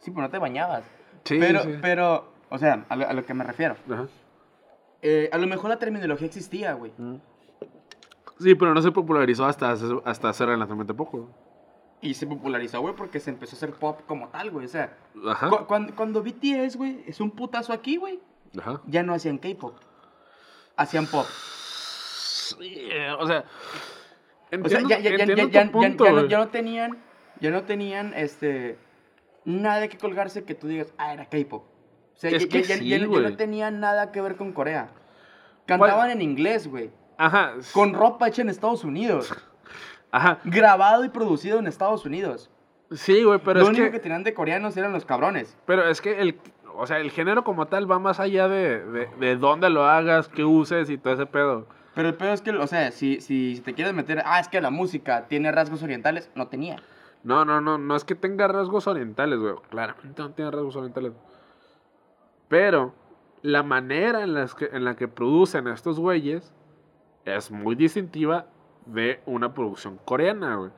Sí, 0.00 0.10
pues 0.10 0.22
no 0.22 0.30
te 0.30 0.38
bañabas. 0.38 0.84
Sí, 1.24 1.38
pero, 1.40 1.62
sí. 1.62 1.78
pero, 1.82 2.32
o 2.50 2.58
sea, 2.58 2.84
a 2.88 2.96
lo, 2.96 3.08
a 3.08 3.12
lo 3.12 3.24
que 3.24 3.34
me 3.34 3.44
refiero. 3.44 3.76
Ajá. 3.90 4.06
Eh, 5.02 5.28
a 5.32 5.38
lo 5.38 5.46
mejor 5.46 5.70
la 5.70 5.78
terminología 5.78 6.26
existía, 6.26 6.72
güey. 6.74 6.92
Sí, 8.38 8.54
pero 8.54 8.74
no 8.74 8.82
se 8.82 8.92
popularizó 8.92 9.46
hasta, 9.46 9.72
hasta 10.04 10.28
hace 10.28 10.46
relativamente 10.46 10.92
poco. 10.94 11.28
Y 12.02 12.14
se 12.14 12.26
popularizó, 12.26 12.80
güey, 12.80 12.94
porque 12.94 13.18
se 13.20 13.30
empezó 13.30 13.54
a 13.54 13.56
hacer 13.56 13.72
pop 13.72 14.00
como 14.06 14.28
tal, 14.28 14.50
güey. 14.50 14.66
O 14.66 14.68
sea, 14.68 14.96
Ajá. 15.26 15.48
cu- 15.48 15.66
cuando, 15.66 15.94
cuando 15.94 16.22
BTS, 16.22 16.76
güey, 16.76 17.02
es 17.06 17.20
un 17.20 17.30
putazo 17.30 17.72
aquí, 17.72 17.96
güey, 17.96 18.20
Ajá. 18.58 18.80
ya 18.86 19.02
no 19.02 19.14
hacían 19.14 19.38
K-pop. 19.38 19.74
Hacían 20.76 21.06
pop. 21.06 21.24
Sí, 22.58 22.74
eh, 22.90 23.10
o 23.18 23.26
sea. 23.26 23.44
O 24.64 24.68
sea, 24.68 24.78
Entiendo, 24.78 24.88
ya, 24.88 24.98
ya, 24.98 25.02
ya, 25.02 25.10
entiendo 25.24 25.34
ya, 25.36 25.42
tu 25.44 25.50
ya- 25.50 25.64
ya- 25.64 25.72
punto, 25.72 26.04
ya 26.04 26.10
no, 26.12 26.16
güey. 26.18 26.28
ya 26.28 26.38
no 26.38 26.48
tenían, 26.48 26.98
ya 27.40 27.50
no 27.50 27.62
tenían, 27.64 28.14
este, 28.14 28.78
nada 29.44 29.80
de 29.80 29.88
que 29.88 29.98
colgarse 29.98 30.44
que 30.44 30.54
tú 30.54 30.68
digas, 30.68 30.92
ah, 30.98 31.12
era 31.12 31.26
K-pop. 31.26 31.64
O 31.64 32.18
sea, 32.18 32.30
Es 32.30 32.44
ya, 32.44 32.48
que 32.48 32.62
ya- 32.62 32.68
ya- 32.76 32.78
sí, 32.78 32.88
ya 32.88 32.98
no- 33.00 33.36
tenían 33.36 33.80
nada 33.80 34.12
que 34.12 34.20
ver 34.20 34.36
con 34.36 34.52
Corea. 34.52 34.90
Cantaban 35.66 36.10
en 36.10 36.22
inglés, 36.22 36.68
güey. 36.68 36.90
Ajá. 37.18 37.54
Con 37.72 37.92
ropa 37.92 38.28
hecha 38.28 38.42
en 38.42 38.48
Estados 38.48 38.84
Unidos. 38.84 39.34
Ajá. 40.12 40.38
grabado 40.44 41.04
y 41.04 41.08
producido 41.10 41.58
en 41.58 41.66
Estados 41.66 42.06
Unidos. 42.06 42.48
Sí, 42.92 43.24
güey, 43.24 43.40
pero 43.40 43.54
Lo 43.58 43.62
es 43.64 43.68
único 43.70 43.84
que, 43.86 43.90
que... 43.90 43.98
tenían 43.98 44.22
de 44.22 44.32
coreanos 44.32 44.76
eran 44.76 44.92
los 44.92 45.04
cabrones. 45.04 45.58
Pero 45.66 45.86
es 45.90 46.00
que 46.00 46.20
el. 46.20 46.38
O 46.78 46.86
sea, 46.86 46.98
el 47.00 47.10
género 47.10 47.42
como 47.42 47.66
tal 47.66 47.90
va 47.90 47.98
más 47.98 48.20
allá 48.20 48.48
de, 48.48 48.78
de, 48.84 49.06
de 49.18 49.36
dónde 49.36 49.68
lo 49.70 49.84
hagas, 49.86 50.28
qué 50.28 50.44
uses 50.44 50.88
y 50.88 50.96
todo 50.96 51.14
ese 51.14 51.26
pedo. 51.26 51.66
Pero 51.96 52.10
el 52.10 52.14
peor 52.14 52.34
es 52.34 52.42
que, 52.42 52.50
o 52.50 52.66
sea, 52.66 52.90
si, 52.90 53.22
si 53.22 53.58
te 53.64 53.72
quieres 53.72 53.94
meter, 53.94 54.22
ah, 54.26 54.38
es 54.38 54.48
que 54.48 54.60
la 54.60 54.68
música 54.68 55.28
tiene 55.28 55.50
rasgos 55.50 55.82
orientales, 55.82 56.30
no 56.34 56.48
tenía. 56.48 56.76
No, 57.24 57.46
no, 57.46 57.62
no, 57.62 57.78
no 57.78 57.96
es 57.96 58.04
que 58.04 58.14
tenga 58.14 58.46
rasgos 58.48 58.86
orientales, 58.86 59.38
güey. 59.38 59.54
Claramente 59.70 60.20
no 60.20 60.30
tiene 60.32 60.50
rasgos 60.50 60.76
orientales. 60.76 61.14
Pero 62.48 62.92
la 63.40 63.62
manera 63.62 64.22
en, 64.22 64.34
las 64.34 64.54
que, 64.54 64.66
en 64.66 64.84
la 64.84 64.94
que 64.94 65.08
producen 65.08 65.68
estos 65.68 65.98
güeyes 65.98 66.52
es 67.24 67.50
muy 67.50 67.74
distintiva 67.74 68.44
de 68.84 69.22
una 69.24 69.54
producción 69.54 69.98
coreana, 70.04 70.56
güey. 70.56 70.72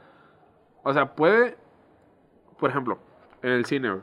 O 0.84 0.92
sea, 0.92 1.16
puede, 1.16 1.56
por 2.60 2.70
ejemplo, 2.70 3.00
en 3.42 3.50
el 3.50 3.64
cine, 3.64 3.90
güey. 3.90 4.02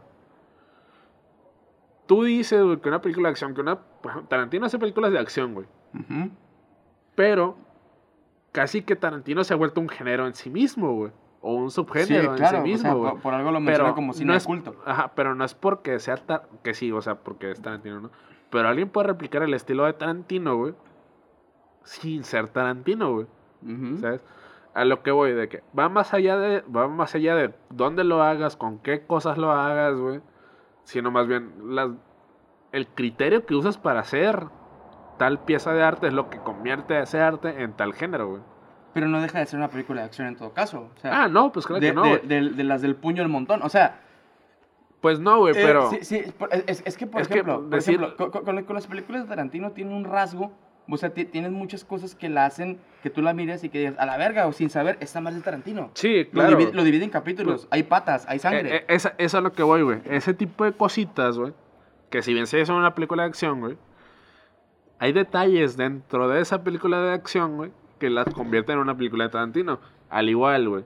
Tú 2.07 2.25
dices, 2.25 2.61
güey, 2.61 2.81
que 2.81 2.89
una 2.89 3.01
película 3.01 3.29
de 3.29 3.31
acción, 3.31 3.55
que 3.55 3.61
una... 3.61 3.79
Tarantino 4.27 4.65
hace 4.65 4.77
películas 4.77 5.13
de 5.13 5.19
acción, 5.19 5.53
güey. 5.53 5.65
Pero 7.15 7.55
casi 8.51 8.81
que 8.83 8.95
Tarantino 8.95 9.43
se 9.43 9.53
ha 9.53 9.57
vuelto 9.57 9.81
un 9.81 9.89
género 9.89 10.27
en 10.27 10.33
sí 10.33 10.49
mismo, 10.49 10.93
güey. 10.93 11.11
O 11.41 11.53
un 11.53 11.69
subgénero 11.71 12.35
en 12.35 12.37
sí 12.47 12.55
o 12.55 12.61
mismo, 12.61 12.81
sea, 12.81 12.93
güey. 12.93 13.11
por, 13.13 13.21
por 13.21 13.33
algo 13.33 13.51
lo 13.51 13.59
menciona 13.59 13.83
Pero 13.89 13.95
como 13.95 14.13
cine 14.13 14.27
no 14.31 14.33
es, 14.35 14.45
culto. 14.45 14.75
Ajá, 14.85 15.11
pero 15.15 15.35
no 15.35 15.45
es 15.45 15.53
porque 15.53 15.99
sea 15.99 16.17
tar- 16.17 16.47
que 16.63 16.73
sí, 16.73 16.91
o 16.91 17.01
sea, 17.01 17.15
porque 17.15 17.51
es 17.51 17.61
Tarantino, 17.61 17.99
¿no? 17.99 18.09
Pero 18.49 18.67
alguien 18.67 18.89
puede 18.89 19.07
replicar 19.07 19.43
el 19.43 19.53
estilo 19.53 19.85
de 19.85 19.93
Tarantino, 19.93 20.55
güey, 20.57 20.73
sin 21.83 22.23
ser 22.23 22.47
Tarantino, 22.49 23.13
güey. 23.13 23.27
¿Sabes? 23.99 24.21
A 24.73 24.85
lo 24.85 25.01
que 25.03 25.11
voy, 25.11 25.33
de 25.33 25.47
que 25.47 25.63
va 25.77 25.87
más 25.89 26.13
allá 26.13 26.37
de, 26.37 26.61
va 26.61 26.87
más 26.87 27.15
allá 27.15 27.35
de 27.35 27.53
dónde 27.69 28.03
lo 28.03 28.21
hagas, 28.21 28.55
con 28.57 28.79
qué 28.79 29.05
cosas 29.05 29.37
lo 29.37 29.51
hagas, 29.51 29.95
güey. 29.99 30.21
Sino 30.83 31.09
más 31.11 31.27
bien 31.27 31.51
las, 31.75 31.89
el 32.71 32.87
criterio 32.87 33.45
que 33.45 33.55
usas 33.55 33.77
para 33.77 34.01
hacer 34.01 34.45
tal 35.17 35.39
pieza 35.39 35.73
de 35.73 35.83
arte 35.83 36.07
es 36.07 36.13
lo 36.13 36.29
que 36.29 36.39
convierte 36.39 36.95
a 36.95 37.03
ese 37.03 37.19
arte 37.21 37.61
en 37.63 37.73
tal 37.73 37.93
género, 37.93 38.27
güey. 38.29 38.41
Pero 38.93 39.07
no 39.07 39.21
deja 39.21 39.39
de 39.39 39.45
ser 39.45 39.57
una 39.59 39.67
película 39.69 40.01
de 40.01 40.05
acción 40.07 40.27
en 40.27 40.35
todo 40.37 40.53
caso. 40.53 40.89
O 40.95 40.99
sea, 40.99 41.23
Ah, 41.23 41.27
no, 41.27 41.51
pues 41.51 41.65
claro 41.67 41.81
de, 41.81 41.87
que 41.89 41.93
no, 41.93 42.03
de- 42.03 42.19
de- 42.19 42.49
de 42.51 42.63
las 42.63 42.81
del 42.81 42.95
puño 42.95 43.21
al 43.23 43.29
montón. 43.29 43.61
O 43.63 43.69
sea, 43.69 44.01
Pues 45.01 45.19
no, 45.19 45.37
güey, 45.39 45.53
eh, 45.55 45.59
pero... 45.61 45.89
sí, 45.91 45.99
sí, 46.01 46.23
por- 46.37 46.49
es, 46.51 46.81
es 46.85 46.97
que, 46.97 47.05
por 47.05 47.21
Es 47.21 47.27
que 47.27 47.35
ejemplo, 47.35 47.61
por 47.61 47.69
decir- 47.69 47.95
ejemplo, 48.01 48.31
con, 48.31 48.43
con- 48.43 48.63
con 48.63 48.73
las 48.75 48.87
películas 48.87 49.23
de 49.23 49.27
Tarantino 49.29 49.71
tiene 49.71 49.93
un 49.95 50.03
rasgo. 50.05 50.51
O 50.89 50.97
sea, 50.97 51.09
ti- 51.13 51.25
tienes 51.25 51.51
muchas 51.51 51.83
cosas 51.83 52.15
que 52.15 52.29
la 52.29 52.45
hacen 52.45 52.79
que 53.03 53.09
tú 53.09 53.21
la 53.21 53.33
mires 53.33 53.63
y 53.63 53.69
que 53.69 53.79
digas, 53.79 53.95
a 53.99 54.05
la 54.05 54.17
verga, 54.17 54.47
o 54.47 54.51
sin 54.53 54.69
saber, 54.69 54.97
esta 55.01 55.19
más 55.21 55.35
de 55.35 55.41
Tarantino. 55.41 55.89
Sí, 55.95 56.23
Lo, 56.25 56.29
claro. 56.31 56.57
divide, 56.57 56.73
lo 56.73 56.83
divide 56.83 57.03
en 57.03 57.09
capítulos. 57.11 57.67
Hay 57.71 57.83
patas, 57.83 58.25
hay 58.27 58.39
sangre. 58.39 58.69
Eh, 58.69 58.77
eh, 58.77 58.85
esa, 58.89 59.09
eso 59.09 59.15
es 59.17 59.35
a 59.35 59.41
lo 59.41 59.51
que 59.51 59.61
voy, 59.63 59.81
güey. 59.83 59.99
Ese 60.05 60.33
tipo 60.33 60.63
de 60.63 60.71
cositas, 60.73 61.37
güey. 61.37 61.53
Que 62.09 62.21
si 62.23 62.33
bien 62.33 62.47
se 62.47 62.65
son 62.65 62.77
una 62.77 62.95
película 62.95 63.23
de 63.23 63.29
acción, 63.29 63.59
güey. 63.59 63.77
Hay 65.05 65.13
detalles 65.13 65.77
dentro 65.77 66.27
de 66.27 66.41
esa 66.41 66.63
película 66.63 66.99
de 66.99 67.13
acción, 67.13 67.57
güey. 67.57 67.71
Que 67.99 68.09
las 68.09 68.25
convierten 68.33 68.73
en 68.77 68.81
una 68.81 68.97
película 68.97 69.25
de 69.25 69.29
Tarantino. 69.29 69.79
Al 70.09 70.29
igual, 70.29 70.67
güey. 70.67 70.83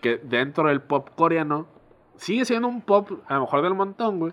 Que 0.00 0.18
dentro 0.18 0.68
del 0.68 0.80
pop 0.80 1.08
coreano. 1.16 1.66
Sigue 2.14 2.44
siendo 2.44 2.68
un 2.68 2.80
pop, 2.80 3.10
a 3.26 3.34
lo 3.34 3.40
mejor 3.40 3.62
del 3.62 3.74
montón, 3.74 4.20
güey. 4.20 4.32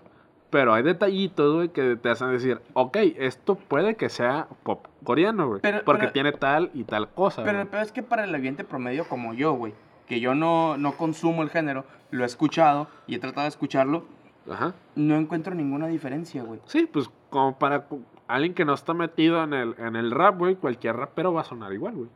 Pero 0.50 0.72
hay 0.72 0.84
detallitos, 0.84 1.52
güey, 1.52 1.68
que 1.70 1.96
te 1.96 2.08
hacen 2.10 2.30
decir, 2.30 2.60
ok, 2.74 2.96
esto 3.16 3.56
puede 3.56 3.96
que 3.96 4.08
sea 4.08 4.46
pop 4.62 4.86
coreano, 5.02 5.48
güey. 5.48 5.60
Pero- 5.62 5.82
Porque 5.84 6.02
pero- 6.02 6.12
tiene 6.12 6.30
tal 6.32 6.70
y 6.74 6.84
tal 6.84 7.08
cosa, 7.08 7.42
Pero 7.42 7.58
güey. 7.58 7.68
peor 7.70 7.82
es 7.82 7.90
que 7.90 8.04
para 8.04 8.22
el 8.24 8.32
ambiente 8.32 8.62
promedio 8.62 9.04
como 9.08 9.34
yo, 9.34 9.54
güey, 9.54 9.74
que 10.06 10.20
yo 10.20 10.36
no, 10.36 10.76
no 10.78 10.92
consumo 10.92 11.42
el 11.42 11.50
género, 11.50 11.84
lo 12.12 12.22
he 12.22 12.26
escuchado 12.26 12.86
y 13.08 13.16
he 13.16 13.18
tratado 13.18 13.42
de 13.42 13.48
escucharlo, 13.48 14.04
Ajá. 14.48 14.74
no 14.94 15.16
encuentro 15.16 15.54
ninguna 15.56 15.88
diferencia, 15.88 16.42
güey. 16.44 16.60
Sí, 16.66 16.88
pues 16.90 17.10
como 17.30 17.58
para 17.58 17.84
alguien 18.28 18.54
que 18.54 18.64
no 18.64 18.74
está 18.74 18.94
metido 18.94 19.42
en 19.42 19.52
el, 19.54 19.74
en 19.78 19.96
el 19.96 20.10
rap, 20.10 20.38
güey, 20.38 20.54
cualquier 20.56 20.96
rapero 20.96 21.32
va 21.32 21.40
a 21.40 21.44
sonar 21.44 21.72
igual, 21.72 21.94
güey. 21.94 22.08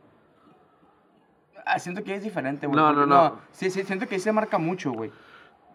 Ah, 1.65 1.79
siento 1.79 2.03
que 2.03 2.15
es 2.15 2.23
diferente, 2.23 2.67
güey. 2.67 2.75
No, 2.77 2.91
no, 2.93 3.05
no. 3.05 3.39
Sí, 3.51 3.69
sí, 3.69 3.83
siento 3.83 4.07
que 4.07 4.15
ahí 4.15 4.21
se 4.21 4.31
marca 4.31 4.57
mucho, 4.57 4.91
güey. 4.91 5.11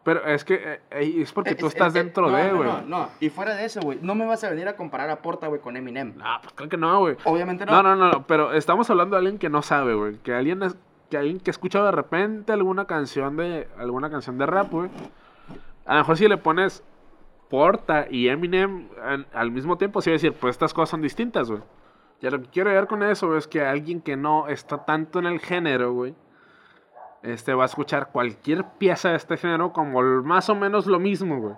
Pero 0.05 0.25
es 0.25 0.45
que 0.45 0.55
eh, 0.55 0.81
eh, 0.91 1.15
es 1.23 1.33
porque 1.33 1.51
Es- 1.51 1.57
tú 1.57 1.67
es- 1.67 1.73
estás 1.75 1.89
es- 1.89 1.95
dentro 1.95 2.31
no, 2.31 2.37
de, 2.37 2.51
no, 2.51 2.57
güey. 2.57 2.69
No, 2.69 2.83
no, 2.83 3.09
y 3.21 3.31
fuera 3.31 3.55
de 3.55 3.65
eso, 3.65 3.81
güey, 3.81 3.99
no 4.01 4.15
me 4.15 4.25
vas 4.27 4.43
a 4.45 4.51
venir 4.51 4.69
a 4.69 4.77
comparar 4.77 5.11
a 5.11 5.21
Porta, 5.21 5.49
güey, 5.49 5.61
con 5.61 5.77
Eminem. 5.77 6.15
No, 6.17 6.25
pues 6.43 6.53
creo 6.55 6.69
que 6.69 6.77
no, 6.77 7.01
güey. 7.01 7.17
Obviamente 7.25 7.67
no. 7.67 7.73
No, 7.73 7.83
no, 7.83 7.97
no, 7.97 8.11
no, 8.13 8.27
pero 8.27 8.53
estamos 8.53 8.89
hablando 8.91 9.17
de 9.17 9.21
alguien 9.21 9.39
que 9.39 9.51
no 9.51 9.61
sabe, 9.63 9.95
güey. 9.95 10.17
Que 10.19 10.35
alguien, 10.35 10.63
es- 10.63 10.77
que 11.11 11.17
alguien 11.19 11.41
que 11.41 11.51
escucha 11.51 11.83
de 11.83 11.91
repente 11.91 12.53
alguna 12.53 12.85
canción 12.87 13.37
de 13.37 13.67
alguna 13.79 14.11
canción 14.11 14.39
de 14.39 14.47
rap, 14.47 14.71
güey. 14.71 14.91
A 15.87 15.95
lo 15.95 16.01
mejor 16.01 16.17
si 16.19 16.29
le 16.29 16.37
pones 16.37 16.83
Porta 17.49 18.07
y 18.11 18.29
Eminem 18.29 18.89
al 19.33 19.51
mismo 19.51 19.79
tiempo, 19.79 20.01
sí 20.01 20.11
decir, 20.11 20.33
pues 20.35 20.53
estas 20.53 20.75
cosas 20.75 20.91
son 20.91 21.03
distintas, 21.03 21.51
güey. 21.51 21.63
Y 22.21 22.29
lo 22.29 22.41
que 22.41 22.49
quiero 22.49 22.71
ver 22.71 22.87
con 22.87 23.03
eso 23.03 23.37
es 23.37 23.47
que 23.47 23.63
alguien 23.63 24.01
que 24.01 24.17
no 24.17 24.49
está 24.49 24.85
tanto 24.85 25.19
en 25.19 25.27
el 25.27 25.41
género, 25.41 25.93
güey, 25.93 26.15
este 27.23 27.55
va 27.55 27.65
a 27.65 27.67
escuchar 27.67 28.11
cualquier 28.11 28.65
pieza 28.79 29.11
de 29.11 29.17
este 29.17 29.37
género 29.37 29.73
como 29.73 30.01
más 30.23 30.49
o 30.49 30.55
menos 30.55 30.87
lo 30.87 30.99
mismo, 30.99 31.41
güey. 31.41 31.55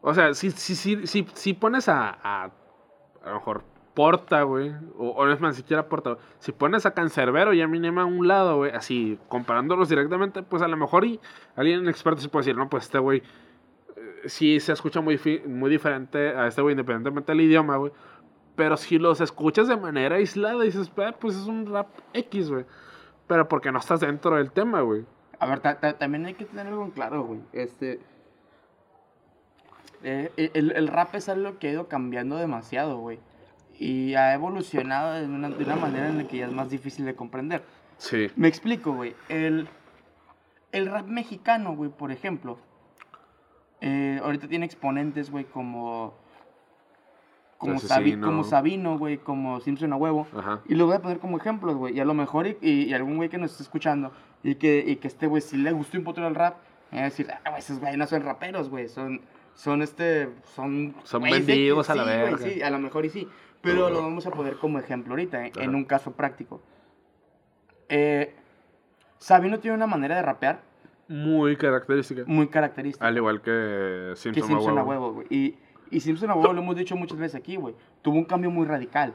O 0.00 0.14
sea, 0.14 0.32
si, 0.34 0.50
si, 0.52 0.76
si, 0.76 1.06
si, 1.06 1.26
si 1.34 1.54
pones 1.54 1.88
a, 1.88 2.16
a, 2.22 2.44
a 2.44 3.28
lo 3.28 3.34
mejor 3.34 3.64
Porta, 3.94 4.42
güey, 4.42 4.72
o, 4.96 5.26
no 5.26 5.32
es 5.32 5.40
más, 5.40 5.56
siquiera 5.56 5.88
Porta, 5.88 6.18
si 6.38 6.52
pones 6.52 6.86
a 6.86 6.94
Cancerbero 6.94 7.52
y 7.52 7.60
a 7.60 7.64
Eminem 7.64 7.98
a 7.98 8.04
un 8.04 8.28
lado, 8.28 8.58
güey, 8.58 8.70
así, 8.70 9.18
comparándolos 9.28 9.88
directamente, 9.88 10.44
pues 10.44 10.62
a 10.62 10.68
lo 10.68 10.76
mejor 10.76 11.04
y 11.04 11.18
alguien 11.56 11.88
experto 11.88 12.20
se 12.20 12.28
puede 12.28 12.44
decir, 12.44 12.56
no, 12.56 12.68
pues 12.68 12.84
este 12.84 13.00
güey 13.00 13.24
sí 14.26 14.60
se 14.60 14.72
escucha 14.72 15.00
muy, 15.00 15.18
muy 15.46 15.70
diferente 15.70 16.28
a 16.36 16.46
este 16.46 16.62
güey, 16.62 16.72
independientemente 16.72 17.32
del 17.32 17.40
idioma, 17.42 17.76
güey. 17.76 17.92
Pero 18.56 18.76
si 18.76 18.98
los 18.98 19.20
escuchas 19.20 19.68
de 19.68 19.76
manera 19.76 20.16
aislada, 20.16 20.62
dices, 20.64 20.90
"Ah, 20.96 21.14
pues 21.18 21.36
es 21.36 21.46
un 21.46 21.66
rap 21.66 21.88
X, 22.12 22.50
güey. 22.50 22.64
Pero 23.26 23.46
porque 23.48 23.70
no 23.70 23.78
estás 23.78 24.00
dentro 24.00 24.36
del 24.36 24.50
tema, 24.50 24.80
güey. 24.80 25.04
A 25.38 25.46
ver, 25.46 25.60
ta- 25.60 25.78
ta- 25.78 25.96
también 25.98 26.26
hay 26.26 26.34
que 26.34 26.44
tener 26.44 26.66
algo 26.66 26.84
en 26.84 26.90
claro, 26.90 27.22
güey. 27.24 27.40
Este. 27.52 28.00
eh, 30.02 30.30
el, 30.54 30.72
el 30.72 30.88
rap 30.88 31.14
es 31.14 31.28
algo 31.28 31.58
que 31.58 31.68
ha 31.68 31.72
ido 31.72 31.88
cambiando 31.88 32.36
demasiado, 32.36 32.98
güey. 32.98 33.18
Y 33.78 34.14
ha 34.14 34.34
evolucionado 34.34 35.12
de 35.14 35.26
una, 35.26 35.50
de 35.50 35.62
una 35.64 35.76
manera 35.76 36.08
en 36.08 36.18
la 36.18 36.24
que 36.26 36.38
ya 36.38 36.46
es 36.46 36.52
más 36.52 36.68
difícil 36.70 37.04
de 37.04 37.14
comprender. 37.14 37.62
Sí. 37.98 38.28
Me 38.36 38.48
explico, 38.48 38.92
güey. 38.92 39.14
El, 39.28 39.68
el 40.72 40.86
rap 40.90 41.06
mexicano, 41.06 41.76
güey, 41.76 41.90
por 41.90 42.10
ejemplo. 42.10 42.58
Eh, 43.80 44.20
ahorita 44.22 44.48
tiene 44.48 44.66
exponentes, 44.66 45.30
güey, 45.30 45.44
como. 45.44 46.14
Como, 47.58 47.80
Sabi- 47.80 48.20
como 48.20 48.44
Sabino, 48.44 48.98
güey, 48.98 49.18
como 49.18 49.58
Simpson 49.60 49.92
a 49.92 49.96
huevo. 49.96 50.28
Ajá. 50.36 50.60
Y 50.68 50.76
lo 50.76 50.86
voy 50.86 50.94
a 50.94 51.02
poner 51.02 51.18
como 51.18 51.38
ejemplos, 51.38 51.74
güey. 51.74 51.96
Y 51.96 52.00
a 52.00 52.04
lo 52.04 52.14
mejor, 52.14 52.46
y, 52.46 52.56
y- 52.60 52.84
y 52.84 52.94
algún 52.94 53.16
güey 53.16 53.28
que 53.28 53.36
nos 53.38 53.50
esté 53.50 53.64
escuchando, 53.64 54.12
y 54.44 54.54
que, 54.54 54.84
y 54.86 54.96
que 54.96 55.08
este 55.08 55.26
güey, 55.26 55.42
si 55.42 55.56
le 55.56 55.72
gustó 55.72 55.98
un 55.98 56.04
puto 56.04 56.24
el 56.26 56.36
rap, 56.36 56.58
me 56.92 56.98
va 56.98 57.02
a 57.02 57.06
decir, 57.06 57.26
ah, 57.32 57.40
güey, 57.50 57.58
esos 57.58 57.80
güey 57.80 57.96
no 57.96 58.06
son 58.06 58.22
raperos, 58.22 58.68
güey. 58.70 58.86
Son, 58.88 59.20
son 59.54 59.82
este, 59.82 60.28
son... 60.54 60.94
Son 61.02 61.20
güeyes 61.20 61.44
mendigos 61.48 61.88
X". 61.88 61.90
a 61.90 61.94
la 61.96 62.04
Sí, 62.04 62.08
verga. 62.10 62.38
sí, 62.38 62.62
a 62.62 62.70
lo 62.70 62.78
mejor 62.78 63.04
y 63.06 63.10
sí. 63.10 63.28
Pero 63.60 63.90
lo 63.90 64.02
vamos 64.02 64.24
a 64.24 64.30
poner 64.30 64.56
como 64.58 64.78
ejemplo 64.78 65.14
ahorita, 65.14 65.44
eh, 65.46 65.52
en 65.56 65.74
un 65.74 65.84
caso 65.84 66.12
práctico. 66.12 66.62
Eh, 67.88 68.36
Sabino 69.18 69.58
tiene 69.58 69.76
una 69.76 69.88
manera 69.88 70.14
de 70.14 70.22
rapear 70.22 70.60
Muy 71.08 71.56
característica. 71.56 72.22
muy 72.26 72.48
característica. 72.48 73.06
Al 73.06 73.16
igual 73.16 73.40
que 73.42 74.12
Simpson, 74.14 74.42
que 74.48 74.48
Simpson 74.54 74.78
a 74.78 74.84
huevo. 74.84 75.12
güey. 75.14 75.26
Y, 75.30 75.56
y 75.90 76.00
Simpson 76.00 76.30
a 76.30 76.34
huevo 76.34 76.52
lo 76.52 76.60
hemos 76.60 76.76
dicho 76.76 76.94
muchas 76.96 77.18
veces 77.18 77.34
aquí, 77.34 77.56
güey. 77.56 77.74
Tuvo 78.02 78.16
un 78.16 78.24
cambio 78.24 78.50
muy 78.50 78.66
radical. 78.66 79.14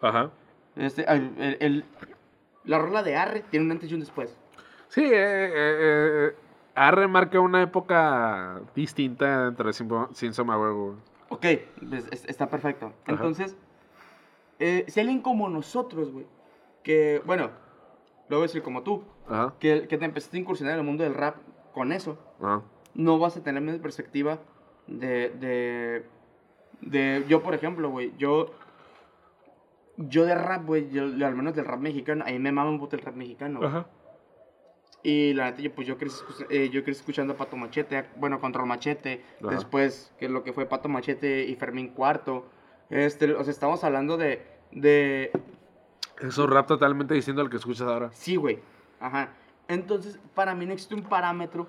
Ajá. 0.00 0.30
Este, 0.76 1.02
el, 1.12 1.32
el- 1.38 1.56
el- 1.60 1.84
la 2.64 2.78
rola 2.78 3.02
de 3.02 3.16
Arre 3.16 3.40
tiene 3.50 3.66
un 3.66 3.72
antes 3.72 3.90
y 3.90 3.94
un 3.94 4.00
después. 4.00 4.36
Sí, 4.88 5.02
eh, 5.02 5.10
eh, 5.12 5.50
eh, 5.54 6.34
Arre 6.76 7.08
marca 7.08 7.40
una 7.40 7.60
época 7.62 8.60
distinta 8.74 9.48
entre 9.48 9.72
Simpson 9.72 10.50
a 10.50 10.58
huevo. 10.58 10.96
Ok, 11.28 11.44
pues, 11.88 12.06
es- 12.12 12.24
está 12.26 12.48
perfecto. 12.48 12.92
Entonces, 13.06 13.56
eh, 14.60 14.84
si 14.86 15.00
alguien 15.00 15.20
como 15.22 15.48
nosotros, 15.48 16.12
güey, 16.12 16.26
que, 16.84 17.20
bueno, 17.26 17.50
lo 18.28 18.36
voy 18.36 18.44
a 18.44 18.46
decir 18.48 18.62
como 18.62 18.82
tú, 18.82 19.04
Ajá. 19.28 19.54
que, 19.58 19.86
que 19.88 19.98
te 19.98 20.04
empezaste 20.04 20.36
a 20.36 20.40
incursionar 20.40 20.74
en 20.74 20.80
el 20.80 20.86
mundo 20.86 21.04
del 21.04 21.14
rap 21.14 21.36
con 21.72 21.92
eso, 21.92 22.18
Ajá. 22.40 22.62
no 22.94 23.18
vas 23.18 23.36
a 23.36 23.42
tener 23.42 23.62
misma 23.62 23.82
perspectiva 23.82 24.38
de, 24.86 25.30
de, 25.30 26.04
de 26.80 27.24
yo, 27.28 27.42
por 27.42 27.54
ejemplo, 27.54 27.90
güey, 27.90 28.12
yo, 28.18 28.46
yo 29.96 30.24
de 30.24 30.34
rap, 30.34 30.66
güey, 30.66 30.90
yo, 30.90 31.04
al 31.04 31.34
menos 31.34 31.54
del 31.54 31.64
rap 31.64 31.80
mexicano, 31.80 32.24
a 32.26 32.30
mí 32.30 32.38
me 32.38 32.52
mama 32.52 32.70
un 32.70 32.78
puto 32.78 32.96
el 32.96 33.02
rap 33.02 33.14
mexicano, 33.14 33.58
güey. 33.58 33.70
Ajá. 33.70 33.86
Y 35.04 35.34
la 35.34 35.46
neta, 35.50 35.62
yo, 35.62 35.72
pues 35.74 35.86
yo 35.88 35.98
crecí, 35.98 36.22
eh, 36.48 36.68
yo 36.70 36.84
crecí 36.84 37.00
escuchando 37.00 37.32
a 37.32 37.36
Pato 37.36 37.56
Machete, 37.56 38.04
bueno, 38.16 38.40
Control 38.40 38.66
Machete, 38.66 39.24
Ajá. 39.40 39.50
después, 39.50 40.12
que 40.18 40.26
es 40.26 40.30
lo 40.30 40.44
que 40.44 40.52
fue 40.52 40.66
Pato 40.66 40.88
Machete 40.88 41.44
y 41.44 41.56
Fermín 41.56 41.88
Cuarto. 41.88 42.46
Este, 42.88 43.32
o 43.32 43.42
sea, 43.42 43.50
estamos 43.50 43.82
hablando 43.82 44.16
de, 44.16 44.46
de, 44.70 45.32
Es 46.20 46.38
un 46.38 46.50
rap 46.50 46.66
totalmente 46.66 47.14
distinto 47.14 47.40
al 47.40 47.50
que 47.50 47.56
escuchas 47.56 47.88
ahora. 47.88 48.10
sí, 48.12 48.36
güey, 48.36 48.60
ajá. 49.00 49.30
Entonces, 49.68 50.18
para 50.34 50.54
mí 50.54 50.66
no 50.66 50.72
existe 50.72 50.94
un 50.94 51.02
parámetro 51.02 51.68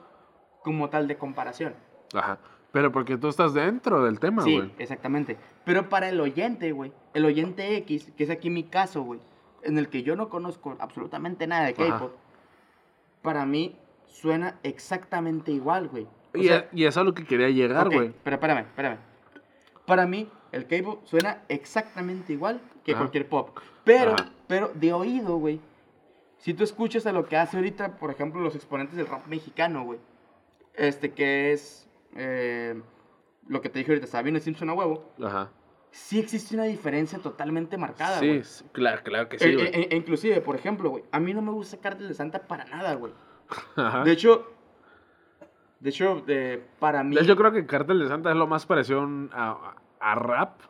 como 0.64 0.90
tal 0.90 1.08
de 1.08 1.18
comparación. 1.18 1.74
Ajá. 2.14 2.38
Pero 2.72 2.92
porque 2.92 3.18
tú 3.18 3.28
estás 3.28 3.54
dentro 3.54 4.04
del 4.04 4.20
tema, 4.20 4.44
Sí, 4.44 4.58
güey. 4.58 4.72
exactamente. 4.80 5.38
Pero 5.64 5.90
para 5.90 6.10
el 6.10 6.20
oyente, 6.20 6.72
güey, 6.72 6.92
el 7.14 7.26
oyente 7.26 7.76
X, 7.78 8.12
que 8.18 8.24
es 8.24 8.30
aquí 8.30 8.50
mi 8.50 8.64
caso, 8.64 9.04
güey, 9.04 9.20
en 9.62 9.78
el 9.78 9.90
que 9.90 10.04
yo 10.04 10.16
no 10.16 10.30
conozco 10.30 10.76
absolutamente 10.80 11.46
nada 11.48 11.66
de. 11.66 11.74
K-pop, 11.76 12.12
para 13.22 13.46
mí 13.46 13.78
suena 14.08 14.60
exactamente 14.64 15.52
igual, 15.52 15.88
güey. 15.88 16.08
Y, 16.34 16.48
sea, 16.48 16.68
y 16.74 16.84
eso 16.86 16.90
es 16.90 16.98
a 16.98 17.04
lo 17.04 17.14
que 17.14 17.26
quería 17.26 17.50
llegar, 17.50 17.90
güey. 17.90 18.12
pero 18.24 18.36
espérame, 18.36 18.60
espérame. 18.66 18.98
Para 19.86 20.06
mí, 20.08 20.30
el 20.52 20.66
K-pop 20.68 21.06
suena 21.06 21.44
exactamente 21.50 22.34
igual 22.34 22.60
que 22.84 22.92
Ajá. 22.94 23.02
cualquier 23.02 23.30
pop. 23.30 23.58
Pero, 23.84 24.14
Ajá. 24.14 24.30
pero 24.48 24.72
de 24.74 24.94
oído, 24.94 25.38
güey. 25.38 25.60
Si 26.38 26.54
tú 26.54 26.64
escuchas 26.64 27.06
a 27.06 27.12
lo 27.12 27.26
que 27.26 27.38
hace 27.38 27.58
ahorita, 27.58 27.98
por 27.98 28.12
ejemplo, 28.12 28.42
los 28.42 28.56
exponentes 28.56 28.96
del 28.98 29.08
rap 29.08 29.26
mexicano, 29.28 29.84
güey. 29.84 30.00
Este 30.74 31.12
que 31.12 31.54
es 31.54 31.88
eh, 32.16 32.82
lo 33.48 33.62
que 33.62 33.70
te 33.70 33.80
dije 33.80 33.92
ahorita, 33.92 34.08
Sabino 34.08 34.40
Simpson 34.40 34.70
a 34.70 34.74
huevo. 34.74 35.10
Ajá. 35.24 35.50
Sí 35.92 36.20
existe 36.20 36.56
una 36.56 36.64
diferencia 36.64 37.20
totalmente 37.20 37.78
marcada, 37.78 38.18
Sí, 38.20 38.28
güey. 38.28 38.44
sí, 38.44 38.66
claro, 38.72 39.04
claro 39.04 39.30
que 39.30 39.38
sí, 39.38 39.46
E- 39.50 39.54
güey. 39.56 39.68
e- 39.68 39.90
e- 39.92 39.96
inclusive, 39.96 40.42
por 40.42 40.56
ejemplo, 40.56 40.90
güey, 40.90 41.04
a 41.12 41.20
mí 41.20 41.34
no 41.36 41.42
me 41.44 41.52
gusta 41.52 41.78
Cártel 41.78 42.08
de 42.08 42.14
Santa 42.16 42.40
para 42.48 42.66
nada, 42.66 42.96
güey. 42.96 43.14
Ajá. 43.76 44.04
De 44.04 44.12
hecho, 44.12 44.48
de 45.80 45.90
hecho, 45.92 46.22
de- 46.26 46.66
para 46.80 47.04
mí... 47.04 47.16
Yo 47.24 47.36
creo 47.36 47.52
que 47.52 47.66
Cartel 47.68 48.00
de 48.00 48.08
Santa 48.08 48.32
es 48.32 48.36
lo 48.38 48.48
más 48.48 48.66
parecido 48.66 49.02
a, 49.34 49.76
a, 50.00 50.12
a 50.12 50.16
rap. 50.16 50.62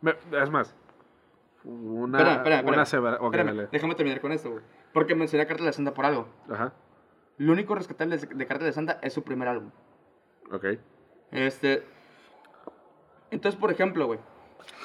Me- 0.00 0.16
es 0.32 0.50
más, 0.50 0.74
una, 1.64 2.18
Espera, 2.18 2.36
espera, 2.36 2.56
espera. 2.56 2.76
una 2.76 2.84
severa- 2.84 3.16
ok, 3.20 3.34
Espérame, 3.34 3.68
déjame 3.72 3.94
terminar 3.94 4.20
con 4.20 4.32
esto, 4.32 4.50
güey. 4.50 4.62
Porque 4.92 5.14
mencioné 5.14 5.44
a 5.44 5.46
Cártel 5.46 5.66
de 5.66 5.72
Santa 5.72 5.94
por 5.94 6.04
algo. 6.06 6.28
Ajá, 6.50 6.72
Lo 7.38 7.52
único 7.52 7.74
rescatable 7.74 8.16
de, 8.18 8.46
Cártel 8.46 8.66
de 8.66 8.72
Santa 8.72 8.98
es 9.02 9.12
su 9.12 9.22
primer 9.24 9.48
álbum. 9.48 9.70
ok. 10.52 10.64
Este... 11.32 11.82
Entonces, 13.30 13.58
por 13.60 13.70
ejemplo, 13.72 14.06
güey. 14.06 14.20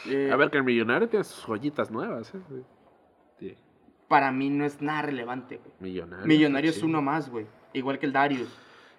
eh, 0.08 0.32
A 0.32 0.36
ver, 0.36 0.50
que 0.50 0.58
el 0.58 0.64
millonario 0.64 1.08
tiene 1.10 1.24
sus 1.24 1.44
joyitas 1.46 1.92
nuevas, 1.92 2.34
¿eh? 2.34 2.40
Sí. 3.40 3.58
Para 4.08 4.32
mí 4.32 4.50
no 4.50 4.66
es 4.66 4.82
nada 4.82 5.04
relevante, 5.04 5.58
güey. 5.58 5.74
Millonario. 5.80 6.26
Millonario 6.26 6.72
es 6.72 6.82
uno 6.82 7.02
más, 7.02 7.30
güey. 7.30 7.46
Igual 7.74 8.00
que 8.00 8.08
el 8.08 8.14
Darius. 8.14 8.50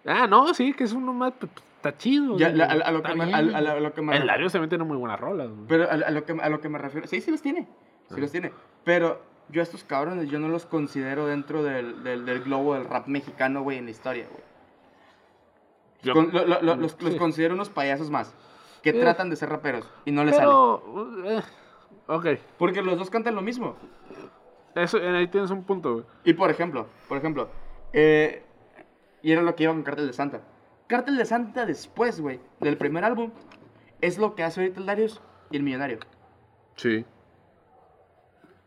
Ah, 0.07 0.27
no, 0.27 0.53
sí, 0.55 0.73
que 0.73 0.85
es 0.85 0.93
uno 0.93 1.13
más. 1.13 1.33
pues, 1.39 1.51
Está 1.77 1.97
chido. 1.97 2.37
Ya, 2.37 2.51
la- 2.51 2.67
a, 2.67 2.73
a 2.73 2.91
lo 2.93 3.03
que 3.03 3.15
me, 3.15 3.33
a, 3.33 3.39
a- 3.39 3.81
lo 3.81 3.95
que 3.95 4.03
me 4.03 4.15
El 4.17 4.27
Darius 4.27 4.53
también 4.53 4.69
tiene 4.69 4.85
muy 4.85 4.99
buenas 4.99 5.19
rolas, 5.19 5.49
güey. 5.49 5.67
Pero 5.67 5.91
a, 5.91 5.97
lo 6.11 6.25
que, 6.27 6.33
a 6.33 6.49
lo 6.51 6.61
que 6.61 6.69
me 6.69 6.77
refiero. 6.79 7.07
Sí, 7.07 7.21
sí 7.23 7.31
los 7.31 7.41
tiene. 7.41 7.67
Sí 8.15 8.21
los 8.21 8.31
tiene. 8.31 8.53
Pero 8.85 9.23
yo 9.49 9.63
a 9.63 9.65
estos 9.65 9.83
cabrones, 9.85 10.29
yo 10.29 10.39
no 10.39 10.49
los 10.49 10.67
considero 10.67 11.27
dentro 11.27 11.63
del, 11.63 12.05
del, 12.05 12.27
del 12.27 12.43
globo 12.43 12.75
del 12.75 12.85
rap 12.85 13.07
mexicano, 13.07 13.63
güey, 13.63 13.79
en 13.79 13.87
la 13.87 13.93
historia, 13.93 14.27
güey. 14.31 14.43
Yo- 16.03 16.13
Con- 16.15 16.33
lo- 16.33 16.47
lo- 16.47 16.61
lo- 16.63 16.77
los, 16.77 17.01
los 17.01 17.15
considero 17.17 17.55
unos 17.55 17.71
payasos 17.71 18.11
más. 18.11 18.35
Que 18.83 18.91
Eh. 18.91 19.01
tratan 19.01 19.31
de 19.31 19.37
ser 19.37 19.49
raperos. 19.49 19.89
Y 20.05 20.13
no 20.13 20.23
les 20.25 20.35
sale. 20.37 20.47
Pero. 20.49 21.23
eh, 21.27 21.43
ok. 22.09 22.27
Porque 22.59 22.83
los 22.83 22.99
dos 22.99 23.09
cantan 23.11 23.35
lo 23.35 23.43
mismo. 23.43 23.77
Eso, 24.75 24.99
ahí 24.99 25.27
tienes 25.29 25.51
un 25.51 25.65
punto, 25.65 25.93
güey. 25.95 26.05
Y 26.25 26.33
por 26.35 26.51
ejemplo, 26.51 26.87
por 27.09 27.19
ejemplo, 27.19 27.49
eh, 27.93 28.45
y 29.23 29.33
era 29.33 29.43
lo 29.43 29.55
que 29.55 29.65
iba 29.65 29.73
con 29.73 29.83
Cártel 29.83 30.07
de 30.07 30.13
Santa. 30.13 30.43
Cártel 30.87 31.17
de 31.17 31.25
Santa 31.25 31.67
después, 31.67 32.21
güey, 32.21 32.41
del 32.61 32.77
primer 32.77 33.05
álbum, 33.05 33.31
es 34.01 34.19
lo 34.19 34.35
que 34.35 34.43
hace 34.43 34.61
ahorita 34.61 34.81
el 34.81 34.87
Darius 34.87 35.21
y 35.51 35.57
el 35.57 35.63
Millonario. 35.63 35.99
Sí. 36.77 37.05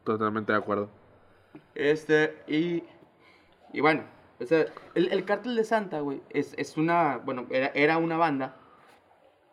Totalmente 0.03 0.51
de 0.51 0.57
acuerdo. 0.57 0.89
Este, 1.75 2.43
y, 2.47 2.83
y 3.71 3.81
bueno, 3.81 4.03
O 4.39 4.45
sea, 4.45 4.65
el, 4.95 5.11
el 5.11 5.25
Cártel 5.25 5.55
de 5.55 5.63
Santa, 5.63 5.99
güey, 6.01 6.21
es, 6.29 6.53
es 6.57 6.77
una, 6.77 7.17
bueno, 7.17 7.45
era, 7.49 7.67
era 7.73 7.97
una 7.97 8.17
banda, 8.17 8.55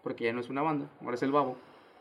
porque 0.03 0.25
ya 0.25 0.33
no 0.33 0.41
es 0.41 0.49
una 0.49 0.63
banda, 0.63 0.89
ahora 1.03 1.15
es 1.15 1.23
el 1.23 1.33
babo, 1.33 1.57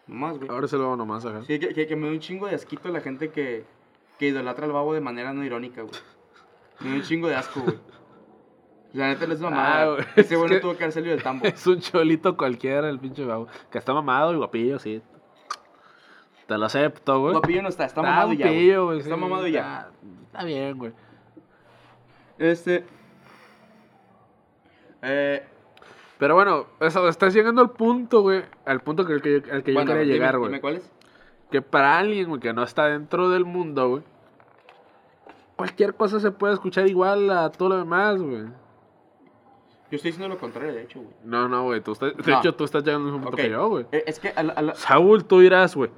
nomás, 0.07 0.37
güey. 0.37 0.49
Ahora 0.49 0.67
se 0.67 0.77
lo 0.77 0.85
hago 0.85 0.95
nomás, 0.95 1.25
ajá. 1.25 1.43
Sí, 1.43 1.59
que, 1.59 1.73
que, 1.73 1.85
que 1.87 1.95
me 1.95 2.07
da 2.07 2.13
un 2.13 2.19
chingo 2.19 2.47
de 2.47 2.55
asquito 2.55 2.89
la 2.89 3.01
gente 3.01 3.29
que, 3.31 3.65
que 4.17 4.27
idolatra 4.27 4.65
al 4.65 4.71
babo 4.71 4.93
de 4.93 5.01
manera 5.01 5.33
no 5.33 5.43
irónica, 5.43 5.81
güey. 5.81 5.95
Me 6.79 6.89
da 6.89 6.95
un 6.95 7.01
chingo 7.03 7.27
de 7.27 7.35
asco, 7.35 7.61
güey. 7.61 7.77
La 8.93 9.07
neta 9.07 9.27
no 9.27 9.33
es 9.33 9.39
mamada. 9.39 9.81
Ah, 9.81 9.85
güey, 9.89 10.01
Ese 10.15 10.33
es 10.33 10.39
güey 10.39 10.51
no 10.51 10.59
tuvo 10.61 10.71
que 10.75 10.83
haber 10.83 10.91
salido 10.93 11.13
del 11.15 11.23
tambo. 11.23 11.45
Es 11.47 11.65
un 11.67 11.79
cholito 11.79 12.35
cualquiera, 12.35 12.89
el 12.89 12.99
pinche 12.99 13.23
babo. 13.23 13.47
Que 13.71 13.77
está 13.77 13.93
mamado 13.93 14.33
y 14.33 14.37
guapillo, 14.37 14.79
sí. 14.79 15.01
Te 16.47 16.57
lo 16.57 16.65
acepto, 16.65 17.19
güey. 17.19 17.33
Guapillo 17.33 17.61
no 17.61 17.69
está, 17.69 17.85
está 17.85 18.01
mamado 18.01 18.33
ya, 18.33 18.45
güey. 18.47 18.55
guapillo, 18.55 18.85
güey. 18.85 18.97
Está 18.99 19.13
sí, 19.15 19.21
mamado 19.21 19.47
ya. 19.47 19.59
Está, 19.59 19.89
está 20.25 20.43
bien, 20.45 20.77
güey. 20.77 20.91
Este... 22.39 22.83
Eh, 25.01 25.45
Pero 26.17 26.35
bueno, 26.35 26.65
eso, 26.79 27.07
estás 27.07 27.33
llegando 27.33 27.61
al 27.61 27.69
punto, 27.71 28.21
güey. 28.21 28.43
Al 28.65 28.81
punto 28.81 29.05
que, 29.05 29.13
al 29.13 29.21
que, 29.21 29.41
yo- 29.41 29.53
al 29.53 29.63
que 29.63 29.73
yo 29.73 29.79
quería 29.81 29.95
dime- 30.01 30.05
llegar, 30.05 30.35
dime 30.35 30.47
güey. 30.49 30.61
cuál 30.61 30.75
es. 30.77 30.91
Que 31.51 31.61
para 31.61 31.97
alguien, 31.97 32.27
güey, 32.29 32.41
que 32.41 32.53
no 32.53 32.63
está 32.63 32.85
dentro 32.87 33.29
del 33.29 33.45
mundo, 33.45 33.87
güey. 33.89 34.03
Cualquier 35.55 35.93
cosa 35.95 36.19
se 36.19 36.31
puede 36.31 36.53
escuchar 36.53 36.87
igual 36.87 37.29
a 37.31 37.51
todo 37.51 37.69
lo 37.69 37.77
demás, 37.77 38.21
güey. 38.21 38.45
Yo 39.91 39.95
estoy 39.95 40.11
diciendo 40.11 40.33
lo 40.33 40.39
contrario, 40.39 40.73
de 40.73 40.83
hecho, 40.83 40.99
güey. 40.99 41.13
No, 41.23 41.47
no, 41.49 41.63
güey. 41.63 41.81
tú 41.81 41.93
estás- 41.93 42.15
De 42.15 42.31
No. 42.31 42.39
hecho, 42.39 42.53
tú 42.55 42.63
estás 42.63 42.83
llegando 42.83 43.07
al 43.07 43.13
mismo 43.13 43.25
punto 43.27 43.35
Ok. 43.35 43.41
que 43.41 43.49
yo, 43.49 43.69
güey. 43.69 43.85
Eh, 43.91 44.03
Es 44.05 44.19
que 44.19 44.29
a 44.29 44.43
la- 44.43 44.53
a 44.53 44.61
la- 44.61 44.75
Saúl, 44.75 45.25
tú 45.25 45.39
dirás, 45.39 45.75
güey. 45.75 45.89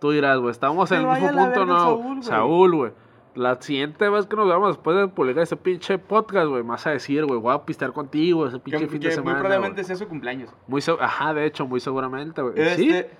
Tú 0.00 0.10
dirás, 0.10 0.38
güey. 0.38 0.50
Estamos 0.50 0.90
en 0.92 1.00
el 1.02 1.06
mismo 1.06 1.28
punto, 1.30 1.64
no. 1.66 1.78
Saúl, 1.78 2.02
güey. 2.16 2.22
Saúl, 2.22 2.74
güey. 2.76 2.92
La 3.34 3.60
siguiente 3.60 4.08
vez 4.08 4.26
que 4.26 4.34
nos 4.34 4.48
veamos 4.48 4.68
después 4.70 4.96
de 4.96 5.08
publicar 5.08 5.42
ese 5.42 5.56
pinche 5.56 5.98
podcast, 5.98 6.48
güey, 6.48 6.62
me 6.62 6.70
vas 6.70 6.86
a 6.86 6.90
decir, 6.90 7.24
güey, 7.26 7.38
voy 7.38 7.54
a 7.54 7.64
pistear 7.66 7.92
contigo 7.92 8.46
ese 8.46 8.56
que, 8.56 8.62
pinche 8.62 8.88
fin 8.88 8.98
que 9.00 9.08
de 9.08 9.14
semana. 9.14 9.32
muy 9.38 9.40
probablemente 9.40 9.84
sea 9.84 9.94
su 9.94 10.08
cumpleaños. 10.08 10.50
Muy 10.66 10.80
Ajá, 11.00 11.34
de 11.34 11.44
hecho, 11.46 11.66
muy 11.66 11.78
seguramente, 11.80 12.40
güey. 12.40 12.54
¿Sí? 12.76 12.88
Este, 12.88 13.10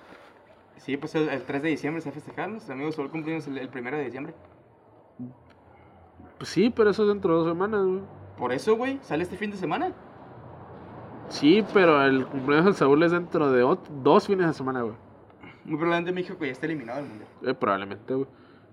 sí, 0.77 0.97
pues 0.97 1.13
el, 1.15 1.29
el 1.29 1.43
3 1.43 1.61
de 1.61 1.69
diciembre 1.69 2.01
se 2.01 2.09
va 2.09 2.11
a 2.11 2.15
festejar. 2.15 2.49
Nuestro 2.49 2.73
amigo 2.73 2.91
Saúl 2.91 3.09
cumpleaños 3.11 3.45
el, 3.47 3.59
el 3.59 3.69
1 3.69 3.91
de 3.97 4.03
diciembre. 4.05 4.33
Pues 6.37 6.49
sí, 6.49 6.71
pero 6.75 6.89
eso 6.89 7.03
es 7.03 7.09
dentro 7.09 7.33
de 7.33 7.39
dos 7.39 7.47
semanas, 7.47 7.85
güey. 7.85 8.01
Por 8.37 8.51
eso, 8.53 8.75
güey, 8.75 8.99
sale 9.01 9.23
este 9.23 9.35
fin 9.37 9.51
de 9.51 9.57
semana. 9.57 9.91
Sí, 11.29 11.65
pero 11.73 12.01
el 12.03 12.25
cumpleaños 12.25 12.65
del 12.65 12.75
Saúl 12.75 13.03
es 13.03 13.11
dentro 13.11 13.51
de 13.51 13.63
ot- 13.63 13.87
dos 14.03 14.27
fines 14.27 14.47
de 14.47 14.53
semana, 14.53 14.81
güey. 14.81 14.95
Muy 15.65 15.75
probablemente 15.77 16.13
México 16.13 16.37
ya 16.45 16.51
está 16.51 16.65
eliminado 16.65 16.99
del 17.01 17.09
mundial. 17.09 17.29
Eh, 17.43 17.53
probablemente, 17.53 18.13
güey. 18.13 18.27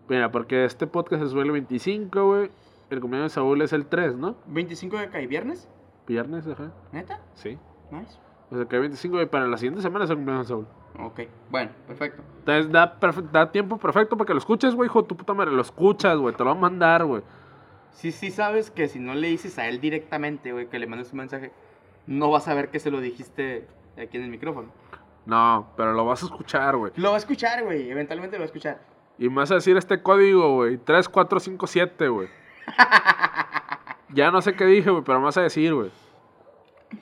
Mira, 0.08 0.30
porque 0.30 0.64
este 0.64 0.86
podcast 0.86 1.22
se 1.22 1.28
sube 1.30 1.42
el 1.42 1.50
25, 1.50 2.24
güey. 2.26 2.50
El 2.90 3.00
cumpleaños 3.00 3.32
de 3.32 3.34
Saúl 3.34 3.60
es 3.62 3.72
el 3.72 3.86
3, 3.86 4.16
¿no? 4.16 4.36
25 4.46 4.98
de 4.98 5.08
cae 5.08 5.26
viernes, 5.26 5.68
Viernes, 6.06 6.46
ajá. 6.46 6.70
neta. 6.92 7.20
Sí. 7.32 7.58
Nice. 7.90 8.18
O 8.50 8.56
sea 8.56 8.66
que 8.66 8.76
el 8.76 8.82
25, 8.82 9.16
güey, 9.16 9.26
para 9.26 9.46
la 9.48 9.56
siguiente 9.56 9.80
semana 9.82 10.04
es 10.04 10.10
el 10.10 10.16
cumpleaños 10.16 10.46
de 10.46 10.52
Saúl. 10.52 10.66
Ok, 11.02 11.22
bueno, 11.50 11.72
perfecto. 11.88 12.22
Entonces 12.40 12.70
da, 12.70 13.00
perfe- 13.00 13.28
da 13.32 13.50
tiempo 13.50 13.78
perfecto 13.78 14.16
para 14.16 14.26
que 14.26 14.34
lo 14.34 14.38
escuches, 14.38 14.74
güey, 14.76 14.86
hijo 14.88 15.02
de 15.02 15.08
tu 15.08 15.16
puta 15.16 15.32
madre. 15.34 15.50
Lo 15.50 15.62
escuchas, 15.62 16.16
güey, 16.18 16.34
te 16.36 16.44
lo 16.44 16.50
va 16.50 16.56
a 16.56 16.60
mandar, 16.60 17.04
güey. 17.04 17.22
Sí, 17.94 18.12
sí 18.12 18.30
sabes 18.30 18.70
que 18.70 18.88
si 18.88 18.98
no 18.98 19.14
le 19.14 19.28
dices 19.28 19.58
a 19.58 19.66
él 19.68 19.80
directamente, 19.80 20.52
güey, 20.52 20.68
que 20.68 20.78
le 20.78 20.86
mandes 20.86 21.12
un 21.12 21.18
mensaje, 21.18 21.50
no 22.06 22.30
vas 22.30 22.46
a 22.48 22.54
ver 22.54 22.70
que 22.70 22.78
se 22.80 22.90
lo 22.90 23.00
dijiste 23.00 23.66
aquí 23.96 24.16
en 24.18 24.24
el 24.24 24.30
micrófono. 24.30 24.68
No, 25.26 25.68
pero 25.76 25.92
lo 25.94 26.04
vas 26.04 26.22
a 26.22 26.26
escuchar, 26.26 26.76
güey. 26.76 26.92
Lo 26.96 27.08
va 27.10 27.14
a 27.14 27.18
escuchar, 27.18 27.64
güey, 27.64 27.90
eventualmente 27.90 28.36
lo 28.36 28.40
va 28.40 28.44
a 28.44 28.46
escuchar. 28.46 28.80
Y 29.18 29.28
me 29.28 29.36
vas 29.36 29.50
a 29.52 29.54
decir 29.54 29.76
este 29.76 30.02
código, 30.02 30.54
güey. 30.56 30.76
3457, 30.76 32.08
güey. 32.08 32.28
ya 34.10 34.30
no 34.30 34.42
sé 34.42 34.54
qué 34.54 34.64
dije, 34.66 34.90
güey, 34.90 35.02
pero 35.04 35.18
me 35.20 35.26
vas 35.26 35.36
a 35.38 35.42
decir, 35.42 35.72
güey. 35.74 35.90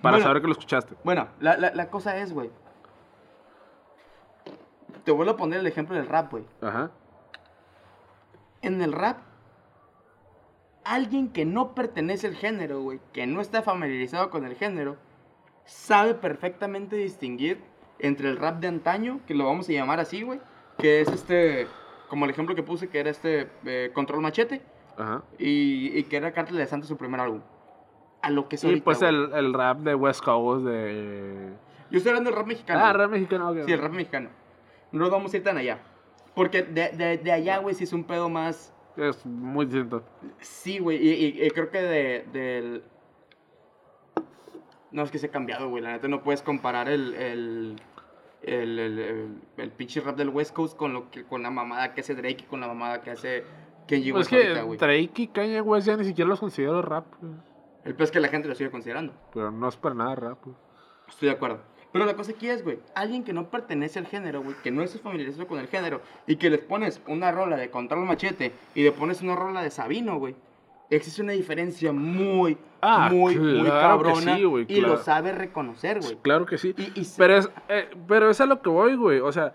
Para 0.02 0.16
Bueno. 0.16 0.27
saber 0.27 0.40
que 0.43 0.47
lo 0.47 0.52
escuchaste. 0.52 0.94
Bueno, 1.05 1.28
la, 1.40 1.56
la, 1.56 1.73
la 1.74 1.90
cosa 1.90 2.16
es, 2.19 2.32
güey. 2.32 2.51
Te 5.05 5.10
vuelvo 5.10 5.32
a 5.32 5.36
poner 5.36 5.60
el 5.60 5.66
ejemplo 5.66 5.97
del 5.97 6.06
rap, 6.06 6.31
güey. 6.31 6.44
Ajá. 6.60 6.90
En 8.60 8.81
el 8.82 8.93
rap, 8.93 9.19
alguien 10.84 11.28
que 11.28 11.44
no 11.44 11.74
pertenece 11.74 12.26
al 12.26 12.34
género, 12.34 12.80
güey, 12.82 13.00
que 13.12 13.26
no 13.26 13.40
está 13.40 13.62
familiarizado 13.62 14.30
con 14.30 14.44
el 14.44 14.54
género, 14.56 14.96
sabe 15.64 16.14
perfectamente 16.14 16.96
distinguir 16.96 17.60
entre 17.98 18.28
el 18.28 18.36
rap 18.36 18.60
de 18.60 18.68
antaño, 18.68 19.20
que 19.26 19.34
lo 19.34 19.44
vamos 19.46 19.68
a 19.68 19.72
llamar 19.72 20.00
así, 20.00 20.22
güey, 20.22 20.40
que 20.78 21.00
es 21.00 21.09
este, 21.09 21.66
como 22.09 22.24
el 22.24 22.30
ejemplo 22.30 22.54
que 22.54 22.62
puse, 22.62 22.88
que 22.88 22.98
era 23.00 23.10
este 23.10 23.48
eh, 23.64 23.90
Control 23.94 24.20
Machete, 24.20 24.60
Ajá. 24.96 25.22
y, 25.38 25.96
y 25.96 26.02
que 26.04 26.16
era 26.16 26.32
Cártel 26.32 26.56
de 26.56 26.66
Santa 26.66 26.86
su 26.86 26.96
primer 26.96 27.20
álbum. 27.20 27.40
A 28.20 28.30
lo 28.30 28.48
que 28.48 28.56
es 28.56 28.64
Y 28.64 28.68
ahorita, 28.68 28.84
pues 28.84 29.02
el, 29.02 29.32
el 29.34 29.52
rap 29.52 29.78
de 29.78 29.94
West 29.94 30.22
Coast 30.24 30.64
de... 30.64 31.52
Yo 31.90 31.98
estoy 31.98 32.10
hablando 32.10 32.30
del 32.30 32.38
rap 32.38 32.46
mexicano. 32.46 32.84
Ah, 32.84 32.92
rap 32.92 33.10
mexicano. 33.10 33.50
ok. 33.50 33.59
Sí, 33.66 33.72
el 33.72 33.80
rap 33.80 33.92
mexicano. 33.92 34.30
No 34.92 35.00
nos 35.00 35.10
vamos 35.10 35.32
a 35.34 35.36
ir 35.36 35.42
tan 35.42 35.59
allá. 35.59 35.78
Porque 36.34 36.62
de, 36.62 36.90
de, 36.90 37.18
de 37.18 37.32
allá, 37.32 37.59
güey, 37.59 37.74
sí 37.74 37.84
es 37.84 37.92
un 37.92 38.04
pedo 38.04 38.28
más... 38.28 38.72
Es 38.97 39.24
muy 39.27 39.66
distinto. 39.66 40.02
Sí, 40.40 40.78
güey, 40.78 40.98
y, 40.98 41.10
y- 41.40 41.47
y 41.47 41.51
creo 41.51 41.70
que 41.70 41.81
de, 41.81 42.27
del... 42.32 42.85
No, 44.90 45.02
es 45.02 45.10
que 45.10 45.19
se 45.19 45.27
ha 45.27 45.31
cambiado, 45.31 45.69
güey. 45.70 45.82
La 45.82 45.93
neta 45.93 46.09
no 46.09 46.23
puedes 46.23 46.43
comparar 46.43 46.89
el... 46.89 47.14
el 47.14 47.77
el, 48.43 48.77
el, 48.81 49.39
el- 49.56 49.70
pinche 49.70 50.01
rap 50.01 50.16
del 50.16 50.28
West 50.28 50.52
Coast 50.52 50.77
con 50.77 50.93
lo 50.93 51.12
que 51.12 51.23
con 51.23 51.44
la 51.44 51.51
mamada 51.51 51.94
que 51.94 52.01
hace 52.01 52.16
Drake 52.16 52.39
y 52.40 52.47
con 52.47 52.60
la 52.60 52.66
mamada 52.66 53.01
que 53.01 53.12
hace 53.12 53.44
Kenji 53.86 54.10
Pues 54.10 54.27
es 54.27 54.32
West 54.32 54.44
que 54.52 54.59
ahorita. 54.59 54.86
Drake 54.86 55.23
y 55.23 55.28
Kanye 55.28 55.60
West 55.60 55.86
ya 55.86 55.97
ni 55.97 56.05
siquiera 56.05 56.28
los 56.28 56.40
considero 56.40 56.82
rap, 56.82 57.06
güey. 57.20 57.35
El 57.85 57.94
peor 57.94 58.02
es 58.02 58.10
que 58.10 58.19
la 58.19 58.27
gente 58.27 58.48
lo 58.48 58.56
sigue 58.56 58.73
considerando. 58.73 59.12
Pero 59.32 59.52
no 59.52 59.69
es 59.69 59.77
para 59.77 59.94
nada 59.94 60.16
rap, 60.16 60.44
güey. 60.44 60.56
Estoy 61.09 61.28
de 61.28 61.35
acuerdo. 61.36 61.60
Pero 61.93 62.06
la 62.06 62.14
cosa 62.16 62.32
aquí 62.32 62.48
es, 62.48 62.64
güey, 62.64 62.78
alguien 62.94 63.23
que 63.23 63.32
no 63.32 63.51
pertenece 63.51 63.98
al 63.98 64.06
género, 64.06 64.43
güey, 64.43 64.56
que 64.62 64.70
no 64.70 64.82
es 64.82 64.98
familiarizado 65.01 65.47
con 65.47 65.59
el 65.59 65.69
género, 65.69 66.01
y 66.27 66.36
que 66.36 66.48
les 66.51 66.60
pones 66.60 67.01
una 67.06 67.31
rola 67.32 67.56
de 67.56 67.70
Control 67.70 68.05
Machete 68.06 68.52
y 68.74 68.82
le 68.82 68.93
pones 68.93 69.20
una 69.23 69.36
rola 69.36 69.62
de 69.62 69.70
Sabino, 69.70 70.19
güey, 70.19 70.35
existe 70.90 71.20
una 71.23 71.32
diferencia 71.32 71.93
muy, 71.93 72.56
Ah, 72.81 73.09
muy, 73.12 73.36
muy 73.36 73.62
claro 73.70 73.98
que 73.98 74.05
cabrona 74.10 74.36
sí, 74.36 74.44
güey, 74.44 74.64
y 74.69 74.81
lo 74.81 74.97
sabe 74.97 75.32
reconocer, 75.32 76.01
güey. 76.01 76.16
Claro 76.23 76.47
que 76.47 76.59
sí. 76.59 76.74
Y- 76.77 77.01
y 77.01 77.05
se- 77.05 77.19
pero, 77.19 77.36
es, 77.36 77.51
eh, 77.69 77.89
pero 78.09 78.28
es 78.31 78.40
a 78.40 78.47
lo 78.47 78.60
que 78.60 78.69
voy, 78.70 78.97
güey. 78.97 79.20
O 79.20 79.31
sea, 79.31 79.55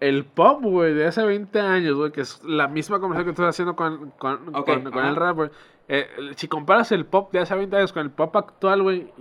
el 0.00 0.24
pop, 0.24 0.62
güey, 0.62 0.94
de 0.94 1.06
hace 1.06 1.22
20 1.24 1.60
años, 1.60 1.96
güey, 1.96 2.10
que 2.12 2.20
es 2.22 2.42
la 2.44 2.68
misma 2.68 3.00
conversación 3.00 3.26
que 3.26 3.30
estoy 3.32 3.48
haciendo 3.48 3.74
con, 3.76 4.10
con, 4.12 4.54
con- 4.90 5.04
el 5.06 5.16
rap, 5.16 5.36
güey. 5.36 5.50
Eh, 5.88 6.06
si 6.36 6.48
comparas 6.48 6.90
el 6.92 7.04
pop 7.04 7.32
de 7.32 7.40
hace 7.40 7.54
20 7.54 7.76
años 7.76 7.92
con 7.92 8.02
el 8.02 8.10
pop 8.10 8.34
actual, 8.36 8.82
güey, 8.82 9.12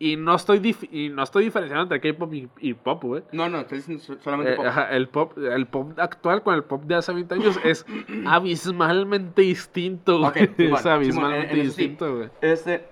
y, 0.00 0.16
no 0.16 0.34
estoy 0.36 0.60
dif- 0.60 0.88
y 0.92 1.08
no 1.08 1.22
estoy 1.24 1.44
diferenciando 1.44 1.82
entre 1.94 2.00
K-pop 2.12 2.32
y, 2.32 2.48
y 2.60 2.74
pop, 2.74 3.02
güey. 3.02 3.22
No, 3.32 3.48
no, 3.48 3.60
estoy 3.60 3.78
diciendo 3.78 4.02
so- 4.02 4.18
solamente 4.20 4.52
Eh, 4.52 4.56
pop. 4.56 4.66
ajá, 4.66 4.90
el 4.94 5.08
pop 5.08 5.36
el 5.38 5.66
pop 5.66 5.98
actual 5.98 6.42
con 6.42 6.54
el 6.54 6.64
pop 6.64 6.84
de 6.84 6.94
hace 6.94 7.12
20 7.12 7.34
años 7.34 7.58
es 7.64 7.84
abismalmente 8.26 9.42
distinto, 9.42 10.18
güey. 10.20 10.50
Es 10.58 10.86
abismalmente 10.86 11.52
en- 11.52 11.58
en 11.60 11.66
distinto, 11.66 12.16
güey. 12.16 12.30
Este, 12.40 12.86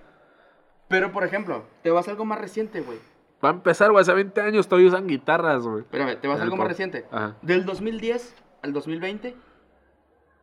pero 0.89 1.13
por 1.13 1.25
ejemplo, 1.25 1.65
te 1.83 1.91
vas 1.91 2.09
a 2.09 2.11
algo 2.11 2.25
más 2.25 2.41
reciente, 2.41 2.81
güey. 2.81 2.99
Para 3.41 3.55
empezar, 3.55 3.91
güey, 3.91 4.01
hace 4.03 4.15
20 4.15 4.41
años 4.41 4.67
todavía 4.67 4.89
usan 4.89 5.07
guitarras, 5.07 5.63
güey. 5.67 5.81
Espérame, 5.81 6.17
te 6.21 6.27
vas 6.27 6.41
a 6.41 6.43
algo 6.43 6.57
más 6.57 6.69
reciente. 6.69 7.05
Ajá. 7.11 7.37
Del 7.43 7.65
2010 7.67 8.35
al 8.63 8.73
2020, 8.73 9.37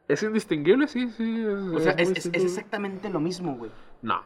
¿Es 0.07 0.22
indistinguible? 0.22 0.88
Sí, 0.88 1.10
sí. 1.11 1.45
o 1.45 1.80
sea, 1.80 1.94
es, 1.94 2.26
exactamente 2.27 3.10
lo 3.10 3.19
mismo, 3.22 3.56
güey. 3.56 3.72
No, 4.04 4.22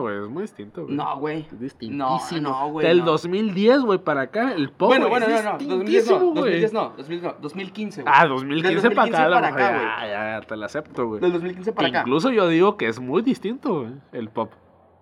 güey, 0.00 0.22
es 0.22 0.28
muy 0.28 0.42
distinto, 0.42 0.84
güey. 0.84 0.96
No, 0.96 1.18
güey. 1.18 1.40
Es 1.40 1.52
No, 1.52 1.58
distintísimo. 1.58 2.48
no, 2.48 2.70
güey. 2.70 2.86
Del 2.86 3.00
no. 3.00 3.04
2010, 3.04 3.82
güey, 3.82 3.98
para 3.98 4.22
acá, 4.22 4.54
el 4.54 4.70
pop, 4.70 4.88
Bueno, 4.88 5.10
güey, 5.10 5.20
bueno, 5.20 5.36
es 5.36 5.44
no, 5.44 5.52
no, 5.52 5.58
2010 5.58 5.68
no, 5.68 5.84
distintísimo, 5.84 6.18
güey. 6.32 6.62
2010 6.62 6.72
no, 6.72 6.92
2010 6.96 7.22
no, 7.22 7.36
2015, 7.42 8.02
güey. 8.02 8.14
Ah, 8.16 8.26
2015, 8.26 8.88
Del 8.88 8.96
para 8.96 9.08
acá, 9.08 9.24
a 9.24 9.28
lo 9.28 9.34
2015 9.34 9.52
para 9.52 9.52
mejor, 9.52 9.84
acá, 9.84 10.06
ya, 10.06 10.40
ya, 10.40 10.46
te 10.46 10.56
la 10.56 10.66
acepto, 10.66 11.06
güey. 11.08 11.20
Del 11.20 11.32
2015 11.32 11.72
para 11.74 11.88
acá. 11.88 12.00
Incluso 12.00 12.30
yo 12.30 12.48
digo 12.48 12.78
que 12.78 12.88
es 12.88 12.98
muy 13.00 13.20
distinto, 13.20 13.80
güey, 13.82 13.92
el 14.12 14.30
pop. 14.30 14.50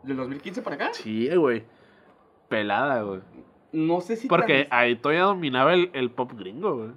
¿Del 0.03 0.17
2015 0.17 0.63
para 0.63 0.75
acá? 0.75 0.89
Sí, 0.93 1.29
güey. 1.37 1.65
Pelada, 2.49 3.03
güey. 3.03 3.21
No 3.71 4.01
sé 4.01 4.17
si... 4.17 4.27
Porque 4.27 4.67
ahí 4.73 4.97
todavía 4.97 5.23
dominaba 5.23 5.73
el, 5.73 5.91
el 5.93 6.11
pop 6.11 6.33
gringo, 6.35 6.75
güey. 6.75 6.91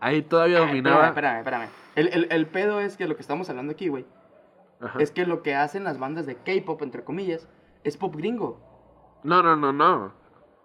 Ahí 0.00 0.22
todavía 0.22 0.58
Ay, 0.58 0.66
dominaba. 0.66 1.06
Espérame, 1.08 1.38
espérame, 1.38 1.62
espérame. 1.64 1.84
El, 1.94 2.08
el, 2.24 2.32
el 2.32 2.46
pedo 2.46 2.80
es 2.80 2.96
que 2.96 3.06
lo 3.06 3.14
que 3.14 3.22
estamos 3.22 3.48
hablando 3.48 3.72
aquí, 3.72 3.88
güey, 3.88 4.04
Ajá. 4.80 4.98
es 5.00 5.10
que 5.10 5.26
lo 5.26 5.42
que 5.42 5.54
hacen 5.54 5.84
las 5.84 5.98
bandas 5.98 6.26
de 6.26 6.36
K-pop, 6.36 6.82
entre 6.82 7.04
comillas, 7.04 7.48
es 7.84 7.96
pop 7.96 8.14
gringo. 8.16 8.60
No, 9.22 9.42
no, 9.42 9.56
no, 9.56 9.72
no. 9.72 10.12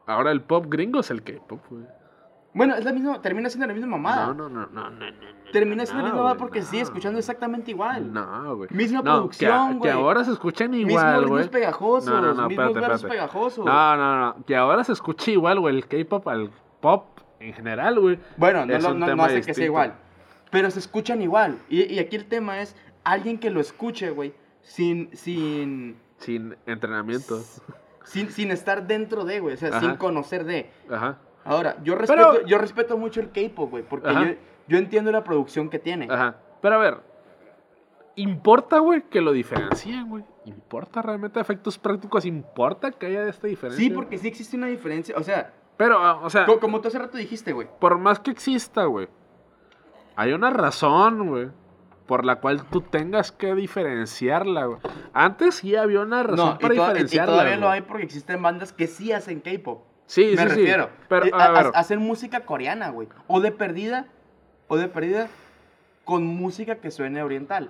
Ahora 0.07 0.31
el 0.31 0.41
pop 0.41 0.65
gringo 0.68 0.99
es 1.02 1.11
el 1.11 1.23
K-pop, 1.23 1.61
güey. 1.69 1.84
Bueno, 2.52 2.76
es 2.76 2.84
la 2.84 2.91
misma, 2.91 3.22
termina 3.22 3.48
siendo 3.49 3.68
la 3.68 3.73
misma 3.73 3.91
mamada. 3.91 4.27
No, 4.27 4.34
no, 4.34 4.49
no, 4.49 4.65
no, 4.68 4.90
no, 4.90 5.11
no. 5.11 5.18
Termina 5.53 5.86
siendo 5.86 6.02
la 6.03 6.10
no, 6.10 6.15
misma 6.15 6.23
mamada 6.23 6.38
porque 6.38 6.64
sigue 6.64 6.81
escuchando 6.81 7.19
exactamente 7.19 7.69
igual. 7.72 8.11
No, 8.11 8.56
güey. 8.57 8.69
Misma 8.72 9.03
producción, 9.03 9.68
que, 9.73 9.77
güey. 9.77 9.81
que 9.81 9.91
ahora 9.91 10.23
se 10.23 10.31
escuchan 10.31 10.72
Mismos 10.72 10.91
igual, 10.91 11.27
güey. 11.27 11.48
pegajosos, 11.49 12.10
No, 12.10 12.22
no, 12.22 12.34
no, 12.34 12.48
mismos 12.48 12.52
espérate, 12.52 12.73
versos 12.80 12.95
espérate. 13.03 13.15
pegajosos. 13.27 13.65
No, 13.65 13.95
no, 13.98 14.19
no. 14.38 14.45
Que 14.45 14.56
ahora 14.56 14.84
se 14.84 14.94
escucha 14.94 15.30
igual, 15.31 15.60
güey. 15.60 15.76
El 15.76 15.88
K-pop 15.88 16.27
al 16.27 16.49
pop 16.81 17.19
en 17.40 17.53
general, 17.53 17.99
güey. 17.99 18.19
Bueno, 18.36 18.65
no, 18.65 18.94
no, 18.95 19.15
no 19.15 19.23
hace 19.23 19.36
que 19.36 19.44
sea 19.44 19.52
distinto. 19.52 19.61
igual. 19.65 19.94
pero 20.49 20.72
se 20.72 20.80
escuchan 20.80 21.22
igual. 21.22 21.60
Y, 21.69 21.84
y 21.84 21.99
aquí 21.99 22.15
el 22.15 22.26
tema 22.26 22.61
es 22.61 22.76
alguien 23.04 23.40
que 23.40 23.50
lo 23.50 23.60
escuche, 23.60 24.12
güey, 24.12 24.34
sin, 24.62 25.10
sin, 25.16 25.98
Sin 26.18 26.56
entrenamiento. 26.66 27.42
sin, 28.04 28.30
sin 28.32 28.52
estar 28.52 28.88
dentro 28.88 29.26
de, 29.26 29.40
güey, 29.40 29.54
o 29.56 29.58
sea, 29.58 29.70
Ajá. 29.70 29.80
sin 29.80 29.96
conocer 29.96 30.44
de. 30.46 30.70
Ajá. 30.90 31.20
Ahora, 31.46 31.78
yo 31.84 31.98
Pero- 31.98 32.32
respeto, 32.32 32.46
yo 32.48 32.58
respeto 32.58 32.98
mucho 32.98 33.22
el 33.22 33.32
K-pop, 33.32 33.72
güey, 33.72 33.84
porque 33.84 34.14
yo, 34.14 34.22
yo 34.68 34.78
entiendo 34.78 35.12
la 35.12 35.24
producción 35.24 35.70
que 35.70 35.80
tiene. 35.80 36.08
Ajá. 36.10 36.36
Pero 36.62 36.76
a 36.76 36.78
ver, 36.80 36.98
¿importa, 38.16 38.80
güey, 38.80 39.04
que 39.10 39.22
lo 39.22 39.32
diferencien, 39.32 40.10
güey? 40.10 40.24
¿Importa 40.46 41.02
realmente 41.02 41.40
efectos 41.40 41.78
prácticos? 41.78 42.26
¿Importa 42.26 42.92
que 42.92 43.06
haya 43.08 43.28
esta 43.28 43.48
diferencia? 43.48 43.84
Sí, 43.84 43.90
porque 43.92 44.18
sí 44.18 44.28
existe 44.28 44.58
una 44.58 44.68
diferencia, 44.68 45.16
o 45.18 45.24
sea, 45.24 45.54
Pero, 45.78 46.00
ah, 46.00 46.20
o 46.24 46.30
sea, 46.30 46.46
co- 46.46 46.60
como 46.60 46.82
tú 46.82 46.90
hace 46.90 47.00
rato 47.00 47.18
dijiste, 47.18 47.54
güey. 47.54 47.68
por 47.80 47.98
más 47.98 48.20
que 48.20 48.32
exista, 48.32 48.84
güey, 48.86 49.08
hay 50.16 50.34
una 50.34 50.50
razón, 50.50 51.28
güey, 51.30 51.50
por 52.10 52.26
la 52.26 52.38
cual 52.40 52.64
tú 52.65 52.81
tengas 52.81 53.31
que 53.31 53.53
diferenciarla, 53.53 54.65
güey. 54.65 54.80
Antes 55.14 55.56
sí 55.57 55.76
había 55.76 55.99
una 56.02 56.23
razón 56.23 56.38
No, 56.53 56.57
para 56.57 56.73
to- 56.73 56.73
y 56.73 56.80
diferenciarla. 56.88 57.31
todavía 57.34 57.57
lo 57.57 57.69
hay 57.69 57.81
porque 57.81 58.03
existen 58.03 58.41
bandas 58.41 58.73
que 58.73 58.88
sí 58.88 59.11
hacen 59.11 59.41
K-pop. 59.41 59.84
Sí, 60.07 60.22
Me 60.22 60.30
sí, 60.30 60.38
sí. 60.38 60.44
refiero. 60.56 60.90
Pero, 61.07 61.27
Eh, 61.27 61.31
a 61.36 61.60
hacen 61.76 61.99
música 61.99 62.40
coreana, 62.48 62.90
güey. 62.90 63.07
O 63.27 63.41
de 63.41 63.52
perdida, 63.52 64.07
o 64.68 64.77
de 64.77 64.88
perdida 64.88 65.27
con 66.03 66.26
música 66.26 66.77
que 66.77 66.90
suene 66.90 67.22
oriental. 67.22 67.69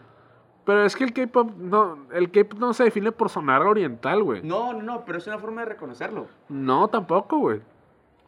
pero 0.65 0.85
es 0.85 0.95
que 0.95 1.03
el 1.03 1.11
K-pop 1.13 1.51
no, 1.57 2.05
el 2.13 2.31
K-pop 2.31 2.59
no 2.59 2.73
se 2.73 2.83
define 2.85 3.11
por 3.11 3.29
sonar 3.29 3.63
oriental, 3.63 4.23
güey. 4.23 4.41
No, 4.43 4.71
no, 4.71 4.81
no, 4.83 5.03
pero 5.03 5.17
es 5.17 5.27
una 5.27 5.39
forma 5.39 5.61
de 5.61 5.65
reconocerlo. 5.69 6.27
No, 6.47 6.87
tampoco, 6.87 7.39
güey. 7.39 7.59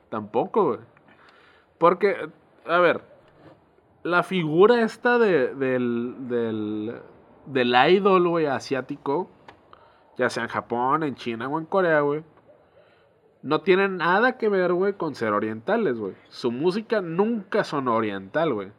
Tampoco, 0.09 0.65
güey. 0.65 0.79
Porque, 1.77 2.29
a 2.67 2.79
ver, 2.79 3.01
la 4.03 4.23
figura 4.23 4.81
esta 4.81 5.17
de, 5.19 5.53
del, 5.55 6.15
del, 6.27 6.95
del 7.45 7.75
idol, 7.89 8.27
güey, 8.27 8.45
asiático, 8.47 9.29
ya 10.17 10.29
sea 10.29 10.43
en 10.43 10.49
Japón, 10.49 11.03
en 11.03 11.15
China 11.15 11.47
o 11.47 11.59
en 11.59 11.65
Corea, 11.65 12.01
güey, 12.01 12.23
no 13.43 13.61
tiene 13.61 13.87
nada 13.89 14.37
que 14.37 14.49
ver, 14.49 14.73
güey, 14.73 14.93
con 14.93 15.15
ser 15.15 15.33
orientales, 15.33 15.97
güey. 15.97 16.13
Su 16.29 16.51
música 16.51 17.01
nunca 17.01 17.63
sonó 17.63 17.95
oriental, 17.95 18.53
güey. 18.53 18.71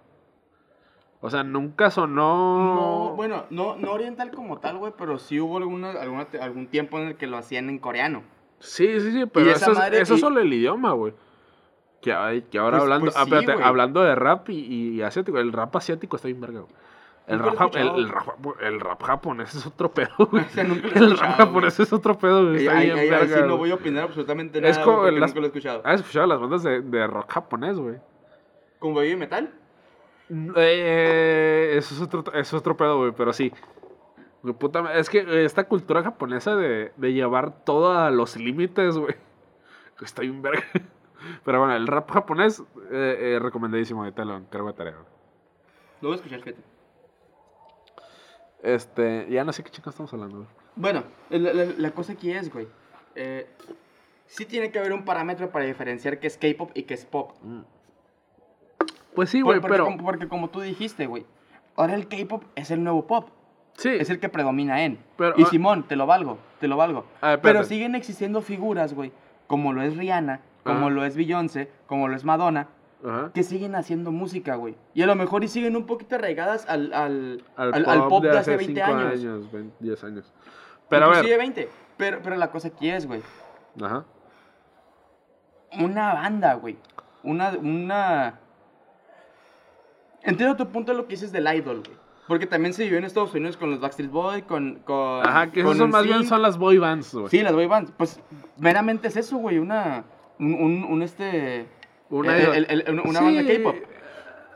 O 1.20 1.30
sea, 1.30 1.44
nunca 1.44 1.90
sonó... 1.90 2.74
No, 3.10 3.16
bueno, 3.16 3.44
no, 3.50 3.76
no 3.76 3.92
oriental 3.92 4.30
como 4.32 4.58
tal, 4.58 4.78
güey, 4.78 4.92
pero 4.98 5.18
sí 5.18 5.38
hubo 5.40 5.56
alguna, 5.58 5.90
alguna, 5.92 6.26
algún 6.40 6.66
tiempo 6.66 6.98
en 6.98 7.08
el 7.08 7.16
que 7.16 7.28
lo 7.28 7.36
hacían 7.38 7.70
en 7.70 7.78
coreano. 7.78 8.22
Sí, 8.58 9.00
sí, 9.00 9.12
sí, 9.12 9.26
pero 9.26 9.50
eso, 9.50 9.70
es- 9.72 9.92
eso 10.00 10.14
y- 10.14 10.18
solo 10.18 10.40
el 10.40 10.52
idioma, 10.52 10.92
güey. 10.92 11.14
Que, 12.02 12.12
ay, 12.12 12.42
que 12.42 12.58
ahora 12.58 12.78
Pues- 12.78 12.82
hablando, 12.82 13.04
pues 13.06 13.16
ah, 13.16 13.24
sí, 13.24 13.30
espérate, 13.30 13.52
güey. 13.54 13.64
hablando 13.64 14.02
de 14.02 14.14
rap 14.14 14.50
y, 14.50 14.56
y 14.96 15.02
asiático, 15.02 15.38
el 15.38 15.52
rap 15.52 15.74
asiático 15.76 16.16
está 16.16 16.28
bien 16.28 16.40
verga, 16.40 16.60
güey. 16.60 16.72
El 17.28 17.38
rap, 17.38 17.76
el, 17.76 18.08
rap, 18.08 18.26
el 18.60 18.80
rap 18.80 19.00
japonés 19.02 19.54
es 19.54 19.64
otro 19.64 19.92
pedo, 19.92 20.10
güey. 20.18 20.42
O 20.46 20.48
sea, 20.48 20.64
nunca 20.64 20.88
lo 20.88 20.94
he 20.94 20.98
El 20.98 21.16
rap 21.16 21.36
japonés 21.36 21.78
es 21.80 21.92
otro 21.92 22.18
pedo, 22.18 22.44
güey. 22.48 22.66
Está 22.66 22.80
bien 22.80 22.96
verga, 22.96 23.36
sí 23.38 23.44
no 23.46 23.56
voy 23.56 23.70
a 23.70 23.74
opinar 23.74 24.02
absolutamente 24.04 24.58
Es 24.58 24.76
nada, 24.76 24.84
como 24.84 25.04
las- 25.04 25.30
nunca 25.30 25.34
lo 25.40 25.46
he 25.46 25.46
escuchado. 25.46 25.82
¿Has 25.84 26.00
escuchado 26.00 26.26
las 26.26 26.40
bandas 26.40 26.62
de, 26.64 26.80
de 26.80 27.06
rock 27.06 27.30
japonés, 27.30 27.78
güey? 27.78 27.96
¿Con 28.80 28.94
baby 28.94 29.14
metal? 29.16 29.50
Eh, 30.56 31.74
eso, 31.76 31.94
es 31.94 32.00
otro, 32.00 32.24
eso 32.32 32.38
es 32.40 32.54
otro 32.54 32.76
pedo, 32.76 32.98
güey, 32.98 33.12
pero 33.16 33.32
sí. 33.32 33.52
Puta 34.58 34.92
es 34.94 35.08
que 35.08 35.44
esta 35.44 35.64
cultura 35.68 36.02
japonesa 36.02 36.56
de, 36.56 36.92
de 36.96 37.12
llevar 37.12 37.64
todo 37.64 37.92
a 37.96 38.10
los 38.10 38.36
límites, 38.36 38.96
güey. 38.98 39.14
Está 40.02 40.22
bien 40.22 40.42
verga. 40.42 40.64
Pero 41.44 41.58
bueno, 41.60 41.74
el 41.76 41.86
rap 41.86 42.10
japonés, 42.10 42.60
eh, 42.90 43.34
eh, 43.34 43.38
recomendadísimo, 43.40 44.02
ahorita 44.02 44.24
lo 44.24 44.36
encargo 44.36 44.68
de 44.68 44.74
tarea. 44.74 44.94
Lo 46.00 46.08
voy 46.08 46.12
a 46.12 46.16
escuchar, 46.16 46.40
fíjate. 46.40 46.62
Este, 48.62 49.26
ya 49.30 49.44
no 49.44 49.52
sé 49.52 49.62
qué 49.64 49.70
chicos 49.70 49.92
estamos 49.92 50.12
hablando, 50.12 50.36
güey. 50.38 50.48
Bueno, 50.76 51.02
la, 51.30 51.52
la- 51.52 51.64
la 51.76 51.90
cosa 51.90 52.12
aquí 52.12 52.30
es, 52.30 52.52
güey. 52.52 52.68
Eh, 53.14 53.48
sí 54.26 54.46
tiene 54.46 54.70
que 54.70 54.78
haber 54.78 54.92
un 54.92 55.04
parámetro 55.04 55.50
para 55.50 55.64
diferenciar 55.64 56.18
qué 56.20 56.26
es 56.28 56.38
K-pop 56.38 56.70
y 56.74 56.84
qué 56.84 56.94
es 56.94 57.04
pop. 57.04 57.32
Pues 59.14 59.30
sí, 59.30 59.40
Por- 59.42 59.46
güey, 59.54 59.60
porque, 59.60 59.72
pero... 59.74 59.84
como, 59.84 60.04
porque 60.04 60.28
como 60.28 60.50
tú 60.50 60.60
dijiste, 60.60 61.06
güey. 61.06 61.26
Ahora 61.76 61.94
el 61.94 62.06
K-pop 62.08 62.44
es 62.54 62.70
el 62.70 62.82
nuevo 62.84 63.06
pop. 63.06 63.28
Sí, 63.74 63.88
Es 63.88 64.10
el 64.10 64.20
que 64.20 64.28
predomina 64.28 64.84
en. 64.84 65.02
Pero, 65.16 65.34
y 65.38 65.44
ah- 65.44 65.46
Simón, 65.46 65.84
te 65.88 65.96
lo 65.96 66.06
valgo, 66.06 66.36
te 66.60 66.68
lo 66.68 66.76
valgo. 66.76 67.06
A 67.22 67.30
ver, 67.30 67.40
Pero 67.40 67.64
siguen 67.64 67.94
existiendo 67.94 68.42
figuras, 68.42 68.92
güey, 68.92 69.12
como 69.46 69.72
lo 69.72 69.82
es 69.82 69.96
Rihanna, 69.96 70.40
como 70.64 70.86
Ajá. 70.86 70.90
lo 70.90 71.04
es 71.04 71.16
Beyoncé, 71.16 71.70
como 71.86 72.08
lo 72.08 72.16
es 72.16 72.24
Madonna, 72.24 72.68
Ajá. 73.04 73.30
que 73.34 73.42
siguen 73.42 73.74
haciendo 73.74 74.10
música, 74.12 74.54
güey. 74.56 74.76
Y 74.94 75.02
a 75.02 75.06
lo 75.06 75.14
mejor 75.14 75.42
y 75.44 75.48
siguen 75.48 75.76
un 75.76 75.86
poquito 75.86 76.14
arraigadas 76.16 76.68
al, 76.68 76.92
al, 76.92 77.44
Al, 77.56 77.84
al- 77.88 78.08
pop, 78.08 78.22
de, 78.22 78.30
hace 78.38 78.56
5 78.58 78.58
20 78.58 78.82
años. 78.82 79.12
años 79.12 79.52
20, 79.52 79.76
10 79.80 80.04
años. 80.04 80.32
Pero 80.88 81.06
a 81.06 81.08
ver... 81.22 81.38
20. 81.38 81.68
Pero, 81.96 82.20
pero 82.22 82.36
la 82.36 82.50
cosa 82.50 82.68
aquí 82.68 82.90
es, 82.90 83.06
güey. 83.06 83.22
Ajá. 83.80 84.04
Una 85.80 86.14
banda, 86.14 86.54
güey. 86.54 86.76
Una, 87.22 87.50
una... 87.52 88.38
Entiendo 90.22 90.56
tu 90.56 90.68
punto 90.68 90.92
de 90.92 90.98
lo 90.98 91.04
que 91.06 91.10
dices 91.14 91.32
del 91.32 91.46
idol, 91.54 91.82
güey. 91.84 91.96
Porque 92.28 92.46
también 92.46 92.72
se 92.72 92.84
vivió 92.84 92.98
en 92.98 93.04
Estados 93.04 93.34
Unidos 93.34 93.56
con 93.56 93.70
los 93.70 93.80
Backstreet 93.80 94.10
Boys, 94.10 94.44
con... 94.44 94.76
con 94.84 95.26
Ajá, 95.26 95.50
que 95.50 95.62
con 95.62 95.72
esos 95.72 95.78
son 95.78 95.90
más 95.90 96.04
bien 96.04 96.24
son 96.24 96.40
las 96.42 96.56
boy 96.56 96.78
bands, 96.78 97.12
güey. 97.14 97.28
Sí, 97.28 97.42
las 97.42 97.52
boy 97.52 97.66
bands. 97.66 97.92
Pues 97.96 98.20
meramente 98.58 99.08
es 99.08 99.16
eso, 99.16 99.36
güey. 99.38 99.58
Una... 99.58 100.04
Un, 100.38 100.54
un, 100.54 100.84
un 100.84 101.02
este... 101.02 101.66
Una- 102.10 102.36
el- 102.36 102.66
el- 102.68 102.84
el- 102.86 103.00
una 103.00 103.18
Sí. 103.20 103.24
banda 103.24 103.42
K-pop. 103.46 103.76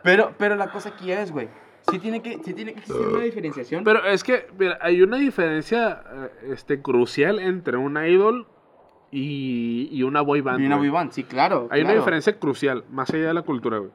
Pero, 0.03 0.35
pero 0.39 0.57
la 0.57 0.71
cosa 0.71 0.91
aquí 0.91 1.11
es, 1.11 1.33
güey. 1.33 1.49
Sí 1.91 1.99
tiene 1.99 2.21
que, 2.21 2.39
sí 2.45 2.53
tiene 2.53 2.73
que 2.75 2.81
existir 2.81 3.07
una 3.07 3.23
diferenciación. 3.23 3.85
Pero 3.85 4.05
es 4.05 4.25
que, 4.25 4.47
mira, 4.59 4.79
hay 4.81 5.03
una 5.03 5.17
diferencia 5.19 6.03
eh, 6.13 6.53
este, 6.53 6.83
crucial 6.83 7.39
entre 7.39 7.77
un 7.77 7.97
idol 7.97 8.47
y, 9.11 9.89
y 9.93 10.03
una 10.03 10.21
boy 10.21 10.41
band. 10.41 10.61
y 10.61 10.67
una 10.67 10.77
boy 10.77 10.91
band, 10.91 11.13
sí, 11.13 11.23
claro. 11.25 11.69
Hay 11.71 11.83
una 11.83 11.95
diferencia 11.95 12.39
crucial, 12.39 12.85
más 12.91 13.09
allá 13.11 13.29
de 13.29 13.35
la 13.35 13.43
cultura, 13.43 13.79
güey. 13.79 13.91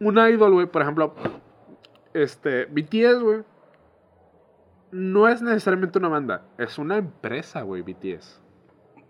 Un 0.00 0.16
idol, 0.16 0.52
güey, 0.52 0.66
por 0.66 0.82
ejemplo, 0.82 1.14
este, 2.14 2.66
BTS, 2.66 3.20
güey, 3.20 3.42
no 4.92 5.28
es 5.28 5.42
necesariamente 5.42 5.98
una 5.98 6.08
banda, 6.08 6.46
es 6.56 6.78
una 6.78 6.96
empresa, 6.98 7.62
güey, 7.62 7.82
BTS. 7.82 8.40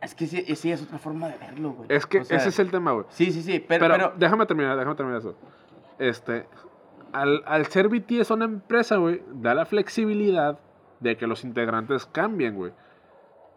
Es 0.01 0.15
que 0.15 0.27
sí, 0.27 0.43
sí, 0.55 0.71
es 0.71 0.83
otra 0.83 0.99
forma 0.99 1.29
de 1.29 1.37
verlo, 1.39 1.73
güey. 1.73 1.89
Es 1.91 2.07
que 2.07 2.21
O 2.21 2.25
sea, 2.25 2.37
ese 2.37 2.51
es 2.51 2.59
el 2.61 2.71
tema, 2.71 2.93
güey. 2.93 3.07
Sí, 3.11 3.33
sí, 3.33 3.43
sí, 3.43 3.59
pero... 3.67 3.81
Pero, 3.81 3.95
pero, 3.97 4.13
déjame 4.17 4.47
terminar, 4.47 4.77
déjame 4.77 4.95
terminar 4.95 5.19
eso. 5.21 5.35
Este, 5.99 6.47
al, 7.13 7.43
al 7.47 7.67
ser 7.67 7.89
BTS 7.89 8.31
una 8.31 8.45
empresa, 8.45 8.97
güey, 8.97 9.23
da 9.33 9.55
la 9.55 9.67
flexibilidad 9.67 10.59
de 11.01 11.17
que 11.17 11.27
los 11.27 11.43
integrantes 11.45 12.07
cambien, 12.07 12.55
güey. 12.55 12.73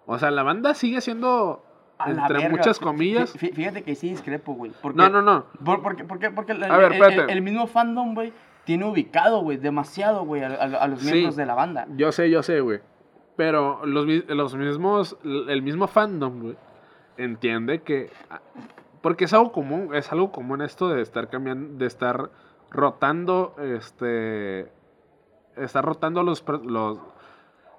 O 0.07 0.17
sea, 0.17 0.31
la 0.31 0.41
banda 0.41 0.73
sigue 0.73 0.99
siendo, 1.01 1.63
entre 2.05 2.37
verga, 2.39 2.49
muchas 2.49 2.79
comillas... 2.79 3.35
fí- 3.37 3.53
Fíjate 3.53 3.83
que 3.83 3.93
sí 3.95 4.09
discrepo, 4.09 4.53
güey. 4.53 4.71
porque- 4.81 4.97
No, 4.97 5.09
no, 5.09 5.21
no. 5.21 5.45
Por, 5.63 5.83
porque, 5.83 6.03
porque, 6.05 6.31
porque 6.31 6.53
el, 6.53 6.63
A 6.63 6.75
ver, 6.77 6.93
el- 6.93 6.93
el- 6.97 7.01
espérate. 7.09 7.33
el 7.33 7.41
mismo 7.43 7.67
fandom, 7.67 8.15
güey, 8.15 8.33
tiene 8.65 8.85
ubicado, 8.85 9.41
güey, 9.41 9.57
demasiado, 9.57 10.23
güey, 10.25 10.43
a, 10.43 10.47
a- 10.47 10.63
a 10.83 10.87
los 10.87 11.01
Sí. 11.01 11.11
miembros 11.11 11.35
de 11.35 11.45
la 11.45 11.53
banda. 11.53 11.85
Yo 11.95 12.11
sé, 12.11 12.31
yo 12.31 12.41
sé, 12.41 12.61
güey. 12.61 12.79
Pero 13.35 13.85
los, 13.85 14.05
los 14.27 14.55
mismos, 14.55 15.17
el 15.23 15.61
mismo 15.61 15.87
fandom, 15.87 16.41
güey, 16.41 16.57
entiende 17.17 17.81
que... 17.81 18.11
Porque 19.01 19.25
es 19.25 19.33
algo 19.33 19.51
común, 19.51 19.95
es 19.95 20.11
algo 20.11 20.31
común 20.31 20.61
esto 20.61 20.89
de 20.89 21.01
estar 21.01 21.29
cambiando, 21.29 21.77
de 21.77 21.85
estar 21.85 22.29
rotando, 22.69 23.55
este... 23.59 24.71
Estar 25.55 25.83
rotando 25.83 26.23
los, 26.23 26.43
los 26.63 26.99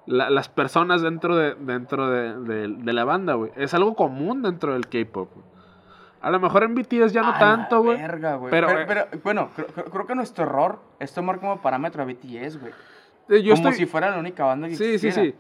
la- 0.07 0.31
las 0.31 0.49
personas 0.49 1.01
dentro 1.01 1.37
de, 1.37 1.55
dentro 1.55 2.11
de, 2.11 2.39
de- 2.41 2.69
de 2.69 2.93
la 2.93 3.05
banda, 3.05 3.35
güey. 3.35 3.51
Es 3.57 3.73
algo 3.73 3.95
común 3.95 4.43
dentro 4.43 4.73
del 4.75 4.89
K-pop. 4.89 5.31
A 6.21 6.31
lo 6.31 6.39
mejor 6.39 6.65
en 6.65 6.75
BTS 6.75 7.13
ya 7.13 7.23
no 7.23 7.31
A 7.31 7.39
tanto, 7.39 7.83
güey. 7.83 7.99
Pero, 8.51 8.67
Pero, 8.69 8.81
eh, 8.81 8.85
pero, 8.87 9.07
bueno, 9.25 9.49
creo- 9.57 9.85
creo 9.87 10.07
que 10.07 10.15
nuestro 10.15 10.45
error 10.45 10.81
es 10.99 11.13
tomar 11.15 11.41
como 11.41 11.61
parámetro 11.63 12.03
a 12.03 12.07
BTS, 12.07 12.61
güey. 12.61 12.73
Eh, 13.29 13.43
Yo 13.43 13.55
Como 13.55 13.69
estoy... 13.69 13.79
si 13.79 13.87
fuera 13.87 14.11
la 14.11 14.19
única 14.19 14.45
banda 14.45 14.69
que 14.69 14.77
Sí, 14.77 14.99
sí, 14.99 15.07
existiera. 15.09 15.33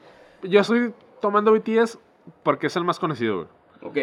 sí. 0.43 0.49
Yo 0.49 0.61
estoy 0.61 0.95
tomando 1.21 1.53
BTS 1.53 1.99
porque 2.43 2.67
es 2.69 2.77
el 2.77 2.85
más 2.85 2.99
conocido, 2.99 3.37
güey. 3.37 3.49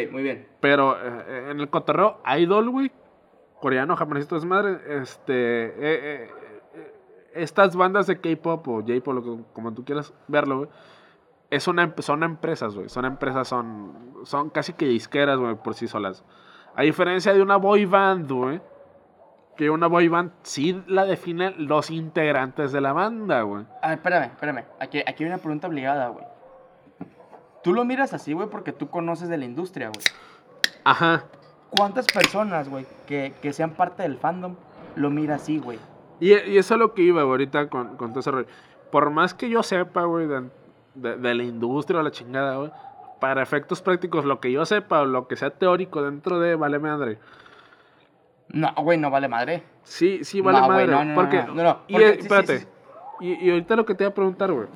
Ok, 0.05 0.11
muy 0.11 0.23
bien. 0.23 0.47
Pero 0.59 0.97
eh, 1.01 1.51
en 1.51 1.59
el 1.59 1.69
cotorreo, 1.69 2.19
Idol, 2.37 2.69
güey, 2.69 2.91
coreano, 3.61 3.95
japonesito 3.95 4.35
es 4.35 4.45
madre, 4.45 4.79
este, 5.01 5.33
eh, 5.33 5.73
eh, 5.79 6.29
eh, 6.75 6.93
estas 7.33 7.75
bandas 7.75 8.07
de 8.07 8.19
K-pop 8.19 8.67
o 8.67 8.81
J-pop, 8.81 9.47
como 9.53 9.73
tú 9.73 9.85
quieras 9.85 10.13
verlo, 10.27 10.57
güey, 10.59 10.69
es 11.49 11.67
una, 11.67 11.93
son 11.99 12.23
empresas, 12.23 12.75
güey, 12.75 12.89
son 12.89 13.05
empresas, 13.05 13.47
son, 13.47 13.93
son 14.23 14.49
casi 14.49 14.73
que 14.73 14.85
disqueras, 14.85 15.39
güey, 15.39 15.55
por 15.55 15.73
sí 15.73 15.87
solas. 15.87 16.23
A 16.75 16.83
diferencia 16.83 17.33
de 17.33 17.41
una 17.41 17.55
boy 17.57 17.85
band, 17.85 18.31
güey, 18.31 18.61
que 19.59 19.69
una 19.69 19.87
boy 19.87 20.07
band 20.07 20.31
sí 20.43 20.81
la 20.87 21.03
definen 21.03 21.67
los 21.67 21.89
integrantes 21.91 22.71
de 22.71 22.79
la 22.79 22.93
banda, 22.93 23.41
güey. 23.41 23.65
A 23.81 23.89
ver, 23.89 23.97
espérame, 23.97 24.23
espérame. 24.27 24.63
Aquí, 24.79 24.99
aquí 25.05 25.25
hay 25.25 25.29
una 25.29 25.37
pregunta 25.39 25.67
obligada, 25.67 26.07
güey. 26.07 26.23
Tú 27.61 27.73
lo 27.73 27.83
miras 27.83 28.13
así, 28.13 28.31
güey, 28.31 28.47
porque 28.47 28.71
tú 28.71 28.89
conoces 28.89 29.27
de 29.27 29.37
la 29.37 29.43
industria, 29.43 29.89
güey. 29.89 30.05
Ajá. 30.85 31.25
¿Cuántas 31.71 32.05
personas, 32.07 32.69
güey, 32.69 32.85
que, 33.05 33.33
que 33.41 33.51
sean 33.51 33.71
parte 33.71 34.03
del 34.03 34.15
fandom 34.17 34.55
lo 34.95 35.09
mira 35.09 35.35
así, 35.35 35.59
güey. 35.59 35.77
Y, 36.21 36.29
y 36.33 36.57
eso 36.57 36.75
es 36.75 36.79
lo 36.79 36.93
que 36.93 37.01
iba, 37.01 37.23
güey, 37.23 37.31
ahorita 37.31 37.67
con, 37.69 37.97
con 37.97 38.11
todo 38.11 38.21
ese 38.21 38.31
rollo. 38.31 38.47
Por 38.93 39.09
más 39.09 39.33
que 39.33 39.49
yo 39.49 39.61
sepa, 39.61 40.05
güey, 40.05 40.25
de, 40.25 40.49
de- 40.95 41.17
de 41.17 41.35
la 41.35 41.43
industria 41.43 41.99
o 41.99 42.03
la 42.03 42.11
chingada, 42.11 42.55
güey, 42.55 42.71
para 43.19 43.43
efectos 43.43 43.81
prácticos, 43.81 44.23
lo 44.23 44.39
que 44.39 44.53
yo 44.53 44.65
sepa 44.65 45.01
o 45.01 45.05
lo 45.05 45.27
que 45.27 45.35
sea 45.35 45.49
teórico 45.49 46.01
dentro 46.01 46.39
de 46.39 46.55
Vale 46.55 46.79
Madre, 46.79 47.19
No, 48.51 48.73
güey, 48.77 48.97
no 48.97 49.09
vale 49.11 49.27
madre. 49.27 49.63
sí, 49.83 50.23
sí 50.23 50.41
vale 50.41 50.59
No, 50.61 50.67
madre. 50.67 50.87
no, 50.87 51.03
no, 51.03 51.05
no, 51.05 51.15
porque, 51.15 51.43
no, 51.43 51.53
no, 51.53 51.63
no, 51.63 51.79
y, 51.87 51.95
eh, 51.97 52.13
sí, 52.15 52.19
espérate, 52.21 52.59
sí, 52.59 52.65
sí. 53.19 53.27
Y, 53.41 53.45
y 53.47 53.49
ahorita 53.51 53.75
lo 53.75 53.85
que 53.85 53.95
te 53.95 54.03
iba 54.03 54.11
a 54.11 54.13
preguntar, 54.13 54.51
güey. 54.51 54.67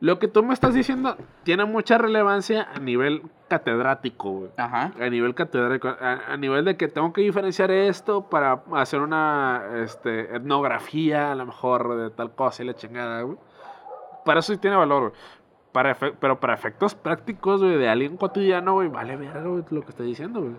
Lo 0.00 0.18
que 0.18 0.26
tú 0.26 0.42
me 0.42 0.52
estás 0.52 0.74
diciendo 0.74 1.16
tiene 1.44 1.64
mucha 1.64 1.96
relevancia 1.96 2.66
a 2.74 2.80
nivel 2.80 3.22
catedrático, 3.48 4.30
güey. 4.32 4.50
Ajá. 4.56 4.90
A 5.00 5.08
nivel 5.08 5.32
catedrático, 5.36 5.88
a, 5.88 6.32
a 6.32 6.36
nivel 6.36 6.64
de 6.64 6.76
que 6.76 6.88
tengo 6.88 7.12
que 7.12 7.20
diferenciar 7.20 7.70
esto 7.70 8.28
para 8.28 8.64
hacer 8.74 9.00
una 9.00 9.62
este, 9.84 10.34
etnografía, 10.34 11.30
a 11.30 11.34
lo 11.36 11.46
mejor, 11.46 11.96
de 11.96 12.10
tal 12.10 12.34
cosa 12.34 12.64
y 12.64 12.66
la 12.66 12.74
chingada, 12.74 13.22
güey. 13.22 13.38
Para 14.24 14.40
eso 14.40 14.52
sí 14.52 14.58
tiene 14.58 14.76
valor, 14.76 15.10
güey. 15.10 15.12
Para 15.70 15.94
pero 15.94 16.38
para 16.40 16.54
efectos 16.54 16.96
prácticos, 16.96 17.62
güey, 17.62 17.76
de 17.78 17.88
alguien 17.88 18.16
cotidiano, 18.16 18.74
güey, 18.74 18.88
vale 18.88 19.16
verga, 19.16 19.40
güey, 19.42 19.62
lo 19.70 19.82
que 19.82 19.90
estoy 19.90 20.08
diciendo, 20.08 20.40
güey. 20.40 20.56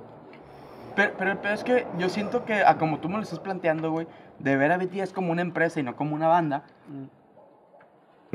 Pero, 0.95 1.13
pero 1.17 1.31
el 1.31 1.37
peor 1.37 1.53
es 1.55 1.63
que 1.63 1.87
yo 1.97 2.07
siento 2.09 2.45
que, 2.45 2.63
a 2.63 2.77
como 2.77 2.99
tú 2.99 3.09
me 3.09 3.17
lo 3.17 3.23
estás 3.23 3.39
planteando, 3.39 3.91
güey, 3.91 4.07
de 4.39 4.55
ver 4.57 4.71
a 4.71 4.77
BTS 4.77 5.11
como 5.13 5.31
una 5.31 5.41
empresa 5.41 5.79
y 5.79 5.83
no 5.83 5.95
como 5.95 6.13
una 6.15 6.27
banda, 6.27 6.63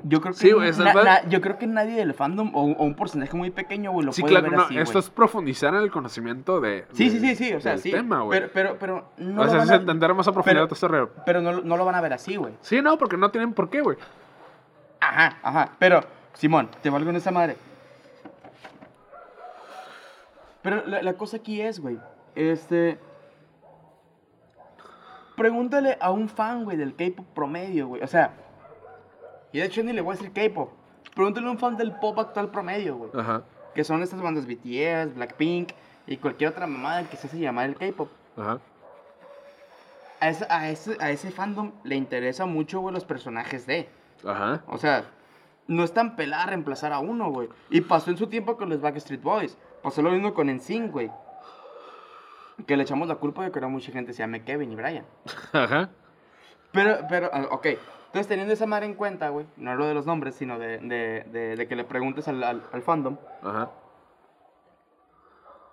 yo 0.05 0.21
creo 0.21 0.33
que, 0.33 0.39
Sí, 0.39 0.53
güey, 0.53 0.71
na- 0.79 0.93
na- 0.95 1.29
yo 1.29 1.41
creo 1.41 1.59
que 1.59 1.67
nadie 1.67 1.95
del 1.97 2.15
fandom 2.15 2.55
o, 2.55 2.63
o 2.63 2.85
un 2.85 2.95
porcentaje 2.95 3.37
muy 3.37 3.51
pequeño, 3.51 3.91
güey, 3.93 4.07
lo 4.07 4.13
Sí, 4.13 4.23
puede 4.23 4.35
claro, 4.35 4.51
ver 4.51 4.59
no, 4.59 4.65
así, 4.65 4.79
esto 4.79 4.93
güey. 4.93 5.05
es 5.05 5.11
profundizar 5.11 5.75
en 5.75 5.81
el 5.83 5.91
conocimiento 5.91 6.61
de. 6.61 6.87
Sí, 6.93 7.09
de- 7.11 7.19
sí, 7.21 7.21
sí, 7.21 7.35
sí, 7.49 7.55
o 7.55 7.61
sea, 7.61 7.73
del 7.73 7.81
sí. 7.81 7.91
tema, 7.91 8.21
güey. 8.23 8.41
pero, 8.41 8.53
pero, 8.53 8.77
pero 8.79 9.09
no, 9.19 9.43
o 9.43 9.49
sea, 9.49 9.63
es 9.65 9.71
entender 9.71 10.15
más 10.15 10.27
a 10.29 10.33
profundidad 10.33 10.69
pero- 10.69 11.07
este 11.07 11.13
pero 11.27 11.41
no, 11.43 11.61
no 11.61 11.77
lo 11.77 11.85
van 11.85 11.95
a 11.97 12.01
ver 12.01 12.13
así, 12.13 12.37
güey. 12.37 12.55
Sí, 12.61 12.81
no, 12.83 12.97
porque 12.99 13.17
no 13.17 13.31
tienen 13.31 13.53
por 13.55 13.71
qué, 13.71 13.81
güey. 13.83 13.97
Ajá, 15.01 15.39
ajá. 15.43 15.71
Pero, 15.79 16.01
Simón, 16.33 16.69
te 16.83 16.91
valgo 16.91 17.11
en 17.11 17.17
esa 17.17 17.31
madre. 17.33 17.57
Pero 20.63 20.85
la, 20.87 21.03
la 21.03 21.13
cosa 21.15 21.37
aquí 21.39 21.61
es, 21.61 21.81
güey. 21.81 21.99
Este. 22.39 22.99
Pregúntale 25.37 25.99
a 26.01 26.11
un 26.11 26.29
fan, 26.29 26.65
güey, 26.65 26.77
del 26.77 26.95
K-pop 26.95 27.27
promedio, 27.35 27.89
güey. 27.89 28.03
O 28.03 28.07
sea. 28.07 28.33
Y 29.53 29.59
de 29.59 29.65
hecho 29.65 29.83
ni 29.83 29.93
le 29.93 30.01
voy 30.01 30.15
a 30.15 30.17
decir 30.17 30.33
K-pop. 30.33 30.71
Pregúntale 31.15 31.49
a 31.49 31.51
un 31.51 31.59
fan 31.59 31.77
del 31.77 31.93
pop 31.99 32.19
actual 32.19 32.51
promedio, 32.51 32.97
güey. 32.97 33.11
Ajá, 33.15 33.43
Que 33.75 33.83
son 33.83 34.03
estas 34.03 34.21
bandas 34.21 34.47
BTS, 34.47 35.15
Blackpink 35.15 35.71
y 36.07 36.17
cualquier 36.19 36.51
otra 36.51 36.67
mamada 36.67 37.09
que 37.09 37.17
se 37.17 37.27
hace 37.27 37.39
llamar 37.39 37.67
el 37.69 37.77
K-pop. 37.77 38.09
ajá. 38.37 38.61
A 40.21 40.31
ese, 40.31 40.47
a, 40.51 40.69
ese, 40.69 40.97
a 41.01 41.11
ese 41.13 41.31
fandom 41.31 41.71
le 41.85 41.95
interesa 41.95 42.45
mucho, 42.45 42.81
güey, 42.81 42.93
los 42.93 43.05
personajes 43.05 43.67
de. 43.67 43.89
Ajá. 44.27 44.65
O 44.67 44.77
sea, 44.77 45.05
no 45.69 45.85
es 45.85 45.93
tan 45.93 46.17
pelada 46.17 46.47
reemplazar 46.47 46.93
a 46.93 46.99
uno, 46.99 47.31
güey. 47.31 47.49
Y 47.71 47.81
pasó 47.83 48.11
en 48.11 48.17
su 48.17 48.27
tiempo 48.27 48.57
con 48.57 48.69
los 48.69 48.81
Backstreet 48.81 49.23
Boys. 49.23 49.57
Pasó 49.83 50.03
lo 50.03 50.11
mismo 50.11 50.35
con 50.35 50.49
NSYNC, 50.49 50.91
güey. 50.91 51.11
Que 52.67 52.77
le 52.77 52.83
echamos 52.83 53.09
la 53.09 53.17
culpa 53.17 53.45
de 53.45 53.51
que 53.51 53.59
ahora 53.59 53.69
mucha 53.69 53.93
gente 53.93 54.13
se 54.13 54.19
llame 54.19 54.45
Kevin 54.45 54.73
y 54.73 54.77
Brian. 54.77 55.05
Ajá. 55.53 55.91
Pero, 56.73 56.99
pero, 57.09 57.31
ah, 57.33 57.47
ok. 57.51 57.67
Entonces, 58.07 58.27
teniendo 58.27 58.53
esa 58.53 58.67
madre 58.67 58.87
en 58.87 58.95
cuenta, 58.95 59.29
güey, 59.29 59.47
no 59.57 59.75
lo 59.75 59.87
de 59.87 59.95
los 59.95 60.07
nombres, 60.07 60.35
sino 60.35 60.59
de, 60.59 60.79
de, 60.79 61.25
de, 61.31 61.57
de 61.57 61.69
que 61.69 61.77
le 61.77 61.85
preguntes 61.85 62.27
al, 62.29 62.43
al, 62.43 62.63
al 62.73 62.83
fandom. 62.83 63.17
Ajá. 63.43 63.71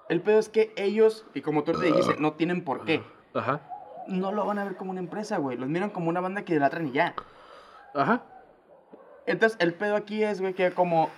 El 0.10 0.22
pedo 0.22 0.40
es 0.40 0.50
que 0.50 0.74
ellos, 0.76 1.26
y 1.34 1.42
como 1.42 1.64
tú 1.64 1.72
te 1.74 1.86
dijiste, 1.86 2.16
no 2.20 2.34
tienen 2.34 2.64
por 2.64 2.86
qué. 2.86 3.02
Ajá. 3.34 3.62
No 4.08 4.32
lo 4.32 4.46
van 4.46 4.60
a 4.60 4.64
ver 4.64 4.76
como 4.76 4.92
una 4.92 5.00
empresa, 5.00 5.38
güey. 5.38 5.58
Los 5.58 5.68
miran 5.70 5.90
como 5.90 6.10
una 6.10 6.22
banda 6.22 6.44
que 6.44 6.54
idolatran 6.54 6.88
y 6.88 6.92
ya. 6.92 7.16
Ajá. 7.96 8.24
Entonces, 9.26 9.58
el 9.60 9.74
pedo 9.74 9.96
aquí 9.96 10.24
es, 10.24 10.40
güey, 10.42 10.54
que 10.54 10.72
como... 10.72 11.10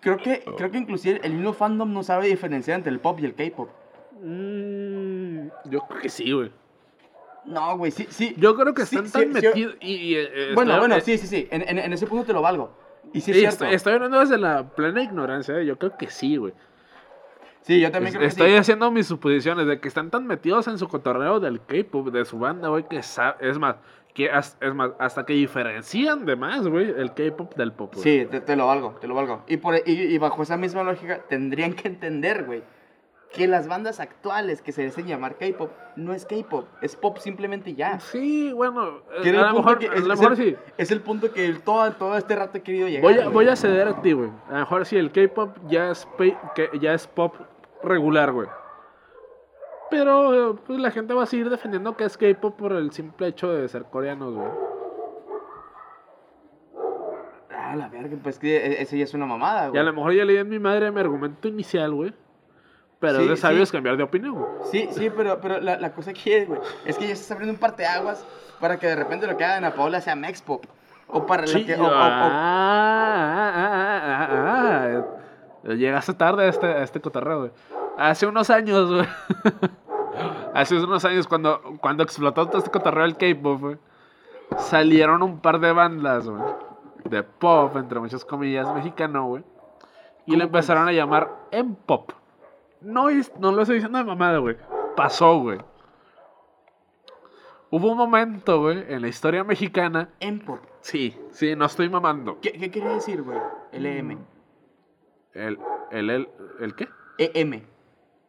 Creo 0.00 0.16
que, 0.18 0.44
creo 0.56 0.70
que 0.70 0.78
inclusive 0.78 1.20
el 1.24 1.32
mismo 1.34 1.52
fandom 1.52 1.92
no 1.92 2.02
sabe 2.02 2.28
diferenciar 2.28 2.76
entre 2.78 2.92
el 2.92 3.00
pop 3.00 3.18
y 3.20 3.24
el 3.24 3.34
K-pop. 3.34 3.68
Mm, 4.22 5.48
yo 5.70 5.80
creo 5.88 6.00
que 6.00 6.08
sí, 6.08 6.32
güey. 6.32 6.50
No, 7.44 7.76
güey, 7.78 7.90
sí, 7.92 8.06
sí. 8.10 8.34
Yo 8.38 8.56
creo 8.56 8.74
que 8.74 8.84
Sí, 8.86 8.96
están 8.96 9.06
sí, 9.06 9.12
tan 9.12 9.22
sí, 9.40 9.46
metidos. 9.46 9.74
y, 9.80 9.92
y, 9.94 10.14
eh, 10.16 10.50
Bueno, 10.54 10.72
estoy- 10.72 10.78
bueno, 10.80 10.96
eh, 10.96 11.00
sí, 11.00 11.18
sí, 11.18 11.26
sí. 11.26 11.48
En, 11.50 11.62
en- 11.62 11.78
en 11.78 11.92
ese 11.92 12.06
punto 12.06 12.24
te 12.24 12.32
lo 12.32 12.42
valgo. 12.42 12.72
Y 13.12 13.20
sí 13.20 13.30
es 13.30 13.36
sí, 13.36 13.40
cierto. 13.40 13.54
estoy, 13.64 13.74
estoy 13.74 13.92
hablando 13.94 14.18
desde 14.20 14.36
la 14.38 14.68
plena 14.70 15.02
ignorancia. 15.02 15.58
eh, 15.58 15.64
Yo 15.66 15.78
creo 15.78 15.96
que 15.96 16.08
sí, 16.10 16.36
güey. 16.36 16.52
Sí, 17.62 17.80
yo 17.80 17.90
también 17.90 18.08
Es- 18.08 18.12
creo 18.14 18.20
que 18.22 18.26
Estoy 18.28 18.50
sí. 18.50 18.56
haciendo 18.56 18.90
mis 18.90 19.06
suposiciones 19.06 19.66
de 19.66 19.80
que 19.80 19.88
están 19.88 20.10
tan 20.10 20.26
metidos 20.26 20.66
en 20.68 20.78
su 20.78 20.88
cotorreo 20.88 21.38
del 21.40 21.60
K-pop, 21.60 22.08
de 22.08 22.24
su 22.24 22.38
banda, 22.38 22.68
güey, 22.68 22.84
que 22.88 23.02
sa- 23.02 23.36
es 23.40 23.58
más, 23.58 23.76
que 24.16 24.30
as- 24.30 24.56
es 24.62 24.74
más, 24.74 24.92
hasta 24.98 25.26
que 25.26 25.34
diferencian 25.34 26.24
de 26.24 26.36
más, 26.36 26.66
güey, 26.66 26.88
el 26.88 27.12
K-pop 27.12 27.54
del 27.54 27.72
pop. 27.72 27.92
Sí, 27.96 28.26
te, 28.30 28.40
te 28.40 28.56
lo 28.56 28.66
valgo, 28.66 28.96
te 28.98 29.06
lo 29.06 29.14
valgo. 29.14 29.42
Y, 29.46 29.58
por, 29.58 29.74
y, 29.76 29.82
y 29.92 30.16
bajo 30.16 30.42
esa 30.42 30.56
misma 30.56 30.82
lógica, 30.82 31.20
tendrían 31.28 31.74
que 31.74 31.86
entender, 31.88 32.44
güey, 32.44 32.62
que 33.34 33.46
las 33.46 33.68
bandas 33.68 34.00
actuales 34.00 34.62
que 34.62 34.72
se 34.72 34.84
dicen 34.84 35.06
llamar 35.06 35.36
K-pop 35.36 35.70
no 35.96 36.14
es 36.14 36.24
K-pop, 36.24 36.66
es 36.80 36.96
pop 36.96 37.18
simplemente 37.18 37.74
ya. 37.74 38.00
Sí, 38.00 38.52
bueno, 38.54 39.02
eh, 39.22 39.36
a 39.36 39.50
lo 39.52 39.56
mejor, 39.58 39.78
que- 39.78 39.88
a 39.90 39.94
es- 39.94 40.04
lo 40.04 40.14
es 40.14 40.20
el- 40.22 40.36
sí. 40.38 40.56
Es 40.78 40.90
el 40.90 41.02
punto 41.02 41.30
que 41.30 41.44
el- 41.44 41.60
todo, 41.60 41.92
todo 41.92 42.16
este 42.16 42.34
rato 42.36 42.56
he 42.56 42.62
querido 42.62 42.88
llegar. 42.88 43.02
Voy 43.02 43.18
a, 43.20 43.28
voy 43.28 43.48
a 43.48 43.56
ceder 43.56 43.86
a 43.88 44.00
ti, 44.00 44.12
güey. 44.12 44.30
A 44.48 44.52
lo 44.52 44.58
mejor 44.60 44.86
sí, 44.86 44.96
el 44.96 45.12
K-pop 45.12 45.54
ya 45.68 45.90
es, 45.90 46.08
ya 46.80 46.94
es 46.94 47.06
pop 47.06 47.34
regular, 47.82 48.32
güey. 48.32 48.48
Pero 49.90 50.50
eh, 50.52 50.58
pues 50.66 50.78
la 50.80 50.90
gente 50.90 51.14
va 51.14 51.22
a 51.22 51.26
seguir 51.26 51.48
defendiendo 51.48 51.96
que 51.96 52.04
es 52.04 52.16
K-pop 52.16 52.56
por 52.56 52.72
el 52.72 52.90
simple 52.92 53.28
hecho 53.28 53.52
de 53.52 53.68
ser 53.68 53.84
coreanos, 53.84 54.34
güey. 54.34 54.48
Ah, 57.54 57.74
la 57.76 57.88
verga, 57.88 58.16
pues 58.22 58.38
que 58.38 58.56
e- 58.56 58.82
eso 58.82 58.96
ya 58.96 59.04
es 59.04 59.14
una 59.14 59.26
mamada, 59.26 59.66
Y 59.66 59.70
güey. 59.70 59.80
a 59.80 59.84
lo 59.84 59.92
mejor 59.92 60.12
ya 60.12 60.24
leí 60.24 60.36
en 60.36 60.48
mi 60.48 60.58
madre 60.58 60.90
mi 60.90 61.00
argumento 61.00 61.48
inicial, 61.48 61.92
güey. 61.94 62.12
Pero 62.98 63.18
Sí, 63.18 63.24
es 63.24 63.28
de 63.30 63.36
sabios 63.36 63.68
sí. 63.68 63.72
cambiar 63.76 63.96
de 63.96 64.02
opinión, 64.04 64.34
güey. 64.34 64.46
Sí, 64.70 64.88
sí, 64.92 65.10
pero, 65.14 65.38
pero 65.40 65.60
la, 65.60 65.76
la 65.78 65.92
cosa 65.92 66.10
aquí 66.10 66.32
es, 66.32 66.48
güey, 66.48 66.60
es 66.84 66.96
que 66.96 67.06
ya 67.06 67.12
estás 67.12 67.30
abriendo 67.32 67.52
un 67.52 67.58
parteaguas 67.60 68.24
para 68.60 68.78
que 68.78 68.86
de 68.86 68.96
repente 68.96 69.26
lo 69.26 69.36
que 69.36 69.44
hagan 69.44 69.64
a 69.64 69.74
Paola 69.74 70.00
sea 70.00 70.16
Mexpop. 70.16 70.64
O 71.08 71.24
para 71.26 71.46
Sí, 71.46 71.60
lo 71.60 71.66
que... 71.66 71.74
o- 71.76 71.84
o- 71.84 71.88
o- 71.88 71.90
ah, 71.92 73.52
ah, 73.52 73.52
ah, 73.56 74.28
ah, 74.30 75.02
ah. 75.64 75.72
Llegaste 75.74 76.14
tarde 76.14 76.44
a 76.44 76.48
este, 76.48 76.66
a 76.66 76.82
este 76.82 77.00
cotorreo, 77.00 77.38
güey. 77.40 77.50
Hace 77.96 78.26
unos 78.26 78.50
años, 78.50 78.90
güey. 78.90 79.06
Hace 80.54 80.76
unos 80.76 81.04
años, 81.04 81.26
cuando, 81.26 81.60
cuando 81.80 82.02
explotó 82.02 82.46
todo 82.46 82.58
este 82.58 82.70
cotorreo 82.70 83.04
del 83.04 83.16
K-pop, 83.16 83.60
güey. 83.60 83.78
Salieron 84.58 85.22
un 85.22 85.40
par 85.40 85.60
de 85.60 85.72
bandas, 85.72 86.28
güey. 86.28 86.42
De 87.04 87.22
pop, 87.22 87.76
entre 87.76 88.00
muchas 88.00 88.24
comillas, 88.24 88.72
mexicano, 88.74 89.26
güey. 89.26 89.42
Y 90.24 90.30
¿Cómo 90.30 90.38
le 90.38 90.44
empezaron 90.44 90.88
a 90.88 90.92
llamar 90.92 91.30
M-pop. 91.50 92.12
No, 92.80 93.08
no 93.38 93.52
lo 93.52 93.62
estoy 93.62 93.76
diciendo 93.76 93.98
de 93.98 94.04
mamada, 94.04 94.38
güey. 94.38 94.56
Pasó, 94.96 95.38
güey. 95.38 95.58
Hubo 97.70 97.90
un 97.90 97.98
momento, 97.98 98.60
güey, 98.60 98.84
en 98.88 99.02
la 99.02 99.08
historia 99.08 99.44
mexicana 99.44 100.10
M-pop. 100.20 100.60
Sí, 100.80 101.16
sí, 101.30 101.54
no 101.56 101.66
estoy 101.66 101.88
mamando. 101.88 102.38
¿Qué, 102.40 102.52
qué 102.52 102.70
quería 102.70 102.90
decir, 102.90 103.22
güey? 103.22 103.38
LM. 103.72 104.18
El, 105.32 105.58
el, 105.90 106.10
el, 106.10 106.28
¿el 106.60 106.74
qué? 106.74 106.88
EM. 107.18 107.75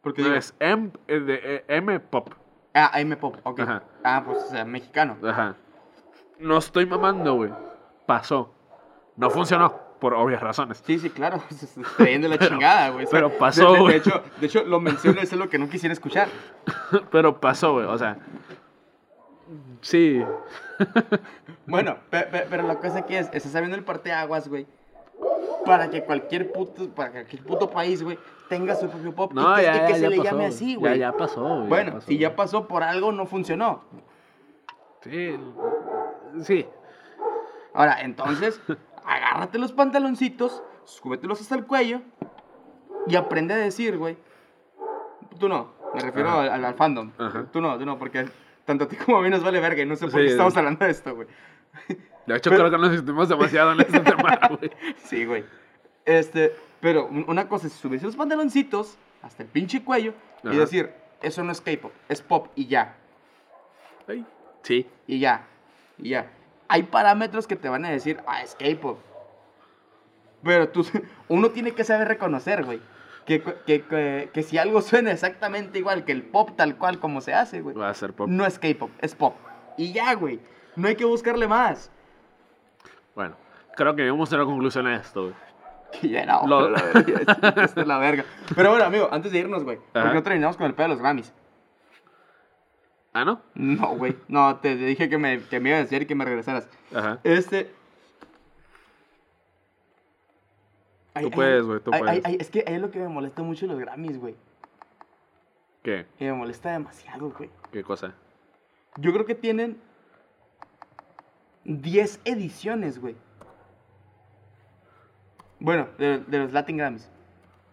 Porque 0.08 0.22
No, 0.22 0.28
digo... 0.28 0.38
es 0.38 0.54
M, 0.60 0.90
eh, 1.06 1.20
de, 1.20 1.40
eh, 1.42 1.64
M 1.68 2.00
pop. 2.00 2.30
Ah, 2.74 2.92
M-pop, 3.00 3.36
ok. 3.42 3.60
Ajá. 3.60 3.82
Ah, 4.04 4.22
pues, 4.24 4.38
o 4.38 4.48
sea, 4.50 4.64
mexicano. 4.64 5.16
Ajá. 5.26 5.56
No 6.38 6.58
estoy 6.58 6.86
mamando, 6.86 7.34
güey. 7.34 7.50
Pasó. 8.06 8.54
No 9.16 9.30
funcionó, 9.30 9.74
por 9.98 10.14
obvias 10.14 10.40
razones. 10.40 10.80
Sí, 10.86 10.98
sí, 10.98 11.10
claro. 11.10 11.42
Se 11.50 11.64
está 11.64 11.80
trayendo 11.96 12.28
la 12.28 12.38
chingada, 12.38 12.90
güey. 12.90 13.04
O 13.04 13.08
sea, 13.08 13.18
pero 13.18 13.36
pasó, 13.36 13.72
de- 13.72 13.84
de- 13.92 13.96
hecho, 13.96 14.22
de 14.40 14.46
hecho, 14.46 14.62
lo 14.64 14.78
menciono, 14.80 15.20
eso 15.20 15.34
es 15.34 15.38
lo 15.40 15.48
que 15.48 15.58
no 15.58 15.68
quisiera 15.68 15.92
escuchar. 15.92 16.28
Pero 17.10 17.40
pasó, 17.40 17.72
güey. 17.72 17.86
O 17.86 17.98
sea. 17.98 18.16
Sí. 19.80 20.24
Bueno, 21.66 21.98
pe- 22.08 22.22
pe- 22.22 22.46
pero 22.48 22.62
la 22.66 22.76
cosa 22.76 23.00
aquí 23.00 23.14
es, 23.14 23.28
estás 23.32 23.54
abriendo 23.54 23.76
el 23.76 23.84
parteaguas, 23.84 24.48
güey. 24.48 24.66
Para 25.66 25.90
que 25.90 26.02
cualquier 26.02 26.50
puto, 26.50 26.88
para 26.94 27.08
que 27.08 27.14
cualquier 27.18 27.42
puto 27.42 27.68
país, 27.68 28.02
güey, 28.02 28.18
tenga 28.48 28.74
su 28.74 28.88
propio 28.88 29.14
pop 29.14 29.32
No, 29.32 29.52
y 29.54 29.56
que, 29.56 29.62
ya, 29.62 29.74
y 29.76 29.80
que 29.80 29.88
ya, 29.88 29.94
se 29.94 30.00
ya 30.02 30.08
le 30.10 30.16
pasó, 30.16 30.30
llame 30.30 30.46
así, 30.46 30.74
güey. 30.76 30.98
ya 30.98 31.12
pasó, 31.12 31.42
güey. 31.42 31.68
Bueno, 31.68 31.92
pasó, 31.94 32.06
si 32.06 32.18
ya 32.18 32.34
pasó 32.36 32.66
por 32.68 32.82
algo, 32.82 33.12
no 33.12 33.26
funcionó. 33.26 33.82
Sí. 35.02 35.38
Sí. 36.42 36.66
Ahora, 37.74 38.00
entonces, 38.02 38.60
agárrate 39.04 39.58
los 39.58 39.72
pantaloncitos, 39.72 40.62
súbetelos 40.84 41.40
hasta 41.40 41.54
el 41.54 41.66
cuello 41.66 42.00
y 43.06 43.16
aprende 43.16 43.54
a 43.54 43.58
decir, 43.58 43.96
güey. 43.98 44.16
Tú 45.38 45.48
no, 45.48 45.72
me 45.94 46.00
refiero 46.00 46.30
al, 46.30 46.74
fandom. 46.74 47.12
Ajá. 47.18 47.46
Tú 47.52 47.60
no, 47.60 47.78
tú 47.78 47.86
no, 47.86 47.98
porque 47.98 48.28
tanto 48.64 48.84
a 48.84 48.88
ti 48.88 48.96
como 48.96 49.18
a 49.18 49.22
mí 49.22 49.30
nos 49.30 49.42
vale 49.42 49.60
verga 49.60 49.82
y 49.82 49.86
no 49.86 49.94
sé 49.96 50.06
por 50.06 50.12
Sí. 50.20 50.26
qué 50.26 50.32
estamos 50.32 50.56
hablando 50.56 50.84
de 50.84 50.90
esto, 50.90 51.14
güey. 51.14 51.28
De 52.26 52.36
hecho, 52.36 52.50
Pero- 52.50 52.64
creo 52.64 52.70
que 52.72 52.78
nos 52.78 52.96
sentimos 52.96 53.28
demasiado 53.28 53.72
en 53.72 53.80
este 53.80 54.00
tema, 54.00 54.38
güey. 54.58 54.70
Sí, 55.04 55.24
güey. 55.24 55.44
Este, 56.04 56.54
pero 56.80 57.06
un- 57.06 57.24
una 57.28 57.48
cosa 57.48 57.66
es 57.66 57.72
subirse 57.72 58.06
los 58.06 58.16
pantaloncitos 58.16 58.96
hasta 59.22 59.42
el 59.42 59.48
pinche 59.48 59.82
cuello 59.82 60.14
y 60.44 60.56
decir, 60.56 60.92
eso 61.20 61.42
no 61.42 61.52
es 61.52 61.60
K-pop, 61.60 61.92
es 62.08 62.22
pop 62.22 62.48
y 62.54 62.66
ya. 62.66 62.94
Ay, 64.06 64.24
Sí. 64.62 64.86
Y 65.06 65.18
ya. 65.20 65.46
Y 65.98 66.10
ya. 66.10 66.30
Hay 66.68 66.82
parámetros 66.84 67.46
que 67.46 67.56
te 67.56 67.68
van 67.68 67.84
a 67.84 67.90
decir, 67.90 68.20
ah, 68.26 68.42
es 68.42 68.54
K-pop. 68.54 68.98
Pero 70.42 70.68
tú, 70.68 70.84
uno 71.28 71.50
tiene 71.50 71.72
que 71.72 71.84
saber 71.84 72.08
reconocer, 72.08 72.64
güey. 72.64 72.80
Que, 73.26 73.42
que, 73.42 73.82
que, 73.82 74.30
que 74.32 74.42
si 74.42 74.56
algo 74.56 74.80
suena 74.80 75.12
exactamente 75.12 75.78
igual 75.78 76.04
que 76.04 76.12
el 76.12 76.22
pop 76.22 76.50
tal 76.56 76.76
cual 76.78 76.98
como 76.98 77.20
se 77.20 77.34
hace, 77.34 77.60
güey. 77.60 77.76
Va 77.76 77.90
a 77.90 77.94
ser 77.94 78.12
pop. 78.14 78.28
No 78.28 78.46
es 78.46 78.58
K-pop, 78.58 78.90
es 79.00 79.14
pop. 79.14 79.34
Y 79.76 79.92
ya, 79.92 80.14
güey. 80.14 80.40
No 80.76 80.88
hay 80.88 80.96
que 80.96 81.04
buscarle 81.04 81.46
más. 81.46 81.90
Bueno, 83.14 83.36
creo 83.76 83.94
que 83.96 84.02
llegamos 84.02 84.32
a 84.32 84.36
la 84.38 84.44
conclusión 84.44 84.86
a 84.86 84.96
esto, 84.96 85.22
güey. 85.24 85.34
Que 86.00 86.26
no, 86.26 86.46
Lo- 86.46 86.70
la 86.70 86.82
verga, 86.82 87.22
esta 87.62 87.80
es 87.80 87.86
la 87.86 87.98
verga. 87.98 88.24
Pero 88.54 88.70
bueno, 88.70 88.84
amigo, 88.84 89.08
antes 89.10 89.32
de 89.32 89.38
irnos, 89.38 89.64
güey. 89.64 89.78
¿Por 89.78 90.02
Ajá. 90.02 90.10
qué 90.10 90.14
no 90.16 90.22
terminamos 90.22 90.56
con 90.56 90.66
el 90.66 90.74
pedo 90.74 90.84
de 90.88 90.94
los 90.94 90.98
Grammys? 91.00 91.32
¿Ah, 93.14 93.24
no? 93.24 93.40
No, 93.54 93.96
güey. 93.96 94.16
No, 94.28 94.56
te, 94.56 94.76
dije 94.76 95.08
que 95.08 95.18
me, 95.18 95.40
que 95.44 95.58
me 95.60 95.70
iba 95.70 95.78
a 95.78 95.82
decir 95.82 96.02
y 96.02 96.06
que 96.06 96.14
me 96.14 96.24
regresaras. 96.24 96.68
Ajá. 96.94 97.18
Este. 97.24 97.72
Ay, 101.14 101.24
Tú 101.24 101.30
puedes, 101.32 101.64
güey, 101.64 101.80
tú 101.80 101.90
ay, 101.92 102.00
puedes. 102.00 102.14
ay, 102.16 102.22
ay, 102.24 102.36
es 102.40 102.50
que 102.50 102.64
ahí 102.66 102.74
es 102.74 102.80
lo 102.80 102.90
que 102.90 102.98
me 103.00 103.08
molesta 103.08 103.42
mucho 103.42 103.66
los 103.66 103.78
Grammys, 103.78 104.18
güey. 104.20 104.36
¿Qué? 105.82 106.06
Y 106.20 106.24
me 106.24 106.32
molesta 106.34 106.70
demasiado, 106.70 107.30
güey. 107.30 107.50
¿Qué 107.72 107.82
cosa? 107.82 108.14
Yo 108.98 109.12
creo 109.12 109.24
que 109.24 109.34
tienen 109.34 109.80
10 111.64 112.20
ediciones, 112.24 113.00
güey. 113.00 113.16
Bueno, 115.60 115.88
de, 115.98 116.18
de 116.18 116.38
los 116.38 116.52
Latin 116.52 116.76
Grammys. 116.76 117.08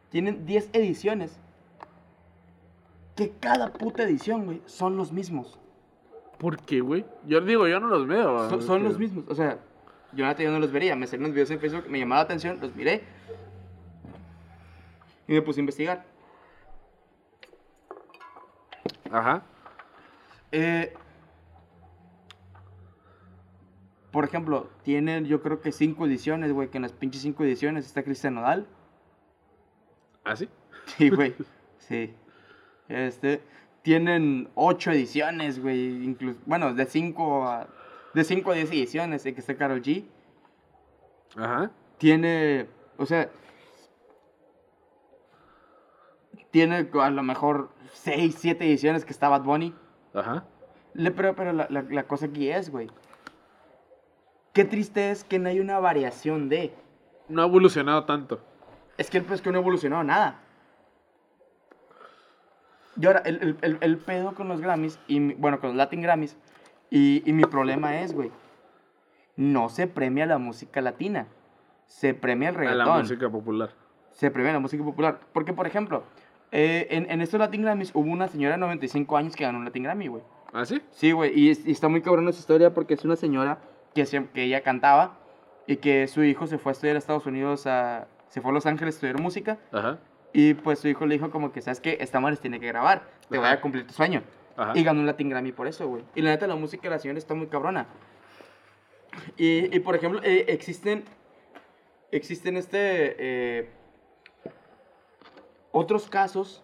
Tienen 0.09 0.45
10 0.45 0.69
ediciones. 0.73 1.37
Que 3.15 3.31
cada 3.31 3.71
puta 3.71 4.03
edición, 4.03 4.45
güey, 4.45 4.61
son 4.65 4.97
los 4.97 5.11
mismos. 5.11 5.57
¿Por 6.37 6.57
qué, 6.57 6.81
güey? 6.81 7.05
Yo 7.25 7.39
digo, 7.41 7.67
yo 7.67 7.79
no 7.79 7.87
los 7.87 8.07
veo. 8.07 8.49
Son, 8.49 8.61
son 8.61 8.83
los 8.83 8.99
mismos. 8.99 9.25
O 9.29 9.35
sea, 9.35 9.59
yo 10.11 10.31
yo 10.37 10.51
no 10.51 10.59
los 10.59 10.71
vería. 10.71 10.95
Me 10.95 11.07
salieron 11.07 11.29
los 11.29 11.33
videos 11.35 11.51
en 11.51 11.59
Facebook, 11.59 11.89
me 11.89 11.99
llamaba 11.99 12.21
la 12.21 12.25
atención, 12.25 12.59
los 12.61 12.75
miré. 12.75 13.03
Y 15.27 15.33
me 15.33 15.41
puse 15.41 15.59
a 15.59 15.61
investigar. 15.61 16.05
Ajá. 19.11 19.43
Eh, 20.51 20.93
por 24.15 24.23
ejemplo, 24.23 24.69
tienen 24.81 25.25
yo 25.25 25.41
creo 25.41 25.59
que 25.59 25.73
cinco 25.73 26.05
ediciones, 26.05 26.53
güey, 26.53 26.69
que 26.69 26.77
en 26.77 26.83
las 26.83 26.93
pinches 26.93 27.21
cinco 27.21 27.43
ediciones 27.43 27.85
está 27.85 28.01
Cristian 28.01 28.35
Nodal. 28.35 28.65
¿Ah, 30.23 30.37
sí? 30.37 30.47
Sí, 30.85 31.09
güey. 31.09 31.35
Sí. 31.79 32.13
Este, 32.87 33.41
tienen 33.81 34.47
ocho 34.55 34.91
ediciones, 34.91 35.61
güey, 35.61 36.03
incluso, 36.05 36.39
bueno, 36.45 36.73
de 36.73 36.85
cinco 36.85 37.45
a, 37.45 37.67
de 38.13 38.23
cinco 38.23 38.51
a 38.51 38.55
diez 38.55 38.69
ediciones, 38.71 39.25
en 39.25 39.35
que 39.35 39.41
está 39.41 39.57
Karol 39.57 39.81
G. 39.81 40.05
Ajá. 41.35 41.71
Tiene, 41.97 42.67
o 42.97 43.05
sea, 43.05 43.29
tiene 46.51 46.89
a 46.93 47.09
lo 47.09 47.21
mejor 47.23 47.69
seis, 47.91 48.35
siete 48.39 48.65
ediciones 48.65 49.03
que 49.03 49.11
está 49.11 49.27
Bad 49.27 49.43
Bunny. 49.43 49.75
Ajá. 50.13 50.45
Le- 50.93 51.11
pero 51.11 51.35
pero 51.35 51.51
la, 51.51 51.67
la- 51.69 51.81
la 51.81 52.03
cosa 52.07 52.27
aquí 52.27 52.49
es, 52.49 52.69
güey. 52.69 52.89
Qué 54.55 54.63
triste 54.65 55.11
es 55.11 55.23
que 55.25 55.37
no 55.37 55.49
hay 55.49 55.59
una 55.59 55.77
variación 55.79 56.49
de. 56.49 56.73
No 57.27 57.41
ha 57.43 57.45
evolucionado 57.45 58.05
tanto. 58.05 58.39
Es 58.97 59.09
que 59.11 59.17
el 59.17 59.23
pues 59.25 59.41
que 59.41 59.51
no 59.51 59.57
ha 59.57 59.61
evolucionado 59.61 60.01
nada. 60.03 60.39
Y 62.99 63.05
ahora, 63.05 63.19
el, 63.25 63.35
el- 63.41 63.57
el- 63.61 63.77
el 63.81 63.97
pedo 63.97 64.33
con 64.33 64.47
los 64.47 64.61
Grammys, 64.61 64.97
y 65.07 65.33
bueno, 65.33 65.59
con 65.59 65.69
los 65.71 65.75
Latin 65.77 66.01
Grammys, 66.01 66.37
y, 66.89 67.21
y 67.29 67.33
mi 67.33 67.43
problema 67.43 67.99
es, 68.01 68.13
güey, 68.13 68.31
no 69.35 69.67
se 69.67 69.87
premia 69.87 70.25
la 70.25 70.37
música 70.37 70.79
latina, 70.79 71.27
se 71.87 72.13
premia 72.13 72.49
el 72.49 72.55
A 72.55 72.59
reggaetón, 72.59 72.87
la 72.87 72.97
música 72.99 73.29
popular. 73.29 73.71
se 74.11 74.31
premia 74.31 74.53
la 74.53 74.59
música 74.59 74.81
popular. 74.85 75.19
Porque, 75.33 75.51
por 75.51 75.67
ejemplo, 75.67 76.03
eh, 76.53 76.87
en, 76.91 77.11
en 77.11 77.19
estos 77.19 77.37
Latin 77.41 77.63
Grammys 77.63 77.91
hubo 77.93 78.09
una 78.09 78.29
señora 78.29 78.53
de 78.55 78.59
95 78.61 79.17
años 79.17 79.35
que 79.35 79.43
ganó 79.43 79.57
un 79.57 79.65
Latin 79.65 79.83
Grammy, 79.83 80.07
güey. 80.07 80.23
¿Ah, 80.53 80.63
sí? 80.63 80.81
Sí, 80.91 81.11
güey, 81.11 81.37
y, 81.37 81.47
y 81.65 81.71
está 81.73 81.89
muy 81.89 82.01
cabrón 82.01 82.29
esa 82.29 82.39
historia 82.39 82.73
porque 82.73 82.93
es 82.93 83.03
una 83.03 83.17
señora 83.17 83.57
que, 83.95 84.05
que 84.33 84.43
ella 84.43 84.61
cantaba 84.61 85.17
y 85.65 85.77
que 85.77 86.07
su 86.07 86.23
hijo 86.23 86.45
se 86.45 86.57
fue 86.59 86.71
a 86.71 86.73
estudiar 86.73 86.95
a 86.95 86.99
Estados 86.99 87.25
Unidos, 87.25 87.65
a, 87.65 88.07
se 88.27 88.41
fue 88.41 88.51
a 88.51 88.53
Los 88.53 88.65
Ángeles 88.67 88.93
a 88.93 88.97
estudiar 88.97 89.19
música 89.19 89.57
Ajá. 89.71 89.97
y 90.33 90.53
pues 90.53 90.79
su 90.79 90.87
hijo 90.87 91.05
le 91.07 91.15
dijo 91.15 91.31
como 91.31 91.51
que, 91.51 91.61
¿sabes 91.61 91.79
qué? 91.79 91.97
Esta 92.01 92.19
madre 92.19 92.37
tiene 92.37 92.59
que 92.59 92.67
grabar, 92.67 93.03
te 93.29 93.37
voy 93.37 93.47
Ajá. 93.47 93.55
a 93.55 93.61
cumplir 93.61 93.87
tu 93.87 93.93
sueño. 93.93 94.21
Ajá. 94.57 94.73
Y 94.75 94.83
ganó 94.83 94.99
un 94.99 95.05
Latin 95.05 95.29
Grammy 95.29 95.51
por 95.51 95.67
eso, 95.67 95.87
güey. 95.87 96.03
Y 96.13 96.21
la 96.21 96.29
neta, 96.29 96.45
la 96.47 96.55
música 96.55 96.83
de 96.83 96.89
la 96.91 96.99
señora 96.99 97.17
está 97.17 97.33
muy 97.33 97.47
cabrona. 97.47 97.87
Y, 99.37 99.75
y, 99.75 99.79
por 99.79 99.95
ejemplo, 99.95 100.21
eh, 100.23 100.45
existen, 100.49 101.03
existen 102.11 102.55
este, 102.57 103.15
eh, 103.17 103.69
otros 105.71 106.07
casos, 106.09 106.63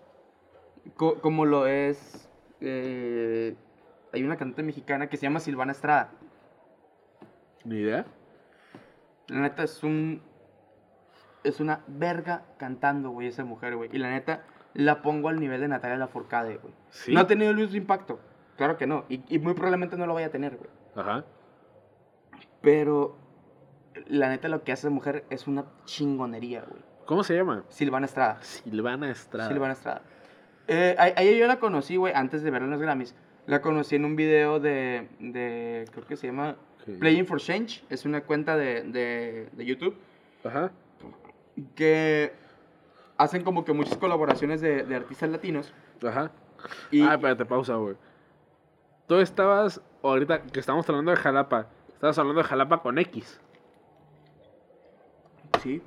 co- 0.95 1.15
como 1.21 1.45
lo 1.45 1.67
es, 1.67 2.29
eh, 2.61 3.55
hay 4.13 4.23
una 4.23 4.37
cantante 4.37 4.63
mexicana 4.63 5.07
que 5.07 5.17
se 5.17 5.23
llama 5.23 5.39
Silvana 5.39 5.71
Estrada. 5.71 6.11
Ni 7.63 7.77
idea. 7.77 8.05
La 9.27 9.41
neta 9.41 9.63
es 9.63 9.83
un, 9.83 10.21
es 11.43 11.59
una 11.59 11.81
verga 11.87 12.43
cantando, 12.57 13.11
güey, 13.11 13.27
esa 13.27 13.45
mujer, 13.45 13.75
güey. 13.75 13.89
Y 13.93 13.97
la 13.97 14.09
neta, 14.09 14.43
la 14.73 15.01
pongo 15.01 15.29
al 15.29 15.39
nivel 15.39 15.61
de 15.61 15.67
Natalia 15.67 15.97
Lafourcade, 15.97 16.57
güey. 16.57 16.73
Sí. 16.89 17.13
No 17.13 17.21
ha 17.21 17.27
tenido 17.27 17.51
el 17.51 17.57
mismo 17.57 17.75
impacto. 17.77 18.19
Claro 18.57 18.77
que 18.77 18.87
no. 18.87 19.05
Y, 19.09 19.23
y 19.33 19.39
muy 19.39 19.53
probablemente 19.53 19.97
no 19.97 20.05
lo 20.05 20.13
vaya 20.13 20.27
a 20.27 20.31
tener, 20.31 20.57
güey. 20.57 20.69
Ajá. 20.95 21.23
Pero 22.61 23.17
la 24.07 24.29
neta 24.29 24.47
lo 24.49 24.63
que 24.63 24.71
hace 24.71 24.87
esa 24.87 24.93
mujer 24.93 25.25
es 25.29 25.47
una 25.47 25.65
chingonería, 25.85 26.65
güey. 26.67 26.81
¿Cómo 27.05 27.23
se 27.23 27.35
llama? 27.35 27.63
Silvana 27.69 28.05
Estrada. 28.05 28.41
Silvana 28.41 29.09
Estrada. 29.09 29.49
Silvana 29.49 29.73
Estrada. 29.73 30.01
Eh, 30.67 30.95
a, 30.97 31.03
a 31.03 31.21
ella 31.21 31.37
yo 31.37 31.47
la 31.47 31.59
conocí, 31.59 31.97
güey, 31.97 32.13
antes 32.13 32.43
de 32.43 32.51
verla 32.51 32.65
en 32.65 32.71
los 32.71 32.81
Grammys. 32.81 33.15
La 33.51 33.61
conocí 33.61 33.97
en 33.97 34.05
un 34.05 34.15
video 34.15 34.61
de, 34.61 35.09
de 35.19 35.85
creo 35.91 36.05
que 36.07 36.15
se 36.15 36.27
llama. 36.27 36.55
Playing 36.99 37.25
for 37.25 37.37
Change. 37.37 37.83
Es 37.89 38.05
una 38.05 38.21
cuenta 38.21 38.55
de, 38.55 38.83
de, 38.83 39.49
de 39.51 39.65
YouTube 39.65 39.97
Ajá. 40.45 40.71
que 41.75 42.31
hacen 43.17 43.43
como 43.43 43.65
que 43.65 43.73
muchas 43.73 43.97
colaboraciones 43.97 44.61
de, 44.61 44.83
de 44.83 44.95
artistas 44.95 45.29
latinos. 45.29 45.73
Ajá. 46.01 46.31
Y, 46.91 47.01
Ah, 47.01 47.15
espérate, 47.15 47.43
pausa, 47.43 47.75
güey. 47.75 47.95
Tú 49.07 49.15
estabas, 49.19 49.81
ahorita 50.01 50.43
que 50.43 50.61
estamos 50.61 50.87
hablando 50.87 51.11
de 51.11 51.17
Jalapa, 51.17 51.67
estabas 51.93 52.17
hablando 52.19 52.41
de 52.41 52.47
Jalapa 52.47 52.81
con 52.81 52.97
X. 52.99 53.41
sí. 55.61 55.81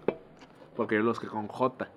Porque 0.76 0.96
yo 0.96 1.02
los 1.02 1.18
que 1.18 1.28
con 1.28 1.48
J. 1.48 1.88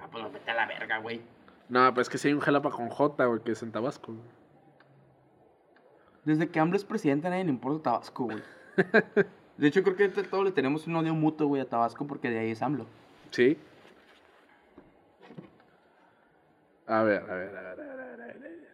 Ah, 0.00 0.08
pues 0.10 0.32
vete 0.32 0.50
a 0.50 0.54
la 0.54 0.66
verga, 0.66 0.98
güey. 1.00 1.20
No, 1.68 1.92
pues 1.92 2.06
es 2.06 2.10
que 2.10 2.16
sí 2.16 2.28
hay 2.28 2.34
un 2.34 2.40
Jalapa 2.40 2.70
con 2.70 2.88
J, 2.88 3.26
güey, 3.26 3.40
que 3.42 3.52
es 3.52 3.62
en 3.62 3.70
Tabasco. 3.70 4.12
güey. 4.12 4.43
Desde 6.24 6.48
que 6.48 6.58
AMLO 6.58 6.76
es 6.76 6.84
presidente 6.84 7.26
a 7.26 7.30
nadie 7.30 7.44
le 7.44 7.50
importa 7.50 7.90
Tabasco, 7.90 8.24
güey. 8.24 8.42
De 9.56 9.68
hecho, 9.68 9.82
creo 9.82 9.94
que 9.94 10.04
ahorita 10.04 10.22
todos 10.24 10.44
le 10.44 10.52
tenemos 10.52 10.86
un 10.86 10.96
odio 10.96 11.14
mutuo, 11.14 11.46
güey, 11.46 11.62
a 11.62 11.68
Tabasco 11.68 12.06
porque 12.06 12.30
de 12.30 12.38
ahí 12.38 12.50
es 12.50 12.62
AMLO. 12.62 12.86
Sí. 13.30 13.56
A 16.86 17.02
ver, 17.02 17.22
a 17.30 17.34
ver, 17.34 17.56
a 17.56 17.62
ver, 17.62 17.80
a 17.80 17.84
ver, 17.84 18.00
a 18.00 18.06
ver, 18.06 18.22
a 18.22 18.26
ver. 18.26 18.68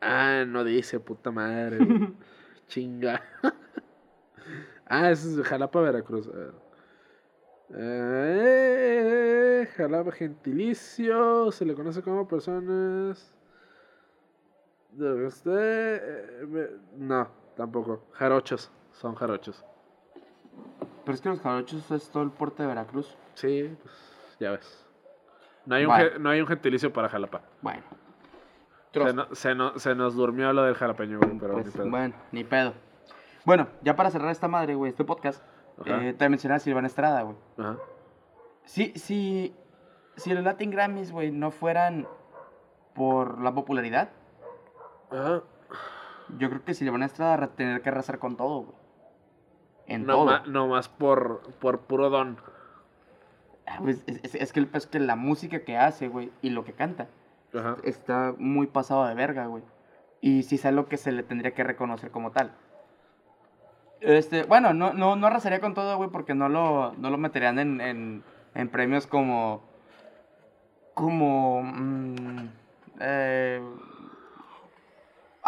Ah, 0.00 0.44
no 0.46 0.64
dice, 0.64 1.00
puta 1.00 1.30
madre. 1.30 1.78
Chinga. 2.68 3.22
ah, 4.86 5.10
ese 5.10 5.40
es 5.40 5.46
Jalapa, 5.46 5.80
Veracruz. 5.80 6.28
A 6.28 6.32
ver. 6.32 6.54
Eh, 7.74 9.68
Jalapa 9.76 10.12
gentilicio. 10.12 11.50
Se 11.52 11.64
le 11.64 11.74
conoce 11.74 12.02
como 12.02 12.28
personas. 12.28 13.37
Este, 15.26 15.50
eh, 15.96 16.46
me- 16.46 16.66
No, 16.96 17.28
tampoco. 17.56 18.02
Jarochos. 18.12 18.70
Son 18.92 19.14
jarochos. 19.14 19.64
Pero 21.04 21.14
es 21.14 21.20
que 21.20 21.28
los 21.28 21.40
jarochos 21.40 21.90
es 21.90 22.10
todo 22.10 22.22
el 22.22 22.30
puerto 22.30 22.62
de 22.62 22.68
Veracruz. 22.68 23.16
Sí, 23.34 23.76
pues 23.82 24.36
ya 24.40 24.50
ves. 24.52 24.84
No 25.66 25.74
hay 25.76 25.84
un, 25.84 26.22
no 26.22 26.30
hay 26.30 26.40
un 26.40 26.46
gentilicio 26.46 26.92
para 26.92 27.08
Jalapa. 27.08 27.42
Bueno. 27.62 27.82
Se, 28.92 29.12
no- 29.12 29.34
se, 29.34 29.54
no- 29.54 29.78
se 29.78 29.94
nos 29.94 30.14
durmió 30.14 30.52
lo 30.52 30.62
del 30.64 30.74
jalapeño, 30.74 31.18
güey, 31.18 31.38
pero 31.38 31.52
Pues, 31.54 31.66
ni 31.66 31.72
pedo. 31.72 31.90
bueno, 31.90 32.14
ni 32.32 32.44
pedo. 32.44 32.72
Bueno, 33.44 33.68
ya 33.82 33.94
para 33.94 34.10
cerrar 34.10 34.30
esta 34.30 34.48
madre, 34.48 34.74
güey, 34.74 34.90
este 34.90 35.04
podcast, 35.04 35.42
eh, 35.84 36.14
te 36.18 36.28
mencionaba 36.28 36.56
a 36.56 36.60
Silvana 36.60 36.86
Estrada, 36.88 37.22
güey. 37.22 37.36
Ajá. 37.58 37.76
Si, 38.64 38.92
si, 38.96 39.54
si 40.16 40.34
los 40.34 40.42
Latin 40.42 40.70
Grammys, 40.70 41.12
güey, 41.12 41.30
no 41.30 41.50
fueran 41.50 42.06
por 42.94 43.40
la 43.40 43.54
popularidad, 43.54 44.10
Ajá. 45.10 45.42
yo 46.38 46.48
creo 46.50 46.64
que 46.64 46.74
Silvana 46.74 47.06
Estrada 47.06 47.36
va 47.36 47.44
a 47.44 47.48
tener 47.48 47.80
que 47.82 47.88
arrasar 47.88 48.18
con 48.18 48.36
todo, 48.36 48.60
güey. 48.62 48.76
En 49.86 50.04
No, 50.06 50.14
todo. 50.14 50.26
ma- 50.26 50.42
no 50.46 50.66
más 50.68 50.88
por, 50.88 51.40
por 51.60 51.80
puro 51.80 52.10
don. 52.10 52.36
Ah, 53.66 53.78
pues, 53.82 54.02
es, 54.06 54.20
es- 54.22 54.34
es 54.34 54.52
que, 54.52 54.60
el- 54.60 54.70
es 54.72 54.86
que 54.86 54.98
la 55.00 55.16
música 55.16 55.60
que 55.64 55.76
hace, 55.76 56.08
güey, 56.08 56.30
y 56.42 56.50
lo 56.50 56.64
que 56.64 56.72
canta, 56.74 57.08
Ajá. 57.54 57.76
está 57.84 58.34
muy 58.38 58.66
pasado 58.66 59.06
de 59.06 59.14
verga, 59.14 59.46
güey. 59.46 59.62
Y 60.20 60.42
sí 60.42 60.56
es 60.56 60.66
algo 60.66 60.86
que 60.86 60.96
se 60.96 61.12
le 61.12 61.22
tendría 61.22 61.54
que 61.54 61.64
reconocer 61.64 62.10
como 62.10 62.32
tal. 62.32 62.52
Este, 64.00 64.44
bueno, 64.44 64.74
no, 64.74 64.92
no, 64.92 65.16
no 65.16 65.26
arrasaría 65.26 65.60
con 65.60 65.74
todo, 65.74 65.96
güey, 65.96 66.10
porque 66.10 66.34
no 66.34 66.48
lo, 66.48 66.92
no 66.98 67.10
lo 67.10 67.18
meterían 67.18 67.58
en, 67.58 67.80
en, 67.80 68.22
en 68.54 68.68
premios 68.68 69.06
como. 69.06 69.62
como. 70.94 71.62
mm, 71.62 72.48
eh, 73.00 73.37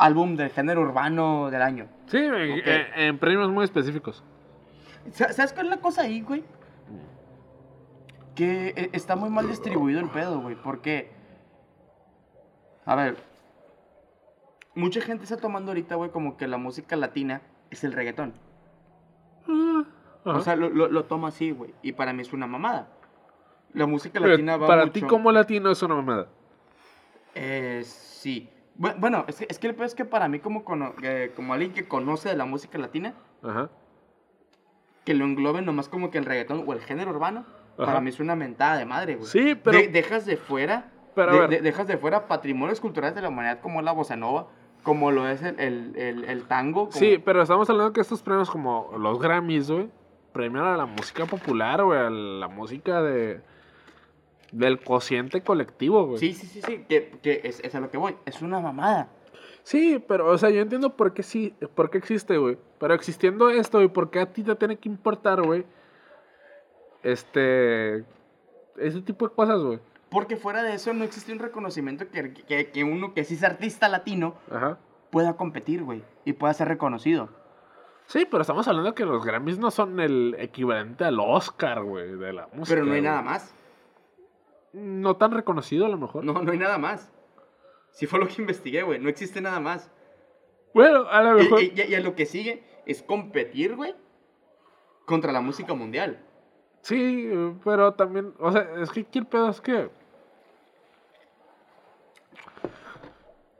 álbum 0.01 0.37
del 0.37 0.51
género 0.51 0.81
urbano 0.83 1.51
del 1.51 1.63
año. 1.63 1.87
Sí, 2.07 2.19
en- 2.19 2.59
Ok. 2.61 2.67
en, 2.97 3.19
premios 3.19 3.51
muy 3.51 3.65
específicos. 3.65 4.25
Sa- 5.13 5.33
¿Sabes 5.33 5.53
cuál 5.53 5.67
es 5.67 5.71
la 5.71 5.81
cosa 5.81 6.03
ahí, 6.03 6.23
güey? 6.23 6.43
Que 8.35 8.69
eh, 8.77 8.91
está 8.93 9.17
muy 9.17 9.31
mal 9.31 9.47
distribuido 9.49 10.01
el 10.01 10.09
pedo, 10.09 10.41
güey. 10.41 10.57
Porque. 10.57 11.11
A 12.87 12.95
ver. 12.95 13.17
Mucha 14.75 15.01
gente 15.01 15.25
está 15.25 15.37
tomando 15.37 15.73
ahorita, 15.73 15.97
güey, 15.97 16.11
como 16.11 16.37
que 16.37 16.47
la 16.47 16.57
música 16.57 16.97
latina 16.97 17.43
es 17.71 17.83
el 17.85 17.93
reggaetón. 17.93 18.35
Ajá. 19.45 19.87
O 20.25 20.41
sea, 20.41 20.55
lo, 20.57 20.69
lo, 20.71 20.89
lo 20.89 21.05
toma 21.05 21.29
así, 21.29 21.51
güey. 21.51 21.75
Y 21.83 21.93
para 21.93 22.13
mí 22.13 22.23
es 22.23 22.33
una 22.33 22.47
mamada. 22.47 22.89
La 23.73 23.87
música 23.87 24.19
Pero 24.21 24.33
latina 24.33 24.57
va 24.57 24.67
para 24.67 24.83
mucho... 24.83 24.93
ti 24.93 25.03
como 25.03 25.33
latino 25.33 25.71
es 25.71 25.83
una 25.83 25.95
mamada. 25.97 26.29
Eh, 27.35 27.83
sí. 27.85 28.49
Bu- 28.81 28.95
Bueno, 28.99 29.25
es 29.29 29.37
que, 29.37 29.47
es 29.49 29.59
que 29.59 29.67
el 29.69 29.81
es 29.83 29.95
que 29.95 30.05
para 30.05 30.27
mí 30.29 30.39
como, 30.41 30.65
cono- 30.65 30.95
eh, 31.03 31.33
como 31.37 31.53
alguien 31.53 31.73
que 31.73 31.87
conoce 31.87 32.31
de 32.31 32.37
la 32.37 32.47
música 32.47 32.79
latina, 32.79 33.15
Ajá. 33.43 33.69
que 35.05 35.15
lo 35.15 35.25
engloben 35.25 35.65
nomás 35.67 35.89
como 35.89 36.11
que 36.11 36.19
el 36.19 36.25
reggaetón 36.25 36.65
o 36.67 36.73
el 36.73 36.81
género 36.81 37.11
urbano, 37.11 37.45
Ajá. 37.77 37.87
para 37.87 38.01
mí 38.01 38.09
es 38.11 38.21
una 38.21 38.37
mentada 38.37 38.77
de 38.79 38.87
madre, 38.87 39.17
güey. 39.17 39.27
Sí, 39.29 39.55
pero- 39.55 39.79
De- 39.79 39.89
dejas 39.89 40.25
de 40.27 40.37
fuera, 40.37 40.91
Pero 41.15 41.43
de- 41.43 41.57
de- 41.57 41.61
dejas 41.63 41.87
de 41.89 41.99
fuera 41.99 42.27
patrimonios 42.27 42.81
culturales 42.81 43.15
de 43.15 43.23
la 43.23 43.29
humanidad 43.29 43.61
como 43.61 43.83
la 43.83 43.93
bossa 43.93 44.17
nova, 44.17 44.47
como 44.83 45.11
lo 45.11 45.29
es 45.29 45.43
el, 45.43 45.61
el, 45.61 45.93
el- 45.97 46.25
el 46.25 46.45
tango. 46.45 46.87
como- 46.89 46.93
Sí, 46.99 47.19
pero 47.23 47.43
estamos 47.43 47.69
hablando 47.69 47.93
que 47.93 48.01
estos 48.01 48.23
premios 48.23 48.51
como 48.51 48.91
los 48.99 49.19
Grammys, 49.21 49.71
güey, 49.71 49.91
premian 50.33 50.65
a 50.65 50.77
la 50.77 50.87
música 50.87 51.27
popular, 51.27 51.83
güey, 51.85 51.99
a 51.99 52.09
la 52.09 52.49
música 52.49 53.03
de 53.03 53.43
del 54.53 54.81
cociente 54.81 55.43
colectivo, 55.43 56.07
güey. 56.07 56.19
sí, 56.19 56.35
sí, 56.35 56.47
sí, 56.47 56.63
sí, 56.63 56.85
que, 56.89 57.19
que 57.23 57.41
es, 57.45 57.61
es 57.61 57.75
a 57.75 57.81
lo 57.81 57.91
que 57.91 57.99
voy. 57.99 58.17
Es 58.27 58.43
una 58.43 58.61
mamada. 58.61 59.09
Sí, 59.63 60.03
pero, 60.09 60.27
o 60.29 60.39
sea, 60.39 60.51
yo 60.51 60.61
entiendo 60.63 60.97
por 60.97 61.13
qué 61.13 61.23
sí, 61.23 61.55
por 61.75 61.91
qué 61.91 61.99
existe, 61.99 62.37
güey. 62.39 62.59
Pero 62.79 62.95
existiendo 62.95 63.51
esto, 63.51 63.79
güey, 63.79 63.89
¿por 63.89 64.11
qué 64.11 64.21
a 64.21 64.33
ti 64.33 64.43
te 64.43 64.55
tiene 64.57 64.77
que 64.79 64.89
importar, 64.89 65.43
güey? 65.43 65.65
Este. 67.03 68.05
Ese 68.77 69.03
tipo 69.03 69.29
de 69.29 69.35
cosas, 69.35 69.61
güey. 69.61 69.79
Porque 70.11 70.37
fuera 70.37 70.63
de 70.63 70.75
eso 70.75 70.93
no 70.93 71.05
existe 71.05 71.33
un 71.33 71.39
reconocimiento 71.39 72.09
que, 72.11 72.33
que, 72.33 72.71
que 72.71 72.85
uno 72.85 73.15
que 73.15 73.25
sí 73.25 73.35
es 73.35 73.45
artista 73.45 73.89
latino 73.89 74.35
Ajá. 74.51 74.79
pueda 75.11 75.37
competir, 75.37 75.85
güey, 75.85 76.03
y 76.25 76.33
pueda 76.33 76.53
ser 76.55 76.69
reconocido. 76.69 77.29
Sí, 78.07 78.27
pero 78.29 78.41
estamos 78.41 78.67
hablando 78.67 78.93
que 78.95 79.05
los 79.05 79.25
Grammys 79.25 79.59
no 79.59 79.71
son 79.71 80.01
el 80.01 80.35
equivalente 80.39 81.05
al 81.05 81.21
Oscar, 81.21 81.85
güey, 81.85 82.17
de 82.17 82.33
la 82.33 82.49
música. 82.53 82.75
Pero 82.75 82.87
no 82.87 82.93
hay 82.93 83.01
güey. 83.01 83.03
nada 83.03 83.23
más. 83.23 83.55
No 84.73 85.17
tan 85.17 85.33
reconocido, 85.33 85.87
a 85.87 85.89
lo 85.89 85.99
mejor. 85.99 86.25
No, 86.25 86.35
no 86.43 86.53
hay 86.53 86.59
nada 86.59 86.79
más. 86.79 87.11
Si 87.91 88.07
fue 88.07 88.19
lo 88.21 88.29
que 88.29 88.41
investigué, 88.41 88.83
güey, 88.83 88.99
no 89.01 89.09
existe 89.09 89.41
nada 89.41 89.59
más. 89.61 89.91
Bueno, 90.75 91.07
a 91.11 91.23
lo 91.23 91.35
mejor. 91.35 91.61
y- 91.63 91.73
y 91.77 91.95
a 91.95 92.01
lo 92.01 92.15
que 92.15 92.27
sigue 92.27 92.63
es 92.87 93.03
competir, 93.03 93.75
güey, 93.75 93.95
contra 95.07 95.33
la 95.33 95.41
música 95.41 95.75
mundial. 95.75 96.25
Sí, 96.83 97.29
pero 97.65 97.93
también, 97.95 98.33
o 98.39 98.53
sea, 98.53 98.69
es 98.81 98.91
que 98.91 99.07
el 99.19 99.27
pedo 99.27 99.51
es 99.51 99.61
que. 99.61 99.91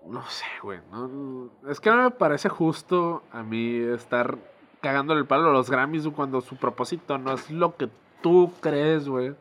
No 0.07 0.25
sé, 0.27 0.45
güey. 0.63 0.81
no- 0.91 1.51
es 1.69 1.79
que 1.81 1.91
no 1.91 2.03
me 2.05 2.11
parece 2.11 2.49
justo 2.49 3.23
a 3.33 3.43
mí 3.43 3.77
estar 3.95 4.39
cagándole 4.81 5.21
el 5.21 5.27
palo 5.27 5.51
a 5.51 5.53
los 5.53 5.71
Grammys 5.71 6.09
cuando 6.09 6.41
su 6.41 6.57
propósito 6.57 7.19
no 7.19 7.35
es 7.35 7.51
lo 7.51 7.77
que 7.77 7.89
tú 8.23 8.53
crees, 8.61 9.09
güey. 9.09 9.35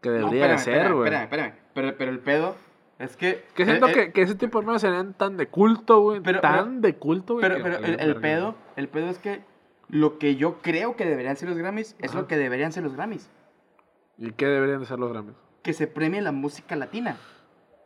Que 0.00 0.10
No, 0.10 0.14
debería 0.16 0.48
de 0.48 0.54
espérame, 0.54 0.58
ser, 0.64 0.74
espérame, 0.74 0.94
güey. 0.96 1.06
espérame, 1.08 1.24
espérame. 1.24 1.52
Pero, 1.74 1.96
pero 1.98 2.10
el 2.12 2.18
pedo 2.20 2.56
es 2.98 3.16
que... 3.16 3.44
Que 3.54 3.64
siento 3.64 3.86
eh, 3.88 3.90
eh, 3.90 3.94
que, 3.94 4.12
que 4.12 4.22
ese 4.22 4.34
tipo 4.34 4.58
de 4.58 4.64
premios 4.64 4.82
serían 4.82 5.14
tan 5.14 5.36
de 5.36 5.46
culto, 5.48 6.00
güey. 6.00 6.20
Pero- 6.20 6.40
Tan 6.40 6.80
de 6.80 6.94
culto, 6.96 7.34
güey. 7.34 7.42
Pero, 7.42 7.56
que 7.56 7.62
pero 7.62 7.76
el, 7.84 8.00
el 8.00 8.16
pedo, 8.16 8.54
el 8.76 8.88
pedo 8.88 9.08
es 9.10 9.18
que 9.18 9.40
lo 9.88 10.18
que 10.18 10.36
yo 10.36 10.58
creo 10.62 10.96
que 10.96 11.04
deberían 11.06 11.36
ser 11.36 11.48
los 11.48 11.58
Grammys 11.58 11.96
es 12.00 12.10
Ajá. 12.10 12.20
lo 12.20 12.26
que 12.26 12.36
deberían 12.36 12.72
ser 12.72 12.82
los 12.84 12.94
Grammys. 12.94 13.30
¿Y 14.18 14.32
qué 14.32 14.46
deberían 14.46 14.80
de 14.80 14.86
ser 14.86 14.98
los 14.98 15.10
Grammys? 15.12 15.34
Que 15.62 15.72
se 15.72 15.86
premie 15.86 16.20
la 16.20 16.32
música 16.32 16.76
latina. 16.76 17.16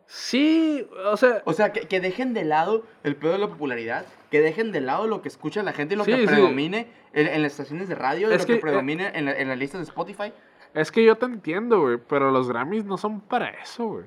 Sí, 0.06 0.86
o 1.06 1.16
sea. 1.16 1.42
O 1.46 1.52
sea, 1.52 1.72
que, 1.72 1.82
que 1.88 2.00
dejen 2.00 2.34
de 2.34 2.44
lado 2.44 2.84
el 3.02 3.16
pedo 3.16 3.32
de 3.32 3.38
la 3.38 3.48
popularidad, 3.48 4.04
que 4.30 4.40
dejen 4.40 4.72
de 4.72 4.80
lado 4.80 5.06
lo 5.06 5.22
que 5.22 5.28
escucha 5.28 5.62
la 5.62 5.72
gente 5.72 5.94
y 5.94 5.96
lo 5.98 6.04
Sí, 6.04 6.10
que 6.12 6.18
sí. 6.20 6.26
predomine 6.26 6.88
en, 7.14 7.28
en 7.28 7.42
las 7.42 7.52
estaciones 7.52 7.88
de 7.88 7.94
radio, 7.94 8.30
y 8.30 8.34
Es 8.34 8.40
lo 8.42 8.46
que, 8.46 8.52
que, 8.54 8.58
eh, 8.58 8.62
predomine 8.62 9.10
en, 9.14 9.24
la- 9.24 9.32
en 9.38 9.48
las 9.48 9.58
listas 9.58 9.80
de 9.80 9.84
Spotify. 9.84 10.32
Es 10.74 10.90
que 10.90 11.04
yo 11.04 11.16
te 11.16 11.26
entiendo, 11.26 11.80
güey, 11.80 11.98
pero 11.98 12.30
los 12.30 12.48
Grammys 12.48 12.84
no 12.84 12.96
son 12.96 13.20
para 13.20 13.48
eso, 13.50 13.86
güey. 13.86 14.04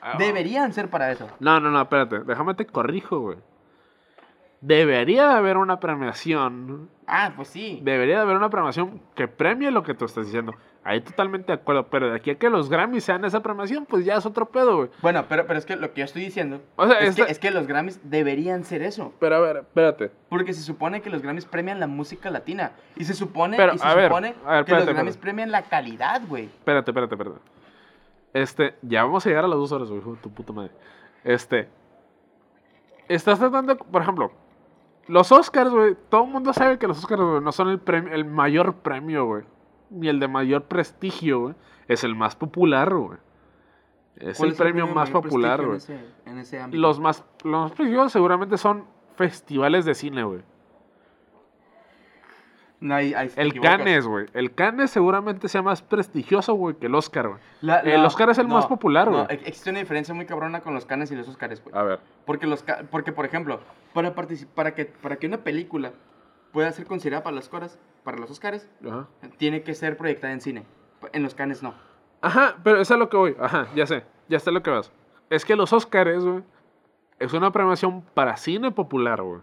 Ah, 0.00 0.16
Deberían 0.18 0.72
ser 0.72 0.88
para 0.88 1.10
eso. 1.10 1.28
No, 1.40 1.60
no, 1.60 1.70
no, 1.70 1.82
espérate, 1.82 2.20
déjame 2.20 2.54
te 2.54 2.66
corrijo, 2.66 3.20
güey. 3.20 3.38
Debería 4.60 5.28
de 5.28 5.34
haber 5.34 5.56
una 5.56 5.78
premiación. 5.78 6.88
Ah, 7.06 7.32
pues 7.36 7.48
sí. 7.48 7.80
Debería 7.82 8.16
de 8.16 8.22
haber 8.22 8.36
una 8.36 8.50
premiación 8.50 9.00
que 9.14 9.28
premie 9.28 9.70
lo 9.70 9.82
que 9.82 9.94
tú 9.94 10.04
estás 10.04 10.26
diciendo. 10.26 10.54
Ahí 10.88 11.02
totalmente 11.02 11.48
de 11.48 11.52
acuerdo, 11.58 11.86
pero 11.88 12.08
de 12.08 12.16
aquí 12.16 12.30
a 12.30 12.38
que 12.38 12.48
los 12.48 12.70
Grammys 12.70 13.04
sean 13.04 13.22
esa 13.26 13.40
premiación, 13.42 13.84
pues 13.84 14.06
ya 14.06 14.14
es 14.16 14.24
otro 14.24 14.46
pedo, 14.46 14.76
güey. 14.78 14.88
Bueno, 15.02 15.26
pero, 15.28 15.46
pero 15.46 15.58
es 15.58 15.66
que 15.66 15.76
lo 15.76 15.92
que 15.92 16.00
yo 16.00 16.04
estoy 16.06 16.22
diciendo 16.22 16.62
O 16.76 16.86
sea, 16.86 16.98
es, 17.00 17.10
esta- 17.10 17.26
que, 17.26 17.32
es 17.32 17.38
que 17.38 17.50
los 17.50 17.66
Grammys 17.66 18.00
deberían 18.10 18.64
ser 18.64 18.80
eso. 18.80 19.12
Pero 19.20 19.36
a 19.36 19.40
ver, 19.40 19.56
espérate. 19.58 20.10
Porque 20.30 20.54
se 20.54 20.62
supone 20.62 21.02
que 21.02 21.10
los 21.10 21.20
Grammys 21.20 21.44
premian 21.44 21.78
la 21.78 21.86
música 21.86 22.30
latina. 22.30 22.72
Y 22.96 23.04
se 23.04 23.12
supone, 23.12 23.58
Pero, 23.58 23.74
y 23.74 23.78
se 23.78 23.86
a 23.86 23.94
ver, 23.94 24.08
supone 24.08 24.34
a 24.46 24.52
ver, 24.52 24.64
que 24.64 24.72
los 24.72 24.84
Grammys 24.86 25.10
espérate. 25.10 25.18
premian 25.20 25.52
la 25.52 25.62
calidad, 25.62 26.22
güey. 26.26 26.44
Espérate, 26.46 26.90
espérate, 26.90 27.14
espérate. 27.14 27.40
Este, 28.32 28.74
ya 28.80 29.04
vamos 29.04 29.26
a 29.26 29.28
llegar 29.28 29.44
a 29.44 29.48
las 29.48 29.58
dos 29.58 29.70
horas, 29.72 29.90
güey, 29.90 30.00
tu 30.22 30.30
puta 30.30 30.52
madre. 30.54 30.70
Este. 31.22 31.68
Estás 33.08 33.38
tratando, 33.38 33.76
por 33.76 34.02
ejemplo, 34.02 34.32
los 35.06 35.30
Oscars, 35.32 35.70
güey. 35.70 35.96
Todo 36.08 36.24
el 36.24 36.30
mundo 36.30 36.52
sabe 36.52 36.78
que 36.78 36.86
los 36.86 36.98
Oscars, 36.98 37.20
güey, 37.20 37.40
no 37.42 37.52
son 37.52 37.68
el, 37.68 37.78
premio, 37.78 38.12
el 38.14 38.24
mayor 38.24 38.74
premio, 38.76 39.26
güey. 39.26 39.44
Ni 39.90 40.08
el 40.08 40.20
de 40.20 40.28
mayor 40.28 40.64
prestigio, 40.64 41.40
güey. 41.40 41.54
Es 41.88 42.04
el 42.04 42.14
más 42.14 42.36
popular, 42.36 42.94
güey. 42.94 43.18
Es 44.16 44.36
¿Cuál 44.38 44.50
el 44.50 44.56
premio 44.56 44.86
más 44.88 45.10
popular, 45.10 45.64
güey. 45.64 45.78
En 46.26 46.38
ese, 46.38 46.58
en 46.60 46.68
ese? 46.68 46.68
Los 46.76 46.98
más, 47.00 47.24
los 47.44 47.62
más 47.62 47.72
prestigiosos 47.72 48.12
seguramente 48.12 48.58
son 48.58 48.84
festivales 49.16 49.84
de 49.84 49.94
cine, 49.94 50.24
güey. 50.24 50.40
No, 52.80 52.94
ahí- 52.94 53.12
ahí 53.12 53.28
El 53.34 53.48
equivocas. 53.48 53.78
Cannes, 53.78 54.06
güey. 54.06 54.26
El 54.34 54.54
Cannes 54.54 54.90
seguramente 54.92 55.48
sea 55.48 55.62
más 55.62 55.82
prestigioso, 55.82 56.54
güey, 56.54 56.76
que 56.76 56.86
el 56.86 56.94
Oscar, 56.94 57.26
güey. 57.28 57.40
El 57.84 58.04
Oscar 58.04 58.30
es 58.30 58.38
el 58.38 58.46
más 58.46 58.66
popular, 58.66 59.08
güey. 59.10 59.22
ex- 59.30 59.46
existe 59.48 59.70
una 59.70 59.80
diferencia 59.80 60.14
muy 60.14 60.26
cabrona 60.26 60.60
con 60.60 60.74
los 60.74 60.84
Cannes 60.86 61.10
y 61.10 61.16
los 61.16 61.26
Oscars, 61.26 61.62
güey. 61.64 61.76
A 61.76 61.82
ver. 61.82 62.00
Porque, 62.24 62.46
los, 62.46 62.64
porque, 62.90 63.10
por 63.12 63.24
ejemplo, 63.24 63.58
para, 63.94 64.14
para, 64.14 64.74
que, 64.76 64.84
para 64.84 65.16
que 65.16 65.26
una 65.26 65.38
película 65.38 65.92
pueda 66.52 66.70
ser 66.72 66.86
considerada 66.86 67.22
para 67.22 67.36
los 67.36 67.44
Oscars, 67.46 67.78
para 68.04 68.18
los 68.18 68.30
Oscars, 68.30 68.68
Ajá. 68.86 69.06
tiene 69.36 69.62
que 69.62 69.74
ser 69.74 69.96
proyectada 69.96 70.32
en 70.32 70.40
cine. 70.40 70.64
En 71.12 71.22
los 71.22 71.34
Cannes 71.34 71.62
no. 71.62 71.74
Ajá, 72.20 72.56
pero 72.64 72.76
eso 72.80 72.94
es 72.94 72.96
a 72.96 72.98
lo 72.98 73.08
que 73.08 73.16
voy. 73.16 73.36
Ajá, 73.38 73.68
ya 73.74 73.86
sé. 73.86 74.04
Ya 74.28 74.38
sé 74.40 74.50
lo 74.50 74.62
que 74.62 74.70
vas. 74.70 74.90
Es 75.30 75.44
que 75.44 75.56
los 75.56 75.72
Oscars, 75.72 76.24
güey, 76.24 76.42
es 77.18 77.32
una 77.32 77.52
premiación 77.52 78.02
para 78.14 78.36
cine 78.36 78.70
popular, 78.70 79.22
güey. 79.22 79.40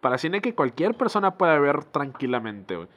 Para 0.00 0.16
cine 0.18 0.40
que 0.40 0.54
cualquier 0.54 0.94
persona 0.96 1.32
puede 1.36 1.58
ver 1.58 1.84
tranquilamente, 1.84 2.76
güey. 2.76 2.88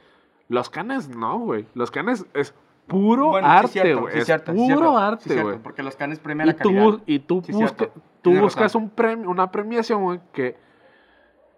Los 0.48 0.70
canes 0.70 1.10
no, 1.10 1.40
güey. 1.40 1.65
Los 1.74 1.91
canes 1.91 2.26
es 2.34 2.53
puro 2.88 3.30
Bueno, 3.30 3.48
arte, 3.48 3.94
güey. 3.95 4.24
sí 4.24 4.32
es 4.32 4.41
puro 4.41 4.98
arte, 4.98 5.41
güey. 5.41 5.57
Porque 5.60 5.84
los 5.84 5.95
Cannes 5.95 6.20
premian 6.20 6.48
y 6.48 6.52
la 6.52 6.57
calidad. 6.57 6.82
tú, 6.84 7.02
y 7.06 7.20
tú, 7.20 7.41
busca- 7.41 7.90
tú 8.22 8.34
buscas 8.40 8.76
un 8.76 8.90
premio, 8.90 9.30
una 9.30 9.52
premiación, 9.52 10.03
güey, 10.03 10.20
que 10.34 10.57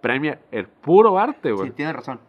premia 0.06 0.40
el 0.52 0.68
puro 0.68 1.18
arte, 1.18 1.52
güey. 1.52 1.69
Sí, 1.69 1.73
tienes 1.73 1.95
razón. 1.95 2.19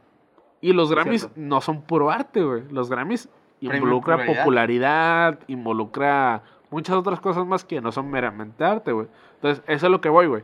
Y 0.62 0.73
los 0.73 0.90
Grammys 0.90 1.28
no 1.36 1.61
son 1.61 1.82
puro 1.82 2.11
arte, 2.11 2.43
güey. 2.43 2.62
Los 2.70 2.89
Grammys 2.89 3.28
Premio 3.59 3.77
involucra 3.77 4.16
popularidad. 4.16 4.43
popularidad, 4.43 5.40
involucra 5.48 6.43
muchas 6.70 6.97
otras 6.97 7.20
cosas 7.20 7.44
más 7.44 7.66
que 7.66 7.82
no 7.82 7.93
son 7.93 8.11
meramente 8.11 8.65
arte, 8.65 8.93
güey. 8.93 9.09
Entonces, 9.35 9.62
eso 9.66 9.86
es 9.86 9.93
lo 9.93 10.01
que 10.01 10.09
voy, 10.09 10.27
güey. 10.27 10.43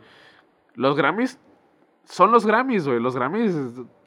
Los 0.75 0.95
Grammys 0.95 1.41
son 2.05 2.33
los 2.33 2.45
Grammys, 2.45 2.87
güey. 2.87 3.01
Los 3.01 3.17
Grammys 3.17 3.57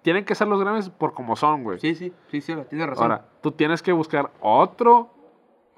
tienen 0.03 0.23
que 0.23 0.35
ser 0.35 0.47
los 0.47 0.59
Grammys 0.59 0.91
por 0.91 1.15
como 1.15 1.35
son, 1.35 1.63
güey. 1.63 1.79
Sí, 1.79 1.95
sí, 1.95 2.13
sí, 2.29 2.41
sí, 2.41 2.55
tienes 2.69 2.87
razón. 2.87 3.11
Ahora, 3.11 3.25
tú 3.41 3.51
tienes 3.53 3.81
que 3.81 3.91
buscar 3.91 4.29
otro 4.39 5.09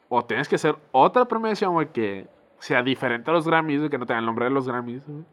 o 0.10 0.26
tienes 0.26 0.50
que 0.50 0.56
hacer 0.56 0.76
otra 0.92 1.24
premiación, 1.24 1.72
güey, 1.72 1.94
que 1.94 2.28
sea 2.60 2.84
diferente 2.84 3.32
a 3.32 3.34
los 3.34 3.48
Grammys, 3.48 3.80
güey, 3.80 3.90
que 3.90 3.98
no 3.98 4.06
tenga 4.06 4.20
el 4.20 4.26
nombre 4.26 4.44
de 4.44 4.52
los 4.52 4.68
Grammys, 4.68 5.08
güey. 5.08 5.24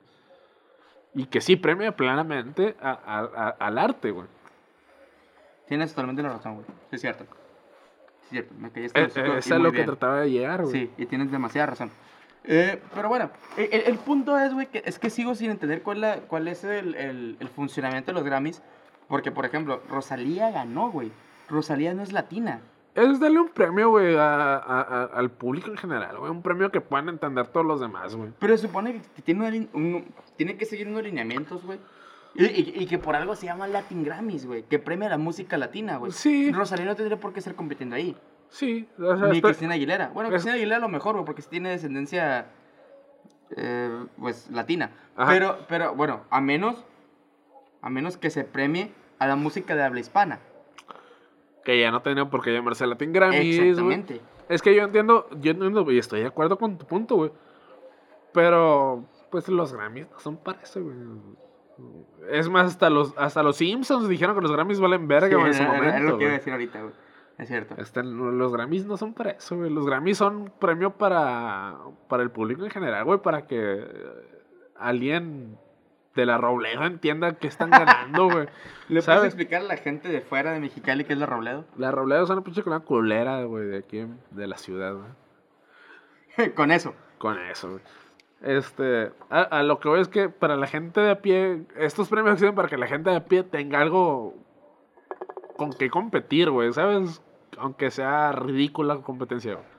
Y 1.15 1.27
que 1.27 1.41
sí 1.41 1.57
premie 1.57 1.93
plenamente 1.93 2.77
a- 2.81 2.91
a- 2.91 3.47
a- 3.49 3.57
al 3.67 3.79
arte, 3.79 4.11
güey. 4.11 4.27
Tienes 5.67 5.91
totalmente 5.91 6.23
la 6.23 6.31
razón, 6.31 6.55
güey. 6.57 6.67
Sí, 6.91 6.97
es 6.97 7.01
cierto. 7.01 7.25
Sí, 8.29 8.39
es 8.39 8.47
cierto. 8.47 8.55
Me 8.59 8.69
Eh, 8.69 8.73
el 8.95 9.05
hocico 9.07 9.27
eh, 9.27 9.39
eso 9.39 9.55
es 9.55 9.61
lo 9.61 9.71
que 9.71 9.77
bien. 9.79 9.87
trataba 9.87 10.21
de 10.21 10.31
llegar, 10.31 10.63
güey. 10.63 10.73
Sí, 10.73 10.91
y 10.99 11.07
tienes 11.07 11.31
demasiada 11.31 11.67
razón. 11.69 11.91
Eh, 12.45 12.83
pero 12.95 13.09
bueno, 13.09 13.31
el, 13.57 13.69
el- 13.73 13.83
el 13.87 13.99
punto 13.99 14.39
es, 14.39 14.53
güey, 14.53 14.67
que 14.67 14.83
es 14.85 14.99
que 14.99 15.09
sigo 15.09 15.35
sin 15.35 15.51
entender 15.51 15.83
cuál, 15.83 16.01
la- 16.03 16.19
cuál 16.21 16.47
es 16.49 16.63
el, 16.65 16.95
el- 16.95 17.37
el 17.41 17.49
funcionamiento 17.49 18.11
de 18.11 18.15
los 18.15 18.25
Grammys. 18.25 18.63
Porque, 19.09 19.31
por 19.31 19.45
ejemplo, 19.47 19.83
Rosalía 19.89 20.51
ganó, 20.51 20.91
güey. 20.91 21.13
Rosalía 21.49 21.95
no 21.95 22.03
es 22.03 22.13
latina. 22.13 22.61
Es 22.95 23.19
darle 23.19 23.41
un 23.41 23.49
premio, 23.49 23.91
güey, 23.91 24.15
a- 24.17 24.55
a- 24.57 24.81
a- 24.83 25.05
al 25.15 25.31
público 25.31 25.69
en 25.71 25.77
general, 25.77 26.17
güey. 26.19 26.31
Un 26.31 26.43
premio 26.43 26.71
que 26.71 26.81
puedan 26.81 27.09
entender 27.09 27.49
todos 27.49 27.67
los 27.67 27.81
demás, 27.81 28.15
güey. 28.15 28.31
Pero 28.39 28.57
se 28.57 28.67
supone 28.69 29.03
que 29.17 29.23
tiene, 29.23 29.69
un- 29.73 30.05
que 30.39 30.65
seguir 30.65 30.87
unos 30.87 31.03
lineamientos, 31.03 31.65
güey. 31.65 31.79
Y, 32.37 32.45
y- 32.47 32.73
y 32.83 32.87
que 32.87 32.99
por 32.99 33.15
algo 33.17 33.35
se 33.37 33.47
llama 33.47 33.67
Latin 33.69 34.05
Grammys, 34.05 34.47
güey. 34.47 34.63
Que 34.65 34.79
premia 34.79 35.09
la 35.09 35.19
música 35.19 35.57
latina, 35.57 35.97
güey. 35.99 36.13
Sí. 36.13 36.53
Rosalía 36.53 36.87
no 36.87 36.95
tendría 36.97 37.19
por 37.19 37.33
qué 37.33 37.41
estar 37.41 37.55
compitiendo 37.55 37.97
ahí. 37.97 38.17
Sí, 38.49 38.89
o 38.99 39.17
sea, 39.17 39.27
Ni 39.29 39.37
estoy- 39.37 39.51
Cristina 39.53 39.75
Aguilera. 39.75 40.09
Bueno, 40.15 40.29
es- 40.29 40.33
Cristina 40.35 40.55
Aguilera 40.55 40.77
a 40.77 40.81
lo 40.81 40.89
mejor, 40.89 41.15
güey, 41.15 41.25
porque 41.25 41.43
sí 41.43 41.49
tiene 41.51 41.71
descendencia, 41.71 42.47
eh, 43.57 44.05
pues, 44.19 44.49
latina. 44.51 44.91
Ajá. 45.17 45.31
Pero, 45.33 45.59
pero, 45.69 45.95
bueno, 45.95 46.23
a 46.31 46.41
menos, 46.41 46.85
a 47.83 47.91
menos 47.91 48.17
que 48.17 48.31
se 48.31 48.45
premie 48.45 48.93
a 49.19 49.27
la 49.27 49.37
música 49.37 49.75
de 49.75 49.83
habla 49.83 50.01
hispana. 50.01 50.39
Que 51.65 51.81
ya 51.81 51.91
no 51.91 52.03
tenía 52.03 52.29
por 52.29 52.43
qué 52.43 52.53
llamarse 52.53 52.87
Latin 52.87 53.13
Grammys. 53.13 53.59
Exactamente. 53.59 54.21
Es 54.49 54.63
que 54.63 54.75
yo 54.75 54.83
entiendo, 54.83 55.27
yo 55.41 55.53
entiendo 55.53 55.91
y 55.91 55.99
estoy 55.99 56.21
de 56.21 56.27
acuerdo 56.27 56.59
con 56.59 56.77
tu 56.79 56.87
punto, 56.87 57.17
güey. 57.17 57.33
Pero, 58.33 59.05
pues 59.31 59.49
los 59.49 59.73
Grammys 59.73 60.11
no 60.11 60.19
son 60.19 60.37
para 60.37 60.61
eso, 60.61 60.83
güey. 60.83 60.97
Es 62.31 62.49
más, 62.49 62.67
hasta 62.67 62.91
los, 62.91 63.15
hasta 63.17 63.43
los 63.43 63.57
Simpsons 63.57 64.09
dijeron 64.09 64.35
que 64.35 64.43
los 64.43 64.53
Grammys 64.53 64.81
valen 64.81 65.09
verga, 65.09 65.29
Sí, 65.29 65.47
en 65.47 65.55
su 65.55 65.63
momento. 65.63 66.11
lo 66.11 66.19
que 66.19 66.25
iba 66.25 66.33
a 66.33 66.37
decir 66.37 66.53
ahorita, 66.53 66.81
güey. 66.83 66.93
Es 67.39 67.49
cierto. 67.49 67.75
Este, 67.79 68.03
los 68.05 68.53
Grammys 68.53 68.87
no 68.87 68.97
son 68.97 69.13
para 69.13 69.31
eso, 69.33 69.57
güey. 69.57 69.71
Los 69.71 69.87
Grammys 69.87 70.19
son 70.19 70.53
premio 70.61 70.93
para, 70.93 71.79
para 72.09 72.23
el 72.23 72.31
público 72.31 72.65
en 72.65 72.71
general, 72.71 73.05
güey, 73.05 73.21
para 73.21 73.47
que 73.47 73.85
alguien 74.77 75.59
de 76.15 76.27
la 76.27 76.39
Robledo 76.39 76.85
entienda 76.85 77.35
que 77.37 77.47
están 77.47 77.71
ganando, 77.71 78.25
güey. 78.31 78.47
¿Le 78.89 79.01
puedes 79.01 79.05
¿Sabes? 79.05 79.25
explicar 79.25 79.63
a 79.63 79.65
la 79.65 79.77
gente 79.77 80.09
de 80.09 80.21
fuera 80.21 80.53
de 80.53 80.61
Mexicali 80.61 81.05
qué 81.05 81.15
es 81.15 81.19
la 81.19 81.27
Robledo? 81.27 81.65
La 81.77 81.91
Robledo 81.91 82.25
es 82.25 82.31
una 82.31 82.43
pinche 82.43 82.63
una 82.67 82.81
culera, 82.81 83.43
güey, 83.45 83.67
de 83.67 83.79
aquí, 83.79 84.07
de 84.31 84.47
la 84.47 84.57
ciudad, 84.57 84.95
güey. 84.95 86.53
Con 86.55 86.71
eso. 86.71 86.95
Con 87.19 87.39
eso, 87.39 87.71
güey. 87.71 87.83
Este, 88.43 89.11
a, 89.31 89.41
a 89.43 89.63
lo 89.63 89.81
que 89.81 89.89
voy 89.89 90.01
es 90.01 90.09
que 90.09 90.29
para 90.29 90.57
la 90.57 90.67
gente 90.67 91.01
de 91.01 91.11
a 91.11 91.23
pie, 91.23 91.63
estos 91.77 92.09
premios 92.09 92.35
existen 92.35 92.55
para 92.55 92.69
que 92.69 92.77
la 92.77 92.87
gente 92.87 93.09
de 93.11 93.17
a 93.17 93.25
pie 93.25 93.43
tenga 93.43 93.81
algo 93.81 94.35
con 95.57 95.73
que 95.73 95.89
competir, 95.89 96.51
güey, 96.51 96.73
¿sabes? 96.73 97.23
Aunque 97.57 97.91
sea 97.91 98.33
ridícula 98.33 98.97
la 98.97 99.03
competencia, 99.03 99.55
güey. 99.55 99.74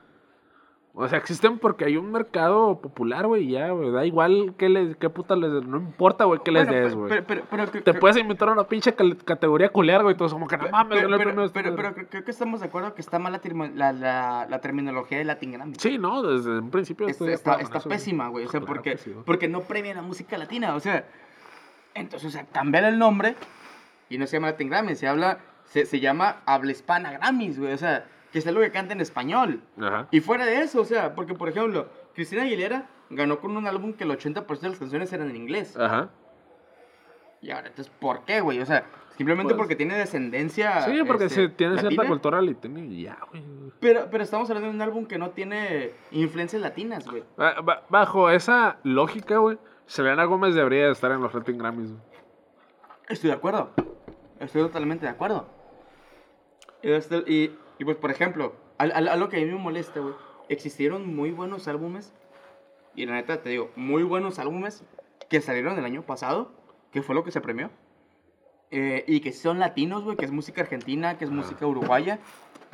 O 0.98 1.06
sea, 1.08 1.18
existen 1.18 1.58
porque 1.58 1.84
hay 1.84 1.98
un 1.98 2.10
mercado 2.10 2.80
popular, 2.80 3.26
güey, 3.26 3.48
ya, 3.48 3.68
güey. 3.68 3.90
Da 3.92 4.06
igual 4.06 4.54
qué, 4.56 4.70
les, 4.70 4.96
qué 4.96 5.10
puta 5.10 5.36
les... 5.36 5.50
No 5.66 5.76
importa, 5.76 6.24
güey, 6.24 6.40
qué 6.42 6.50
les 6.50 6.66
Bueno, 6.66 6.80
des, 6.80 6.88
pero- 6.94 6.96
güey. 6.96 7.08
pero- 7.10 7.24
pero- 7.26 7.44
pero 7.50 7.84
Te 7.84 7.92
que- 7.92 7.98
puedes 7.98 8.16
inventar 8.16 8.48
una 8.48 8.64
pinche 8.64 8.94
categoría 8.94 9.68
culera, 9.68 10.02
güey, 10.02 10.16
todos 10.16 10.32
como 10.32 10.46
que 10.48 10.56
no 10.56 10.62
Pero, 10.62 10.72
mames, 10.72 10.98
pero, 10.98 11.08
pero- 11.18 11.18
pero- 11.52 11.70
madre". 11.74 11.92
pero 11.92 12.08
creo 12.08 12.24
que 12.24 12.30
estamos 12.30 12.60
de 12.60 12.66
acuerdo 12.68 12.94
que 12.94 13.02
está 13.02 13.18
mal 13.18 13.30
la, 13.32 13.40
la, 13.74 13.92
la- 13.92 14.46
la 14.48 14.60
terminología 14.62 15.18
de 15.18 15.24
Latin 15.24 15.52
Grammy. 15.52 15.74
Sí, 15.78 15.98
no, 15.98 16.22
desde 16.22 16.60
un 16.60 16.70
principio 16.70 17.06
Es- 17.08 17.20
está, 17.20 17.56
está 17.56 17.76
eso, 17.76 17.90
pésima, 17.90 18.28
güey. 18.28 18.46
O 18.46 18.48
sea, 18.48 18.60
Claro 18.60 18.72
porque, 18.74 18.92
que 18.92 18.96
sí, 18.96 19.14
porque 19.26 19.48
no 19.48 19.60
premia 19.60 19.92
la 19.94 20.00
música 20.00 20.38
latina. 20.38 20.74
O 20.76 20.80
sea, 20.80 21.04
entonces, 21.94 22.28
o 22.28 22.30
sea, 22.32 22.46
cambiar 22.46 22.84
el 22.84 22.98
nombre 22.98 23.34
y 24.08 24.16
no 24.16 24.26
se 24.26 24.38
llama 24.38 24.46
Latin 24.52 24.70
Grammy, 24.70 24.94
se 24.94 25.06
habla, 25.08 25.40
se, 25.66 25.84
se 25.84 26.00
llama 26.00 26.36
Habla 26.46 26.72
Hispana 26.72 27.12
Grammys, 27.12 27.58
güey. 27.58 27.74
O 27.74 27.76
sea, 27.78 28.06
que 28.36 28.42
sea 28.42 28.52
lo 28.52 28.60
que 28.60 28.70
canta 28.70 28.92
en 28.92 29.00
español. 29.00 29.62
Ajá. 29.80 30.08
Y 30.10 30.20
fuera 30.20 30.44
de 30.44 30.60
eso, 30.60 30.82
o 30.82 30.84
sea, 30.84 31.14
porque 31.14 31.32
por 31.32 31.48
ejemplo, 31.48 31.88
Cristina 32.14 32.42
Aguilera 32.42 32.86
ganó 33.08 33.40
con 33.40 33.56
un 33.56 33.66
álbum 33.66 33.94
que 33.94 34.04
el 34.04 34.10
80% 34.10 34.60
de 34.60 34.68
las 34.68 34.78
canciones 34.78 35.10
eran 35.14 35.30
en 35.30 35.36
inglés. 35.36 35.74
Ajá. 35.74 36.10
Y 37.40 37.50
ahora, 37.50 37.68
entonces, 37.68 37.90
¿por 37.98 38.26
qué, 38.26 38.42
güey? 38.42 38.60
O 38.60 38.66
sea, 38.66 38.84
simplemente 39.16 39.54
Pues- 39.54 39.58
porque 39.58 39.74
tiene 39.74 39.96
descendencia. 39.96 40.82
Sí, 40.82 41.02
porque 41.06 41.24
este, 41.24 41.48
tiene 41.48 41.76
cierta 41.78 41.90
latina. 41.94 42.08
cultura 42.08 42.42
latina 42.42 42.80
y 42.80 43.04
ya, 43.04 43.16
güey. 43.30 43.42
Pero, 43.80 44.08
pero 44.10 44.22
estamos 44.22 44.50
hablando 44.50 44.68
de 44.68 44.74
un 44.74 44.82
álbum 44.82 45.06
que 45.06 45.16
no 45.16 45.30
tiene 45.30 45.92
influencias 46.10 46.60
latinas, 46.60 47.06
güey. 47.08 47.24
Ba- 47.38 47.62
ba- 47.62 47.84
Bajo 47.88 48.28
esa 48.28 48.76
lógica, 48.82 49.38
güey, 49.38 49.56
Selena 49.86 50.24
Gómez 50.26 50.54
debería 50.54 50.84
de 50.86 50.92
estar 50.92 51.10
en 51.10 51.22
los 51.22 51.32
Latin 51.32 51.56
Grammys. 51.56 51.90
güey. 51.92 52.02
Estoy 53.08 53.30
de 53.30 53.36
acuerdo. 53.36 53.70
Estoy 54.40 54.60
totalmente 54.60 55.06
de 55.06 55.12
acuerdo. 55.12 55.46
Este, 56.82 57.16
y, 57.26 57.56
y 57.78 57.84
pues, 57.84 57.96
por 57.96 58.10
ejemplo, 58.10 58.54
al- 58.78 58.92
al- 58.92 59.08
algo 59.08 59.28
que 59.28 59.36
a 59.36 59.40
mí 59.40 59.46
me 59.46 59.58
molesta, 59.58 60.00
güey. 60.00 60.14
Existieron 60.48 61.14
muy 61.14 61.30
buenos 61.32 61.68
álbumes. 61.68 62.12
Y 62.94 63.04
la 63.06 63.14
neta, 63.14 63.42
te 63.42 63.50
digo, 63.50 63.70
muy 63.76 64.02
buenos 64.04 64.38
álbumes 64.38 64.84
que 65.28 65.40
salieron 65.40 65.78
el 65.78 65.84
año 65.84 66.02
pasado. 66.02 66.52
Que 66.92 67.02
fue 67.02 67.14
lo 67.14 67.24
que 67.24 67.30
se 67.32 67.40
premió. 67.40 67.70
eh, 68.70 69.04
y 69.06 69.20
que 69.20 69.32
son 69.32 69.58
latinos, 69.58 70.02
güey. 70.04 70.16
Que 70.16 70.24
es 70.24 70.30
música 70.32 70.60
argentina, 70.62 71.18
que 71.18 71.24
es 71.24 71.30
música 71.30 71.66
uruguaya. 71.66 72.18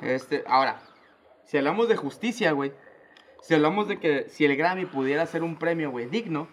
Este, 0.00 0.42
ahora, 0.46 0.80
si 1.44 1.58
hablamos 1.58 1.88
de 1.88 1.96
justicia, 1.96 2.52
güey. 2.52 2.72
Si 3.42 3.54
hablamos 3.54 3.88
de 3.88 3.98
que 3.98 4.28
si 4.28 4.44
el 4.44 4.56
Grammy 4.56 4.86
pudiera 4.86 5.26
ser 5.26 5.42
un 5.42 5.56
premio, 5.58 5.90
güey, 5.90 6.06
digno. 6.06 6.48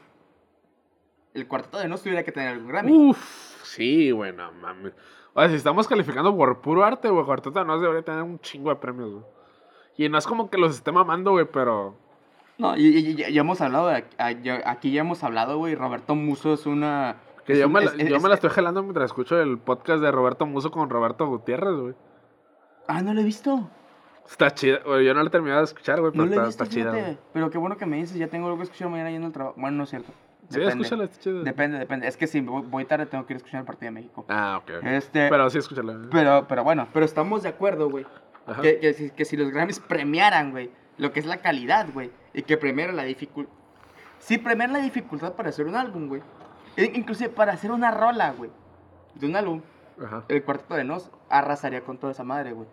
El 1.33 1.47
cuarteto 1.47 1.77
de 1.77 1.87
Nos 1.87 2.01
tuviera 2.01 2.23
que 2.23 2.31
tener 2.31 2.49
algún 2.49 2.67
Grammy. 2.69 2.91
Uf, 2.91 3.63
sí, 3.63 4.09
güey, 4.11 4.33
no 4.33 4.51
mames. 4.53 4.93
O 5.33 5.39
sea, 5.41 5.49
si 5.49 5.55
estamos 5.55 5.87
calificando 5.87 6.35
por 6.35 6.59
puro 6.59 6.83
arte, 6.83 7.09
güey, 7.09 7.25
Cuarteto 7.25 7.63
Nos 7.63 7.81
debería 7.81 8.01
tener 8.03 8.23
un 8.23 8.39
chingo 8.39 8.69
de 8.69 8.75
premios, 8.77 9.11
güey. 9.11 9.23
Y 9.97 10.09
no 10.09 10.17
es 10.17 10.25
como 10.25 10.49
que 10.49 10.57
los 10.57 10.75
esté 10.75 10.91
mamando, 10.91 11.31
güey, 11.31 11.45
pero... 11.45 11.95
No, 12.57 12.75
y, 12.75 12.87
y- 12.87 12.97
y 13.11 13.15
ya, 13.15 13.29
ya 13.29 13.41
hemos 13.41 13.61
hablado, 13.61 13.87
de, 13.87 14.05
a- 14.17 14.31
ya- 14.31 14.61
aquí 14.65 14.91
ya 14.91 15.01
hemos 15.01 15.23
hablado, 15.23 15.57
güey, 15.57 15.75
Roberto 15.75 16.15
Muso 16.15 16.53
es 16.53 16.65
una... 16.65 17.17
Que 17.45 17.53
es 17.53 17.59
yo, 17.59 17.67
un- 17.67 17.73
me 17.73 17.81
la, 17.81 17.91
es- 17.91 17.99
es- 17.99 18.09
yo 18.09 18.19
me 18.19 18.27
la 18.29 18.35
estoy 18.35 18.49
jalando 18.49 18.81
mientras 18.83 19.05
escucho 19.05 19.39
el 19.39 19.57
podcast 19.57 20.01
de 20.01 20.11
Roberto 20.11 20.45
Muso 20.45 20.71
con 20.71 20.89
Roberto 20.89 21.27
Gutiérrez, 21.27 21.75
güey. 21.75 21.93
Ah, 22.87 23.01
no 23.01 23.13
lo 23.13 23.21
he 23.21 23.23
visto, 23.23 23.69
Está 24.29 24.53
chida, 24.53 24.79
güey. 24.85 25.05
Yo 25.05 25.13
no 25.15 25.21
lo 25.21 25.27
he 25.27 25.31
terminado 25.31 25.61
de 25.61 25.65
escuchar, 25.65 25.99
güey, 26.01 26.11
pero 26.11 26.25
no 26.25 26.29
está, 26.31 26.45
visto, 26.45 26.63
está 26.63 26.73
chida. 26.75 27.17
Pero 27.33 27.49
qué 27.49 27.57
bueno 27.57 27.77
que 27.77 27.85
me 27.87 27.97
dices, 27.97 28.15
ya 28.17 28.27
tengo 28.27 28.45
algo 28.45 28.57
que 28.57 28.63
escuchar 28.65 28.87
mañana 28.89 29.09
yendo 29.09 29.27
al 29.27 29.33
trabajo. 29.33 29.55
Bueno, 29.57 29.77
no 29.77 29.83
es 29.83 29.89
cierto. 29.89 30.11
Sí, 30.49 30.61
escúchala, 30.61 31.03
está 31.05 31.19
chida. 31.19 31.43
Depende, 31.43 31.77
depende. 31.79 32.07
Es 32.07 32.17
que 32.17 32.25
si 32.27 32.41
voy, 32.41 32.63
voy 32.63 32.85
tarde 32.85 33.05
tengo 33.05 33.25
que 33.25 33.33
ir 33.33 33.35
a 33.35 33.37
escuchar 33.37 33.59
el 33.61 33.65
partido 33.65 33.87
de 33.87 33.91
México. 33.91 34.25
Ah, 34.29 34.59
ok. 34.63 34.71
ok. 34.79 34.85
Este, 34.87 35.29
Pero 35.29 35.49
sí, 35.49 35.57
escúchala. 35.59 35.97
pero, 36.11 36.47
pero 36.47 36.63
bueno, 36.63 36.87
pero 36.91 37.05
estamos 37.05 37.43
de 37.43 37.49
acuerdo, 37.49 37.89
güey. 37.89 38.05
Que, 38.61 38.79
que, 38.79 38.93
si- 38.93 39.11
que 39.11 39.25
si 39.25 39.37
los 39.37 39.51
Grammys 39.51 39.79
premiaran, 39.79 40.49
güey, 40.51 40.71
lo 40.97 41.11
que 41.13 41.19
es 41.19 41.27
la 41.27 41.37
calidad, 41.37 41.87
güey, 41.93 42.09
y 42.33 42.41
que 42.41 42.57
premiaran 42.57 42.95
la 42.95 43.03
dificultad. 43.03 43.53
Si 44.17 44.39
premiaran 44.39 44.73
la 44.73 44.79
dificultad 44.81 45.33
para 45.33 45.49
hacer 45.49 45.67
un 45.67 45.75
álbum, 45.75 46.07
güey. 46.07 46.21
e- 46.75 46.91
Inclusive 46.95 47.29
para 47.29 47.53
hacer 47.53 47.71
una 47.71 47.91
rola, 47.91 48.31
güey. 48.31 48.49
De 49.15 49.27
un 49.27 49.35
álbum. 49.35 49.61
Ajá. 50.03 50.23
el 50.29 50.43
cuarteto 50.43 50.75
de 50.75 50.83
Nos 50.85 51.11
arrasaría 51.29 51.81
con 51.81 51.97
toda 51.97 52.13
esa 52.13 52.23
madre, 52.23 52.53
güey. 52.53 52.67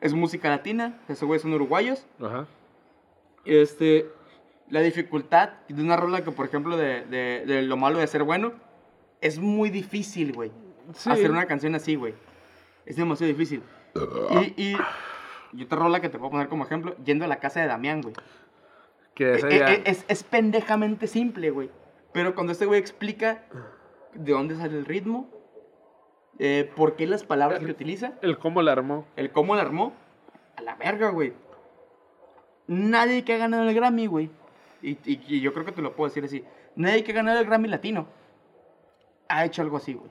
Es 0.00 0.12
música 0.14 0.48
latina, 0.48 0.98
esos 1.06 1.24
güeyes 1.26 1.42
son 1.42 1.52
uruguayos. 1.54 2.06
Ajá. 2.20 2.46
Este, 3.44 4.06
la 4.72 4.80
dificultad 4.80 5.50
de 5.68 5.82
una 5.82 5.96
rola 5.96 6.24
que, 6.24 6.32
por 6.32 6.46
ejemplo, 6.46 6.76
de, 6.78 7.04
de, 7.04 7.44
de 7.46 7.62
lo 7.62 7.76
malo 7.76 7.98
de 7.98 8.06
ser 8.06 8.22
bueno, 8.22 8.52
es 9.20 9.38
muy 9.38 9.68
difícil, 9.70 10.32
güey. 10.32 10.50
Sí. 10.94 11.10
Hacer 11.10 11.30
una 11.30 11.44
canción 11.46 11.74
así, 11.74 11.94
güey. 11.94 12.14
Es 12.86 12.96
demasiado 12.96 13.28
difícil. 13.32 13.62
Y, 14.30 14.62
y, 14.62 14.76
y 15.52 15.62
otra 15.64 15.78
rola 15.78 16.00
que 16.00 16.08
te 16.08 16.18
puedo 16.18 16.30
poner 16.30 16.48
como 16.48 16.64
ejemplo, 16.64 16.96
yendo 17.04 17.24
a 17.26 17.28
la 17.28 17.36
casa 17.38 17.60
de 17.60 17.66
Damián, 17.66 18.00
güey. 18.00 18.14
Que 19.14 19.34
Eh, 19.34 19.58
ya- 19.58 19.72
eh, 19.74 19.82
es, 19.84 20.04
es 20.08 20.24
pendejamente 20.24 21.06
simple, 21.06 21.50
güey. 21.50 21.70
Pero 22.14 22.34
cuando 22.34 22.52
este 22.52 22.64
güey 22.64 22.80
explica 22.80 23.44
de 24.14 24.32
dónde 24.32 24.56
sale 24.56 24.78
el 24.78 24.86
ritmo, 24.86 25.28
eh, 26.38 26.70
por 26.74 26.96
qué 26.96 27.06
las 27.06 27.24
palabras 27.24 27.60
que 27.62 27.70
utiliza, 27.70 28.14
El 28.22 28.38
cómo 28.38 28.62
la 28.62 28.72
armó. 28.72 29.06
el 29.16 29.30
cómo 29.32 29.54
la 29.54 29.60
armó, 29.62 29.92
a 30.56 30.62
la 30.62 30.74
verga, 30.76 31.10
güey. 31.10 31.34
Nadie 32.66 33.24
que 33.24 33.34
ha 33.34 33.38
ganado 33.38 33.68
el 33.68 33.74
Grammy, 33.74 34.06
güey. 34.06 34.30
Y, 34.82 34.90
y- 35.04 35.22
y 35.28 35.40
yo 35.40 35.52
creo 35.52 35.64
que 35.64 35.72
te 35.72 35.82
lo 35.82 35.94
puedo 35.94 36.08
decir 36.08 36.24
así. 36.24 36.44
Nadie 36.76 37.04
que 37.04 37.12
ganado 37.12 37.38
el 37.40 37.46
Grammy 37.46 37.68
latino 37.68 38.06
ha 39.28 39.44
hecho 39.44 39.62
algo 39.62 39.76
así, 39.76 39.94
güey. 39.94 40.10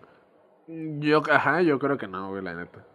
Yo, 0.99 1.21
ajá, 1.29 1.61
yo 1.61 1.77
creo 1.79 1.97
que 1.97 2.07
no, 2.07 2.29
güey, 2.29 2.41
la 2.43 2.53
neta. 2.53 2.85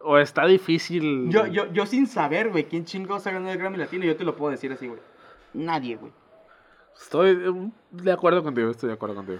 O 0.00 0.18
está 0.18 0.44
difícil. 0.46 1.28
Yo, 1.30 1.46
yo, 1.46 1.72
yo 1.72 1.86
sin 1.86 2.06
saber, 2.06 2.50
güey, 2.50 2.64
quién 2.64 2.84
chingados 2.84 3.26
ha 3.26 3.30
ganado 3.30 3.52
el 3.52 3.58
Grammy 3.58 3.76
latino, 3.78 4.04
yo 4.04 4.16
te 4.16 4.24
lo 4.24 4.36
puedo 4.36 4.50
decir 4.50 4.72
así, 4.72 4.88
güey. 4.88 5.00
Nadie, 5.54 5.96
güey. 5.96 6.12
Estoy 7.00 7.34
mm, 7.36 7.70
de 7.90 8.12
acuerdo 8.12 8.42
contigo, 8.42 8.70
estoy 8.70 8.88
de 8.88 8.94
acuerdo 8.94 9.14
contigo. 9.16 9.38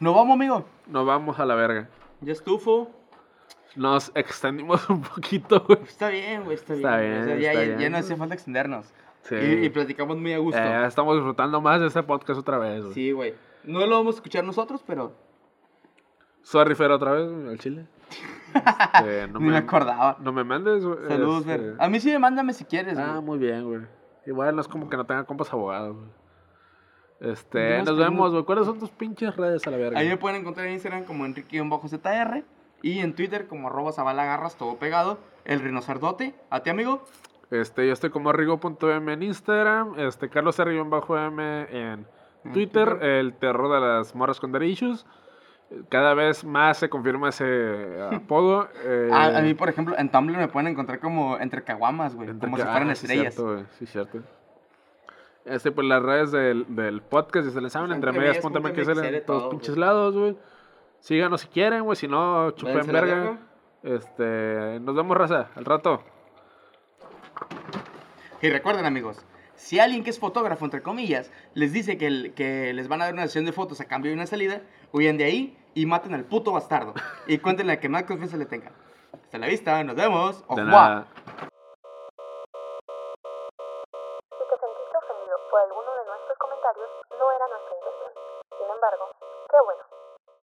¿No 0.00 0.14
vamos, 0.14 0.34
amigo? 0.34 0.64
Nos 0.86 1.06
vamos 1.06 1.38
a 1.40 1.44
la 1.46 1.54
verga. 1.54 1.88
Ya 2.20 2.32
estufo. 2.32 2.90
Nos 3.76 4.10
extendimos 4.14 4.88
un 4.90 5.02
poquito, 5.02 5.60
güey. 5.66 5.82
Está 5.82 6.08
bien, 6.08 6.44
güey, 6.44 6.56
está 6.56 6.74
bien. 6.74 6.86
Está 6.86 6.98
güey. 6.98 7.10
O 7.12 7.24
sea, 7.24 7.34
bien, 7.34 7.40
ya, 7.40 7.50
está 7.52 7.64
ya- 7.64 7.70
ya 7.72 7.76
bien. 7.76 7.92
no 7.92 7.98
hace 7.98 8.16
falta 8.16 8.34
extendernos. 8.34 8.92
Sí. 9.28 9.34
Y, 9.34 9.66
y 9.66 9.68
platicamos 9.70 10.16
muy 10.16 10.32
a 10.32 10.38
gusto. 10.38 10.58
Eh, 10.58 10.86
estamos 10.86 11.16
disfrutando 11.16 11.60
más 11.60 11.80
de 11.80 11.88
este 11.88 12.02
podcast 12.02 12.40
otra 12.40 12.58
vez, 12.58 12.82
güey. 12.82 12.94
Sí, 12.94 13.12
güey. 13.12 13.34
No 13.64 13.86
lo 13.86 13.96
vamos 13.96 14.14
a 14.14 14.18
escuchar 14.18 14.44
nosotros, 14.44 14.82
pero 14.86 15.12
Sorry, 16.48 16.74
Fer, 16.74 16.90
otra 16.90 17.12
vez, 17.12 17.30
güey, 17.30 17.48
al 17.48 17.58
chile. 17.58 17.86
Este, 18.54 19.28
no 19.32 19.38
Ni 19.38 19.50
me 19.50 19.58
acordaba. 19.58 20.16
No 20.20 20.32
me 20.32 20.44
mandes, 20.44 20.82
güey. 20.82 20.98
Saludos, 21.06 21.40
este, 21.46 21.58
Fer. 21.58 21.76
A 21.78 21.88
mí 21.90 22.00
sí, 22.00 22.16
mándame 22.18 22.54
si 22.54 22.64
quieres, 22.64 22.96
Ah, 22.96 23.20
muy 23.20 23.38
bien, 23.38 23.64
güey. 23.64 23.82
Igual 24.26 24.54
no 24.56 24.62
es 24.62 24.68
como 24.68 24.88
que 24.88 24.96
no 24.96 25.04
tenga 25.04 25.24
compas 25.24 25.52
abogados, 25.52 25.96
güey. 25.96 26.08
Este, 27.32 27.82
nos 27.82 27.98
vemos, 27.98 28.30
güey. 28.30 28.44
¿Cuáles 28.44 28.64
son 28.64 28.78
tus 28.78 28.88
pinches 28.90 29.36
redes 29.36 29.66
a 29.66 29.70
la 29.70 29.76
verga? 29.76 29.98
Ahí 29.98 30.08
me 30.08 30.16
pueden 30.16 30.40
encontrar 30.40 30.66
en 30.68 30.74
Instagram 30.74 31.04
como 31.04 31.26
Enrique-ZR 31.26 32.44
y 32.80 33.00
en 33.00 33.14
Twitter 33.14 33.46
como 33.46 33.68
arroba 33.68 33.92
todo 34.56 34.76
pegado. 34.78 35.18
El 35.44 35.60
rinocerdote. 35.60 36.34
¿A 36.48 36.60
ti, 36.60 36.70
amigo? 36.70 37.04
Este, 37.50 37.86
yo 37.86 37.92
estoy 37.92 38.10
como 38.10 38.32
rigo.m 38.32 39.12
en 39.12 39.22
Instagram, 39.22 39.94
este, 39.98 40.28
Carlos 40.28 40.58
R-M 40.58 40.90
en 41.70 42.06
En 42.44 42.52
Twitter, 42.52 42.98
el 43.02 43.34
terror 43.34 43.72
de 43.72 43.80
las 43.86 44.14
morras 44.14 44.38
con 44.40 44.52
derechos. 44.52 45.06
Cada 45.90 46.14
vez 46.14 46.44
más 46.44 46.78
se 46.78 46.88
confirma 46.88 47.28
ese 47.30 47.98
apodo. 48.12 48.68
eh, 48.84 49.10
A, 49.12 49.38
a 49.38 49.42
mí, 49.42 49.54
por 49.54 49.68
ejemplo, 49.68 49.94
en 49.98 50.10
Tumblr 50.10 50.36
me 50.36 50.48
pueden 50.48 50.68
encontrar 50.68 50.98
como 51.00 51.38
entre 51.38 51.62
caguamas, 51.62 52.14
güey. 52.14 52.28
entre 52.30 52.46
Como 52.48 52.56
que- 52.56 52.62
si 52.62 52.68
fueran 52.68 52.90
ah, 52.90 52.94
sí, 52.94 53.06
estrellas. 53.06 53.34
cierto, 53.34 53.52
güey, 53.54 53.64
sí, 53.78 53.86
cierto. 53.86 54.18
Este, 55.44 55.70
pues 55.72 55.86
las 55.86 56.02
redes 56.02 56.30
del, 56.30 56.66
del 56.74 57.00
podcast, 57.00 57.46
si 57.46 57.52
se 57.54 57.60
les 57.62 57.72
saben, 57.72 57.92
entre 57.92 58.12
medias, 58.12 58.38
punto 58.38 58.60
MXL 58.60 58.90
MXL, 58.90 59.04
en 59.04 59.24
todos 59.26 59.40
todo, 59.42 59.50
pinches 59.50 59.76
lados, 59.78 60.14
güey. 60.14 60.36
Síganos 61.00 61.40
si 61.42 61.48
quieren, 61.48 61.84
güey, 61.84 61.96
si 61.96 62.06
no, 62.08 62.50
chupen 62.50 62.86
verga. 62.86 63.38
Este, 63.82 64.78
nos 64.80 64.94
vemos, 64.94 65.16
raza, 65.16 65.48
al 65.54 65.64
rato. 65.64 66.02
Y 68.40 68.48
recuerden, 68.50 68.84
amigos, 68.86 69.24
si 69.56 69.80
alguien 69.80 70.04
que 70.04 70.10
es 70.10 70.18
fotógrafo, 70.18 70.64
entre 70.64 70.82
comillas, 70.82 71.30
les 71.54 71.72
dice 71.72 71.98
que, 71.98 72.06
el- 72.06 72.34
que 72.34 72.72
les 72.72 72.86
van 72.88 73.02
a 73.02 73.06
dar 73.06 73.14
una 73.14 73.22
sesión 73.24 73.44
de 73.44 73.52
fotos 73.52 73.80
a 73.80 73.86
cambio 73.86 74.10
de 74.10 74.16
una 74.16 74.26
salida, 74.26 74.62
huyan 74.92 75.18
de 75.18 75.24
ahí 75.24 75.58
y 75.74 75.86
maten 75.86 76.14
al 76.14 76.24
puto 76.24 76.52
bastardo. 76.52 76.94
Y 77.26 77.38
cuéntenle 77.38 77.72
a 77.74 77.80
que 77.80 77.88
más 77.88 78.04
confianza 78.04 78.36
le 78.36 78.46
tengan. 78.46 78.72
Hasta 79.24 79.38
la 79.38 79.46
vista, 79.48 79.82
nos 79.84 79.96
vemos. 79.96 80.44
Nada. 80.64 81.06